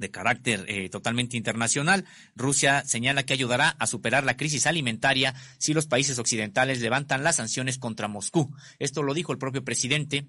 de 0.02 0.12
carácter 0.12 0.66
eh, 0.68 0.90
totalmente 0.90 1.38
internacional. 1.38 2.04
Rusia 2.36 2.84
señala 2.86 3.24
que 3.24 3.34
ayudará 3.34 3.70
a 3.70 3.88
superar 3.88 4.26
la 4.26 4.36
crisis 4.36 4.68
alimentaria 4.68 5.34
si 5.60 5.74
los 5.74 5.88
países 5.88 6.20
occidentales 6.20 6.82
levantan 6.82 7.24
las 7.24 7.38
sanciones 7.38 7.78
contra 7.78 8.10
Moscú. 8.10 8.54
Esto 8.80 9.04
lo 9.04 9.14
dijo 9.14 9.32
el 9.32 9.38
propio 9.38 9.64
presidente 9.64 10.28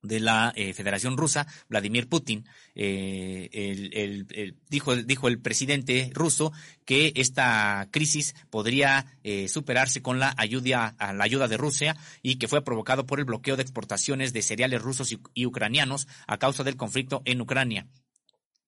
de 0.00 0.20
la 0.20 0.52
eh, 0.54 0.74
Federación 0.74 1.16
Rusa, 1.16 1.48
Vladimir 1.68 2.08
Putin, 2.08 2.46
eh, 2.76 3.48
el, 3.52 4.56
dijo, 4.68 4.94
dijo 4.94 5.26
el 5.26 5.40
presidente 5.40 6.10
ruso 6.14 6.52
que 6.84 7.12
esta 7.16 7.88
crisis 7.90 8.36
podría 8.48 9.18
superarse 9.48 10.00
con 10.00 10.20
la 10.20 10.34
ayuda, 10.36 10.94
la 10.98 11.24
ayuda 11.24 11.48
de 11.48 11.56
Rusia 11.56 11.96
y 12.22 12.36
que 12.36 12.48
fue 12.48 12.64
provocado 12.64 13.06
por 13.06 13.18
el 13.18 13.24
bloqueo 13.24 13.56
de 13.56 13.62
exportaciones 13.62 14.32
de 14.32 14.42
cereales 14.42 14.82
rusos 14.82 15.14
y 15.34 15.46
ucranianos 15.46 16.06
a 16.26 16.38
causa 16.38 16.62
del 16.62 16.76
conflicto 16.76 17.22
en 17.24 17.40
Ucrania. 17.40 17.88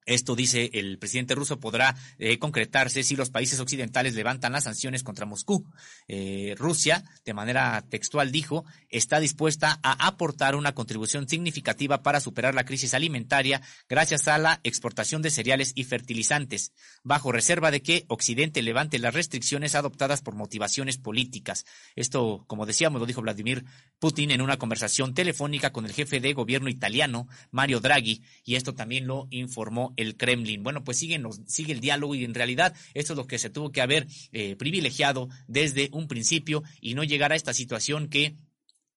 Esto, 0.07 0.35
dice 0.35 0.71
el 0.73 0.99
presidente 0.99 1.35
ruso, 1.35 1.61
podrá 1.61 1.95
eh, 2.19 2.39
concretarse 2.39 3.03
si 3.03 3.17
los 3.17 3.31
países 3.31 3.61
occidentales 3.61 4.15
levantan 4.15 4.53
las 4.53 4.65
sanciones 4.65 5.03
contra 5.03 5.27
Moscú. 5.27 5.65
Eh, 6.09 6.55
Rusia, 6.57 7.05
de 7.25 7.35
manera 7.35 7.85
textual, 7.89 8.33
dijo, 8.33 8.65
está 8.89 9.21
dispuesta 9.21 9.79
a 9.83 10.07
aportar 10.07 10.57
una 10.57 10.73
contribución 10.73 11.29
significativa 11.29 12.03
para 12.03 12.21
superar 12.21 12.55
la 12.55 12.65
crisis 12.65 12.95
alimentaria 12.95 13.61
gracias 13.89 14.27
a 14.29 14.39
la 14.39 14.61
exportación 14.65 15.23
de 15.23 15.31
cereales 15.31 15.73
y 15.75 15.85
fertilizantes, 15.85 16.73
bajo 17.03 17.31
reserva 17.33 17.71
de 17.71 17.83
que 17.83 18.05
Occidente 18.09 18.63
levante 18.63 18.99
las 18.99 19.15
restricciones 19.15 19.75
adoptadas 19.75 20.23
por 20.23 20.35
motivaciones 20.35 20.99
políticas. 20.99 21.67
Esto, 21.95 22.45
como 22.47 22.67
decíamos, 22.67 23.01
lo 23.01 23.07
dijo 23.07 23.23
Vladimir 23.23 23.65
Putin 23.99 24.31
en 24.31 24.41
una 24.41 24.59
conversación 24.59 25.15
telefónica 25.15 25.73
con 25.73 25.85
el 25.85 25.93
jefe 25.93 26.21
de 26.21 26.33
gobierno 26.33 26.69
italiano, 26.69 27.29
Mario 27.51 27.81
Draghi, 27.81 28.23
y 28.45 28.55
esto 28.55 28.75
también 28.75 29.07
lo 29.07 29.29
informó 29.31 29.90
el 29.97 30.17
Kremlin. 30.17 30.62
Bueno, 30.62 30.85
pues 30.85 30.99
sigue, 30.99 31.21
sigue 31.47 31.73
el 31.73 31.81
diálogo 31.81 32.15
y 32.15 32.25
en 32.25 32.35
realidad 32.35 32.75
esto 32.95 33.12
es 33.12 33.17
lo 33.17 33.27
que 33.27 33.39
se 33.39 33.51
tuvo 33.51 33.73
que 33.73 33.81
haber 33.81 34.07
eh, 34.33 34.57
privilegiado 34.57 35.29
desde 35.49 35.89
un 35.93 36.09
principio 36.09 36.62
y 36.81 36.95
no 36.95 37.05
llegar 37.05 37.33
a 37.33 37.37
esta 37.37 37.53
situación 37.53 38.09
que 38.09 38.37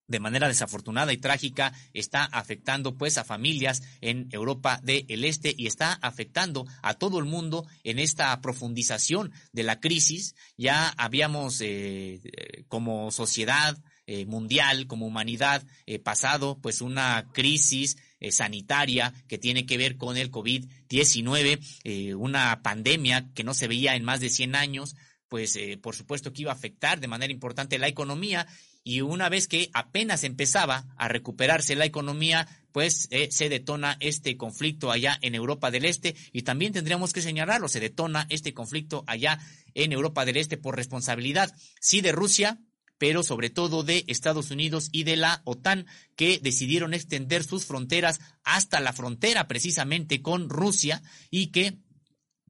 de 0.07 0.19
manera 0.19 0.47
desafortunada 0.47 1.13
y 1.13 1.17
trágica 1.17 1.73
está 1.93 2.25
afectando 2.25 2.97
pues 2.97 3.17
a 3.17 3.23
familias 3.23 3.81
en 4.01 4.27
Europa 4.31 4.79
del 4.83 5.23
Este 5.23 5.55
y 5.57 5.65
está 5.65 5.93
afectando 5.93 6.65
a 6.81 6.95
todo 6.95 7.19
el 7.19 7.25
mundo 7.25 7.65
en 7.83 7.99
esta 7.99 8.39
profundización 8.41 9.31
de 9.53 9.63
la 9.63 9.79
crisis. 9.79 10.35
Ya 10.57 10.89
habíamos 10.97 11.61
eh, 11.61 12.19
como 12.67 13.11
sociedad 13.11 13.77
eh, 14.05 14.25
mundial, 14.25 14.87
como 14.87 15.07
humanidad, 15.07 15.65
pasado 16.03 16.59
pues 16.61 16.81
una 16.81 17.29
crisis 17.31 17.95
eh, 18.23 18.31
sanitaria 18.31 19.13
que 19.27 19.37
tiene 19.37 19.67
que 19.67 19.77
ver 19.77 19.97
con 19.97 20.17
el 20.17 20.31
COVID-19, 20.31 22.15
una 22.15 22.61
pandemia 22.63 23.29
que 23.33 23.43
no 23.43 23.53
se 23.53 23.67
veía 23.67 23.95
en 23.95 24.03
más 24.03 24.19
de 24.19 24.29
100 24.29 24.55
años, 24.55 24.95
pues 25.27 25.59
por 25.81 25.95
supuesto 25.95 26.33
que 26.33 26.43
iba 26.43 26.51
a 26.51 26.55
afectar 26.55 26.99
de 26.99 27.07
manera 27.07 27.31
importante 27.31 27.77
la 27.77 27.87
economía 27.87 28.47
y 28.83 29.01
una 29.01 29.29
vez 29.29 29.47
que 29.47 29.69
apenas 29.73 30.23
empezaba 30.23 30.85
a 30.97 31.07
recuperarse 31.07 31.75
la 31.75 31.85
economía, 31.85 32.47
pues 32.71 33.07
se 33.29 33.49
detona 33.49 33.97
este 33.99 34.35
conflicto 34.35 34.91
allá 34.91 35.17
en 35.21 35.35
Europa 35.35 35.71
del 35.71 35.85
Este 35.85 36.15
y 36.31 36.41
también 36.41 36.73
tendríamos 36.73 37.13
que 37.13 37.21
señalarlo, 37.21 37.67
se 37.67 37.79
detona 37.79 38.25
este 38.29 38.53
conflicto 38.53 39.03
allá 39.07 39.39
en 39.73 39.93
Europa 39.93 40.25
del 40.25 40.37
Este 40.37 40.57
por 40.57 40.75
responsabilidad, 40.75 41.53
sí 41.79 42.01
de 42.01 42.11
Rusia, 42.11 42.59
pero 43.03 43.21
sobre 43.21 43.49
todo 43.49 43.83
de 43.83 44.05
Estados 44.07 44.49
Unidos 44.49 44.87
y 44.93 45.03
de 45.03 45.17
la 45.17 45.41
OTAN, 45.43 45.87
que 46.15 46.39
decidieron 46.41 46.93
extender 46.93 47.43
sus 47.43 47.65
fronteras 47.65 48.21
hasta 48.45 48.79
la 48.79 48.93
frontera 48.93 49.45
precisamente 49.49 50.21
con 50.21 50.47
Rusia 50.47 51.03
y 51.29 51.47
que 51.47 51.79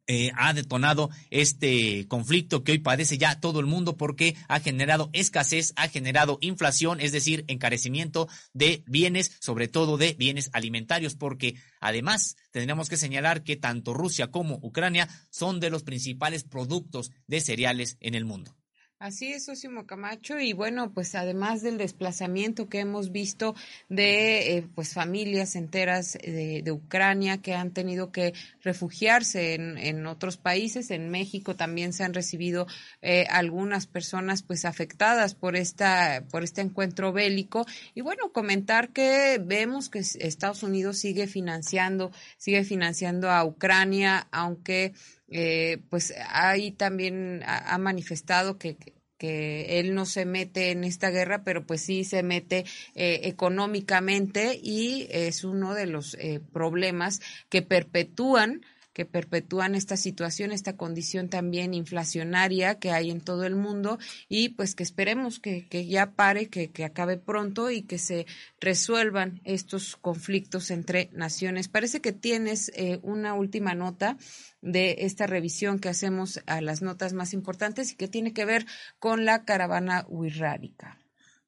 eh, 0.05 0.31
ha 0.35 0.53
detonado 0.53 1.09
este 1.31 2.07
conflicto 2.07 2.63
que 2.63 2.73
hoy 2.73 2.77
padece 2.77 3.17
ya 3.17 3.39
todo 3.39 3.59
el 3.59 3.65
mundo 3.65 3.97
porque 3.97 4.35
ha 4.47 4.59
generado 4.59 5.09
escasez, 5.13 5.73
ha 5.75 5.87
generado 5.87 6.37
inflación, 6.39 6.99
es 7.01 7.11
decir, 7.11 7.45
encarecimiento 7.47 8.27
de 8.53 8.83
bienes, 8.85 9.35
sobre 9.39 9.67
todo 9.67 9.97
de 9.97 10.13
bienes 10.13 10.51
alimentarios, 10.53 11.15
porque 11.15 11.55
además 11.81 12.35
tendríamos 12.51 12.89
que 12.89 12.97
señalar 12.97 13.41
que 13.41 13.55
tanto 13.55 13.95
Rusia 13.95 14.29
como 14.29 14.59
Ucrania 14.61 15.09
son 15.31 15.59
de 15.59 15.71
los 15.71 15.81
principales 15.81 16.43
productos 16.43 17.09
de 17.25 17.41
cereales 17.41 17.97
en 18.01 18.13
el 18.13 18.25
mundo. 18.25 18.55
Así 19.03 19.33
es, 19.33 19.49
Osimo 19.49 19.85
Camacho, 19.85 20.39
y 20.39 20.53
bueno, 20.53 20.93
pues 20.93 21.13
además 21.13 21.61
del 21.61 21.77
desplazamiento 21.77 22.69
que 22.69 22.79
hemos 22.79 23.11
visto 23.11 23.53
de 23.89 24.55
eh, 24.55 24.67
pues 24.75 24.93
familias 24.93 25.57
enteras 25.57 26.13
de, 26.13 26.63
Ucrania 26.71 27.41
que 27.41 27.53
han 27.53 27.71
tenido 27.71 28.13
que 28.13 28.33
refugiarse 28.61 29.55
en, 29.55 30.07
otros 30.07 30.37
países, 30.37 30.89
en 30.89 31.09
México 31.09 31.53
también 31.57 31.91
se 31.91 32.05
han 32.05 32.13
recibido 32.13 32.65
eh, 33.01 33.25
algunas 33.29 33.87
personas 33.87 34.41
pues 34.41 34.63
afectadas 34.63 35.35
por 35.35 35.57
esta 35.57 36.23
por 36.31 36.45
este 36.45 36.61
encuentro 36.61 37.11
bélico. 37.11 37.65
Y 37.95 37.99
bueno 37.99 38.31
comentar 38.31 38.93
que 38.93 39.37
vemos 39.43 39.89
que 39.89 39.99
Estados 39.99 40.63
Unidos 40.63 40.97
sigue 40.97 41.27
financiando 41.27 42.13
sigue 42.37 42.63
financiando 42.63 43.29
a 43.29 43.43
Ucrania 43.43 44.29
aunque 44.31 44.93
eh, 45.27 45.81
pues 45.89 46.13
ahí 46.29 46.71
también 46.71 47.41
ha, 47.45 47.77
manifestado 47.77 48.57
que, 48.57 48.77
que 49.17 49.79
él 49.79 49.95
no 49.95 50.05
se 50.05 50.25
mete 50.25 50.71
en 50.71 50.83
esta 50.83 51.09
guerra, 51.09 51.43
pero 51.43 51.65
pues 51.65 51.81
sí 51.81 52.03
se 52.03 52.23
mete 52.23 52.65
eh, 52.95 53.21
económicamente 53.23 54.59
y 54.61 55.07
es 55.11 55.43
uno 55.43 55.73
de 55.73 55.87
los 55.87 56.15
eh, 56.15 56.41
problemas 56.51 57.21
que 57.49 57.61
perpetúan 57.61 58.65
que 58.93 59.05
perpetúan 59.05 59.75
esta 59.75 59.97
situación, 59.97 60.51
esta 60.51 60.77
condición 60.77 61.27
también 61.27 61.73
inflacionaria 61.73 62.79
que 62.79 62.91
hay 62.91 63.11
en 63.11 63.21
todo 63.21 63.43
el 63.43 63.55
mundo 63.55 63.97
y 64.29 64.49
pues 64.49 64.75
que 64.75 64.83
esperemos 64.83 65.39
que, 65.39 65.67
que 65.67 65.87
ya 65.87 66.11
pare, 66.11 66.47
que, 66.47 66.71
que, 66.71 66.85
acabe 66.85 67.17
pronto 67.17 67.71
y 67.71 67.81
que 67.81 67.97
se 67.97 68.25
resuelvan 68.61 69.41
estos 69.43 69.95
conflictos 69.95 70.71
entre 70.71 71.09
naciones. 71.13 71.67
Parece 71.67 72.01
que 72.01 72.13
tienes 72.13 72.71
eh, 72.75 72.99
una 73.01 73.33
última 73.33 73.73
nota 73.73 74.17
de 74.61 74.97
esta 74.99 75.27
revisión 75.27 75.79
que 75.79 75.89
hacemos 75.89 76.41
a 76.45 76.61
las 76.61 76.81
notas 76.81 77.13
más 77.13 77.33
importantes 77.33 77.91
y 77.91 77.95
que 77.95 78.07
tiene 78.07 78.33
que 78.33 78.45
ver 78.45 78.65
con 78.99 79.25
la 79.25 79.43
caravana 79.43 80.05
wixárika. 80.07 81.02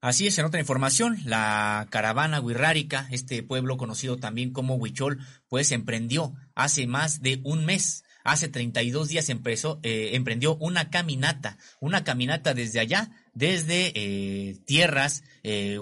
Así 0.06 0.28
es, 0.28 0.38
en 0.38 0.46
otra 0.46 0.60
información, 0.60 1.18
la 1.26 1.88
caravana 1.90 2.40
wixárika, 2.40 3.08
este 3.10 3.42
pueblo 3.42 3.76
conocido 3.76 4.18
también 4.18 4.54
como 4.54 4.76
Huichol, 4.76 5.18
pues 5.48 5.72
emprendió 5.72 6.36
hace 6.54 6.86
más 6.86 7.24
de 7.24 7.42
un 7.44 7.66
mes 7.66 8.04
hace 8.24 8.48
32 8.48 9.08
días 9.08 9.30
empezó, 9.30 9.80
eh, 9.82 10.12
emprendió 10.14 10.58
una 10.58 10.92
caminata, 10.92 11.58
una 11.80 12.04
caminata 12.04 12.54
desde 12.54 12.80
allá, 12.82 13.10
desde 13.36 13.92
eh, 13.96 14.56
tierras 14.66 15.24
eh, 15.44 15.78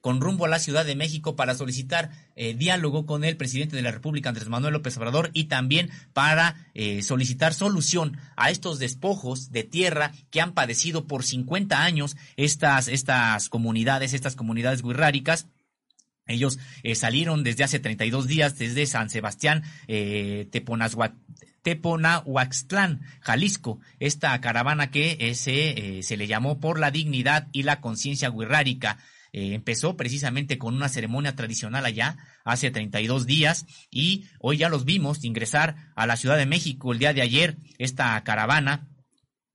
con 0.00 0.20
rumbo 0.20 0.46
a 0.46 0.48
la 0.48 0.58
Ciudad 0.58 0.86
de 0.86 0.96
México 0.96 1.36
para 1.36 1.54
solicitar 1.54 2.10
eh, 2.36 2.54
diálogo 2.54 3.04
con 3.04 3.24
el 3.24 3.36
presidente 3.36 3.76
de 3.76 3.82
la 3.82 3.90
República, 3.90 4.30
Andrés 4.30 4.48
Manuel 4.48 4.72
López 4.72 4.96
Obrador, 4.96 5.30
y 5.34 5.44
también 5.44 5.90
para 6.12 6.56
solicitar 7.02 7.54
solución 7.54 8.16
a 8.36 8.50
estos 8.50 8.78
despojos 8.78 9.50
de 9.52 9.64
tierra 9.64 10.12
que 10.30 10.40
han 10.40 10.54
padecido 10.54 11.06
por 11.06 11.24
50 11.24 11.82
años 11.82 12.16
estas, 12.36 12.88
estas 12.88 13.48
comunidades, 13.48 14.12
estas 14.14 14.34
comunidades 14.34 14.82
wixárikas 14.82 15.46
ellos 16.26 16.58
eh, 16.82 16.94
salieron 16.94 17.44
desde 17.44 17.64
hace 17.64 17.78
32 17.78 18.26
días 18.26 18.58
desde 18.58 18.86
San 18.86 19.10
Sebastián, 19.10 19.62
eh, 19.88 20.48
Teponahuaxtlán, 21.64 23.00
Jalisco. 23.20 23.80
Esta 23.98 24.40
caravana 24.40 24.92
que 24.92 25.16
eh, 25.18 25.34
se, 25.34 26.04
se 26.04 26.16
le 26.16 26.28
llamó 26.28 26.60
por 26.60 26.78
la 26.78 26.92
dignidad 26.92 27.48
y 27.50 27.64
la 27.64 27.80
conciencia 27.80 28.30
guerrárica. 28.30 28.98
empezó 29.32 29.96
precisamente 29.96 30.58
con 30.58 30.76
una 30.76 30.88
ceremonia 30.88 31.34
tradicional 31.34 31.84
allá 31.84 32.16
hace 32.44 32.70
32 32.70 33.26
días 33.26 33.66
y 33.90 34.26
hoy 34.38 34.58
ya 34.58 34.68
los 34.68 34.84
vimos 34.84 35.24
ingresar 35.24 35.90
a 35.96 36.06
la 36.06 36.16
Ciudad 36.16 36.36
de 36.36 36.46
México 36.46 36.92
el 36.92 37.00
día 37.00 37.12
de 37.12 37.22
ayer 37.22 37.56
esta 37.78 38.22
caravana 38.22 38.86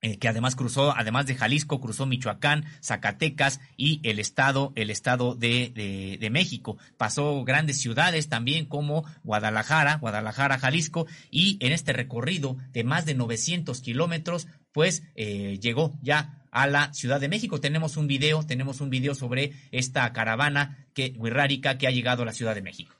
eh, 0.01 0.17
que 0.17 0.30
además 0.30 0.55
cruzó, 0.55 0.95
además 0.95 1.26
de 1.26 1.35
Jalisco, 1.35 1.81
cruzó 1.81 2.05
Michoacán, 2.05 2.63
Zacatecas 2.81 3.59
y 3.76 3.99
el 4.03 4.19
estado, 4.19 4.71
el 4.76 4.91
estado 4.91 5.35
de, 5.35 6.17
de, 6.19 6.30
México. 6.30 6.77
Pasó 6.97 7.43
grandes 7.43 7.81
ciudades 7.81 8.30
también 8.30 8.65
como 8.65 9.03
Guadalajara, 9.23 9.95
Guadalajara, 9.95 10.57
Jalisco, 10.57 11.05
y 11.30 11.57
en 11.59 11.73
este 11.73 11.91
recorrido 11.91 12.55
de 12.71 12.85
más 12.85 13.05
de 13.05 13.15
900 13.15 13.81
kilómetros, 13.81 14.47
pues 14.71 15.03
eh, 15.15 15.59
llegó 15.61 15.97
ya 16.01 16.45
a 16.51 16.67
la 16.67 16.93
Ciudad 16.93 17.19
de 17.19 17.27
México. 17.27 17.59
Tenemos 17.59 17.97
un 17.97 18.07
video, 18.07 18.43
tenemos 18.43 18.80
un 18.80 18.89
video 18.89 19.15
sobre 19.15 19.53
esta 19.71 20.11
caravana 20.13 20.88
que, 20.93 21.13
que 21.13 21.88
ha 21.88 21.91
llegado 21.91 22.23
a 22.23 22.26
la 22.26 22.34
Ciudad 22.34 22.55
de 22.55 22.61
México. 22.61 22.95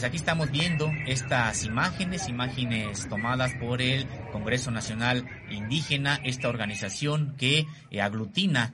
Pues 0.00 0.08
aquí 0.08 0.16
estamos 0.16 0.50
viendo 0.50 0.90
estas 1.06 1.62
imágenes, 1.66 2.26
imágenes 2.26 3.06
tomadas 3.10 3.52
por 3.60 3.82
el 3.82 4.06
Congreso 4.32 4.70
Nacional 4.70 5.28
Indígena, 5.50 6.18
esta 6.24 6.48
organización 6.48 7.34
que 7.36 7.66
eh, 7.90 8.00
aglutina 8.00 8.72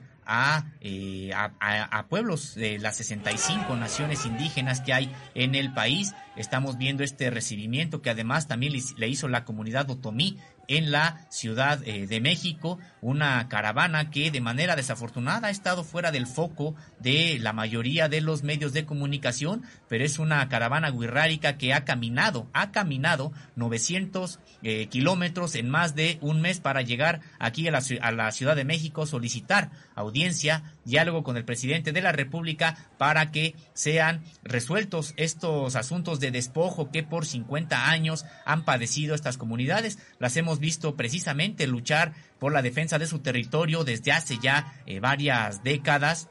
eh, 0.79 1.31
a, 1.33 1.51
a, 1.59 2.07
pueblos 2.07 2.55
de 2.55 2.79
las 2.79 2.95
65 2.95 3.75
naciones 3.75 4.25
indígenas 4.25 4.79
que 4.79 4.93
hay 4.93 5.11
en 5.35 5.55
el 5.55 5.73
país. 5.73 6.15
Estamos 6.37 6.77
viendo 6.77 7.03
este 7.03 7.29
recibimiento 7.29 8.01
que 8.01 8.09
además 8.09 8.47
también 8.47 8.71
le 8.95 9.07
hizo 9.09 9.27
la 9.27 9.43
comunidad 9.43 9.89
otomí 9.89 10.37
en 10.67 10.91
la 10.91 11.25
Ciudad 11.29 11.81
eh, 11.85 12.07
de 12.07 12.21
México, 12.21 12.79
una 13.01 13.47
caravana 13.47 14.09
que 14.09 14.31
de 14.31 14.41
manera 14.41 14.75
desafortunada 14.75 15.47
ha 15.47 15.51
estado 15.51 15.83
fuera 15.83 16.11
del 16.11 16.27
foco 16.27 16.75
de 16.99 17.37
la 17.39 17.53
mayoría 17.53 18.09
de 18.09 18.21
los 18.21 18.43
medios 18.43 18.73
de 18.73 18.85
comunicación, 18.85 19.63
pero 19.87 20.03
es 20.03 20.19
una 20.19 20.47
caravana 20.49 20.91
guirrárica 20.91 21.57
que 21.57 21.73
ha 21.73 21.85
caminado, 21.85 22.47
ha 22.53 22.71
caminado 22.71 23.31
900 23.55 24.39
eh, 24.63 24.87
kilómetros 24.87 25.55
en 25.55 25.69
más 25.69 25.95
de 25.95 26.17
un 26.21 26.41
mes 26.41 26.59
para 26.59 26.81
llegar 26.81 27.21
aquí 27.39 27.67
a 27.67 27.71
la, 27.71 27.81
a 28.01 28.11
la 28.11 28.31
Ciudad 28.31 28.55
de 28.55 28.65
México, 28.65 29.05
solicitar 29.05 29.71
audiencia, 29.95 30.63
diálogo 30.87 31.23
con 31.23 31.37
el 31.37 31.45
presidente 31.45 31.91
de 31.91 32.01
la 32.01 32.11
República 32.11 32.89
para 32.97 33.29
que 33.31 33.55
sean 33.73 34.23
resueltos 34.43 35.13
estos 35.17 35.75
asuntos 35.75 36.19
de 36.19 36.31
despojo 36.31 36.89
que 36.89 37.03
por 37.03 37.25
50 37.25 37.89
años 37.89 38.25
han 38.45 38.65
padecido 38.65 39.13
estas 39.13 39.37
comunidades. 39.37 39.99
Las 40.17 40.35
hemos 40.37 40.59
visto 40.59 40.95
precisamente 40.95 41.67
luchar 41.67 42.13
por 42.39 42.53
la 42.53 42.61
defensa 42.61 42.97
de 42.97 43.07
su 43.07 43.19
territorio 43.19 43.83
desde 43.83 44.11
hace 44.11 44.39
ya 44.41 44.81
eh, 44.85 44.99
varias 44.99 45.63
décadas 45.63 46.29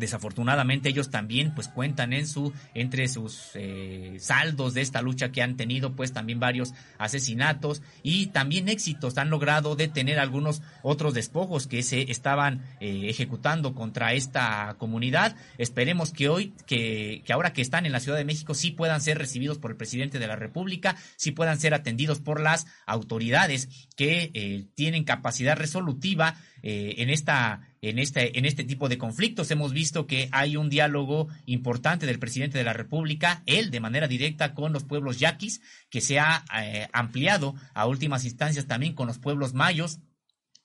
Desafortunadamente 0.00 0.88
ellos 0.88 1.10
también 1.10 1.54
pues 1.54 1.68
cuentan 1.68 2.14
en 2.14 2.26
su 2.26 2.54
entre 2.72 3.06
sus 3.06 3.50
eh, 3.54 4.16
saldos 4.18 4.72
de 4.72 4.80
esta 4.80 5.02
lucha 5.02 5.30
que 5.30 5.42
han 5.42 5.58
tenido 5.58 5.94
pues 5.94 6.14
también 6.14 6.40
varios 6.40 6.72
asesinatos 6.96 7.82
y 8.02 8.28
también 8.28 8.70
éxitos 8.70 9.18
han 9.18 9.28
logrado 9.28 9.76
detener 9.76 10.18
algunos 10.18 10.62
otros 10.82 11.12
despojos 11.12 11.66
que 11.66 11.82
se 11.82 12.10
estaban 12.10 12.64
eh, 12.80 13.10
ejecutando 13.10 13.74
contra 13.74 14.14
esta 14.14 14.74
comunidad. 14.78 15.36
Esperemos 15.58 16.12
que 16.12 16.30
hoy 16.30 16.54
que, 16.66 17.22
que 17.26 17.32
ahora 17.34 17.52
que 17.52 17.60
están 17.60 17.84
en 17.84 17.92
la 17.92 18.00
Ciudad 18.00 18.16
de 18.16 18.24
México 18.24 18.54
sí 18.54 18.70
puedan 18.70 19.02
ser 19.02 19.18
recibidos 19.18 19.58
por 19.58 19.70
el 19.70 19.76
presidente 19.76 20.18
de 20.18 20.28
la 20.28 20.36
República, 20.36 20.96
sí 21.16 21.30
puedan 21.32 21.60
ser 21.60 21.74
atendidos 21.74 22.20
por 22.20 22.40
las 22.40 22.66
autoridades 22.86 23.68
que 23.96 24.30
eh, 24.32 24.64
tienen 24.74 25.04
capacidad 25.04 25.56
resolutiva 25.56 26.36
en 26.62 27.08
esta 27.08 27.69
en 27.82 27.98
este, 27.98 28.38
en 28.38 28.44
este 28.44 28.64
tipo 28.64 28.88
de 28.88 28.98
conflictos. 28.98 29.50
Hemos 29.50 29.72
visto 29.72 30.06
que 30.06 30.28
hay 30.32 30.56
un 30.56 30.68
diálogo 30.68 31.28
importante 31.46 32.06
del 32.06 32.18
presidente 32.18 32.58
de 32.58 32.64
la 32.64 32.72
República, 32.72 33.42
él 33.46 33.70
de 33.70 33.80
manera 33.80 34.08
directa 34.08 34.54
con 34.54 34.72
los 34.72 34.84
pueblos 34.84 35.18
yaquis, 35.18 35.60
que 35.88 36.00
se 36.00 36.18
ha 36.18 36.44
eh, 36.62 36.88
ampliado 36.92 37.54
a 37.74 37.86
últimas 37.86 38.24
instancias 38.24 38.66
también 38.66 38.94
con 38.94 39.06
los 39.06 39.18
pueblos 39.18 39.54
mayos, 39.54 40.00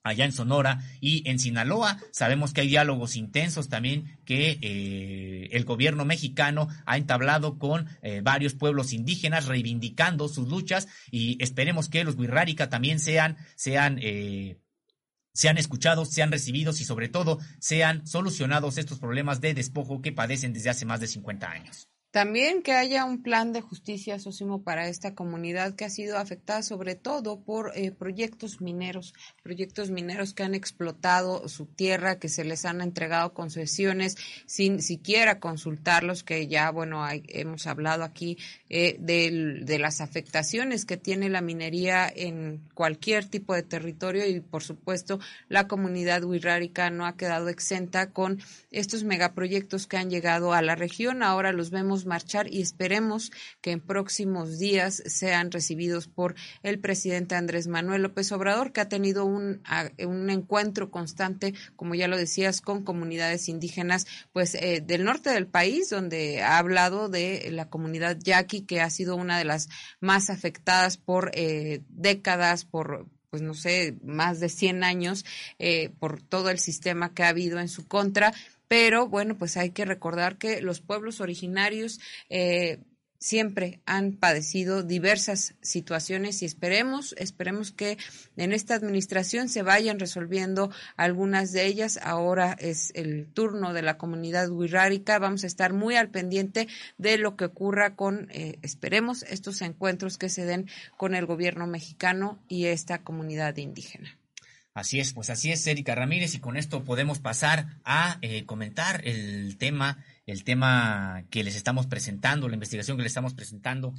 allá 0.03 0.25
en 0.25 0.33
Sonora 0.33 0.83
y 1.01 1.27
en 1.27 1.39
Sinaloa. 1.39 1.97
Sabemos 2.11 2.53
que 2.53 2.61
hay 2.61 2.67
diálogos 2.67 3.15
intensos 3.15 3.69
también 3.69 4.19
que 4.23 4.59
eh, 4.61 5.49
el 5.51 5.65
gobierno 5.65 6.05
mexicano 6.05 6.67
ha 6.85 6.97
entablado 6.97 7.57
con 7.57 7.87
eh, 8.03 8.21
varios 8.23 8.53
pueblos 8.53 8.93
indígenas 8.93 9.47
reivindicando 9.47 10.27
sus 10.27 10.47
luchas 10.47 10.87
y 11.09 11.41
esperemos 11.43 11.89
que 11.89 12.03
los 12.03 12.17
Wirrárica 12.17 12.69
también 12.69 12.99
sean, 12.99 13.37
sean 13.55 13.99
sean 15.35 15.57
escuchados, 15.57 16.09
sean 16.09 16.31
recibidos 16.31 16.79
y 16.81 16.85
sobre 16.85 17.09
todo 17.09 17.39
sean 17.59 18.07
solucionados 18.07 18.77
estos 18.77 18.99
problemas 18.99 19.41
de 19.41 19.53
despojo 19.53 20.01
que 20.01 20.13
padecen 20.13 20.53
desde 20.53 20.69
hace 20.69 20.85
más 20.85 21.01
de 21.01 21.07
50 21.07 21.51
años. 21.51 21.89
También 22.15 22.61
que 22.61 22.71
haya 22.71 23.03
un 23.03 23.21
plan 23.21 23.51
de 23.51 23.59
justicia, 23.59 24.19
Sosimo, 24.19 24.63
para 24.63 24.87
esta 24.87 25.15
comunidad 25.15 25.75
que 25.75 25.83
ha 25.83 25.89
sido 25.89 26.17
afectada 26.17 26.63
sobre 26.63 26.95
todo 26.95 27.41
por 27.41 27.73
eh, 27.75 27.91
proyectos 27.91 28.61
mineros, 28.61 29.13
proyectos 29.43 29.89
mineros 29.89 30.33
que 30.33 30.43
han 30.43 30.55
explotado 30.55 31.49
su 31.49 31.65
tierra, 31.65 32.17
que 32.17 32.29
se 32.29 32.45
les 32.45 32.63
han 32.63 32.79
entregado 32.79 33.33
concesiones 33.33 34.15
sin 34.45 34.81
siquiera 34.81 35.41
consultarlos, 35.41 36.23
que 36.23 36.47
ya, 36.47 36.71
bueno, 36.71 37.05
hemos 37.27 37.67
hablado 37.67 38.05
aquí 38.05 38.37
eh, 38.69 38.95
de, 38.97 39.77
las 39.77 39.99
afectaciones 39.99 40.85
que 40.85 40.95
tiene 40.95 41.27
la 41.27 41.41
minería 41.41 42.07
en 42.07 42.61
cualquier 42.73 43.25
tipo 43.25 43.53
de 43.53 43.63
territorio 43.63 44.25
y, 44.25 44.39
por 44.39 44.63
supuesto, 44.63 45.19
la 45.49 45.67
comunidad 45.67 46.23
huirrárica 46.23 46.89
no 46.91 47.05
ha 47.05 47.17
quedado 47.17 47.49
exenta 47.49 48.11
con 48.11 48.39
estos 48.71 49.03
megaproyectos 49.03 49.85
que 49.85 49.97
han 49.97 50.09
llegado 50.09 50.53
a 50.53 50.61
la 50.61 50.75
región. 50.75 51.21
Ahora 51.21 51.51
los 51.51 51.71
vemos 51.71 52.04
marchar 52.05 52.51
y 52.51 52.61
esperemos 52.61 53.31
que 53.61 53.71
en 53.71 53.81
próximos 53.81 54.59
días 54.59 55.03
sean 55.05 55.51
recibidos 55.51 56.07
por 56.07 56.35
el 56.63 56.79
presidente 56.79 57.35
Andrés 57.35 57.67
Manuel 57.67 58.03
López 58.03 58.31
Obrador, 58.31 58.71
que 58.71 58.81
ha 58.81 58.89
tenido 58.89 59.25
un, 59.25 59.61
un 59.99 60.29
encuentro 60.29 60.91
constante, 60.91 61.53
como 61.75 61.95
ya 61.95 62.07
lo 62.07 62.17
decías, 62.17 62.61
con 62.61 62.83
comunidades 62.83 63.49
indígenas 63.49 64.07
pues 64.33 64.55
eh, 64.55 64.83
del 64.85 65.03
norte 65.03 65.29
del 65.29 65.47
país, 65.47 65.89
donde 65.89 66.41
ha 66.41 66.57
hablado 66.57 67.09
de 67.09 67.49
la 67.51 67.69
comunidad 67.69 68.17
yaqui, 68.19 68.61
que 68.61 68.81
ha 68.81 68.89
sido 68.89 69.15
una 69.15 69.37
de 69.37 69.45
las 69.45 69.69
más 69.99 70.29
afectadas 70.29 70.97
por 70.97 71.31
eh, 71.33 71.81
décadas, 71.89 72.65
por 72.65 73.07
pues 73.35 73.43
no 73.43 73.53
sé, 73.53 73.97
más 74.01 74.39
de 74.39 74.47
100 74.47 74.85
años 74.85 75.25
eh, 75.59 75.89
por 75.99 76.21
todo 76.21 76.49
el 76.49 76.57
sistema 76.57 77.13
que 77.13 77.23
ha 77.23 77.27
habido 77.27 77.59
en 77.59 77.67
su 77.67 77.85
contra 77.85 78.33
pero 78.67 79.07
bueno, 79.07 79.37
pues 79.37 79.57
hay 79.57 79.71
que 79.71 79.85
recordar 79.85 80.37
que 80.37 80.61
los 80.61 80.81
pueblos 80.81 81.21
originarios 81.21 81.99
eh, 82.29 82.79
siempre 83.25 83.81
han 83.85 84.13
padecido 84.13 84.83
diversas 84.83 85.55
situaciones 85.61 86.41
y 86.41 86.45
esperemos, 86.45 87.15
esperemos 87.17 87.71
que 87.71 87.97
en 88.37 88.53
esta 88.53 88.75
administración 88.75 89.49
se 89.49 89.63
vayan 89.63 89.99
resolviendo 89.99 90.71
algunas 90.95 91.51
de 91.51 91.65
ellas. 91.65 91.99
Ahora 92.03 92.55
es 92.59 92.91
el 92.93 93.27
turno 93.33 93.73
de 93.73 93.81
la 93.81 93.97
comunidad 93.97 94.49
wixárika. 94.49 95.17
Vamos 95.17 95.43
a 95.43 95.47
estar 95.47 95.73
muy 95.73 95.95
al 95.95 96.09
pendiente 96.09 96.67
de 96.97 97.17
lo 97.17 97.35
que 97.35 97.45
ocurra 97.45 97.95
con, 97.95 98.29
eh, 98.31 98.59
esperemos, 98.61 99.23
estos 99.23 99.61
encuentros 99.61 100.17
que 100.17 100.29
se 100.29 100.45
den 100.45 100.69
con 100.97 101.15
el 101.15 101.25
gobierno 101.25 101.65
mexicano 101.67 102.39
y 102.47 102.65
esta 102.65 103.03
comunidad 103.03 103.57
indígena. 103.57 104.19
Así 104.75 104.99
es, 104.99 105.13
pues 105.13 105.29
así 105.29 105.53
es, 105.53 105.65
Erika 105.67 105.95
Ramírez, 105.95 106.35
y 106.35 106.39
con 106.39 106.57
esto 106.57 106.83
podemos 106.83 107.19
pasar 107.19 107.79
a 107.85 108.17
eh, 108.21 108.43
comentar 108.43 109.07
el 109.07 109.55
tema, 109.57 110.03
el 110.25 110.43
tema 110.43 111.23
que 111.29 111.45
les 111.45 111.55
estamos 111.55 111.87
presentando, 111.87 112.49
la 112.49 112.55
investigación 112.55 112.97
que 112.97 113.03
les 113.03 113.11
estamos 113.11 113.33
presentando 113.33 113.95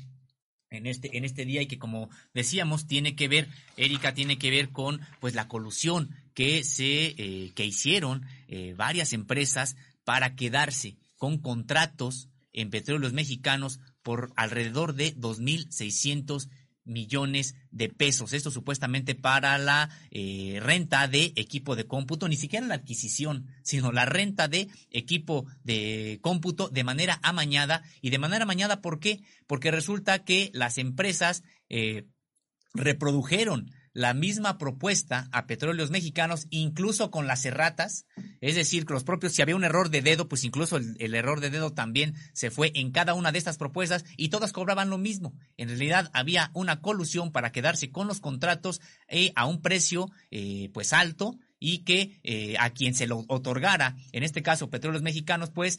en 0.69 0.87
este, 0.87 1.17
en 1.17 1.25
este 1.25 1.47
día 1.47 1.63
y 1.63 1.67
que 1.67 1.79
como 1.79 2.11
decíamos 2.35 2.87
tiene 2.87 3.17
que 3.17 3.27
ver, 3.27 3.49
Erika, 3.79 4.13
tiene 4.13 4.37
que 4.37 4.51
ver 4.51 4.69
con 4.69 5.01
pues 5.19 5.35
la 5.35 5.49
colusión 5.49 6.15
que 6.35 6.63
se, 6.63 7.15
eh, 7.17 7.53
que 7.55 7.65
hicieron 7.65 8.27
eh, 8.47 8.75
varias 8.77 9.15
empresas 9.15 9.77
para 10.05 10.37
quedarse 10.37 10.99
con 11.17 11.39
contratos 11.39 12.29
en 12.53 12.69
petróleos 12.69 13.15
mexicanos 13.15 13.81
por 14.03 14.31
alrededor 14.37 14.95
de 14.95 15.17
2.600 15.17 16.51
millones 16.87 17.55
de 17.71 17.89
pesos. 17.89 18.33
Esto 18.33 18.51
supuestamente 18.51 19.15
para 19.15 19.59
la 19.59 19.91
eh, 20.11 20.59
renta 20.63 21.09
de 21.09 21.33
equipo 21.37 21.77
de 21.77 21.87
cómputo, 21.87 22.29
ni 22.29 22.37
siquiera 22.37 22.67
la 22.67 22.77
adquisición, 22.77 23.47
sino 23.63 23.93
la 23.93 24.07
renta 24.07 24.49
de 24.49 24.69
equipo 24.91 25.47
de 25.65 26.19
cómputo 26.23 26.69
de 26.69 26.85
manera 26.85 27.21
amañada. 27.23 27.83
Y 28.01 28.11
de 28.11 28.19
manera 28.19 28.45
amañada, 28.45 28.81
¿por 28.81 29.01
qué? 29.01 29.21
Porque 29.47 29.71
resulta 29.71 30.25
que 30.25 30.51
las 30.55 30.79
empresas 30.79 31.43
eh, 31.69 32.07
reprodujeron 32.73 33.71
la 33.97 34.13
misma 34.13 34.59
propuesta 34.59 35.27
a 35.33 35.47
petróleos 35.47 35.91
mexicanos, 35.91 36.49
incluso 36.51 37.11
con 37.11 37.27
las 37.27 37.47
erratas, 37.47 38.05
es 38.43 38.55
decir, 38.55 38.85
que 38.85 38.93
los 38.93 39.05
propios, 39.05 39.33
si 39.33 39.41
había 39.41 39.57
un 39.57 39.65
error 39.65 39.89
de 39.89 40.03
dedo, 40.03 40.29
pues 40.29 40.45
incluso 40.45 40.77
el, 40.77 41.15
error 41.15 41.41
de 41.41 41.49
dedo 41.49 41.73
también 41.73 42.15
se 42.35 42.51
fue 42.51 42.73
en 42.75 42.91
cada 42.91 43.15
una 43.15 43.33
de 43.33 43.39
estas 43.39 43.57
propuestas 43.57 44.05
y 44.19 44.29
todas 44.29 44.53
cobraban 44.53 44.91
lo 44.91 44.99
mismo. 44.99 45.33
En 45.57 45.69
realidad 45.69 46.11
había 46.13 46.51
una 46.53 46.83
colusión 46.83 47.33
para 47.33 47.53
quedarse 47.53 47.91
con 47.91 48.07
los 48.07 48.21
contratos 48.21 48.83
eh, 49.09 49.33
a 49.35 49.47
un 49.47 49.63
precio 49.63 50.11
eh, 50.31 50.69
pues 50.75 50.93
alto 50.93 51.39
y 51.59 51.79
que 51.85 52.21
eh, 52.23 52.57
a 52.59 52.69
quien 52.75 52.95
se 52.95 53.07
lo 53.07 53.25
otorgara, 53.29 53.97
en 54.13 54.25
este 54.25 54.43
caso 54.43 54.69
Petróleos 54.69 55.03
Mexicanos, 55.03 55.51
pues 55.51 55.79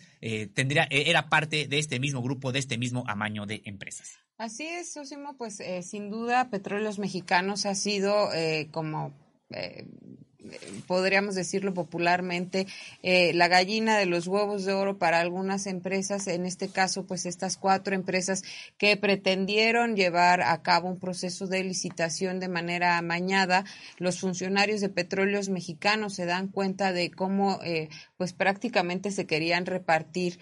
tendría, 0.56 0.88
era 0.90 1.30
parte 1.30 1.68
de 1.68 1.78
este 1.78 2.00
mismo 2.00 2.24
grupo, 2.24 2.52
de 2.52 2.58
este 2.58 2.80
mismo 2.80 3.04
amaño 3.08 3.46
de 3.46 3.62
empresas. 3.66 4.27
Así 4.38 4.68
es, 4.68 4.94
Sosimo, 4.94 5.36
pues 5.36 5.60
eh, 5.60 5.82
sin 5.82 6.12
duda 6.12 6.52
Petróleos 6.52 7.00
Mexicanos 7.00 7.66
ha 7.66 7.74
sido 7.74 8.32
eh, 8.34 8.68
como 8.72 9.12
eh, 9.50 9.88
podríamos 10.86 11.34
decirlo 11.34 11.74
popularmente, 11.74 12.68
la 13.02 13.50
gallina 13.50 13.98
de 13.98 14.06
los 14.06 14.28
huevos 14.28 14.64
de 14.64 14.72
oro 14.72 14.98
para 14.98 15.20
algunas 15.20 15.68
empresas, 15.68 16.28
en 16.28 16.46
este 16.46 16.70
caso, 16.70 17.06
pues 17.06 17.26
estas 17.26 17.58
cuatro 17.58 17.96
empresas 17.96 18.44
que 18.78 18.96
pretendieron 18.96 19.98
llevar 19.98 20.42
a 20.42 20.62
cabo 20.62 20.88
un 20.88 21.00
proceso 21.00 21.48
de 21.48 21.66
licitación 21.66 22.40
de 22.40 22.48
manera 22.48 22.98
amañada. 22.98 23.66
Los 23.98 24.22
funcionarios 24.22 24.80
de 24.80 24.88
petróleos 24.88 25.50
mexicanos 25.50 26.14
se 26.14 26.26
dan 26.26 26.48
cuenta 26.48 26.94
de 26.94 27.12
cómo, 27.12 27.60
pues 28.16 28.32
prácticamente 28.32 29.12
se 29.12 29.26
querían 29.26 29.66
repartir, 29.66 30.40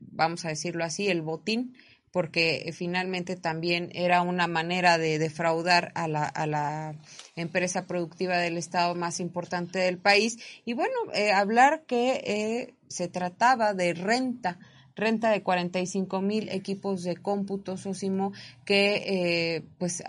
vamos 0.00 0.44
a 0.44 0.48
decirlo 0.48 0.84
así, 0.84 1.08
el 1.08 1.22
botín 1.22 1.74
porque 2.16 2.72
finalmente 2.72 3.36
también 3.36 3.90
era 3.92 4.22
una 4.22 4.46
manera 4.46 4.96
de 4.96 5.18
defraudar 5.18 5.92
a 5.94 6.08
la, 6.08 6.24
a 6.24 6.46
la 6.46 6.94
empresa 7.34 7.86
productiva 7.86 8.38
del 8.38 8.56
Estado 8.56 8.94
más 8.94 9.20
importante 9.20 9.80
del 9.80 9.98
país. 9.98 10.38
Y 10.64 10.72
bueno, 10.72 10.94
eh, 11.12 11.32
hablar 11.32 11.82
que 11.86 12.22
eh, 12.24 12.74
se 12.88 13.08
trataba 13.08 13.74
de 13.74 13.92
renta 13.92 14.58
renta 14.94 15.28
de 15.28 15.42
45 15.42 16.22
mil 16.22 16.48
equipos 16.48 17.02
de 17.02 17.18
cómputo, 17.18 17.76
Sosimo, 17.76 18.32
que 18.64 19.56
eh, 19.56 19.64
pues 19.76 20.02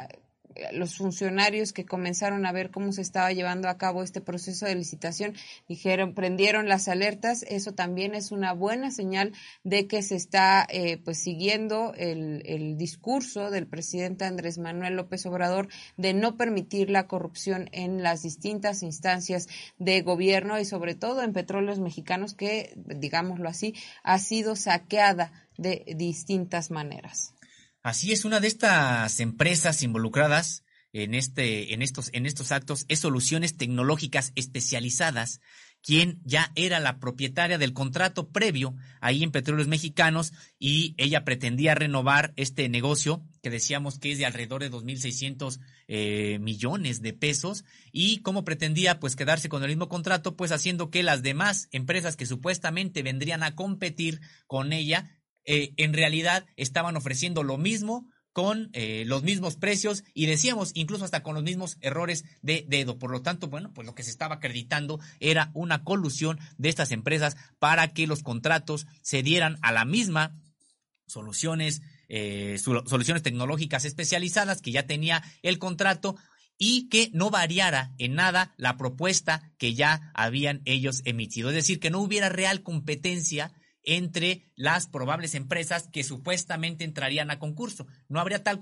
los 0.72 0.96
funcionarios 0.96 1.74
que 1.74 1.86
comenzaron 1.86 2.46
a 2.46 2.52
ver 2.52 2.72
cómo 2.72 2.92
se 2.92 3.02
estaba 3.02 3.32
llevando 3.32 3.70
a 3.70 3.78
cabo 3.78 4.04
este 4.04 4.22
proceso 4.22 4.66
de 4.66 4.76
licitación 4.76 5.34
dijeron, 5.68 6.14
prendieron 6.14 6.68
las 6.68 6.88
alertas. 6.88 7.44
Eso 7.48 7.74
también 7.74 8.16
es 8.16 8.32
una 8.32 8.54
buena 8.54 8.92
señal 8.92 9.34
de 9.64 9.88
que 9.88 10.02
se 10.02 10.16
está 10.16 10.66
eh, 10.70 10.98
pues 10.98 11.22
siguiendo 11.22 11.94
el, 11.96 12.44
el 12.46 12.78
discurso 12.78 13.52
del 13.52 13.68
presidente 13.68 14.26
Andrés 14.26 14.58
Manuel 14.58 14.96
López 14.96 15.26
Obrador 15.26 15.68
de 15.98 16.14
no 16.14 16.38
permitir 16.38 16.90
la 16.90 17.08
corrupción 17.08 17.70
en 17.72 18.04
las 18.04 18.24
distintas 18.24 18.84
instancias 18.84 19.48
de 19.78 20.02
gobierno 20.02 20.60
y 20.60 20.66
sobre 20.66 20.96
todo 20.96 21.24
en 21.24 21.34
petróleos 21.34 21.80
mexicanos 21.80 22.34
que, 22.34 22.74
digámoslo 22.76 23.50
así, 23.50 23.74
ha 24.04 24.20
sido 24.20 24.56
saqueada 24.56 25.32
de 25.58 25.84
distintas 25.96 26.72
maneras. 26.72 27.34
Así 27.88 28.12
es, 28.12 28.26
una 28.26 28.42
de 28.42 28.50
estas 28.50 29.22
empresas 29.22 29.82
involucradas 29.82 30.66
en, 30.92 31.14
este, 31.14 31.74
en, 31.74 31.82
estos, 31.82 32.10
en 32.12 32.26
estos 32.26 32.52
actos 32.52 32.84
es 32.90 33.00
Soluciones 33.00 33.56
Tecnológicas 33.56 34.34
Especializadas, 34.36 35.40
quien 35.82 36.20
ya 36.26 36.52
era 36.56 36.82
la 36.82 37.00
propietaria 37.00 37.58
del 37.58 37.72
contrato 37.72 38.28
previo 38.28 38.76
ahí 39.00 39.24
en 39.24 39.32
Petróleos 39.32 39.70
Mexicanos 39.70 40.34
y 40.60 40.96
ella 40.98 41.24
pretendía 41.24 41.76
renovar 41.76 42.34
este 42.36 42.68
negocio 42.68 43.24
que 43.42 43.50
decíamos 43.50 44.00
que 44.00 44.12
es 44.12 44.18
de 44.18 44.26
alrededor 44.26 44.64
de 44.64 44.70
2.600 44.70 45.62
eh, 45.88 46.40
millones 46.42 47.02
de 47.02 47.14
pesos 47.14 47.64
y 47.94 48.18
cómo 48.18 48.44
pretendía 48.44 49.00
pues 49.00 49.16
quedarse 49.16 49.48
con 49.48 49.64
el 49.64 49.70
mismo 49.70 49.88
contrato 49.88 50.36
pues 50.36 50.52
haciendo 50.52 50.90
que 50.90 51.04
las 51.04 51.24
demás 51.24 51.70
empresas 51.72 52.18
que 52.18 52.26
supuestamente 52.26 53.02
vendrían 53.02 53.44
a 53.44 53.56
competir 53.56 54.20
con 54.46 54.74
ella 54.74 55.17
eh, 55.48 55.74
en 55.78 55.94
realidad 55.94 56.46
estaban 56.58 56.96
ofreciendo 56.98 57.42
lo 57.42 57.58
mismo 57.58 58.06
con 58.34 58.70
eh, 58.74 59.04
los 59.08 59.24
mismos 59.24 59.56
precios 59.56 60.04
y 60.14 60.28
decíamos 60.28 60.70
incluso 60.76 61.06
hasta 61.06 61.24
con 61.24 61.34
los 61.34 61.44
mismos 61.44 61.78
errores 61.82 62.24
de 62.44 62.66
dedo. 62.68 63.00
Por 63.00 63.10
lo 63.10 63.24
tanto, 63.24 63.48
bueno, 63.48 63.74
pues 63.74 63.88
lo 63.88 63.96
que 63.96 64.04
se 64.04 64.12
estaba 64.12 64.36
acreditando 64.36 65.00
era 65.20 65.50
una 65.56 65.84
colusión 65.84 66.38
de 66.60 66.70
estas 66.70 66.92
empresas 66.92 67.36
para 67.58 67.94
que 67.94 68.06
los 68.06 68.22
contratos 68.22 68.86
se 69.02 69.24
dieran 69.24 69.58
a 69.64 69.72
la 69.72 69.86
misma 69.86 70.40
soluciones, 71.08 71.82
eh, 72.10 72.60
soluciones 72.60 73.24
tecnológicas 73.24 73.86
especializadas 73.86 74.62
que 74.62 74.72
ya 74.72 74.86
tenía 74.86 75.24
el 75.42 75.58
contrato 75.58 76.16
y 76.60 76.90
que 76.90 77.10
no 77.14 77.32
variara 77.32 77.96
en 77.98 78.14
nada 78.14 78.54
la 78.58 78.78
propuesta 78.78 79.52
que 79.58 79.74
ya 79.74 80.12
habían 80.14 80.62
ellos 80.66 81.02
emitido. 81.06 81.50
Es 81.50 81.56
decir, 81.56 81.80
que 81.80 81.90
no 81.90 82.02
hubiera 82.02 82.30
real 82.30 82.62
competencia 82.62 83.52
entre 83.88 84.44
las 84.56 84.86
probables 84.86 85.34
empresas 85.34 85.88
que 85.88 86.04
supuestamente 86.04 86.84
entrarían 86.84 87.32
a 87.32 87.40
concurso. 87.40 87.88
No 88.10 88.20
habría 88.20 88.44
tal, 88.44 88.60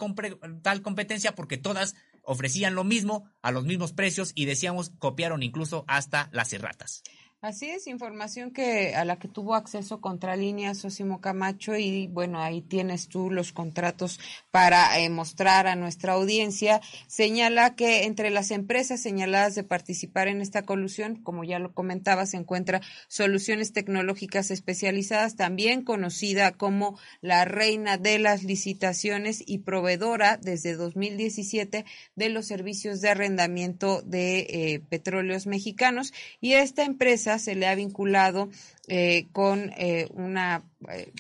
tal 0.62 0.82
competencia 0.84 1.34
porque 1.34 1.58
todas 1.58 1.96
ofrecían 2.22 2.76
lo 2.76 2.84
mismo 2.84 3.30
a 3.42 3.52
los 3.52 3.66
mismos 3.66 3.92
precios 3.92 4.32
y 4.36 4.46
decíamos 4.46 4.92
copiaron 5.00 5.44
incluso 5.44 5.84
hasta 5.88 6.30
las 6.32 6.54
erratas. 6.54 7.02
Así 7.46 7.70
es, 7.70 7.86
información 7.86 8.50
que 8.50 8.96
a 8.96 9.06
la 9.06 9.20
que 9.20 9.28
tuvo 9.28 9.54
acceso 9.54 10.02
Contralínea 10.02 10.74
Sosimo 10.74 11.22
Camacho 11.22 11.76
y 11.76 12.08
bueno, 12.08 12.42
ahí 12.42 12.62
tienes 12.64 13.08
tú 13.08 13.30
los 13.30 13.54
contratos 13.54 14.20
para 14.50 14.98
eh, 14.98 15.12
mostrar 15.12 15.68
a 15.68 15.76
nuestra 15.76 16.14
audiencia. 16.14 16.82
Señala 17.06 17.76
que 17.76 18.06
entre 18.06 18.32
las 18.32 18.50
empresas 18.50 19.00
señaladas 19.00 19.54
de 19.54 19.64
participar 19.64 20.28
en 20.28 20.42
esta 20.42 20.64
colusión, 20.64 21.18
como 21.18 21.44
ya 21.44 21.60
lo 21.60 21.72
comentaba, 21.72 22.26
se 22.26 22.38
encuentra 22.38 22.82
Soluciones 23.10 23.74
Tecnológicas 23.74 24.50
Especializadas, 24.50 25.36
también 25.36 25.84
conocida 25.84 26.54
como 26.54 26.98
la 27.22 27.46
reina 27.46 28.00
de 28.00 28.18
las 28.18 28.42
licitaciones 28.42 29.44
y 29.46 29.60
proveedora 29.60 30.38
desde 30.38 30.74
2017 30.74 31.86
de 32.16 32.30
los 32.30 32.48
servicios 32.48 33.02
de 33.02 33.10
arrendamiento 33.10 34.02
de 34.02 34.40
eh, 34.50 34.82
petróleos 34.90 35.46
mexicanos 35.46 36.12
y 36.42 36.54
esta 36.54 36.84
empresa 36.86 37.35
se 37.40 37.56
le 37.56 37.68
ha 37.68 37.76
vinculado 37.76 38.50
eh, 38.88 39.28
con 39.32 39.72
eh, 39.78 40.08
una 40.14 40.64
eh, 40.90 41.12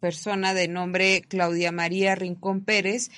persona 0.00 0.54
de 0.54 0.68
nombre 0.68 1.22
Claudia 1.22 1.72
María 1.72 2.14
Rincón 2.14 2.64
Pérez, 2.64 3.10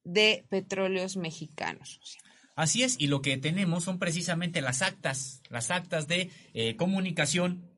de 0.06 0.46
petróleos 0.50 1.18
mexicanos. 1.18 2.00
Así 2.56 2.84
es, 2.84 2.96
y 3.00 3.08
lo 3.08 3.22
que 3.22 3.38
tenemos 3.38 3.84
son 3.84 4.00
precisamente 4.00 4.62
las 4.62 4.82
actas, 4.82 5.42
las 5.50 5.72
actas 5.72 6.08
de 6.08 6.32
eh, 6.54 6.78
comunicación, 6.78 7.70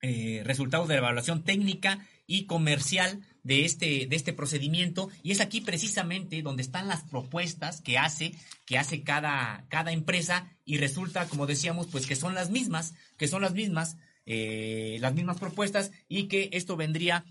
eh, 0.00 0.42
resultados 0.44 0.86
de 0.86 0.94
la 0.94 1.00
evaluación 1.00 1.42
técnica 1.42 2.06
y 2.26 2.46
comercial 2.46 3.20
de 3.42 3.64
este, 3.64 4.06
de 4.06 4.14
este 4.14 4.32
procedimiento. 4.32 5.08
Y 5.24 5.32
es 5.32 5.40
aquí 5.40 5.60
precisamente 5.60 6.40
donde 6.42 6.62
están 6.62 6.86
las 6.86 7.02
propuestas 7.02 7.80
que 7.80 7.98
hace, 7.98 8.32
que 8.64 8.78
hace 8.78 9.02
cada, 9.02 9.66
cada 9.68 9.90
empresa, 9.90 10.48
y 10.64 10.76
resulta, 10.78 11.26
como 11.26 11.48
decíamos, 11.48 11.88
pues 11.88 12.06
que 12.06 12.14
son 12.14 12.34
las 12.36 12.50
mismas, 12.50 12.94
que 13.16 13.26
son 13.26 13.42
las 13.42 13.54
mismas, 13.54 13.96
eh, 14.24 14.98
las 15.00 15.14
mismas 15.14 15.40
propuestas, 15.40 15.90
y 16.08 16.28
que 16.28 16.48
esto 16.52 16.76
vendría 16.76 17.24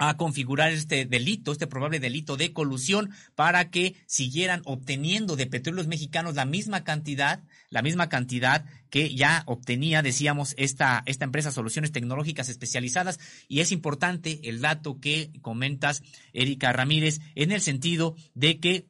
a 0.00 0.16
configurar 0.16 0.72
este 0.72 1.04
delito, 1.04 1.52
este 1.52 1.66
probable 1.66 2.00
delito 2.00 2.38
de 2.38 2.54
colusión 2.54 3.10
para 3.34 3.70
que 3.70 3.96
siguieran 4.06 4.62
obteniendo 4.64 5.36
de 5.36 5.46
petróleos 5.46 5.88
mexicanos 5.88 6.34
la 6.34 6.46
misma 6.46 6.84
cantidad, 6.84 7.42
la 7.68 7.82
misma 7.82 8.08
cantidad 8.08 8.64
que 8.88 9.14
ya 9.14 9.42
obtenía, 9.44 10.00
decíamos, 10.00 10.54
esta, 10.56 11.02
esta 11.04 11.26
empresa 11.26 11.52
Soluciones 11.52 11.92
Tecnológicas 11.92 12.48
Especializadas. 12.48 13.20
Y 13.46 13.60
es 13.60 13.72
importante 13.72 14.40
el 14.44 14.62
dato 14.62 14.98
que 15.00 15.30
comentas, 15.42 16.02
Erika 16.32 16.72
Ramírez, 16.72 17.20
en 17.34 17.52
el 17.52 17.60
sentido 17.60 18.16
de 18.34 18.58
que 18.58 18.86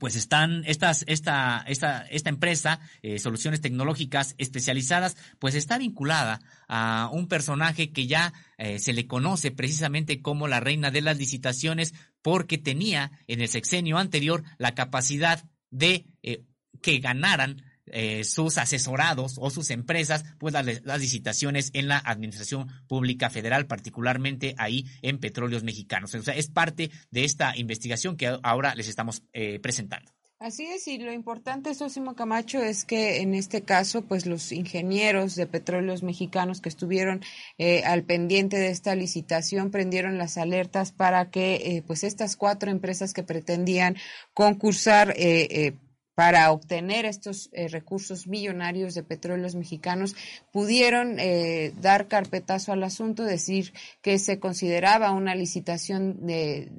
pues 0.00 0.16
están 0.16 0.64
estas, 0.66 1.04
esta, 1.06 1.62
esta, 1.68 2.00
esta 2.06 2.30
empresa, 2.30 2.80
eh, 3.02 3.18
Soluciones 3.18 3.60
Tecnológicas 3.60 4.34
Especializadas, 4.38 5.16
pues 5.38 5.54
está 5.54 5.76
vinculada 5.76 6.40
a 6.68 7.10
un 7.12 7.28
personaje 7.28 7.92
que 7.92 8.06
ya 8.06 8.32
eh, 8.56 8.78
se 8.78 8.94
le 8.94 9.06
conoce 9.06 9.50
precisamente 9.50 10.22
como 10.22 10.48
la 10.48 10.58
reina 10.58 10.90
de 10.90 11.02
las 11.02 11.18
licitaciones 11.18 11.92
porque 12.22 12.56
tenía 12.56 13.12
en 13.28 13.42
el 13.42 13.48
sexenio 13.48 13.98
anterior 13.98 14.42
la 14.56 14.74
capacidad 14.74 15.44
de 15.70 16.06
eh, 16.22 16.44
que 16.80 16.98
ganaran 16.98 17.62
eh, 17.92 18.24
sus 18.24 18.58
asesorados 18.58 19.36
o 19.38 19.50
sus 19.50 19.70
empresas, 19.70 20.24
pues 20.38 20.54
las, 20.54 21.00
licitaciones 21.00 21.70
en 21.74 21.88
la 21.88 21.98
Administración 21.98 22.68
Pública 22.88 23.30
Federal, 23.30 23.66
particularmente 23.66 24.54
ahí 24.58 24.86
en 25.02 25.18
Petróleos 25.18 25.62
Mexicanos. 25.62 26.14
O 26.14 26.22
sea, 26.22 26.34
es 26.34 26.48
parte 26.48 26.90
de 27.10 27.24
esta 27.24 27.56
investigación 27.56 28.16
que 28.16 28.38
ahora 28.42 28.74
les 28.74 28.88
estamos 28.88 29.22
eh, 29.32 29.58
presentando. 29.60 30.10
Así 30.38 30.64
es, 30.64 30.88
y 30.88 30.96
lo 30.96 31.12
importante, 31.12 31.74
Sosimo 31.74 32.14
Camacho, 32.14 32.62
es 32.62 32.86
que 32.86 33.20
en 33.20 33.34
este 33.34 33.60
caso, 33.60 34.00
pues 34.00 34.24
los 34.24 34.52
ingenieros 34.52 35.36
de 35.36 35.46
petróleos 35.46 36.02
mexicanos 36.02 36.62
que 36.62 36.70
estuvieron 36.70 37.22
eh, 37.58 37.82
al 37.84 38.04
pendiente 38.04 38.56
de 38.56 38.70
esta 38.70 38.94
licitación 38.94 39.70
prendieron 39.70 40.16
las 40.16 40.38
alertas 40.38 40.92
para 40.92 41.30
que, 41.30 41.84
pues 41.86 42.04
estas 42.04 42.36
cuatro 42.36 42.70
empresas 42.70 43.12
que 43.12 43.22
pretendían 43.22 43.96
concursar 44.32 45.12
eh, 45.18 45.74
para 46.20 46.52
obtener 46.52 47.06
estos 47.06 47.48
eh, 47.54 47.68
recursos 47.68 48.26
millonarios 48.26 48.92
de 48.92 49.02
petróleos 49.02 49.54
mexicanos, 49.54 50.14
pudieron 50.52 51.18
eh, 51.18 51.72
dar 51.80 52.08
carpetazo 52.08 52.72
al 52.72 52.82
asunto, 52.82 53.24
decir 53.24 53.72
que 54.02 54.18
se 54.18 54.38
consideraba 54.38 55.12
una 55.12 55.34
licitación 55.34 56.26
de 56.26 56.70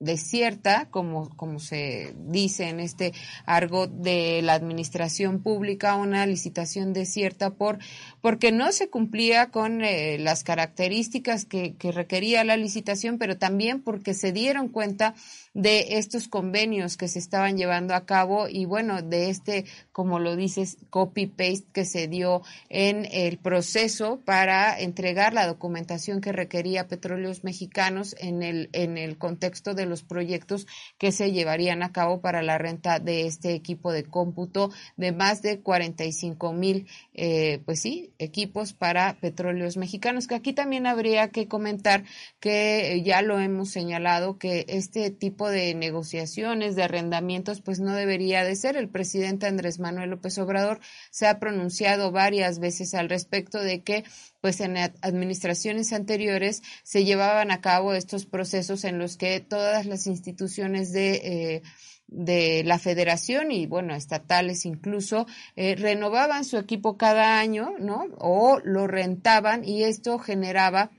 desierta, 0.00 0.88
como, 0.90 1.28
como 1.36 1.58
se 1.58 2.14
dice 2.16 2.68
en 2.68 2.78
este 2.78 3.12
argot 3.46 3.90
de 3.90 4.42
la 4.42 4.54
administración 4.54 5.42
pública, 5.42 5.96
una 5.96 6.24
licitación 6.26 6.92
desierta 6.92 7.50
por, 7.50 7.78
porque 8.20 8.52
no 8.52 8.70
se 8.70 8.90
cumplía 8.90 9.50
con 9.50 9.82
eh, 9.82 10.18
las 10.18 10.44
características 10.44 11.44
que, 11.44 11.74
que 11.74 11.90
requería 11.90 12.44
la 12.44 12.56
licitación, 12.56 13.18
pero 13.18 13.38
también 13.38 13.82
porque 13.82 14.14
se 14.14 14.32
dieron 14.32 14.68
cuenta 14.68 15.14
de 15.54 15.98
estos 15.98 16.28
convenios 16.28 16.96
que 16.96 17.08
se 17.08 17.18
estaban 17.18 17.56
llevando 17.56 17.94
a 17.94 18.06
cabo 18.06 18.46
y 18.48 18.64
bueno, 18.64 19.02
de 19.02 19.30
este, 19.30 19.64
como 19.90 20.20
lo 20.20 20.36
dices, 20.36 20.76
copy-paste 20.90 21.66
que 21.72 21.84
se 21.84 22.06
dio 22.06 22.42
en 22.68 23.08
el 23.10 23.38
proceso 23.38 24.20
para 24.24 24.78
entregar 24.78 25.34
la 25.34 25.48
documentación 25.48 26.20
que 26.20 26.30
requería 26.30 26.86
Petróleos 26.86 27.42
Mexicanos 27.42 28.14
en 28.20 28.44
el, 28.44 28.70
en 28.72 28.98
el 28.98 29.18
contexto 29.18 29.74
de 29.74 29.86
los 29.88 30.02
proyectos 30.02 30.66
que 30.98 31.12
se 31.12 31.32
llevarían 31.32 31.82
a 31.82 31.92
cabo 31.92 32.20
para 32.20 32.42
la 32.42 32.58
renta 32.58 32.98
de 32.98 33.26
este 33.26 33.54
equipo 33.54 33.92
de 33.92 34.04
cómputo 34.04 34.70
de 34.96 35.12
más 35.12 35.42
de 35.42 35.60
45 35.60 36.52
mil, 36.52 36.86
eh, 37.14 37.60
pues 37.64 37.80
sí, 37.80 38.12
equipos 38.18 38.72
para 38.72 39.18
Petróleos 39.20 39.76
Mexicanos, 39.76 40.26
que 40.26 40.34
aquí 40.34 40.52
también 40.52 40.86
habría 40.86 41.28
que 41.28 41.48
comentar 41.48 42.04
que 42.40 43.02
ya 43.04 43.22
lo 43.22 43.38
hemos 43.38 43.70
señalado 43.70 44.38
que 44.38 44.64
este 44.68 45.10
tipo 45.10 45.48
de 45.48 45.74
negociaciones, 45.74 46.76
de 46.76 46.84
arrendamientos, 46.84 47.60
pues 47.60 47.80
no 47.80 47.94
debería 47.94 48.44
de 48.44 48.56
ser. 48.56 48.76
El 48.76 48.88
presidente 48.88 49.46
Andrés 49.46 49.78
Manuel 49.78 50.10
López 50.10 50.38
Obrador 50.38 50.80
se 51.10 51.26
ha 51.26 51.38
pronunciado 51.38 52.12
varias 52.12 52.58
veces 52.58 52.94
al 52.94 53.08
respecto 53.08 53.58
de 53.58 53.82
que 53.82 54.04
pues 54.40 54.60
en 54.60 54.76
administraciones 54.76 55.92
anteriores 55.92 56.62
se 56.84 57.04
llevaban 57.04 57.50
a 57.50 57.60
cabo 57.60 57.94
estos 57.94 58.26
procesos 58.26 58.84
en 58.84 58.98
los 58.98 59.16
que 59.16 59.40
todas 59.40 59.86
las 59.86 60.06
instituciones 60.06 60.92
de 60.92 61.14
eh, 61.14 61.62
de 62.08 62.64
la 62.64 62.78
federación 62.78 63.52
y 63.52 63.66
bueno, 63.66 63.94
estatales 63.94 64.64
incluso, 64.64 65.26
eh, 65.56 65.76
renovaban 65.76 66.44
su 66.44 66.56
equipo 66.56 66.96
cada 66.96 67.38
año, 67.38 67.74
¿no? 67.78 68.06
O 68.18 68.58
lo 68.64 68.86
rentaban 68.86 69.64
y 69.64 69.84
esto 69.84 70.18
generaba 70.18 70.90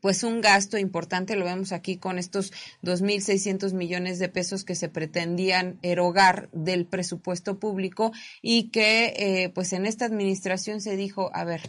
pues 0.00 0.24
un 0.24 0.40
gasto 0.40 0.78
importante, 0.78 1.36
lo 1.36 1.44
vemos 1.44 1.70
aquí 1.70 1.96
con 1.96 2.18
estos 2.18 2.52
2.600 2.82 3.72
millones 3.72 4.18
de 4.18 4.28
pesos 4.28 4.64
que 4.64 4.74
se 4.74 4.88
pretendían 4.88 5.78
erogar 5.82 6.50
del 6.52 6.86
presupuesto 6.86 7.60
público 7.60 8.10
y 8.40 8.70
que 8.70 9.14
eh, 9.16 9.50
pues 9.50 9.72
en 9.72 9.86
esta 9.86 10.04
administración 10.04 10.80
se 10.80 10.96
dijo, 10.96 11.30
a 11.34 11.44
ver, 11.44 11.60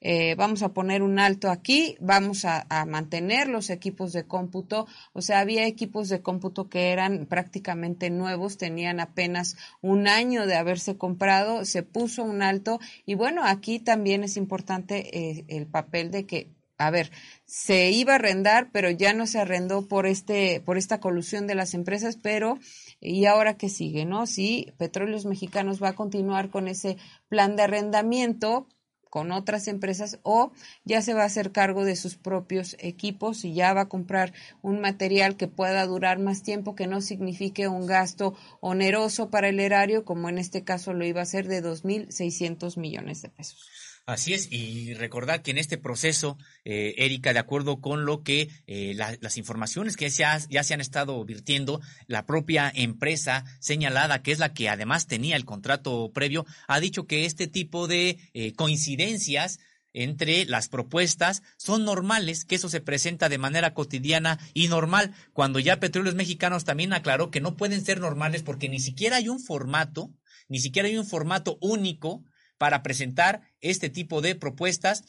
eh, 0.00 0.34
vamos 0.36 0.62
a 0.62 0.72
poner 0.72 1.02
un 1.02 1.18
alto 1.18 1.50
aquí, 1.50 1.96
vamos 2.00 2.44
a, 2.44 2.66
mantener 2.86 3.48
los 3.48 3.70
equipos 3.70 4.12
de 4.12 4.26
cómputo. 4.26 4.86
O 5.12 5.22
sea, 5.22 5.40
había 5.40 5.66
equipos 5.66 6.08
de 6.08 6.22
cómputo 6.22 6.68
que 6.68 6.92
eran 6.92 7.26
prácticamente 7.26 8.10
nuevos, 8.10 8.56
tenían 8.56 9.00
apenas 9.00 9.56
un 9.80 10.06
año 10.06 10.46
de 10.46 10.56
haberse 10.56 10.96
comprado, 10.96 11.64
se 11.64 11.82
puso 11.82 12.22
un 12.22 12.42
alto 12.42 12.78
y 13.04 13.14
bueno, 13.14 13.44
aquí 13.44 13.80
también 13.80 14.22
es 14.24 14.36
importante 14.36 15.18
eh, 15.18 15.44
el 15.48 15.66
papel 15.66 16.10
de 16.10 16.26
que 16.26 16.58
a 16.80 16.90
ver, 16.90 17.10
se 17.44 17.90
iba 17.90 18.12
a 18.12 18.16
arrendar, 18.16 18.70
pero 18.70 18.88
ya 18.88 19.12
no 19.12 19.26
se 19.26 19.40
arrendó 19.40 19.88
por 19.88 20.06
este, 20.06 20.60
por 20.60 20.78
esta 20.78 21.00
colusión 21.00 21.48
de 21.48 21.56
las 21.56 21.74
empresas, 21.74 22.16
pero 22.16 22.58
y 23.00 23.26
ahora 23.26 23.56
qué 23.56 23.68
sigue, 23.68 24.04
¿no? 24.04 24.26
Si 24.26 24.72
Petróleos 24.78 25.26
Mexicanos 25.26 25.82
va 25.82 25.88
a 25.88 25.96
continuar 25.96 26.50
con 26.50 26.68
ese 26.68 26.96
plan 27.28 27.56
de 27.56 27.64
arrendamiento 27.64 28.68
con 29.10 29.32
otras 29.32 29.68
empresas 29.68 30.18
o 30.22 30.52
ya 30.84 31.02
se 31.02 31.14
va 31.14 31.22
a 31.22 31.26
hacer 31.26 31.52
cargo 31.52 31.84
de 31.84 31.96
sus 31.96 32.16
propios 32.16 32.76
equipos 32.78 33.44
y 33.44 33.54
ya 33.54 33.72
va 33.72 33.82
a 33.82 33.88
comprar 33.88 34.32
un 34.62 34.80
material 34.80 35.36
que 35.36 35.48
pueda 35.48 35.86
durar 35.86 36.18
más 36.18 36.42
tiempo, 36.42 36.74
que 36.74 36.86
no 36.86 37.00
signifique 37.00 37.68
un 37.68 37.86
gasto 37.86 38.34
oneroso 38.60 39.30
para 39.30 39.48
el 39.48 39.60
erario, 39.60 40.04
como 40.04 40.28
en 40.28 40.38
este 40.38 40.64
caso 40.64 40.92
lo 40.92 41.04
iba 41.04 41.22
a 41.22 41.26
ser 41.26 41.48
de 41.48 41.62
2.600 41.62 42.76
millones 42.76 43.22
de 43.22 43.28
pesos. 43.28 43.87
Así 44.08 44.32
es, 44.32 44.50
y 44.50 44.94
recordar 44.94 45.42
que 45.42 45.50
en 45.50 45.58
este 45.58 45.76
proceso, 45.76 46.38
eh, 46.64 46.94
Erika, 46.96 47.34
de 47.34 47.40
acuerdo 47.40 47.82
con 47.82 48.06
lo 48.06 48.22
que 48.22 48.48
eh, 48.66 48.94
la, 48.94 49.14
las 49.20 49.36
informaciones 49.36 49.98
que 49.98 50.08
se 50.08 50.24
ha, 50.24 50.38
ya 50.48 50.62
se 50.62 50.72
han 50.72 50.80
estado 50.80 51.22
virtiendo, 51.26 51.82
la 52.06 52.24
propia 52.24 52.72
empresa 52.74 53.44
señalada, 53.60 54.22
que 54.22 54.32
es 54.32 54.38
la 54.38 54.54
que 54.54 54.70
además 54.70 55.08
tenía 55.08 55.36
el 55.36 55.44
contrato 55.44 56.10
previo, 56.14 56.46
ha 56.68 56.80
dicho 56.80 57.06
que 57.06 57.26
este 57.26 57.48
tipo 57.48 57.86
de 57.86 58.16
eh, 58.32 58.54
coincidencias 58.54 59.58
entre 59.92 60.46
las 60.46 60.70
propuestas 60.70 61.42
son 61.58 61.84
normales, 61.84 62.46
que 62.46 62.54
eso 62.54 62.70
se 62.70 62.80
presenta 62.80 63.28
de 63.28 63.36
manera 63.36 63.74
cotidiana 63.74 64.38
y 64.54 64.68
normal, 64.68 65.12
cuando 65.34 65.58
ya 65.58 65.80
Petróleos 65.80 66.14
Mexicanos 66.14 66.64
también 66.64 66.94
aclaró 66.94 67.30
que 67.30 67.42
no 67.42 67.58
pueden 67.58 67.84
ser 67.84 68.00
normales 68.00 68.42
porque 68.42 68.70
ni 68.70 68.80
siquiera 68.80 69.16
hay 69.16 69.28
un 69.28 69.38
formato, 69.38 70.14
ni 70.48 70.60
siquiera 70.60 70.88
hay 70.88 70.96
un 70.96 71.06
formato 71.06 71.58
único 71.60 72.24
para 72.58 72.82
presentar 72.82 73.40
este 73.60 73.90
tipo 73.90 74.20
de 74.20 74.34
propuestas 74.34 75.04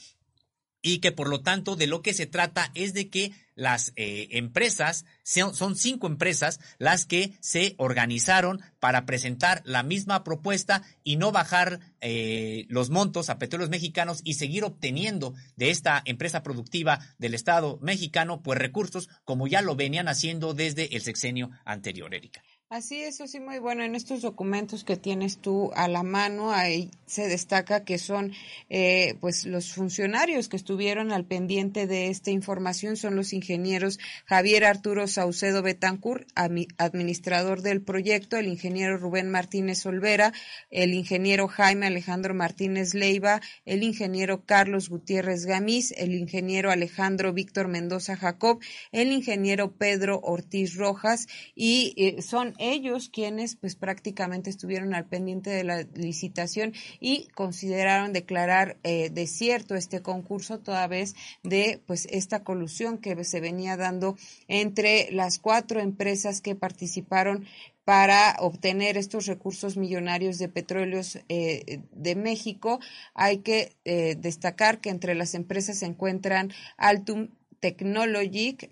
y 0.82 1.00
que 1.00 1.12
por 1.12 1.28
lo 1.28 1.42
tanto 1.42 1.76
de 1.76 1.88
lo 1.88 2.02
que 2.02 2.14
se 2.14 2.26
trata 2.26 2.72
es 2.74 2.94
de 2.94 3.10
que 3.10 3.32
las 3.56 3.92
eh, 3.98 4.30
empresas, 4.32 5.06
son, 5.24 5.76
cinco 5.76 6.08
empresas 6.08 6.62
las 6.78 7.06
que 7.06 7.34
se 7.42 7.76
organizaron 7.78 8.62
para 8.80 9.06
presentar 9.06 9.62
la 9.66 9.84
misma 9.84 10.24
propuesta 10.24 10.84
y 11.04 11.18
no 11.18 11.34
bajar 11.34 11.82
eh, 12.00 12.66
los 12.70 12.90
montos 12.90 13.30
a 13.30 13.38
petróleos 13.38 13.70
mexicanos 13.70 14.22
y 14.24 14.36
seguir 14.36 14.64
obteniendo 14.64 15.34
de 15.58 15.72
esta 15.72 16.02
empresa 16.06 16.42
productiva 16.42 17.00
del 17.18 17.34
Estado 17.34 17.78
mexicano 17.82 18.42
pues 18.42 18.58
recursos 18.58 19.10
como 19.26 19.48
ya 19.48 19.62
lo 19.62 19.76
venían 19.76 20.08
haciendo 20.08 20.54
desde 20.54 20.96
el 20.96 21.02
sexenio 21.02 21.52
anterior, 21.66 22.14
Erika. 22.14 22.42
Así 22.72 23.02
es, 23.02 23.16
eso 23.16 23.26
sí, 23.26 23.40
muy 23.40 23.58
bueno. 23.58 23.84
En 23.84 23.96
estos 23.96 24.22
documentos 24.22 24.84
que 24.84 24.96
tienes 24.96 25.40
tú 25.40 25.72
a 25.74 25.88
la 25.88 26.04
mano, 26.04 26.52
ahí 26.52 26.92
se 27.08 27.28
destaca 27.28 27.84
que 27.84 27.98
son, 27.98 28.32
eh, 28.70 29.16
pues, 29.20 29.48
los 29.48 29.74
funcionarios 29.74 30.50
que 30.50 30.58
estuvieron 30.58 31.12
al 31.12 31.26
pendiente 31.26 31.88
de 31.88 32.10
esta 32.10 32.30
información 32.30 32.96
son 32.96 33.16
los 33.16 33.34
ingenieros 33.34 33.98
Javier 34.26 34.66
Arturo 34.66 35.08
Saucedo 35.08 35.64
Betancur, 35.64 36.28
administrador 36.36 37.64
del 37.64 37.82
proyecto, 37.82 38.38
el 38.38 38.46
ingeniero 38.46 38.98
Rubén 38.98 39.32
Martínez 39.32 39.84
Olvera, 39.88 40.32
el 40.70 40.94
ingeniero 40.94 41.48
Jaime 41.48 41.88
Alejandro 41.88 42.36
Martínez 42.36 42.94
Leiva, 42.94 43.42
el 43.66 43.82
ingeniero 43.82 44.46
Carlos 44.46 44.90
Gutiérrez 44.90 45.48
Gamiz, 45.48 45.92
el 45.98 46.14
ingeniero 46.14 46.70
Alejandro 46.70 47.34
Víctor 47.34 47.68
Mendoza 47.68 48.16
Jacob, 48.16 48.60
el 48.92 49.12
ingeniero 49.12 49.72
Pedro 49.72 50.20
Ortiz 50.22 50.76
Rojas 50.76 51.26
y 51.56 51.96
eh, 51.98 52.22
son 52.22 52.54
ellos 52.60 53.10
quienes 53.10 53.56
pues 53.56 53.76
prácticamente 53.76 54.50
estuvieron 54.50 54.94
al 54.94 55.08
pendiente 55.08 55.50
de 55.50 55.64
la 55.64 55.84
licitación 55.96 56.74
y 57.00 57.28
consideraron 57.30 58.14
declarar 58.14 58.78
eh, 58.84 59.10
desierto 59.10 59.76
este 59.76 60.02
concurso 60.02 60.60
toda 60.60 60.88
vez 60.88 61.16
de 61.44 61.82
pues 61.88 62.08
esta 62.12 62.44
colusión 62.44 62.98
que 62.98 63.24
se 63.24 63.40
venía 63.42 63.78
dando 63.78 64.16
entre 64.48 65.12
las 65.12 65.40
cuatro 65.40 65.80
empresas 65.80 66.42
que 66.42 66.56
participaron 66.56 67.46
para 67.86 68.36
obtener 68.40 68.98
estos 68.98 69.26
recursos 69.26 69.76
millonarios 69.76 70.38
de 70.38 70.50
petróleos 70.50 71.18
eh, 71.28 71.82
de 71.92 72.16
México. 72.16 72.80
Hay 73.16 73.40
que 73.40 73.76
eh, 73.84 74.16
destacar 74.16 74.80
que 74.80 74.90
entre 74.90 75.16
las 75.16 75.34
empresas 75.34 75.80
se 75.80 75.88
encuentran 75.88 76.52
Altum 76.78 77.30
Technologic, 77.60 78.70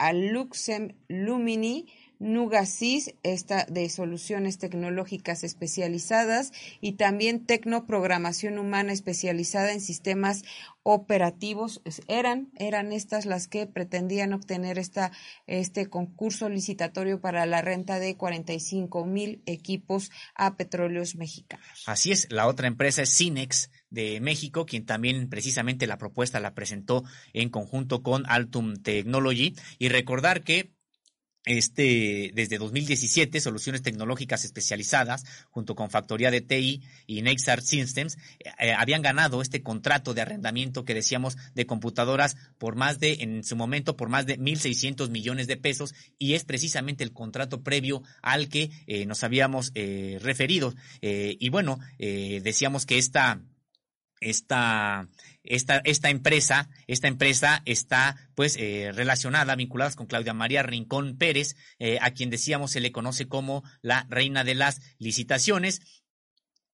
Aluxem 0.00 0.96
Lumini, 1.08 1.86
Nugasis, 2.20 3.14
esta 3.22 3.64
de 3.64 3.88
soluciones 3.88 4.58
tecnológicas 4.58 5.42
especializadas 5.42 6.52
y 6.82 6.92
también 6.92 7.46
Tecnoprogramación 7.46 8.58
Humana 8.58 8.92
especializada 8.92 9.72
en 9.72 9.80
sistemas 9.80 10.44
operativos. 10.82 11.80
Eran, 12.08 12.50
eran 12.56 12.92
estas 12.92 13.24
las 13.24 13.48
que 13.48 13.66
pretendían 13.66 14.34
obtener 14.34 14.78
esta, 14.78 15.12
este 15.46 15.88
concurso 15.88 16.50
licitatorio 16.50 17.22
para 17.22 17.46
la 17.46 17.62
renta 17.62 17.98
de 17.98 18.16
45 18.18 19.06
mil 19.06 19.42
equipos 19.46 20.10
a 20.34 20.56
petróleos 20.56 21.16
mexicanos. 21.16 21.84
Así 21.86 22.12
es, 22.12 22.30
la 22.30 22.46
otra 22.46 22.66
empresa 22.66 23.00
es 23.00 23.16
Cinex 23.16 23.70
de 23.88 24.20
México, 24.20 24.66
quien 24.66 24.84
también 24.84 25.30
precisamente 25.30 25.86
la 25.86 25.96
propuesta 25.96 26.38
la 26.38 26.54
presentó 26.54 27.02
en 27.32 27.48
conjunto 27.48 28.02
con 28.02 28.24
Altum 28.26 28.76
Technology. 28.76 29.54
Y 29.78 29.88
recordar 29.88 30.42
que 30.42 30.78
este, 31.44 32.32
desde 32.34 32.58
2017, 32.58 33.40
Soluciones 33.40 33.82
Tecnológicas 33.82 34.44
Especializadas, 34.44 35.24
junto 35.50 35.74
con 35.74 35.90
Factoría 35.90 36.30
de 36.30 36.40
TI 36.40 36.82
y 37.06 37.22
Nexar 37.22 37.62
Systems, 37.62 38.18
eh, 38.58 38.72
habían 38.72 39.02
ganado 39.02 39.40
este 39.40 39.62
contrato 39.62 40.14
de 40.14 40.20
arrendamiento 40.20 40.84
que 40.84 40.94
decíamos 40.94 41.36
de 41.54 41.66
computadoras 41.66 42.36
por 42.58 42.76
más 42.76 43.00
de, 43.00 43.18
en 43.20 43.44
su 43.44 43.56
momento, 43.56 43.96
por 43.96 44.08
más 44.08 44.26
de 44.26 44.38
1.600 44.38 45.08
millones 45.10 45.46
de 45.46 45.56
pesos 45.56 45.94
y 46.18 46.34
es 46.34 46.44
precisamente 46.44 47.04
el 47.04 47.12
contrato 47.12 47.62
previo 47.62 48.02
al 48.22 48.48
que 48.48 48.70
eh, 48.86 49.06
nos 49.06 49.24
habíamos 49.24 49.72
eh, 49.74 50.18
referido. 50.20 50.74
y 51.00 51.48
bueno, 51.48 51.78
decíamos 51.98 52.86
que 52.86 52.98
esta 52.98 53.40
esta, 54.20 55.08
esta, 55.42 55.80
esta 55.84 56.10
empresa, 56.10 56.68
esta 56.86 57.08
empresa 57.08 57.62
está 57.64 58.16
pues 58.34 58.56
eh, 58.56 58.92
relacionada, 58.94 59.56
vinculada 59.56 59.94
con 59.94 60.06
Claudia 60.06 60.34
María 60.34 60.62
Rincón 60.62 61.16
Pérez, 61.16 61.56
eh, 61.78 61.98
a 62.00 62.10
quien 62.12 62.30
decíamos 62.30 62.72
se 62.72 62.80
le 62.80 62.92
conoce 62.92 63.26
como 63.26 63.62
la 63.82 64.06
reina 64.08 64.44
de 64.44 64.54
las 64.54 64.80
licitaciones 64.98 65.80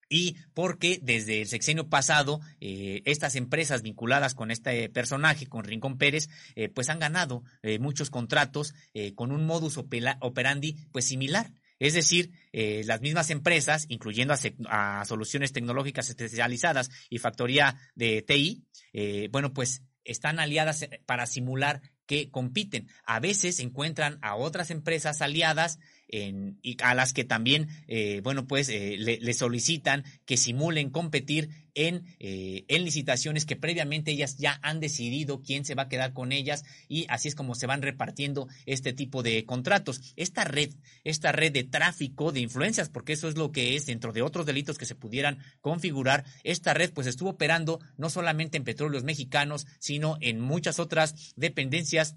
y 0.09 0.36
porque 0.55 1.01
desde 1.02 1.43
el 1.43 1.48
sexenio 1.48 1.88
pasado 1.88 2.40
eh, 2.60 3.02
estas 3.05 3.34
empresas 3.34 3.82
vinculadas 3.82 4.34
con 4.34 4.51
este 4.51 4.88
personaje, 4.88 5.47
con 5.47 5.64
Rincón 5.64 5.98
Pérez, 5.98 6.28
eh, 6.55 6.68
pues 6.68 6.88
han 6.88 6.98
ganado 6.98 7.43
eh, 7.62 7.78
muchos 7.78 8.10
contratos 8.10 8.74
con 9.14 9.30
un 9.32 9.47
modus 9.47 9.76
operandi 9.76 10.76
pues 10.93 11.06
similar. 11.06 11.52
Es 11.78 11.94
decir, 11.94 12.31
las 12.53 13.01
mismas 13.01 13.31
empresas, 13.31 13.85
incluyendo 13.89 14.35
a, 14.69 15.05
soluciones 15.05 15.53
tecnológicas 15.53 16.09
especializadas 16.09 16.90
y 17.11 17.19
factoría 17.19 17.77
de 17.94 18.23
TI, 18.23 18.65
bueno, 19.31 19.53
pues 19.53 19.82
están 20.05 20.39
aliadas 20.39 20.89
para 21.05 21.27
simular 21.27 21.82
que 22.07 22.31
compiten. 22.31 22.89
A 23.05 23.20
veces 23.20 23.61
encuentran 23.61 24.19
a 24.23 24.36
otras 24.36 24.70
empresas 24.70 25.20
aliadas 25.20 25.78
en, 26.08 26.58
y 26.62 26.76
a 26.82 26.94
las 26.94 27.12
que 27.12 27.24
también, 27.24 27.68
eh, 27.88 28.20
bueno, 28.22 28.46
pues 28.46 28.68
eh, 28.68 28.96
le, 28.98 29.34
solicitan 29.34 30.04
que 30.24 30.36
simulen 30.36 30.90
competir 30.90 31.50
en, 31.74 32.04
eh, 32.20 32.64
en 32.68 32.84
licitaciones 32.84 33.44
que 33.44 33.56
previamente 33.56 34.10
ellas 34.10 34.38
ya 34.38 34.58
han 34.62 34.80
decidido 34.80 35.42
quién 35.42 35.64
se 35.64 35.74
va 35.74 35.84
a 35.84 35.88
quedar 35.88 36.14
con 36.14 36.32
ellas 36.32 36.64
y 36.88 37.06
así 37.10 37.28
es 37.28 37.34
como 37.34 37.54
se 37.54 37.66
van 37.66 37.82
repartiendo 37.82 38.48
este 38.64 38.92
tipo 38.92 39.22
de 39.22 39.44
contratos. 39.44 40.14
Esta 40.16 40.44
red, 40.44 40.70
esta 41.04 41.32
red 41.32 41.52
de 41.52 41.64
tráfico 41.64 42.32
de 42.32 42.40
influencias, 42.40 42.88
porque 42.88 43.12
eso 43.12 43.28
es 43.28 43.36
lo 43.36 43.52
que 43.52 43.76
es 43.76 43.86
dentro 43.86 44.12
de 44.12 44.22
otros 44.22 44.46
delitos 44.46 44.78
que 44.78 44.86
se 44.86 44.94
pudieran 44.94 45.38
configurar, 45.60 46.24
esta 46.44 46.72
red 46.72 46.92
pues 46.92 47.06
estuvo 47.06 47.30
operando 47.30 47.80
no 47.98 48.08
solamente 48.08 48.56
en 48.56 48.64
petróleos 48.64 49.04
mexicanos, 49.04 49.66
sino 49.78 50.16
en 50.20 50.40
muchas 50.40 50.78
otras 50.78 51.34
dependencias 51.36 52.16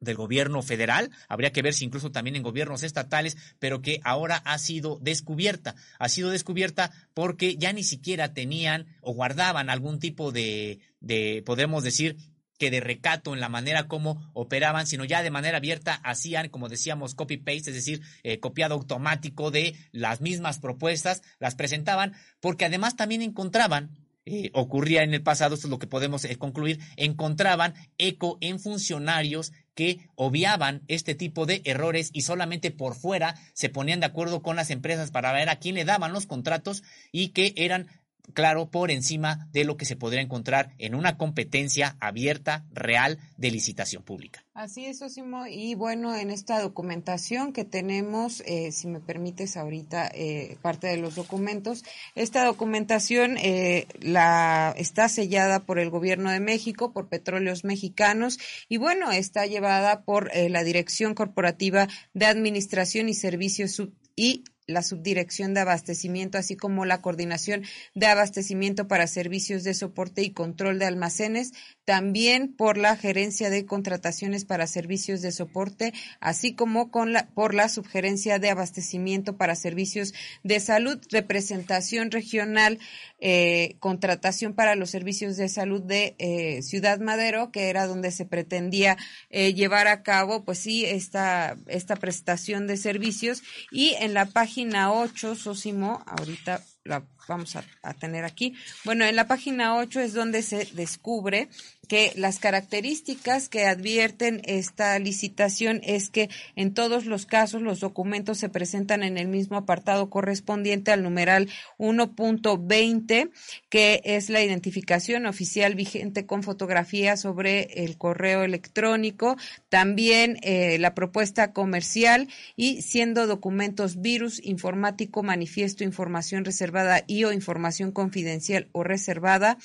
del 0.00 0.16
gobierno 0.16 0.62
federal, 0.62 1.10
habría 1.28 1.52
que 1.52 1.62
ver 1.62 1.74
si 1.74 1.84
incluso 1.84 2.10
también 2.10 2.36
en 2.36 2.42
gobiernos 2.42 2.82
estatales, 2.82 3.36
pero 3.58 3.82
que 3.82 4.00
ahora 4.04 4.36
ha 4.44 4.58
sido 4.58 4.98
descubierta. 5.00 5.74
Ha 5.98 6.08
sido 6.08 6.30
descubierta 6.30 6.92
porque 7.14 7.56
ya 7.56 7.72
ni 7.72 7.82
siquiera 7.82 8.34
tenían 8.34 8.86
o 9.00 9.14
guardaban 9.14 9.70
algún 9.70 9.98
tipo 9.98 10.32
de, 10.32 10.80
de 11.00 11.42
podemos 11.44 11.82
decir, 11.82 12.16
que 12.58 12.70
de 12.70 12.80
recato 12.80 13.34
en 13.34 13.40
la 13.40 13.48
manera 13.48 13.88
como 13.88 14.30
operaban, 14.32 14.86
sino 14.86 15.04
ya 15.04 15.22
de 15.22 15.30
manera 15.30 15.58
abierta 15.58 15.94
hacían, 16.04 16.48
como 16.48 16.68
decíamos, 16.68 17.14
copy-paste, 17.14 17.70
es 17.70 17.74
decir, 17.74 18.02
eh, 18.22 18.38
copiado 18.38 18.74
automático 18.74 19.50
de 19.50 19.74
las 19.92 20.20
mismas 20.20 20.58
propuestas, 20.58 21.22
las 21.40 21.56
presentaban, 21.56 22.14
porque 22.40 22.64
además 22.64 22.96
también 22.96 23.22
encontraban 23.22 23.90
eh, 24.26 24.50
ocurría 24.54 25.02
en 25.02 25.12
el 25.12 25.22
pasado, 25.22 25.54
esto 25.54 25.66
es 25.66 25.70
lo 25.70 25.78
que 25.78 25.86
podemos 25.86 26.24
eh, 26.24 26.36
concluir, 26.36 26.80
encontraban 26.96 27.74
eco 27.98 28.38
en 28.40 28.58
funcionarios 28.58 29.52
que 29.74 30.08
obviaban 30.14 30.82
este 30.88 31.14
tipo 31.14 31.46
de 31.46 31.62
errores 31.64 32.10
y 32.12 32.22
solamente 32.22 32.70
por 32.70 32.94
fuera 32.94 33.34
se 33.52 33.68
ponían 33.68 34.00
de 34.00 34.06
acuerdo 34.06 34.42
con 34.42 34.56
las 34.56 34.70
empresas 34.70 35.10
para 35.10 35.32
ver 35.32 35.48
a 35.48 35.58
quién 35.58 35.74
le 35.74 35.84
daban 35.84 36.12
los 36.12 36.26
contratos 36.26 36.82
y 37.12 37.28
que 37.28 37.52
eran 37.56 37.88
claro, 38.32 38.70
por 38.70 38.90
encima 38.90 39.48
de 39.52 39.64
lo 39.64 39.76
que 39.76 39.84
se 39.84 39.96
podría 39.96 40.22
encontrar 40.22 40.72
en 40.78 40.94
una 40.94 41.16
competencia 41.16 41.96
abierta, 42.00 42.64
real, 42.72 43.18
de 43.36 43.50
licitación 43.50 44.02
pública. 44.02 44.44
Así 44.54 44.86
es, 44.86 45.02
Osimo. 45.02 45.46
Y 45.46 45.74
bueno, 45.74 46.14
en 46.14 46.30
esta 46.30 46.60
documentación 46.60 47.52
que 47.52 47.64
tenemos, 47.64 48.40
eh, 48.46 48.70
si 48.72 48.86
me 48.86 49.00
permites 49.00 49.56
ahorita 49.56 50.10
eh, 50.14 50.56
parte 50.62 50.86
de 50.86 50.96
los 50.96 51.16
documentos, 51.16 51.84
esta 52.14 52.44
documentación 52.44 53.36
eh, 53.38 53.86
la 54.00 54.72
está 54.76 55.08
sellada 55.08 55.60
por 55.66 55.78
el 55.78 55.90
Gobierno 55.90 56.30
de 56.30 56.40
México, 56.40 56.92
por 56.92 57.08
Petróleos 57.08 57.64
Mexicanos, 57.64 58.38
y 58.68 58.76
bueno, 58.76 59.10
está 59.10 59.46
llevada 59.46 60.02
por 60.02 60.30
la 60.34 60.62
Dirección 60.64 61.14
Corporativa 61.14 61.88
de 62.12 62.26
Administración 62.26 63.08
y 63.08 63.14
Servicios 63.14 63.82
y 64.16 64.44
la 64.66 64.82
Subdirección 64.82 65.52
de 65.52 65.60
Abastecimiento, 65.60 66.38
así 66.38 66.56
como 66.56 66.86
la 66.86 67.02
Coordinación 67.02 67.64
de 67.94 68.06
Abastecimiento 68.06 68.88
para 68.88 69.06
Servicios 69.06 69.62
de 69.62 69.74
Soporte 69.74 70.22
y 70.22 70.30
Control 70.30 70.78
de 70.78 70.86
Almacenes, 70.86 71.52
también 71.84 72.54
por 72.54 72.78
la 72.78 72.96
Gerencia 72.96 73.50
de 73.50 73.66
Contrataciones 73.66 74.46
para 74.46 74.66
Servicios 74.66 75.20
de 75.20 75.32
Soporte, 75.32 75.92
así 76.18 76.54
como 76.54 76.90
con 76.90 77.12
la, 77.12 77.26
por 77.28 77.52
la 77.54 77.68
Subgerencia 77.68 78.38
de 78.38 78.50
Abastecimiento 78.50 79.36
para 79.36 79.54
Servicios 79.54 80.14
de 80.42 80.60
Salud, 80.60 80.98
representación 81.10 82.10
regional, 82.10 82.78
eh, 83.20 83.76
contratación 83.80 84.54
para 84.54 84.76
los 84.76 84.90
servicios 84.90 85.36
de 85.36 85.48
salud 85.48 85.82
de 85.82 86.14
eh, 86.18 86.62
Ciudad 86.62 87.00
Madero, 87.00 87.50
que 87.52 87.68
era 87.68 87.86
donde 87.86 88.10
se 88.12 88.24
pretendía 88.24 88.96
eh, 89.28 89.52
llevar 89.52 89.88
a 89.88 90.02
cabo, 90.02 90.44
pues 90.44 90.58
sí, 90.58 90.86
esta, 90.86 91.56
esta 91.66 91.96
prestación 91.96 92.66
de 92.66 92.78
servicios. 92.78 93.42
Y 93.70 93.94
en 94.00 94.14
la 94.14 94.26
página 94.26 94.53
8, 94.62 95.34
Sosimo, 95.34 96.02
ahorita 96.06 96.62
la 96.84 97.02
vamos 97.26 97.56
a, 97.56 97.64
a, 97.82 97.94
tener 97.94 98.24
aquí. 98.24 98.54
Bueno, 98.84 99.04
en 99.04 99.16
la 99.16 99.26
página 99.26 99.76
8 99.76 100.00
es 100.00 100.12
donde 100.12 100.42
se 100.42 100.66
descubre 100.72 101.48
que 101.88 102.12
las 102.16 102.38
características 102.38 103.48
que 103.48 103.66
advierten 103.66 104.40
esta 104.44 104.98
licitación 104.98 105.80
es 105.82 106.10
que 106.10 106.28
en 106.56 106.74
todos 106.74 107.06
los 107.06 107.26
casos 107.26 107.62
los 107.62 107.80
documentos 107.80 108.38
se 108.38 108.48
presentan 108.48 109.02
en 109.02 109.18
el 109.18 109.28
mismo 109.28 109.56
apartado 109.56 110.10
correspondiente 110.10 110.92
al 110.92 111.02
numeral 111.02 111.48
1.20, 111.78 113.30
que 113.68 114.00
es 114.04 114.30
la 114.30 114.42
identificación 114.42 115.26
oficial 115.26 115.74
vigente 115.74 116.26
con 116.26 116.42
fotografía 116.42 117.16
sobre 117.16 117.84
el 117.84 117.98
correo 117.98 118.42
electrónico, 118.42 119.36
también 119.68 120.38
eh, 120.42 120.78
la 120.78 120.94
propuesta 120.94 121.52
comercial 121.52 122.28
y 122.56 122.82
siendo 122.82 123.26
documentos 123.26 124.00
virus 124.00 124.40
informático, 124.44 125.22
manifiesto, 125.22 125.84
información 125.84 126.44
reservada 126.44 127.02
y 127.06 127.24
o 127.24 127.32
información 127.32 127.92
confidencial 127.92 128.68
o 128.72 128.84
reservada, 128.84 129.58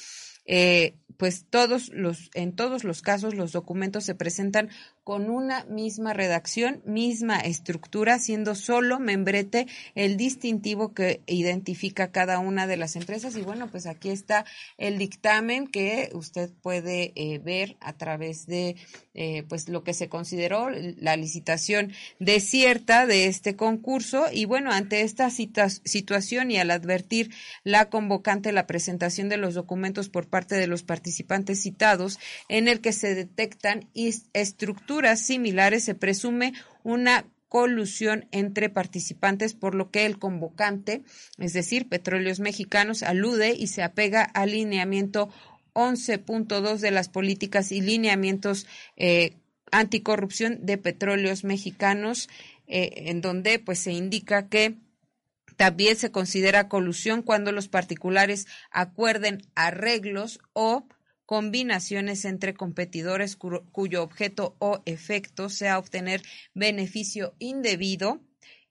eh, 0.51 0.95
pues 1.17 1.45
todos 1.47 1.89
los, 1.89 2.31
en 2.33 2.55
todos 2.55 2.83
los 2.83 3.03
casos 3.03 3.35
los 3.35 3.51
documentos 3.51 4.03
se 4.03 4.15
presentan 4.15 4.69
con 5.09 5.31
una 5.31 5.63
misma 5.63 6.13
redacción, 6.13 6.83
misma 6.85 7.39
estructura, 7.39 8.19
siendo 8.19 8.53
solo 8.53 8.99
membrete 8.99 9.65
el 9.95 10.17
distintivo 10.17 10.93
que 10.93 11.21
identifica 11.25 12.11
cada 12.11 12.37
una 12.37 12.67
de 12.67 12.77
las 12.77 12.95
empresas. 12.95 13.35
Y 13.35 13.41
bueno, 13.41 13.71
pues 13.71 13.87
aquí 13.87 14.11
está 14.11 14.45
el 14.77 14.99
dictamen 14.99 15.65
que 15.65 16.11
usted 16.13 16.51
puede 16.61 17.11
eh, 17.15 17.39
ver 17.39 17.75
a 17.79 17.93
través 17.93 18.45
de 18.45 18.75
eh, 19.15 19.41
pues 19.49 19.67
lo 19.67 19.83
que 19.83 19.95
se 19.95 20.09
consideró 20.09 20.69
la 20.69 21.17
licitación 21.17 21.91
desierta 22.19 23.07
de 23.07 23.25
este 23.25 23.55
concurso. 23.55 24.27
Y 24.31 24.45
bueno, 24.45 24.71
ante 24.71 25.01
esta 25.01 25.31
situación 25.31 26.51
y 26.51 26.59
al 26.59 26.69
advertir 26.69 27.33
la 27.63 27.89
convocante 27.89 28.51
la 28.51 28.67
presentación 28.67 29.27
de 29.27 29.37
los 29.37 29.55
documentos 29.55 30.07
por 30.07 30.27
parte 30.27 30.53
de 30.53 30.67
los 30.67 30.83
participantes 30.83 31.63
citados, 31.63 32.19
en 32.47 32.67
el 32.67 32.79
que 32.79 32.93
se 32.93 33.15
detectan 33.15 33.89
estructuras 34.33 34.98
similares, 35.15 35.83
se 35.83 35.95
presume 35.95 36.53
una 36.83 37.25
colusión 37.49 38.27
entre 38.31 38.69
participantes, 38.69 39.53
por 39.53 39.75
lo 39.75 39.89
que 39.89 40.05
el 40.05 40.19
convocante, 40.19 41.03
es 41.39 41.53
decir, 41.53 41.89
Petróleos 41.89 42.39
Mexicanos, 42.39 43.03
alude 43.03 43.53
y 43.53 43.67
se 43.67 43.81
apega 43.81 44.23
al 44.23 44.51
lineamiento 44.51 45.29
11.2 45.73 46.77
de 46.77 46.91
las 46.91 47.09
políticas 47.09 47.71
y 47.71 47.81
lineamientos 47.81 48.67
eh, 48.97 49.33
anticorrupción 49.71 50.65
de 50.65 50.77
Petróleos 50.77 51.43
Mexicanos, 51.43 52.29
eh, 52.67 52.91
en 53.07 53.21
donde 53.21 53.59
pues 53.59 53.79
se 53.79 53.93
indica 53.93 54.47
que 54.47 54.77
también 55.57 55.97
se 55.97 56.11
considera 56.11 56.69
colusión 56.69 57.21
cuando 57.21 57.51
los 57.51 57.67
particulares 57.67 58.47
acuerden 58.71 59.41
arreglos 59.55 60.39
o 60.53 60.87
combinaciones 61.29 62.25
entre 62.25 62.55
competidores 62.55 63.35
cuyo 63.35 64.01
objeto 64.01 64.55
o 64.57 64.81
efecto 64.87 65.47
sea 65.49 65.77
obtener 65.77 66.23
beneficio 66.55 67.35
indebido 67.37 68.19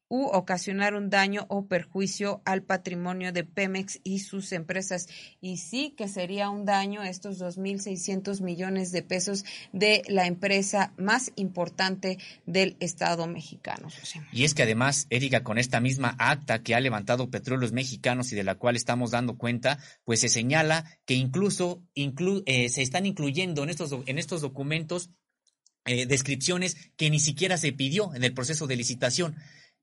u 0.09 0.25
ocasionar 0.25 0.95
un 0.95 1.11
daño 1.11 1.47
o 1.49 1.67
perjuicio 1.67 2.41
al 2.45 2.63
patrimonio 2.63 3.33
de 3.33 3.45
Pemex 3.45 4.01
y 4.05 4.21
sus 4.21 4.53
empresas. 4.53 5.07
Y 5.41 5.59
sí 5.59 5.95
que 5.97 6.09
sería 6.09 6.49
un 6.51 6.65
daño 6.65 7.03
estos 7.03 7.41
2.600 7.41 8.41
millones 8.41 8.91
de 8.91 9.03
pesos 9.03 9.45
de 9.73 10.03
la 10.09 10.27
empresa 10.27 10.93
más 10.97 11.33
importante 11.37 12.19
del 12.47 12.77
Estado 12.81 13.27
mexicano. 13.27 13.89
Y 14.33 14.45
es 14.45 14.55
que 14.55 14.63
además, 14.63 15.07
Erika, 15.11 15.45
con 15.45 15.59
esta 15.59 15.81
misma 15.81 16.17
acta 16.19 16.63
que 16.63 16.75
ha 16.75 16.81
levantado 16.81 17.31
Petróleos 17.31 17.73
Mexicanos 17.73 18.33
y 18.33 18.37
de 18.37 18.45
la 18.45 18.55
cual 18.55 18.77
estamos 18.77 19.11
dando 19.11 19.37
cuenta, 19.37 19.79
pues 20.05 20.21
se 20.21 20.29
señala 20.29 20.85
que 21.05 21.15
incluso 21.15 21.83
eh, 21.95 22.69
se 22.69 22.83
están 22.83 23.05
incluyendo 23.05 23.63
en 23.63 23.71
estos, 23.71 23.95
en 24.07 24.19
estos 24.19 24.41
documentos 24.41 25.11
eh, 25.85 26.07
descripciones 26.07 26.77
que 26.97 27.11
ni 27.11 27.21
siquiera 27.21 27.57
se 27.57 27.73
pidió 27.73 28.15
en 28.15 28.25
el 28.25 28.35
proceso 28.35 28.67
de 28.67 28.77
licitación 28.77 29.37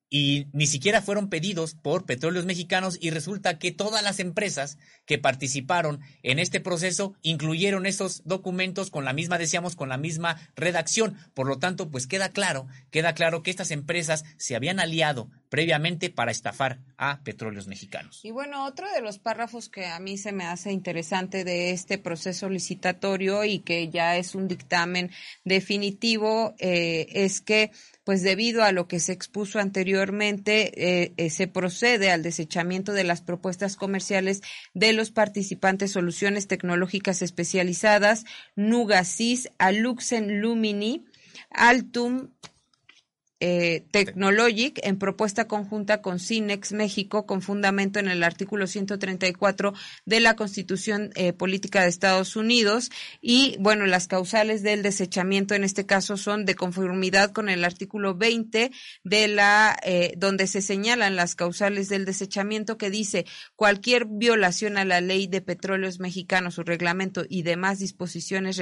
y 0.09 0.47
ni 0.53 0.67
siquiera 0.67 1.01
fueron 1.01 1.29
pedidos 1.29 1.75
por 1.75 2.05
petróleos 2.05 2.45
mexicanos 2.45 2.97
y 3.01 3.09
resulta 3.09 3.57
que 3.57 3.71
todas 3.71 4.03
las 4.03 4.19
empresas 4.19 4.77
que 5.05 5.17
participaron 5.17 6.01
en 6.23 6.39
este 6.39 6.59
proceso 6.59 7.13
incluyeron 7.21 7.85
esos 7.85 8.23
documentos 8.25 8.91
con 8.91 9.05
la 9.05 9.13
misma, 9.13 9.37
decíamos, 9.37 9.75
con 9.75 9.89
la 9.89 9.97
misma 9.97 10.37
redacción. 10.55 11.17
Por 11.33 11.47
lo 11.47 11.57
tanto, 11.57 11.89
pues 11.89 12.07
queda 12.07 12.29
claro, 12.29 12.67
queda 12.91 13.13
claro 13.13 13.43
que 13.43 13.51
estas 13.51 13.71
empresas 13.71 14.23
se 14.37 14.55
habían 14.55 14.79
aliado 14.79 15.29
previamente 15.49 16.09
para 16.09 16.31
estafar 16.31 16.79
a 16.97 17.21
petróleos 17.23 17.67
mexicanos. 17.67 18.19
Y 18.23 18.31
bueno, 18.31 18.65
otro 18.65 18.91
de 18.91 19.01
los 19.01 19.19
párrafos 19.19 19.69
que 19.69 19.85
a 19.85 19.99
mí 19.99 20.17
se 20.17 20.31
me 20.31 20.45
hace 20.45 20.71
interesante 20.71 21.43
de 21.43 21.71
este 21.71 21.97
proceso 21.97 22.49
licitatorio 22.49 23.43
y 23.43 23.59
que 23.59 23.89
ya 23.89 24.17
es 24.17 24.35
un 24.35 24.47
dictamen 24.47 25.11
definitivo 25.43 26.55
eh, 26.59 27.07
es 27.11 27.41
que 27.41 27.71
pues 28.05 28.21
debido 28.21 28.63
a 28.63 28.71
lo 28.71 28.87
que 28.87 28.99
se 28.99 29.11
expuso 29.11 29.59
anteriormente, 29.59 31.03
eh, 31.03 31.13
eh, 31.17 31.29
se 31.31 31.47
procede 31.47 32.11
al 32.11 32.21
desechamiento 32.21 32.93
de 32.93 33.03
las 33.03 33.21
propuestas 33.21 33.75
comerciales 33.75 34.41
de 34.75 34.93
los 34.93 35.09
participantes 35.09 35.91
Soluciones 35.91 36.47
Tecnológicas 36.47 37.23
Especializadas, 37.23 38.23
Nugasis, 38.55 39.49
Aluxen 39.57 40.39
Lumini, 40.39 41.03
Altum, 41.49 42.29
eh, 43.47 43.85
Technologic 43.91 44.79
en 44.81 44.97
propuesta 44.97 45.47
conjunta 45.47 46.01
con 46.01 46.17
Cinex 46.17 46.71
México 46.71 47.27
con 47.27 47.43
fundamento 47.43 47.99
en 47.99 48.07
el 48.07 48.23
artículo 48.23 48.65
134 48.65 49.71
de 50.03 50.19
la 50.19 50.35
Constitución 50.35 51.11
eh, 51.13 51.31
Política 51.31 51.83
de 51.83 51.89
Estados 51.89 52.35
Unidos. 52.35 52.89
Y 53.21 53.55
bueno, 53.59 53.85
las 53.85 54.07
causales 54.07 54.63
del 54.63 54.81
desechamiento 54.81 55.53
en 55.53 55.63
este 55.63 55.85
caso 55.85 56.17
son 56.17 56.45
de 56.45 56.55
conformidad 56.55 57.33
con 57.33 57.47
el 57.49 57.63
artículo 57.63 58.15
20 58.15 58.71
de 59.03 59.27
la 59.27 59.77
eh, 59.83 60.15
donde 60.17 60.47
se 60.47 60.63
señalan 60.63 61.15
las 61.15 61.35
causales 61.35 61.87
del 61.87 62.05
desechamiento 62.05 62.79
que 62.79 62.89
dice 62.89 63.27
cualquier 63.55 64.07
violación 64.07 64.79
a 64.79 64.85
la 64.85 65.01
ley 65.01 65.27
de 65.27 65.41
petróleos 65.41 65.99
mexicanos, 65.99 66.55
su 66.55 66.63
reglamento 66.63 67.25
y 67.29 67.43
demás 67.43 67.77
disposiciones 67.77 68.57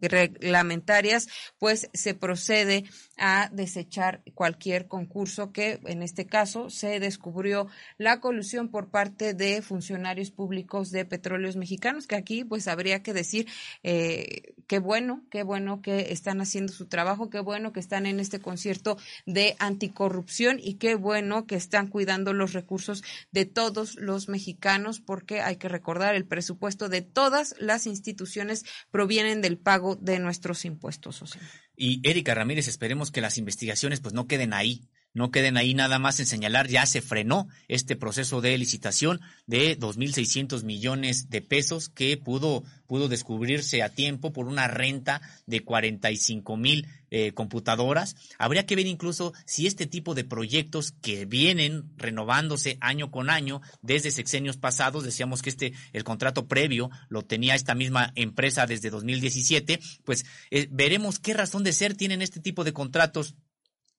reglamentarias, 0.00 1.28
pues 1.58 1.88
se 1.92 2.14
procede 2.14 2.84
a 3.16 3.48
desechar 3.52 4.22
cualquier 4.34 4.88
concurso 4.88 5.52
que 5.52 5.80
en 5.84 6.02
este 6.02 6.26
caso 6.26 6.68
se 6.70 6.98
descubrió 7.00 7.68
la 7.96 8.20
colusión 8.20 8.70
por 8.70 8.90
parte 8.90 9.34
de 9.34 9.62
funcionarios 9.62 10.30
públicos 10.30 10.90
de 10.90 11.04
petróleos 11.04 11.56
mexicanos, 11.56 12.06
que 12.06 12.16
aquí 12.16 12.44
pues 12.44 12.66
habría 12.68 13.02
que 13.02 13.12
decir 13.12 13.46
eh, 13.82 14.54
qué 14.66 14.78
bueno, 14.78 15.22
qué 15.30 15.42
bueno 15.42 15.80
que 15.80 16.12
están 16.12 16.40
haciendo 16.40 16.72
su 16.72 16.86
trabajo, 16.86 17.30
qué 17.30 17.40
bueno 17.40 17.72
que 17.72 17.80
están 17.80 18.06
en 18.06 18.20
este 18.20 18.40
concierto 18.40 18.96
de 19.26 19.56
anticorrupción 19.58 20.58
y 20.60 20.74
qué 20.74 20.96
bueno 20.96 21.46
que 21.46 21.56
están 21.56 21.86
cuidando 21.88 22.32
los 22.32 22.52
recursos 22.52 23.04
de 23.30 23.44
todos 23.44 23.94
los 23.96 24.28
mexicanos, 24.28 25.00
porque 25.00 25.40
hay 25.40 25.56
que 25.56 25.68
recordar 25.68 26.14
el 26.14 26.26
presupuesto 26.26 26.88
de 26.88 27.02
todas 27.02 27.54
las 27.58 27.86
instituciones 27.86 28.64
provienen 28.90 29.40
del 29.40 29.58
pago 29.58 29.83
de 30.00 30.18
nuestros 30.18 30.64
impuestos. 30.64 31.38
Y 31.76 32.00
Erika 32.08 32.34
Ramírez, 32.34 32.68
esperemos 32.68 33.10
que 33.10 33.20
las 33.20 33.38
investigaciones 33.38 34.00
pues 34.00 34.14
no 34.14 34.26
queden 34.26 34.52
ahí, 34.52 34.88
no 35.14 35.30
queden 35.30 35.56
ahí 35.56 35.74
nada 35.74 35.98
más 35.98 36.20
en 36.20 36.26
señalar, 36.26 36.68
ya 36.68 36.84
se 36.86 37.00
frenó 37.00 37.48
este 37.68 37.96
proceso 37.96 38.40
de 38.40 38.58
licitación 38.58 39.20
de 39.46 39.78
2.600 39.78 40.64
millones 40.64 41.30
de 41.30 41.40
pesos 41.40 41.88
que 41.88 42.16
pudo, 42.16 42.64
pudo 42.86 43.08
descubrirse 43.08 43.82
a 43.82 43.88
tiempo 43.88 44.32
por 44.32 44.46
una 44.46 44.68
renta 44.68 45.22
de 45.46 45.60
45 45.60 46.56
mil 46.56 46.88
eh, 47.16 47.30
computadoras. 47.32 48.16
Habría 48.38 48.66
que 48.66 48.74
ver 48.74 48.88
incluso 48.88 49.32
si 49.46 49.68
este 49.68 49.86
tipo 49.86 50.16
de 50.16 50.24
proyectos 50.24 50.90
que 51.00 51.26
vienen 51.26 51.84
renovándose 51.96 52.76
año 52.80 53.12
con 53.12 53.30
año 53.30 53.60
desde 53.82 54.10
sexenios 54.10 54.56
pasados, 54.56 55.04
decíamos 55.04 55.40
que 55.40 55.50
este, 55.50 55.72
el 55.92 56.02
contrato 56.02 56.48
previo 56.48 56.90
lo 57.08 57.22
tenía 57.22 57.54
esta 57.54 57.76
misma 57.76 58.12
empresa 58.16 58.66
desde 58.66 58.90
2017, 58.90 59.78
pues 60.04 60.24
eh, 60.50 60.66
veremos 60.72 61.20
qué 61.20 61.34
razón 61.34 61.62
de 61.62 61.72
ser 61.72 61.94
tienen 61.94 62.20
este 62.20 62.40
tipo 62.40 62.64
de 62.64 62.72
contratos 62.72 63.36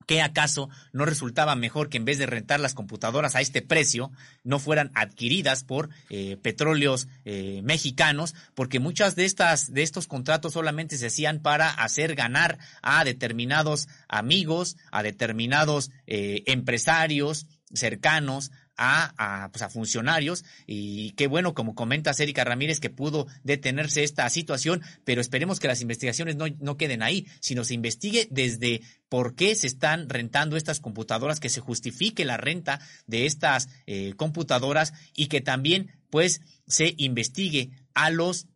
¿Qué 0.05 0.21
acaso 0.21 0.69
no 0.93 1.05
resultaba 1.05 1.55
mejor 1.55 1.89
que 1.89 1.97
en 1.97 2.05
vez 2.05 2.17
de 2.17 2.25
rentar 2.25 2.59
las 2.59 2.73
computadoras 2.73 3.35
a 3.35 3.41
este 3.41 3.61
precio, 3.61 4.11
no 4.43 4.59
fueran 4.59 4.91
adquiridas 4.93 5.63
por 5.63 5.89
eh, 6.09 6.37
petróleos 6.41 7.07
eh, 7.25 7.61
mexicanos? 7.63 8.35
Porque 8.53 8.79
muchas 8.79 9.15
de 9.15 9.25
estas, 9.25 9.73
de 9.73 9.83
estos 9.83 10.07
contratos 10.07 10.53
solamente 10.53 10.97
se 10.97 11.07
hacían 11.07 11.39
para 11.39 11.69
hacer 11.69 12.15
ganar 12.15 12.57
a 12.81 13.03
determinados 13.03 13.87
amigos, 14.07 14.77
a 14.91 15.03
determinados 15.03 15.91
eh, 16.07 16.43
empresarios 16.45 17.47
cercanos 17.73 18.51
a, 18.77 19.49
pues 19.51 19.61
a 19.61 19.69
funcionarios. 19.69 20.43
Y 20.65 21.11
qué 21.11 21.27
bueno, 21.27 21.53
como 21.53 21.75
comenta 21.75 22.11
Erika 22.17 22.43
Ramírez, 22.43 22.79
que 22.79 22.89
pudo 22.89 23.27
detenerse 23.43 24.03
esta 24.03 24.29
situación, 24.29 24.81
pero 25.03 25.21
esperemos 25.21 25.59
que 25.59 25.67
las 25.67 25.81
investigaciones 25.81 26.35
no, 26.35 26.45
no 26.59 26.77
queden 26.77 27.03
ahí, 27.03 27.27
sino 27.39 27.63
se 27.63 27.73
investigue 27.73 28.27
desde 28.31 28.81
por 29.09 29.35
qué 29.35 29.55
se 29.55 29.67
están 29.67 30.09
rentando 30.09 30.57
estas 30.57 30.79
computadoras, 30.79 31.39
que 31.39 31.49
se 31.49 31.61
justifique 31.61 32.25
la 32.25 32.37
renta 32.37 32.79
de 33.07 33.25
estas 33.25 33.69
eh, 33.85 34.13
computadoras 34.17 34.93
y 35.15 35.27
que 35.27 35.41
también 35.41 35.91
pues 36.09 36.41
se 36.67 36.93
investigue 36.97 37.71
a 37.93 38.09
los 38.09 38.47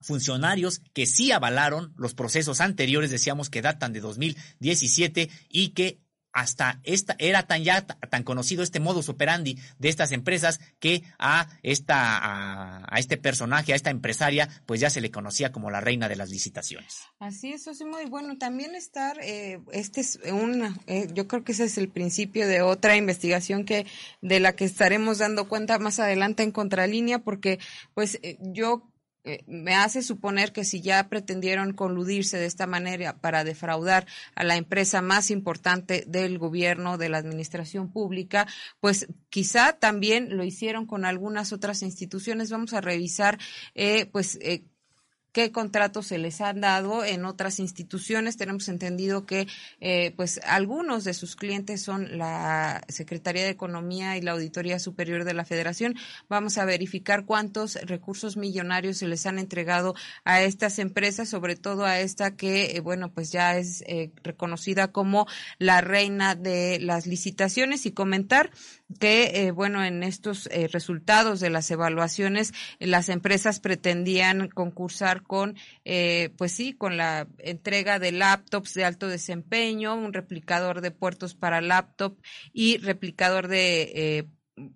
funcionarios 0.00 0.82
que 0.92 1.06
sí 1.06 1.32
avalaron 1.32 1.94
los 1.96 2.14
procesos 2.14 2.60
anteriores, 2.60 3.10
decíamos 3.10 3.48
que 3.48 3.62
datan 3.62 3.92
de 3.92 4.00
2017 4.00 5.30
y 5.48 5.68
que 5.70 6.03
hasta 6.34 6.80
esta 6.82 7.14
era 7.18 7.46
tan 7.46 7.62
ya 7.62 7.86
tan 7.86 8.24
conocido 8.24 8.62
este 8.62 8.80
modus 8.80 9.08
operandi 9.08 9.56
de 9.78 9.88
estas 9.88 10.12
empresas 10.12 10.60
que 10.80 11.02
a 11.18 11.48
esta 11.62 12.84
a, 12.92 12.98
este 12.98 13.16
personaje 13.16 13.72
a 13.72 13.76
esta 13.76 13.90
empresaria 13.90 14.48
pues 14.66 14.80
ya 14.80 14.90
se 14.90 15.00
le 15.00 15.10
conocía 15.10 15.52
como 15.52 15.70
la 15.70 15.80
reina 15.80 16.08
de 16.08 16.16
las 16.16 16.30
licitaciones. 16.30 17.02
Así 17.20 17.52
es 17.52 17.66
es 17.68 17.80
muy 17.82 18.06
bueno. 18.06 18.36
También 18.36 18.74
estar 18.74 19.18
eh, 19.22 19.60
este 19.72 20.00
es 20.00 20.18
un 20.30 20.76
eh, 20.86 21.08
yo 21.14 21.28
creo 21.28 21.44
que 21.44 21.52
ese 21.52 21.64
es 21.64 21.78
el 21.78 21.88
principio 21.88 22.48
de 22.48 22.62
otra 22.62 22.96
investigación 22.96 23.64
que 23.64 23.86
de 24.20 24.40
la 24.40 24.56
que 24.56 24.64
estaremos 24.64 25.18
dando 25.18 25.48
cuenta 25.48 25.78
más 25.78 26.00
adelante 26.00 26.42
en 26.42 26.50
contralínea 26.50 27.20
porque 27.20 27.60
pues 27.94 28.18
eh, 28.22 28.38
yo 28.40 28.90
eh, 29.24 29.42
me 29.46 29.74
hace 29.74 30.02
suponer 30.02 30.52
que 30.52 30.64
si 30.64 30.82
ya 30.82 31.08
pretendieron 31.08 31.72
coludirse 31.72 32.36
de 32.36 32.44
esta 32.44 32.66
manera 32.66 33.16
para 33.16 33.42
defraudar 33.42 34.06
a 34.34 34.44
la 34.44 34.56
empresa 34.56 35.00
más 35.00 35.30
importante 35.30 36.04
del 36.06 36.38
gobierno, 36.38 36.98
de 36.98 37.08
la 37.08 37.18
administración 37.18 37.90
pública, 37.90 38.46
pues 38.80 39.08
quizá 39.30 39.72
también 39.78 40.36
lo 40.36 40.44
hicieron 40.44 40.86
con 40.86 41.06
algunas 41.06 41.52
otras 41.52 41.82
instituciones. 41.82 42.50
Vamos 42.50 42.74
a 42.74 42.82
revisar, 42.82 43.38
eh, 43.74 44.06
pues, 44.06 44.38
eh, 44.42 44.64
qué 45.34 45.50
contratos 45.50 46.06
se 46.06 46.16
les 46.16 46.40
han 46.40 46.60
dado 46.60 47.04
en 47.04 47.24
otras 47.24 47.58
instituciones. 47.58 48.36
Tenemos 48.36 48.68
entendido 48.68 49.26
que 49.26 49.48
eh, 49.80 50.14
pues 50.16 50.40
algunos 50.46 51.02
de 51.02 51.12
sus 51.12 51.34
clientes 51.34 51.82
son 51.82 52.16
la 52.16 52.84
Secretaría 52.88 53.42
de 53.42 53.50
Economía 53.50 54.16
y 54.16 54.22
la 54.22 54.30
Auditoría 54.30 54.78
Superior 54.78 55.24
de 55.24 55.34
la 55.34 55.44
Federación. 55.44 55.96
Vamos 56.28 56.56
a 56.56 56.64
verificar 56.64 57.26
cuántos 57.26 57.74
recursos 57.82 58.36
millonarios 58.36 58.98
se 58.98 59.08
les 59.08 59.26
han 59.26 59.40
entregado 59.40 59.96
a 60.24 60.40
estas 60.40 60.78
empresas, 60.78 61.28
sobre 61.28 61.56
todo 61.56 61.84
a 61.84 61.98
esta 61.98 62.36
que, 62.36 62.76
eh, 62.76 62.80
bueno, 62.80 63.12
pues 63.12 63.32
ya 63.32 63.56
es 63.56 63.82
eh, 63.88 64.12
reconocida 64.22 64.92
como 64.92 65.26
la 65.58 65.80
reina 65.80 66.36
de 66.36 66.78
las 66.80 67.08
licitaciones 67.08 67.86
y 67.86 67.90
comentar 67.90 68.52
que, 68.94 69.52
bueno, 69.52 69.84
en 69.84 70.02
estos 70.02 70.48
resultados 70.70 71.40
de 71.40 71.50
las 71.50 71.70
evaluaciones, 71.70 72.52
las 72.78 73.08
empresas 73.08 73.60
pretendían 73.60 74.48
concursar 74.48 75.22
con, 75.22 75.56
eh, 75.84 76.30
pues 76.36 76.52
sí, 76.52 76.72
con 76.72 76.96
la 76.96 77.26
entrega 77.38 77.98
de 77.98 78.12
laptops 78.12 78.74
de 78.74 78.84
alto 78.84 79.08
desempeño, 79.08 79.94
un 79.94 80.12
replicador 80.12 80.80
de 80.80 80.90
puertos 80.90 81.34
para 81.34 81.60
laptop 81.60 82.18
y 82.52 82.78
replicador 82.78 83.48
de 83.48 83.82
eh, 83.94 84.24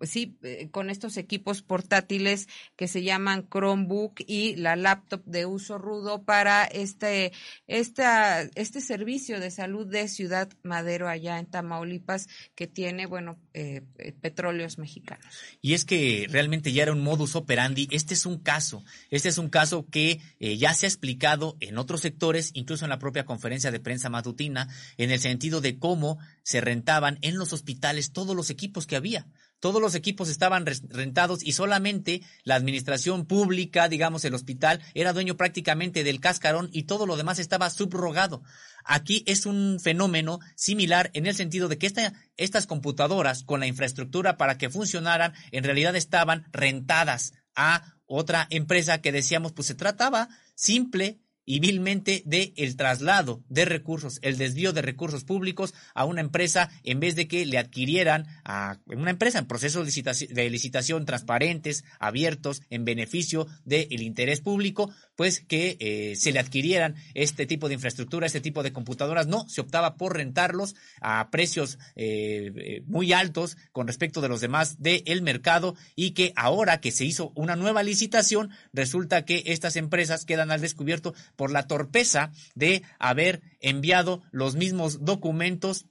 sí, 0.02 0.36
eh, 0.42 0.68
con 0.70 0.90
estos 0.90 1.16
equipos 1.16 1.62
portátiles 1.62 2.48
que 2.76 2.88
se 2.88 3.02
llaman 3.02 3.48
Chromebook 3.48 4.20
y 4.26 4.56
la 4.56 4.76
laptop 4.76 5.24
de 5.24 5.46
uso 5.46 5.78
rudo 5.78 6.22
para 6.22 6.64
este, 6.64 7.32
esta, 7.66 8.42
este 8.42 8.80
servicio 8.80 9.40
de 9.40 9.50
salud 9.50 9.86
de 9.86 10.08
Ciudad 10.08 10.48
Madero 10.62 11.08
allá 11.08 11.38
en 11.38 11.46
Tamaulipas 11.46 12.28
que 12.54 12.66
tiene, 12.66 13.06
bueno, 13.06 13.38
eh, 13.54 13.82
eh, 13.98 14.12
petróleos 14.12 14.78
mexicanos. 14.78 15.26
Y 15.60 15.74
es 15.74 15.84
que 15.84 16.26
realmente 16.28 16.72
ya 16.72 16.82
era 16.82 16.92
un 16.92 17.02
modus 17.02 17.36
operandi. 17.36 17.88
Este 17.90 18.14
es 18.14 18.26
un 18.26 18.38
caso, 18.38 18.84
este 19.10 19.28
es 19.28 19.38
un 19.38 19.48
caso 19.48 19.86
que 19.90 20.20
ya 20.40 20.74
se 20.74 20.86
ha 20.86 20.88
explicado 20.88 21.56
en 21.60 21.78
otros 21.78 22.00
sectores, 22.00 22.50
incluso 22.54 22.84
en 22.84 22.90
la 22.90 22.98
propia 22.98 23.24
conferencia 23.24 23.70
de 23.70 23.80
prensa 23.80 24.08
matutina, 24.08 24.68
en 24.96 25.10
el 25.10 25.20
sentido 25.20 25.60
de 25.60 25.78
cómo 25.78 26.18
se 26.42 26.60
rentaban 26.60 27.18
en 27.22 27.36
los 27.38 27.52
hospitales 27.52 28.12
todos 28.12 28.34
los 28.34 28.50
equipos 28.50 28.86
que 28.86 28.96
había 28.96 29.26
todos 29.60 29.80
los 29.80 29.94
equipos 29.94 30.28
estaban 30.28 30.66
rentados 30.66 31.42
y 31.42 31.52
solamente 31.52 32.22
la 32.44 32.54
administración 32.54 33.26
pública, 33.26 33.88
digamos 33.88 34.24
el 34.24 34.34
hospital, 34.34 34.80
era 34.94 35.12
dueño 35.12 35.36
prácticamente 35.36 36.04
del 36.04 36.20
cascarón 36.20 36.68
y 36.72 36.84
todo 36.84 37.06
lo 37.06 37.16
demás 37.16 37.38
estaba 37.38 37.70
subrogado. 37.70 38.42
Aquí 38.84 39.24
es 39.26 39.46
un 39.46 39.78
fenómeno 39.80 40.40
similar 40.54 41.10
en 41.14 41.26
el 41.26 41.34
sentido 41.34 41.68
de 41.68 41.78
que 41.78 41.92
estas 42.36 42.66
computadoras 42.66 43.42
con 43.42 43.60
la 43.60 43.66
infraestructura 43.66 44.36
para 44.36 44.58
que 44.58 44.70
funcionaran 44.70 45.34
en 45.50 45.64
realidad 45.64 45.96
estaban 45.96 46.46
rentadas 46.52 47.32
a 47.54 47.96
otra 48.06 48.46
empresa 48.50 49.00
que 49.00 49.12
decíamos 49.12 49.52
pues 49.52 49.68
se 49.68 49.74
trataba 49.74 50.28
simple 50.54 51.20
y 51.48 51.60
vilmente 51.60 52.22
de 52.26 52.52
el 52.56 52.76
traslado 52.76 53.42
de 53.48 53.64
recursos, 53.64 54.18
el 54.20 54.36
desvío 54.36 54.74
de 54.74 54.82
recursos 54.82 55.24
públicos 55.24 55.72
a 55.94 56.04
una 56.04 56.20
empresa 56.20 56.68
en 56.84 57.00
vez 57.00 57.16
de 57.16 57.26
que 57.26 57.46
le 57.46 57.56
adquirieran 57.56 58.26
a 58.44 58.76
una 58.84 59.10
empresa 59.10 59.38
en 59.38 59.46
procesos 59.46 59.86
de 59.86 60.50
licitación, 60.50 61.06
transparentes, 61.06 61.84
abiertos, 61.98 62.60
en 62.68 62.84
beneficio 62.84 63.46
del 63.64 64.02
interés 64.02 64.42
público, 64.42 64.92
pues 65.16 65.40
que 65.40 65.78
eh, 65.80 66.16
se 66.16 66.32
le 66.32 66.38
adquirieran 66.38 66.96
este 67.14 67.46
tipo 67.46 67.68
de 67.68 67.74
infraestructura, 67.74 68.26
este 68.26 68.42
tipo 68.42 68.62
de 68.62 68.74
computadoras. 68.74 69.26
No, 69.26 69.48
se 69.48 69.62
optaba 69.62 69.96
por 69.96 70.16
rentarlos 70.16 70.76
a 71.00 71.30
precios 71.30 71.78
eh, 71.96 72.52
eh, 72.56 72.82
muy 72.86 73.14
altos 73.14 73.56
con 73.72 73.86
respecto 73.86 74.20
de 74.20 74.28
los 74.28 74.42
demás 74.42 74.82
del 74.82 75.22
mercado 75.22 75.76
y 75.96 76.10
que 76.10 76.34
ahora 76.36 76.82
que 76.82 76.92
se 76.92 77.06
hizo 77.06 77.32
una 77.34 77.56
nueva 77.56 77.82
licitación, 77.82 78.50
resulta 78.74 79.24
que 79.24 79.44
estas 79.46 79.76
empresas 79.76 80.26
quedan 80.26 80.50
al 80.50 80.60
descubierto 80.60 81.14
por 81.38 81.52
la 81.52 81.68
torpeza 81.68 82.32
de 82.56 82.82
haber 82.98 83.40
enviado 83.60 84.22
los 84.32 84.56
mismos 84.56 85.04
documentos 85.04 85.86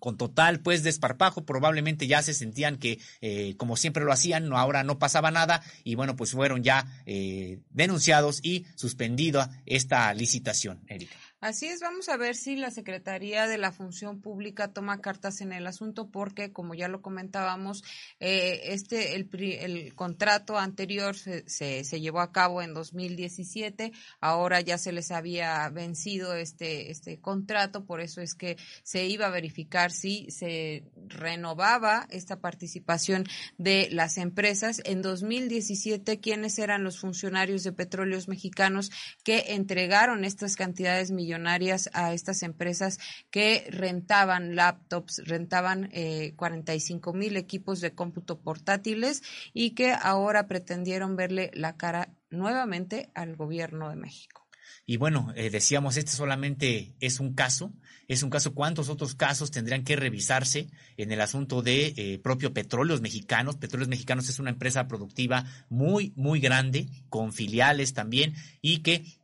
con 0.00 0.16
total 0.16 0.58
pues 0.58 0.82
desparpajo, 0.82 1.46
probablemente 1.46 2.08
ya 2.08 2.20
se 2.22 2.34
sentían 2.34 2.76
que 2.76 2.98
eh, 3.20 3.54
como 3.56 3.76
siempre 3.76 4.02
lo 4.04 4.12
hacían, 4.12 4.48
no, 4.48 4.58
ahora 4.58 4.82
no 4.82 4.98
pasaba 4.98 5.30
nada 5.30 5.62
y 5.84 5.94
bueno 5.94 6.16
pues 6.16 6.32
fueron 6.32 6.64
ya 6.64 6.84
eh, 7.06 7.60
denunciados 7.70 8.40
y 8.42 8.66
suspendida 8.74 9.62
esta 9.64 10.12
licitación, 10.12 10.82
Erika. 10.88 11.14
Así 11.42 11.66
es, 11.66 11.80
vamos 11.80 12.08
a 12.08 12.16
ver 12.16 12.36
si 12.36 12.54
la 12.54 12.70
Secretaría 12.70 13.48
de 13.48 13.58
la 13.58 13.72
Función 13.72 14.20
Pública 14.20 14.68
toma 14.68 15.00
cartas 15.00 15.40
en 15.40 15.52
el 15.52 15.66
asunto 15.66 16.08
porque, 16.08 16.52
como 16.52 16.72
ya 16.72 16.86
lo 16.86 17.02
comentábamos, 17.02 17.82
eh, 18.20 18.60
este 18.66 19.16
el, 19.16 19.28
el, 19.34 19.92
contrato 19.96 20.56
anterior 20.56 21.16
se, 21.16 21.42
se, 21.48 21.82
se, 21.82 22.00
llevó 22.00 22.20
a 22.20 22.30
cabo 22.30 22.62
en 22.62 22.74
2017, 22.74 23.90
ahora 24.20 24.60
ya 24.60 24.78
se 24.78 24.92
les 24.92 25.10
había 25.10 25.68
vencido 25.70 26.32
este 26.36 26.92
este 26.92 27.18
contrato, 27.18 27.86
por 27.86 28.00
eso 28.00 28.20
es 28.20 28.36
que 28.36 28.56
se 28.84 29.06
iba 29.06 29.26
a 29.26 29.30
verificar 29.30 29.90
si 29.90 30.30
se 30.30 30.84
renovaba 31.08 32.06
esta 32.10 32.38
participación 32.38 33.24
de 33.58 33.88
las 33.90 34.16
empresas. 34.16 34.80
En 34.84 35.02
2017, 35.02 36.20
¿quiénes 36.20 36.60
eran 36.60 36.84
los 36.84 37.00
funcionarios 37.00 37.64
de 37.64 37.72
Petróleos 37.72 38.28
Mexicanos 38.28 38.92
que 39.24 39.54
entregaron 39.54 40.24
estas 40.24 40.54
cantidades 40.54 41.10
millonarias? 41.10 41.31
Millonarias 41.32 41.88
a 41.94 42.12
estas 42.12 42.42
empresas 42.42 42.98
que 43.30 43.66
rentaban 43.70 44.54
laptops, 44.54 45.22
rentaban 45.24 45.88
eh, 45.92 46.34
45 46.36 47.12
mil 47.14 47.36
equipos 47.36 47.80
de 47.80 47.94
cómputo 47.94 48.40
portátiles 48.40 49.22
y 49.54 49.70
que 49.70 49.92
ahora 49.92 50.46
pretendieron 50.46 51.16
verle 51.16 51.50
la 51.54 51.76
cara 51.76 52.10
nuevamente 52.30 53.10
al 53.14 53.36
gobierno 53.36 53.88
de 53.88 53.96
México. 53.96 54.46
Y 54.84 54.96
bueno, 54.96 55.32
eh, 55.36 55.48
decíamos, 55.48 55.96
este 55.96 56.10
solamente 56.10 56.94
es 57.00 57.20
un 57.20 57.34
caso, 57.34 57.72
es 58.08 58.22
un 58.22 58.30
caso, 58.30 58.52
¿cuántos 58.52 58.88
otros 58.88 59.14
casos 59.14 59.50
tendrían 59.50 59.84
que 59.84 59.96
revisarse 59.96 60.68
en 60.96 61.12
el 61.12 61.20
asunto 61.20 61.62
de 61.62 61.94
eh, 61.96 62.18
propio 62.18 62.52
Petróleos 62.52 63.00
Mexicanos? 63.00 63.56
Petróleos 63.56 63.88
Mexicanos 63.88 64.28
es 64.28 64.38
una 64.38 64.50
empresa 64.50 64.88
productiva 64.88 65.44
muy, 65.70 66.12
muy 66.16 66.40
grande, 66.40 66.88
con 67.08 67.32
filiales 67.32 67.94
también, 67.94 68.34
y 68.60 68.78
que 68.78 69.21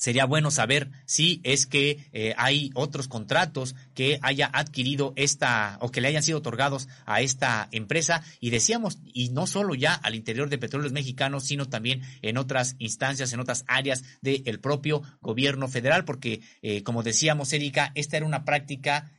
sería 0.00 0.24
bueno 0.24 0.50
saber 0.50 0.90
si 1.04 1.40
es 1.44 1.66
que 1.66 2.08
eh, 2.12 2.34
hay 2.36 2.70
otros 2.74 3.06
contratos 3.06 3.76
que 3.94 4.18
haya 4.22 4.50
adquirido 4.52 5.12
esta 5.16 5.78
o 5.80 5.90
que 5.90 6.00
le 6.00 6.08
hayan 6.08 6.22
sido 6.22 6.38
otorgados 6.38 6.88
a 7.04 7.20
esta 7.20 7.68
empresa. 7.70 8.22
Y 8.40 8.50
decíamos 8.50 8.98
y 9.04 9.28
no 9.28 9.46
solo 9.46 9.74
ya 9.74 9.94
al 9.94 10.14
interior 10.14 10.48
de 10.48 10.58
petróleos 10.58 10.92
mexicanos 10.92 11.44
sino 11.44 11.68
también 11.68 12.02
en 12.22 12.38
otras 12.38 12.76
instancias 12.78 13.32
en 13.32 13.40
otras 13.40 13.64
áreas 13.68 14.02
del 14.22 14.60
propio 14.60 15.02
gobierno 15.20 15.68
federal 15.68 16.04
porque 16.04 16.40
eh, 16.62 16.82
como 16.82 17.02
decíamos 17.02 17.52
Erika 17.52 17.92
esta 17.94 18.16
era 18.16 18.26
una 18.26 18.44
práctica 18.44 19.10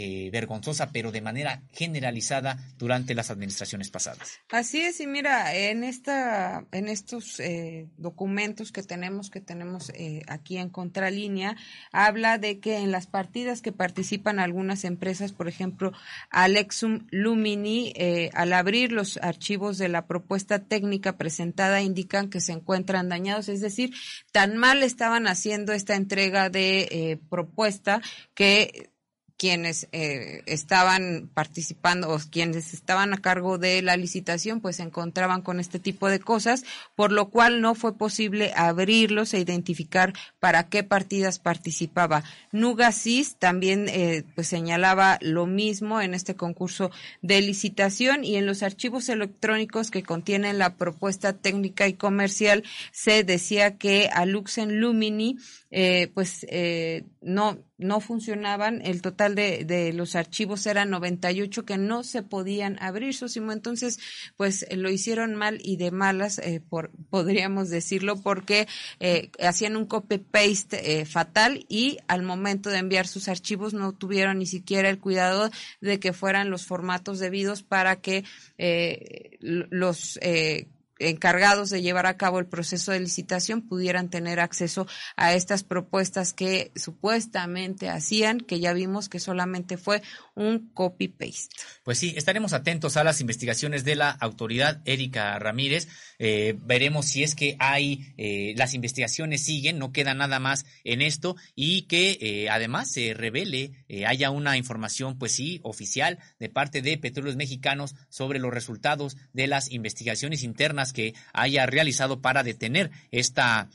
eh, 0.00 0.30
vergonzosa, 0.30 0.92
pero 0.92 1.10
de 1.10 1.20
manera 1.20 1.64
generalizada 1.72 2.56
durante 2.78 3.16
las 3.16 3.32
administraciones 3.32 3.90
pasadas. 3.90 4.38
Así 4.48 4.80
es, 4.80 5.00
y 5.00 5.08
mira, 5.08 5.52
en 5.56 5.82
esta, 5.82 6.64
en 6.70 6.86
estos 6.86 7.40
eh, 7.40 7.88
documentos 7.96 8.70
que 8.70 8.84
tenemos, 8.84 9.28
que 9.28 9.40
tenemos 9.40 9.90
eh, 9.96 10.22
aquí 10.28 10.56
en 10.56 10.70
contralínea, 10.70 11.56
habla 11.90 12.38
de 12.38 12.60
que 12.60 12.76
en 12.76 12.92
las 12.92 13.08
partidas 13.08 13.60
que 13.60 13.72
participan 13.72 14.38
algunas 14.38 14.84
empresas, 14.84 15.32
por 15.32 15.48
ejemplo, 15.48 15.92
Alexum 16.30 17.08
Lumini, 17.10 17.92
al 18.34 18.52
abrir 18.52 18.92
los 18.92 19.16
archivos 19.16 19.78
de 19.78 19.88
la 19.88 20.06
propuesta 20.06 20.60
técnica 20.60 21.16
presentada, 21.16 21.82
indican 21.82 22.30
que 22.30 22.40
se 22.40 22.52
encuentran 22.52 23.08
dañados, 23.08 23.48
es 23.48 23.60
decir, 23.60 23.92
tan 24.30 24.58
mal 24.58 24.84
estaban 24.84 25.26
haciendo 25.26 25.72
esta 25.72 25.96
entrega 25.96 26.50
de 26.50 27.18
propuesta 27.28 28.00
que 28.34 28.90
quienes 29.38 29.86
eh, 29.92 30.42
estaban 30.46 31.30
participando 31.32 32.10
o 32.10 32.18
quienes 32.30 32.74
estaban 32.74 33.14
a 33.14 33.18
cargo 33.18 33.56
de 33.56 33.80
la 33.82 33.96
licitación 33.96 34.60
pues 34.60 34.76
se 34.76 34.82
encontraban 34.82 35.42
con 35.42 35.60
este 35.60 35.78
tipo 35.78 36.08
de 36.08 36.18
cosas, 36.18 36.64
por 36.96 37.12
lo 37.12 37.30
cual 37.30 37.60
no 37.60 37.76
fue 37.76 37.96
posible 37.96 38.52
abrirlos 38.56 39.32
e 39.32 39.40
identificar 39.40 40.12
para 40.40 40.68
qué 40.68 40.82
partidas 40.82 41.38
participaba. 41.38 42.24
Nugasis 42.50 43.36
también 43.36 43.88
eh, 43.88 44.24
pues 44.34 44.48
señalaba 44.48 45.18
lo 45.20 45.46
mismo 45.46 46.00
en 46.00 46.14
este 46.14 46.34
concurso 46.34 46.90
de 47.22 47.40
licitación 47.40 48.24
y 48.24 48.36
en 48.36 48.46
los 48.46 48.64
archivos 48.64 49.08
electrónicos 49.08 49.92
que 49.92 50.02
contienen 50.02 50.58
la 50.58 50.74
propuesta 50.74 51.32
técnica 51.32 51.86
y 51.86 51.94
comercial 51.94 52.64
se 52.90 53.22
decía 53.22 53.76
que 53.76 54.10
a 54.12 54.26
Luxen 54.26 54.80
Lumini 54.80 55.36
eh, 55.70 56.10
pues 56.14 56.46
eh, 56.48 57.04
no, 57.20 57.58
no 57.76 58.00
funcionaban. 58.00 58.80
El 58.82 59.02
total 59.02 59.34
de, 59.34 59.64
de, 59.64 59.92
los 59.92 60.16
archivos 60.16 60.66
eran 60.66 60.90
98 60.90 61.64
que 61.64 61.78
no 61.78 62.02
se 62.02 62.22
podían 62.22 62.76
abrir, 62.82 63.14
Sosimo. 63.14 63.52
Entonces, 63.52 63.98
pues 64.36 64.66
lo 64.74 64.90
hicieron 64.90 65.34
mal 65.34 65.58
y 65.62 65.76
de 65.76 65.90
malas, 65.90 66.38
eh, 66.38 66.60
por, 66.60 66.90
podríamos 67.10 67.70
decirlo, 67.70 68.20
porque 68.20 68.66
eh, 69.00 69.30
hacían 69.40 69.76
un 69.76 69.86
copy-paste 69.86 71.00
eh, 71.00 71.04
fatal 71.04 71.66
y 71.68 71.98
al 72.08 72.22
momento 72.22 72.70
de 72.70 72.78
enviar 72.78 73.06
sus 73.06 73.28
archivos 73.28 73.74
no 73.74 73.92
tuvieron 73.92 74.38
ni 74.38 74.46
siquiera 74.46 74.88
el 74.88 74.98
cuidado 74.98 75.50
de 75.80 76.00
que 76.00 76.12
fueran 76.12 76.50
los 76.50 76.66
formatos 76.66 77.18
debidos 77.18 77.62
para 77.62 78.00
que 78.00 78.24
eh, 78.58 79.36
los 79.40 80.18
eh, 80.22 80.68
encargados 80.98 81.70
de 81.70 81.82
llevar 81.82 82.06
a 82.06 82.16
cabo 82.16 82.38
el 82.38 82.46
proceso 82.46 82.92
de 82.92 83.00
licitación 83.00 83.62
pudieran 83.62 84.10
tener 84.10 84.40
acceso 84.40 84.86
a 85.16 85.34
estas 85.34 85.64
propuestas 85.64 86.32
que 86.32 86.72
supuestamente 86.76 87.88
hacían, 87.88 88.40
que 88.40 88.60
ya 88.60 88.72
vimos 88.72 89.08
que 89.08 89.20
solamente 89.20 89.76
fue 89.76 90.02
un 90.34 90.70
copy-paste. 90.74 91.56
Pues 91.84 91.98
sí, 91.98 92.14
estaremos 92.16 92.52
atentos 92.52 92.96
a 92.96 93.04
las 93.04 93.20
investigaciones 93.20 93.84
de 93.84 93.96
la 93.96 94.10
autoridad 94.10 94.80
Erika 94.84 95.38
Ramírez. 95.38 95.88
Eh, 96.18 96.56
veremos 96.64 97.06
si 97.06 97.22
es 97.22 97.34
que 97.34 97.56
hay, 97.58 98.12
eh, 98.16 98.54
las 98.56 98.74
investigaciones 98.74 99.44
siguen, 99.44 99.78
no 99.78 99.92
queda 99.92 100.14
nada 100.14 100.40
más 100.40 100.66
en 100.84 101.02
esto 101.02 101.36
y 101.54 101.82
que 101.82 102.18
eh, 102.20 102.48
además 102.50 102.90
se 102.90 103.14
revele, 103.14 103.72
haya 104.06 104.30
una 104.30 104.56
información, 104.56 105.18
pues 105.18 105.32
sí, 105.32 105.60
oficial 105.62 106.18
de 106.38 106.48
parte 106.48 106.82
de 106.82 106.98
Petróleos 106.98 107.36
Mexicanos 107.36 107.94
sobre 108.08 108.38
los 108.38 108.52
resultados 108.52 109.16
de 109.32 109.46
las 109.46 109.70
investigaciones 109.70 110.42
internas 110.42 110.87
que 110.92 111.14
haya 111.32 111.66
realizado 111.66 112.20
para 112.20 112.42
detener 112.42 112.90
esta 113.10 113.68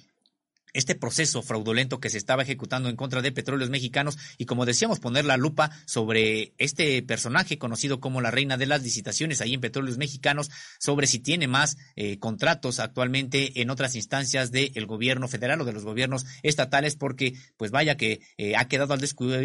este 0.74 0.96
proceso 0.96 1.42
fraudulento 1.42 2.00
que 2.00 2.10
se 2.10 2.18
estaba 2.18 2.44
ejecutando 2.44 2.90
en 2.90 2.96
contra 2.96 3.22
de 3.22 3.32
petróleos 3.32 3.70
mexicanos 3.70 4.18
y 4.38 4.46
como 4.46 4.66
decíamos 4.66 5.00
poner 5.00 5.26
la 5.26 5.38
lupa 5.38 5.72
sobre 5.86 6.54
este 6.58 7.02
personaje 7.04 7.58
conocido 7.58 8.00
como 8.00 8.22
la 8.22 8.32
reina 8.32 8.58
de 8.58 8.66
las 8.66 8.84
licitaciones 8.84 9.42
ahí 9.42 9.54
en 9.54 9.62
petróleos 9.62 9.98
mexicanos 9.98 10.50
sobre 10.80 11.08
si 11.08 11.20
tiene 11.20 11.48
más 11.48 11.78
eh, 11.96 12.18
contratos 12.20 12.80
actualmente 12.80 13.62
en 13.62 13.70
otras 13.70 13.96
instancias 13.96 14.52
del 14.52 14.86
gobierno 14.86 15.28
federal 15.28 15.62
o 15.62 15.66
de 15.66 15.74
los 15.74 15.86
gobiernos 15.86 16.26
estatales 16.42 16.96
porque 16.96 17.34
pues 17.58 17.72
vaya 17.72 17.96
que 17.96 18.22
eh, 18.38 18.56
ha 18.56 18.68
quedado 18.68 18.94
al 18.94 19.04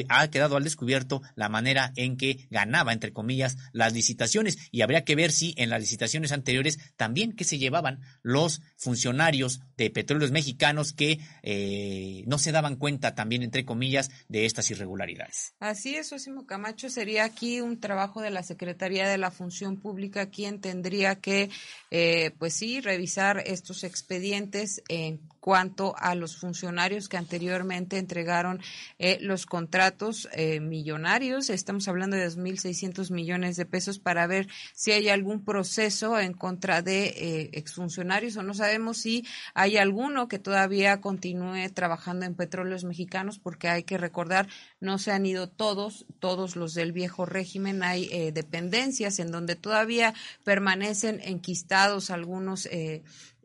ha 0.09 0.28
quedado 0.28 0.56
al 0.56 0.64
descubierto 0.64 1.22
la 1.34 1.48
manera 1.48 1.92
en 1.96 2.16
que 2.16 2.46
ganaba 2.50 2.92
entre 2.92 3.12
comillas 3.12 3.56
las 3.72 3.92
licitaciones. 3.92 4.59
Y 4.70 4.82
habría 4.82 5.05
que 5.05 5.16
ver 5.16 5.32
si 5.32 5.55
en 5.56 5.70
las 5.70 5.80
licitaciones 5.80 6.32
anteriores 6.32 6.78
también 6.96 7.32
que 7.32 7.44
se 7.44 7.59
llevaban 7.59 8.00
los 8.22 8.60
funcionarios 8.76 9.60
de 9.76 9.90
petróleos 9.90 10.30
mexicanos 10.30 10.92
que 10.92 11.18
eh, 11.43 12.24
no 12.27 12.39
se 12.39 12.53
daban 12.53 12.77
cuenta 12.77 13.15
también, 13.15 13.43
entre 13.43 13.65
comillas, 13.65 14.11
de 14.28 14.47
estas 14.47 14.70
irregularidades. 14.70 15.55
Así 15.61 15.97
es, 15.97 16.12
Osimo 16.12 16.47
Camacho, 16.47 16.90
sería 16.90 17.24
aquí 17.24 17.61
un 17.61 17.81
trabajo 17.81 18.20
de 18.20 18.31
la 18.31 18.43
Secretaría 18.43 19.09
de 19.09 19.19
la 19.19 19.31
Función 19.31 19.77
Pública 19.77 20.31
quien 20.31 20.61
tendría 20.61 21.16
que, 21.16 21.51
eh, 21.90 22.32
pues 22.39 22.55
sí, 22.55 22.81
revisar 22.81 23.43
estos 23.47 23.85
expedientes 23.85 24.82
en 24.89 25.20
cuanto 25.40 25.95
a 25.97 26.15
los 26.15 26.36
funcionarios 26.36 27.09
que 27.09 27.16
anteriormente 27.16 27.97
entregaron 27.97 28.61
eh, 28.99 29.19
los 29.20 29.47
contratos 29.47 30.28
millonarios. 30.61 31.49
Estamos 31.49 31.89
hablando 31.89 32.16
de 32.16 32.28
2.600 32.28 33.11
millones 33.11 33.57
de 33.57 33.65
pesos 33.65 33.99
para 33.99 34.27
ver 34.27 34.49
si 34.74 34.93
hay 34.93 35.09
algún 35.09 35.45
proceso 35.45 36.19
en 36.19 36.32
contra 36.32 36.82
de 36.82 37.51
exfuncionarios 37.53 38.36
o 38.36 38.43
no 38.43 38.55
sabemos 38.55 38.99
si 38.99 39.24
hay 39.55 39.77
alguno 39.77 40.28
que 40.28 40.39
todavía 40.39 41.01
continúe 41.09 41.70
trabajando 41.72 42.26
en 42.26 42.35
petróleos 42.35 42.85
mexicanos 42.85 43.39
porque 43.39 43.68
hay 43.68 43.82
que 43.82 43.97
recordar 43.97 44.47
no 44.78 44.98
se 44.98 45.10
han 45.12 45.24
ido 45.24 45.48
todos, 45.48 46.05
todos 46.18 46.55
los 46.55 46.74
del 46.74 46.93
viejo 46.93 47.24
régimen. 47.24 47.82
Hay 47.82 48.30
dependencias 48.32 49.18
en 49.18 49.30
donde 49.30 49.56
todavía 49.56 50.12
permanecen 50.44 51.20
enquistados 51.22 52.10
algunos 52.10 52.68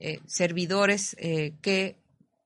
eh, 0.06 0.19
servidores 0.26 1.15
eh, 1.18 1.53
que 1.61 1.95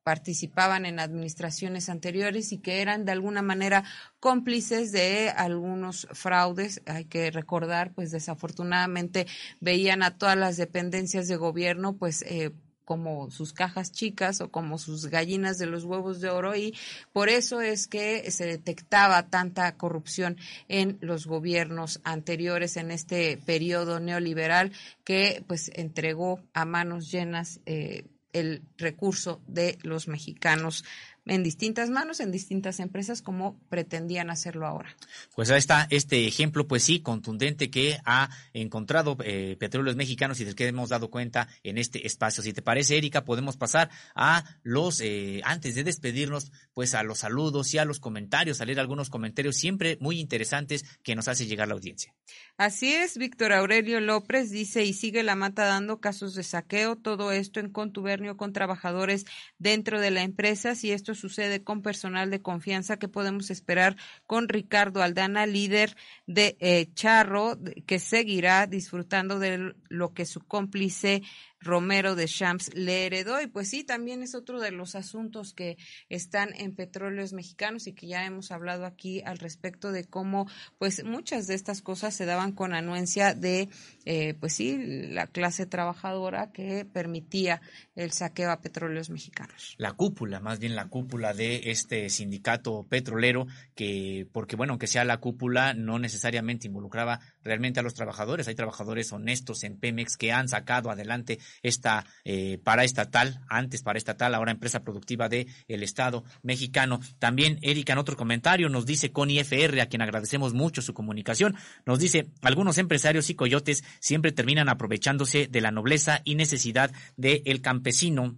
participaban 0.04 0.86
en 0.86 1.00
administraciones 1.00 1.88
anteriores 1.88 2.52
y 2.52 2.58
que 2.58 2.82
eran 2.82 3.04
de 3.04 3.10
alguna 3.10 3.42
manera 3.42 3.82
cómplices 4.20 4.92
de 4.92 5.30
algunos 5.30 6.06
fraudes. 6.12 6.82
Hay 6.86 7.06
que 7.06 7.32
recordar, 7.32 7.92
pues 7.94 8.12
desafortunadamente 8.12 9.26
veían 9.60 10.04
a 10.04 10.16
todas 10.16 10.36
las 10.36 10.56
dependencias 10.56 11.26
de 11.26 11.34
gobierno, 11.34 11.96
pues 11.96 12.22
eh, 12.22 12.52
como 12.88 13.30
sus 13.30 13.52
cajas 13.52 13.92
chicas 13.92 14.40
o 14.40 14.50
como 14.50 14.78
sus 14.78 15.08
gallinas 15.08 15.58
de 15.58 15.66
los 15.66 15.84
huevos 15.84 16.22
de 16.22 16.30
oro 16.30 16.56
y 16.56 16.74
por 17.12 17.28
eso 17.28 17.60
es 17.60 17.86
que 17.86 18.30
se 18.30 18.46
detectaba 18.46 19.28
tanta 19.28 19.76
corrupción 19.76 20.38
en 20.68 20.96
los 21.02 21.26
gobiernos 21.26 22.00
anteriores 22.02 22.78
en 22.78 22.90
este 22.90 23.36
periodo 23.44 24.00
neoliberal 24.00 24.72
que 25.04 25.44
pues 25.46 25.70
entregó 25.74 26.40
a 26.54 26.64
manos 26.64 27.10
llenas 27.10 27.60
eh, 27.66 28.06
el 28.32 28.62
recurso 28.78 29.42
de 29.46 29.76
los 29.82 30.08
mexicanos 30.08 30.82
en 31.28 31.42
distintas 31.42 31.90
manos, 31.90 32.20
en 32.20 32.32
distintas 32.32 32.80
empresas, 32.80 33.22
como 33.22 33.58
pretendían 33.68 34.30
hacerlo 34.30 34.66
ahora. 34.66 34.94
Pues 35.34 35.50
ahí 35.50 35.58
está 35.58 35.86
este 35.90 36.26
ejemplo, 36.26 36.66
pues 36.66 36.82
sí, 36.82 37.00
contundente 37.00 37.70
que 37.70 37.98
ha 38.04 38.30
encontrado 38.52 39.16
eh, 39.24 39.56
petróleos 39.58 39.96
mexicanos 39.96 40.40
y 40.40 40.44
del 40.44 40.54
que 40.54 40.66
hemos 40.66 40.88
dado 40.88 41.10
cuenta 41.10 41.48
en 41.62 41.78
este 41.78 42.06
espacio. 42.06 42.42
Si 42.42 42.52
te 42.52 42.62
parece, 42.62 42.96
Erika, 42.96 43.24
podemos 43.24 43.56
pasar 43.56 43.90
a 44.14 44.44
los, 44.62 45.00
eh, 45.00 45.40
antes 45.44 45.74
de 45.74 45.84
despedirnos, 45.84 46.52
pues 46.74 46.94
a 46.94 47.02
los 47.02 47.18
saludos 47.18 47.72
y 47.74 47.78
a 47.78 47.84
los 47.84 48.00
comentarios, 48.00 48.60
a 48.60 48.64
leer 48.64 48.80
algunos 48.80 49.10
comentarios 49.10 49.56
siempre 49.56 49.98
muy 50.00 50.20
interesantes 50.20 50.84
que 51.02 51.14
nos 51.14 51.28
hace 51.28 51.46
llegar 51.46 51.68
la 51.68 51.74
audiencia. 51.74 52.14
Así 52.56 52.92
es, 52.92 53.16
Víctor 53.18 53.52
Aurelio 53.52 54.00
López 54.00 54.50
dice, 54.50 54.84
y 54.84 54.92
sigue 54.92 55.22
la 55.22 55.36
mata 55.36 55.64
dando 55.64 56.00
casos 56.00 56.34
de 56.34 56.42
saqueo, 56.42 56.96
todo 56.96 57.32
esto 57.32 57.60
en 57.60 57.70
contubernio 57.70 58.36
con 58.36 58.52
trabajadores 58.52 59.24
dentro 59.58 60.00
de 60.00 60.10
la 60.10 60.22
empresa. 60.22 60.74
Si 60.74 60.90
esto 60.90 61.14
sucede 61.18 61.62
con 61.62 61.82
personal 61.82 62.30
de 62.30 62.40
confianza, 62.40 62.98
¿qué 62.98 63.08
podemos 63.08 63.50
esperar 63.50 63.96
con 64.26 64.48
Ricardo 64.48 65.02
Aldana, 65.02 65.46
líder 65.46 65.96
de 66.26 66.56
eh, 66.60 66.88
Charro, 66.94 67.58
que 67.86 67.98
seguirá 67.98 68.66
disfrutando 68.66 69.38
de 69.38 69.74
lo 69.88 70.14
que 70.14 70.24
su 70.24 70.40
cómplice 70.40 71.22
Romero 71.60 72.14
de 72.14 72.26
Champs 72.26 72.74
le 72.74 73.06
heredó. 73.06 73.40
Y 73.40 73.46
pues 73.46 73.68
sí, 73.68 73.84
también 73.84 74.22
es 74.22 74.34
otro 74.34 74.60
de 74.60 74.70
los 74.70 74.94
asuntos 74.94 75.52
que 75.54 75.76
están 76.08 76.54
en 76.54 76.74
petróleos 76.74 77.32
mexicanos 77.32 77.86
y 77.86 77.92
que 77.92 78.06
ya 78.06 78.24
hemos 78.24 78.50
hablado 78.50 78.86
aquí 78.86 79.22
al 79.24 79.38
respecto 79.38 79.92
de 79.92 80.04
cómo 80.04 80.48
pues 80.78 81.04
muchas 81.04 81.46
de 81.46 81.54
estas 81.54 81.82
cosas 81.82 82.14
se 82.14 82.24
daban 82.26 82.52
con 82.52 82.74
anuencia 82.74 83.34
de 83.34 83.68
eh, 84.04 84.34
pues 84.34 84.54
sí, 84.54 84.78
la 84.78 85.26
clase 85.26 85.66
trabajadora 85.66 86.50
que 86.52 86.84
permitía 86.84 87.60
el 87.94 88.12
saqueo 88.12 88.50
a 88.50 88.60
petróleos 88.60 89.10
mexicanos. 89.10 89.74
La 89.78 89.92
cúpula, 89.92 90.40
más 90.40 90.58
bien 90.58 90.74
la 90.74 90.88
cúpula 90.88 91.34
de 91.34 91.70
este 91.70 92.08
sindicato 92.10 92.86
petrolero 92.88 93.46
que, 93.74 94.26
porque 94.32 94.56
bueno, 94.56 94.74
aunque 94.74 94.86
sea 94.86 95.04
la 95.04 95.18
cúpula, 95.18 95.74
no 95.74 95.98
necesariamente 95.98 96.66
involucraba 96.66 97.20
realmente 97.42 97.80
a 97.80 97.82
los 97.82 97.94
trabajadores. 97.94 98.48
Hay 98.48 98.54
trabajadores 98.54 99.12
honestos 99.12 99.64
en 99.64 99.78
Pemex 99.78 100.16
que 100.16 100.32
han 100.32 100.48
sacado 100.48 100.90
adelante 100.90 101.38
esta 101.62 102.04
eh, 102.24 102.58
estatal 102.82 103.40
antes 103.48 103.82
para 103.82 103.98
estatal, 103.98 104.34
ahora 104.34 104.52
empresa 104.52 104.80
productiva 104.80 105.28
del 105.28 105.46
el 105.66 105.82
Estado 105.82 106.24
mexicano. 106.42 107.00
También 107.18 107.58
Erika 107.62 107.92
en 107.92 107.98
otro 107.98 108.16
comentario 108.16 108.68
nos 108.68 108.86
dice 108.86 109.12
con 109.12 109.30
IFR, 109.30 109.80
a 109.80 109.86
quien 109.86 110.02
agradecemos 110.02 110.54
mucho 110.54 110.82
su 110.82 110.94
comunicación, 110.94 111.56
nos 111.86 111.98
dice, 111.98 112.30
algunos 112.42 112.78
empresarios 112.78 113.30
y 113.30 113.34
coyotes 113.34 113.84
siempre 114.00 114.32
terminan 114.32 114.68
aprovechándose 114.68 115.48
de 115.48 115.60
la 115.60 115.70
nobleza 115.70 116.20
y 116.24 116.34
necesidad 116.34 116.90
del 117.16 117.60
campesino 117.60 118.36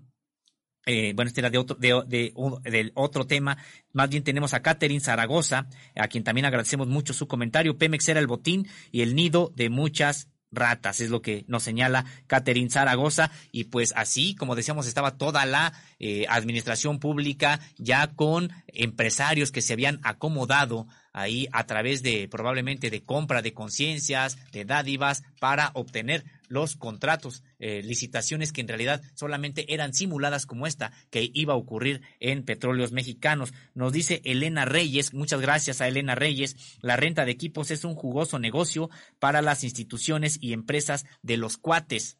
eh, 0.86 1.12
bueno, 1.14 1.28
este 1.28 1.40
era 1.40 1.50
de 1.50 1.58
otro, 1.58 1.76
de, 1.76 2.32
del 2.64 2.92
otro 2.94 3.26
tema. 3.26 3.58
Más 3.92 4.08
bien 4.08 4.24
tenemos 4.24 4.54
a 4.54 4.62
Catherine 4.62 5.00
Zaragoza, 5.00 5.68
a 5.94 6.08
quien 6.08 6.24
también 6.24 6.46
agradecemos 6.46 6.88
mucho 6.88 7.12
su 7.12 7.28
comentario. 7.28 7.76
Pemex 7.78 8.08
era 8.08 8.20
el 8.20 8.26
botín 8.26 8.66
y 8.90 9.02
el 9.02 9.14
nido 9.14 9.52
de 9.54 9.68
muchas 9.70 10.28
ratas, 10.52 11.00
es 11.00 11.10
lo 11.10 11.22
que 11.22 11.44
nos 11.46 11.62
señala 11.62 12.04
Catherine 12.26 12.70
Zaragoza, 12.70 13.30
y 13.52 13.64
pues 13.64 13.92
así, 13.96 14.34
como 14.34 14.56
decíamos, 14.56 14.86
estaba 14.86 15.16
toda 15.16 15.46
la 15.46 15.72
eh, 15.98 16.26
administración 16.28 16.98
pública 16.98 17.60
ya 17.78 18.08
con 18.08 18.50
empresarios 18.66 19.52
que 19.52 19.62
se 19.62 19.74
habían 19.74 20.00
acomodado 20.02 20.86
ahí 21.12 21.48
a 21.52 21.66
través 21.66 22.02
de 22.02 22.28
probablemente 22.28 22.90
de 22.90 23.02
compra 23.02 23.42
de 23.42 23.52
conciencias, 23.52 24.38
de 24.52 24.64
dádivas, 24.64 25.22
para 25.38 25.70
obtener 25.74 26.24
los 26.48 26.76
contratos, 26.76 27.42
eh, 27.58 27.80
licitaciones 27.82 28.52
que 28.52 28.60
en 28.60 28.68
realidad 28.68 29.02
solamente 29.14 29.72
eran 29.72 29.94
simuladas 29.94 30.46
como 30.46 30.66
esta 30.66 30.92
que 31.10 31.30
iba 31.32 31.54
a 31.54 31.56
ocurrir 31.56 32.02
en 32.18 32.44
petróleos 32.44 32.92
mexicanos. 32.92 33.54
Nos 33.74 33.92
dice 33.92 34.20
Elena 34.24 34.64
Reyes, 34.64 35.14
muchas 35.14 35.40
gracias 35.40 35.80
a 35.80 35.88
Elena 35.88 36.16
Reyes, 36.16 36.56
la 36.80 36.96
renta 36.96 37.24
de 37.24 37.32
equipos 37.32 37.70
es 37.70 37.84
un 37.84 37.94
jugoso 37.94 38.38
negocio 38.38 38.90
para 39.18 39.42
las 39.42 39.62
instituciones 39.62 40.38
y 40.40 40.52
empresas 40.52 41.06
de 41.22 41.36
los 41.36 41.56
cuates. 41.56 42.19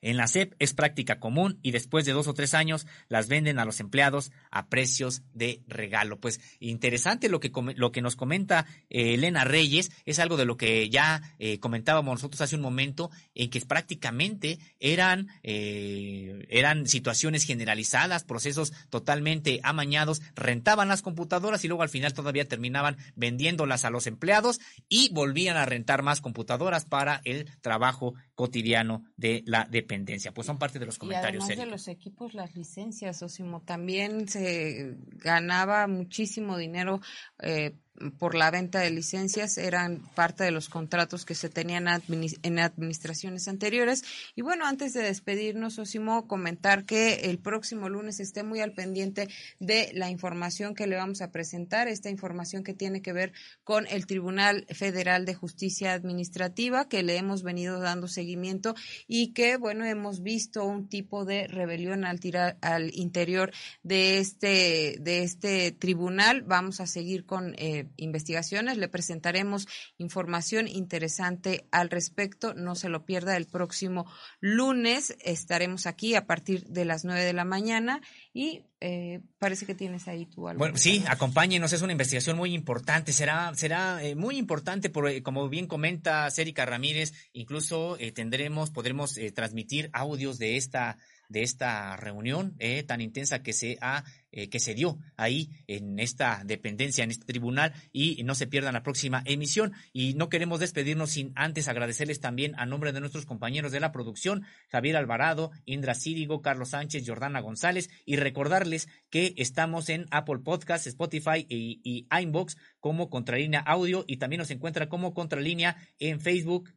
En 0.00 0.16
la 0.16 0.26
SEP 0.26 0.54
es 0.58 0.74
práctica 0.74 1.18
común 1.18 1.58
y 1.62 1.72
después 1.72 2.04
de 2.04 2.12
dos 2.12 2.28
o 2.28 2.34
tres 2.34 2.54
años 2.54 2.86
las 3.08 3.28
venden 3.28 3.58
a 3.58 3.64
los 3.64 3.80
empleados 3.80 4.30
a 4.50 4.68
precios 4.68 5.22
de 5.34 5.62
regalo. 5.66 6.18
Pues 6.20 6.40
interesante 6.60 7.28
lo 7.28 7.40
que, 7.40 7.50
lo 7.76 7.92
que 7.92 8.02
nos 8.02 8.16
comenta 8.16 8.66
eh, 8.90 9.14
Elena 9.14 9.44
Reyes, 9.44 9.90
es 10.04 10.18
algo 10.18 10.36
de 10.36 10.44
lo 10.44 10.56
que 10.56 10.88
ya 10.88 11.22
eh, 11.38 11.58
comentábamos 11.58 12.14
nosotros 12.14 12.40
hace 12.40 12.56
un 12.56 12.62
momento, 12.62 13.10
en 13.34 13.50
que 13.50 13.60
prácticamente 13.60 14.58
eran, 14.80 15.28
eh, 15.42 16.46
eran 16.48 16.86
situaciones 16.86 17.44
generalizadas, 17.44 18.24
procesos 18.24 18.72
totalmente 18.90 19.60
amañados, 19.62 20.22
rentaban 20.34 20.88
las 20.88 21.02
computadoras 21.02 21.64
y 21.64 21.68
luego 21.68 21.82
al 21.82 21.88
final 21.88 22.14
todavía 22.14 22.48
terminaban 22.48 22.96
vendiéndolas 23.16 23.84
a 23.84 23.90
los 23.90 24.06
empleados 24.06 24.60
y 24.88 25.12
volvían 25.12 25.56
a 25.56 25.66
rentar 25.66 26.02
más 26.02 26.20
computadoras 26.20 26.84
para 26.84 27.20
el 27.24 27.50
trabajo 27.60 28.14
cotidiano 28.34 29.04
de 29.16 29.42
la 29.46 29.64
dependencia. 29.88 30.32
Pues 30.32 30.46
son 30.46 30.58
parte 30.58 30.78
de 30.78 30.86
los 30.86 30.98
comentarios. 30.98 31.44
Y 31.44 31.52
además 31.52 31.64
de 31.64 31.70
los 31.70 31.88
equipos, 31.88 32.34
las 32.34 32.54
licencias, 32.54 33.22
Osimo, 33.22 33.62
también 33.62 34.28
se 34.28 34.96
ganaba 35.16 35.86
muchísimo 35.86 36.58
dinero 36.58 37.00
eh, 37.40 37.74
por 38.18 38.34
la 38.34 38.50
venta 38.50 38.80
de 38.80 38.90
licencias 38.90 39.58
eran 39.58 40.00
parte 40.14 40.44
de 40.44 40.50
los 40.50 40.68
contratos 40.68 41.24
que 41.24 41.34
se 41.34 41.48
tenían 41.48 41.86
en 41.88 42.58
administraciones 42.58 43.48
anteriores. 43.48 44.04
Y 44.34 44.42
bueno, 44.42 44.66
antes 44.66 44.94
de 44.94 45.02
despedirnos, 45.02 45.78
Osimo, 45.78 46.26
comentar 46.26 46.84
que 46.84 47.30
el 47.30 47.38
próximo 47.38 47.88
lunes 47.88 48.20
esté 48.20 48.42
muy 48.42 48.60
al 48.60 48.72
pendiente 48.72 49.28
de 49.58 49.90
la 49.94 50.10
información 50.10 50.74
que 50.74 50.86
le 50.86 50.96
vamos 50.96 51.20
a 51.20 51.30
presentar, 51.30 51.88
esta 51.88 52.10
información 52.10 52.64
que 52.64 52.74
tiene 52.74 53.02
que 53.02 53.12
ver 53.12 53.32
con 53.64 53.86
el 53.88 54.06
Tribunal 54.06 54.66
Federal 54.70 55.24
de 55.24 55.34
Justicia 55.34 55.92
Administrativa, 55.92 56.88
que 56.88 57.02
le 57.02 57.16
hemos 57.16 57.42
venido 57.42 57.80
dando 57.80 58.08
seguimiento 58.08 58.74
y 59.06 59.32
que, 59.32 59.56
bueno, 59.56 59.84
hemos 59.84 60.22
visto 60.22 60.64
un 60.64 60.88
tipo 60.88 61.24
de 61.24 61.46
rebelión 61.48 62.04
al, 62.04 62.20
tirar, 62.20 62.56
al 62.60 62.94
interior 62.94 63.52
de 63.82 64.18
este, 64.18 64.96
de 65.00 65.22
este 65.22 65.72
tribunal. 65.72 66.42
Vamos 66.42 66.80
a 66.80 66.86
seguir 66.86 67.24
con 67.24 67.54
eh, 67.58 67.87
investigaciones. 67.96 68.76
Le 68.76 68.88
presentaremos 68.88 69.66
información 69.96 70.68
interesante 70.68 71.66
al 71.70 71.90
respecto. 71.90 72.54
No 72.54 72.74
se 72.74 72.88
lo 72.88 73.04
pierda 73.04 73.36
el 73.36 73.46
próximo 73.46 74.10
lunes. 74.40 75.16
Estaremos 75.20 75.86
aquí 75.86 76.14
a 76.14 76.26
partir 76.26 76.64
de 76.64 76.84
las 76.84 77.04
nueve 77.04 77.24
de 77.24 77.32
la 77.32 77.44
mañana 77.44 78.00
y 78.32 78.64
eh, 78.80 79.20
parece 79.38 79.66
que 79.66 79.74
tienes 79.74 80.06
ahí 80.08 80.26
tú 80.26 80.48
algo. 80.48 80.58
Bueno, 80.58 80.76
sí, 80.76 81.04
acompáñenos. 81.08 81.72
Es 81.72 81.82
una 81.82 81.92
investigación 81.92 82.36
muy 82.36 82.54
importante. 82.54 83.12
Será, 83.12 83.52
será 83.54 84.02
eh, 84.02 84.14
muy 84.14 84.36
importante, 84.36 84.90
por, 84.90 85.08
eh, 85.08 85.22
como 85.22 85.48
bien 85.48 85.66
comenta 85.66 86.30
Cérica 86.30 86.64
Ramírez. 86.66 87.12
Incluso 87.32 87.98
tendremos, 88.14 88.70
podremos 88.70 89.14
transmitir 89.34 89.90
audios 89.92 90.38
de 90.38 90.56
esta 90.56 90.98
de 91.28 91.42
esta 91.42 91.96
reunión 91.96 92.54
eh, 92.58 92.82
tan 92.82 93.00
intensa 93.00 93.42
que 93.42 93.52
se 93.52 93.78
ha 93.80 94.04
eh, 94.30 94.50
que 94.50 94.60
se 94.60 94.74
dio 94.74 94.98
ahí 95.16 95.48
en 95.66 95.98
esta 95.98 96.42
dependencia, 96.44 97.02
en 97.02 97.10
este 97.10 97.24
tribunal, 97.24 97.72
y 97.92 98.22
no 98.24 98.34
se 98.34 98.46
pierdan 98.46 98.74
la 98.74 98.82
próxima 98.82 99.22
emisión. 99.24 99.72
Y 99.94 100.12
no 100.14 100.28
queremos 100.28 100.60
despedirnos 100.60 101.12
sin 101.12 101.32
antes 101.34 101.66
agradecerles 101.66 102.20
también 102.20 102.54
a 102.58 102.66
nombre 102.66 102.92
de 102.92 103.00
nuestros 103.00 103.24
compañeros 103.24 103.72
de 103.72 103.80
la 103.80 103.90
producción, 103.90 104.44
Javier 104.68 104.98
Alvarado, 104.98 105.50
Indra 105.64 105.94
Círigo, 105.94 106.42
Carlos 106.42 106.70
Sánchez, 106.70 107.04
Jordana 107.06 107.40
González, 107.40 107.88
y 108.04 108.16
recordarles 108.16 108.88
que 109.08 109.32
estamos 109.38 109.88
en 109.88 110.04
Apple 110.10 110.40
Podcasts, 110.44 110.86
Spotify 110.86 111.46
y, 111.48 111.80
y 111.82 112.06
iBox 112.10 112.58
como 112.80 113.08
Contralínea 113.08 113.60
Audio, 113.60 114.04
y 114.06 114.18
también 114.18 114.40
nos 114.40 114.50
encuentra 114.50 114.90
como 114.90 115.14
Contralínea 115.14 115.78
en 115.98 116.20
Facebook, 116.20 116.74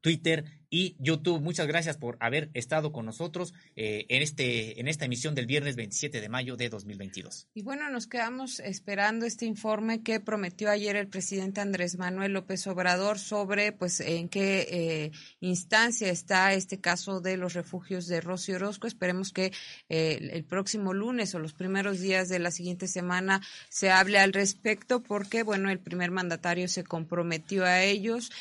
Twitter 0.00 0.61
y 0.72 0.96
YouTube. 0.98 1.42
Muchas 1.42 1.66
gracias 1.66 1.98
por 1.98 2.16
haber 2.18 2.50
estado 2.54 2.92
con 2.92 3.04
nosotros 3.04 3.52
eh, 3.76 4.06
en, 4.08 4.22
este, 4.22 4.80
en 4.80 4.88
esta 4.88 5.04
emisión 5.04 5.34
del 5.34 5.44
viernes 5.44 5.76
27 5.76 6.18
de 6.18 6.28
mayo 6.30 6.56
de 6.56 6.70
2022. 6.70 7.46
Y 7.52 7.62
bueno, 7.62 7.90
nos 7.90 8.06
quedamos 8.06 8.58
esperando 8.58 9.26
este 9.26 9.44
informe 9.44 10.02
que 10.02 10.18
prometió 10.18 10.70
ayer 10.70 10.96
el 10.96 11.08
presidente 11.08 11.60
Andrés 11.60 11.98
Manuel 11.98 12.32
López 12.32 12.66
Obrador 12.66 13.18
sobre 13.18 13.72
pues 13.72 14.00
en 14.00 14.30
qué 14.30 14.66
eh, 14.70 15.10
instancia 15.40 16.08
está 16.08 16.54
este 16.54 16.80
caso 16.80 17.20
de 17.20 17.36
los 17.36 17.52
refugios 17.52 18.06
de 18.06 18.22
Rocío 18.22 18.56
Orozco. 18.56 18.86
Esperemos 18.86 19.30
que 19.30 19.52
eh, 19.90 20.30
el 20.32 20.44
próximo 20.44 20.94
lunes 20.94 21.34
o 21.34 21.38
los 21.38 21.52
primeros 21.52 22.00
días 22.00 22.30
de 22.30 22.38
la 22.38 22.50
siguiente 22.50 22.88
semana 22.88 23.42
se 23.68 23.90
hable 23.90 24.18
al 24.18 24.32
respecto 24.32 25.02
porque 25.02 25.42
bueno, 25.42 25.70
el 25.70 25.80
primer 25.80 26.10
mandatario 26.10 26.66
se 26.66 26.82
comprometió 26.82 27.66
a 27.66 27.82
ellos. 27.82 28.32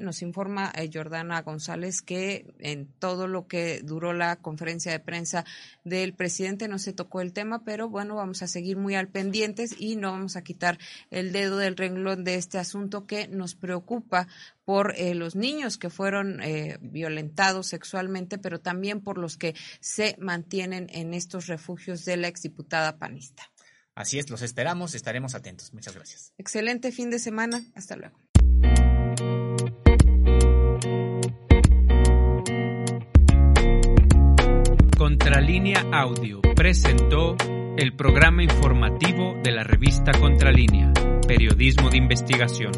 nos 0.00 0.22
informa 0.22 0.72
Jordana 0.92 1.44
González 1.76 2.02
que 2.02 2.54
en 2.58 2.86
todo 2.86 3.28
lo 3.28 3.46
que 3.46 3.80
duró 3.82 4.12
la 4.12 4.36
conferencia 4.36 4.92
de 4.92 5.00
prensa 5.00 5.44
del 5.84 6.14
presidente 6.14 6.68
no 6.68 6.78
se 6.78 6.92
tocó 6.92 7.20
el 7.20 7.32
tema, 7.32 7.64
pero 7.64 7.88
bueno, 7.88 8.16
vamos 8.16 8.42
a 8.42 8.46
seguir 8.46 8.76
muy 8.76 8.94
al 8.94 9.08
pendientes 9.08 9.74
y 9.78 9.96
no 9.96 10.12
vamos 10.12 10.36
a 10.36 10.42
quitar 10.42 10.78
el 11.10 11.32
dedo 11.32 11.58
del 11.58 11.76
renglón 11.76 12.24
de 12.24 12.36
este 12.36 12.58
asunto 12.58 13.06
que 13.06 13.28
nos 13.28 13.54
preocupa 13.54 14.26
por 14.64 14.94
eh, 14.96 15.14
los 15.14 15.36
niños 15.36 15.78
que 15.78 15.90
fueron 15.90 16.42
eh, 16.42 16.78
violentados 16.80 17.68
sexualmente, 17.68 18.38
pero 18.38 18.60
también 18.60 19.00
por 19.00 19.18
los 19.18 19.36
que 19.36 19.54
se 19.80 20.16
mantienen 20.18 20.88
en 20.92 21.14
estos 21.14 21.46
refugios 21.46 22.04
de 22.04 22.16
la 22.16 22.28
exdiputada 22.28 22.98
panista. 22.98 23.44
Así 23.94 24.18
es, 24.18 24.28
los 24.28 24.42
esperamos, 24.42 24.94
estaremos 24.94 25.34
atentos. 25.34 25.72
Muchas 25.72 25.94
gracias. 25.94 26.32
Excelente 26.36 26.92
fin 26.92 27.08
de 27.08 27.18
semana. 27.18 27.62
Hasta 27.74 27.96
luego. 27.96 28.18
Contralínea 35.06 35.86
Audio 35.92 36.40
presentó 36.56 37.36
el 37.76 37.94
programa 37.94 38.42
informativo 38.42 39.36
de 39.40 39.52
la 39.52 39.62
revista 39.62 40.10
Contralínea, 40.10 40.92
Periodismo 41.28 41.90
de 41.90 41.98
Investigación. 41.98 42.72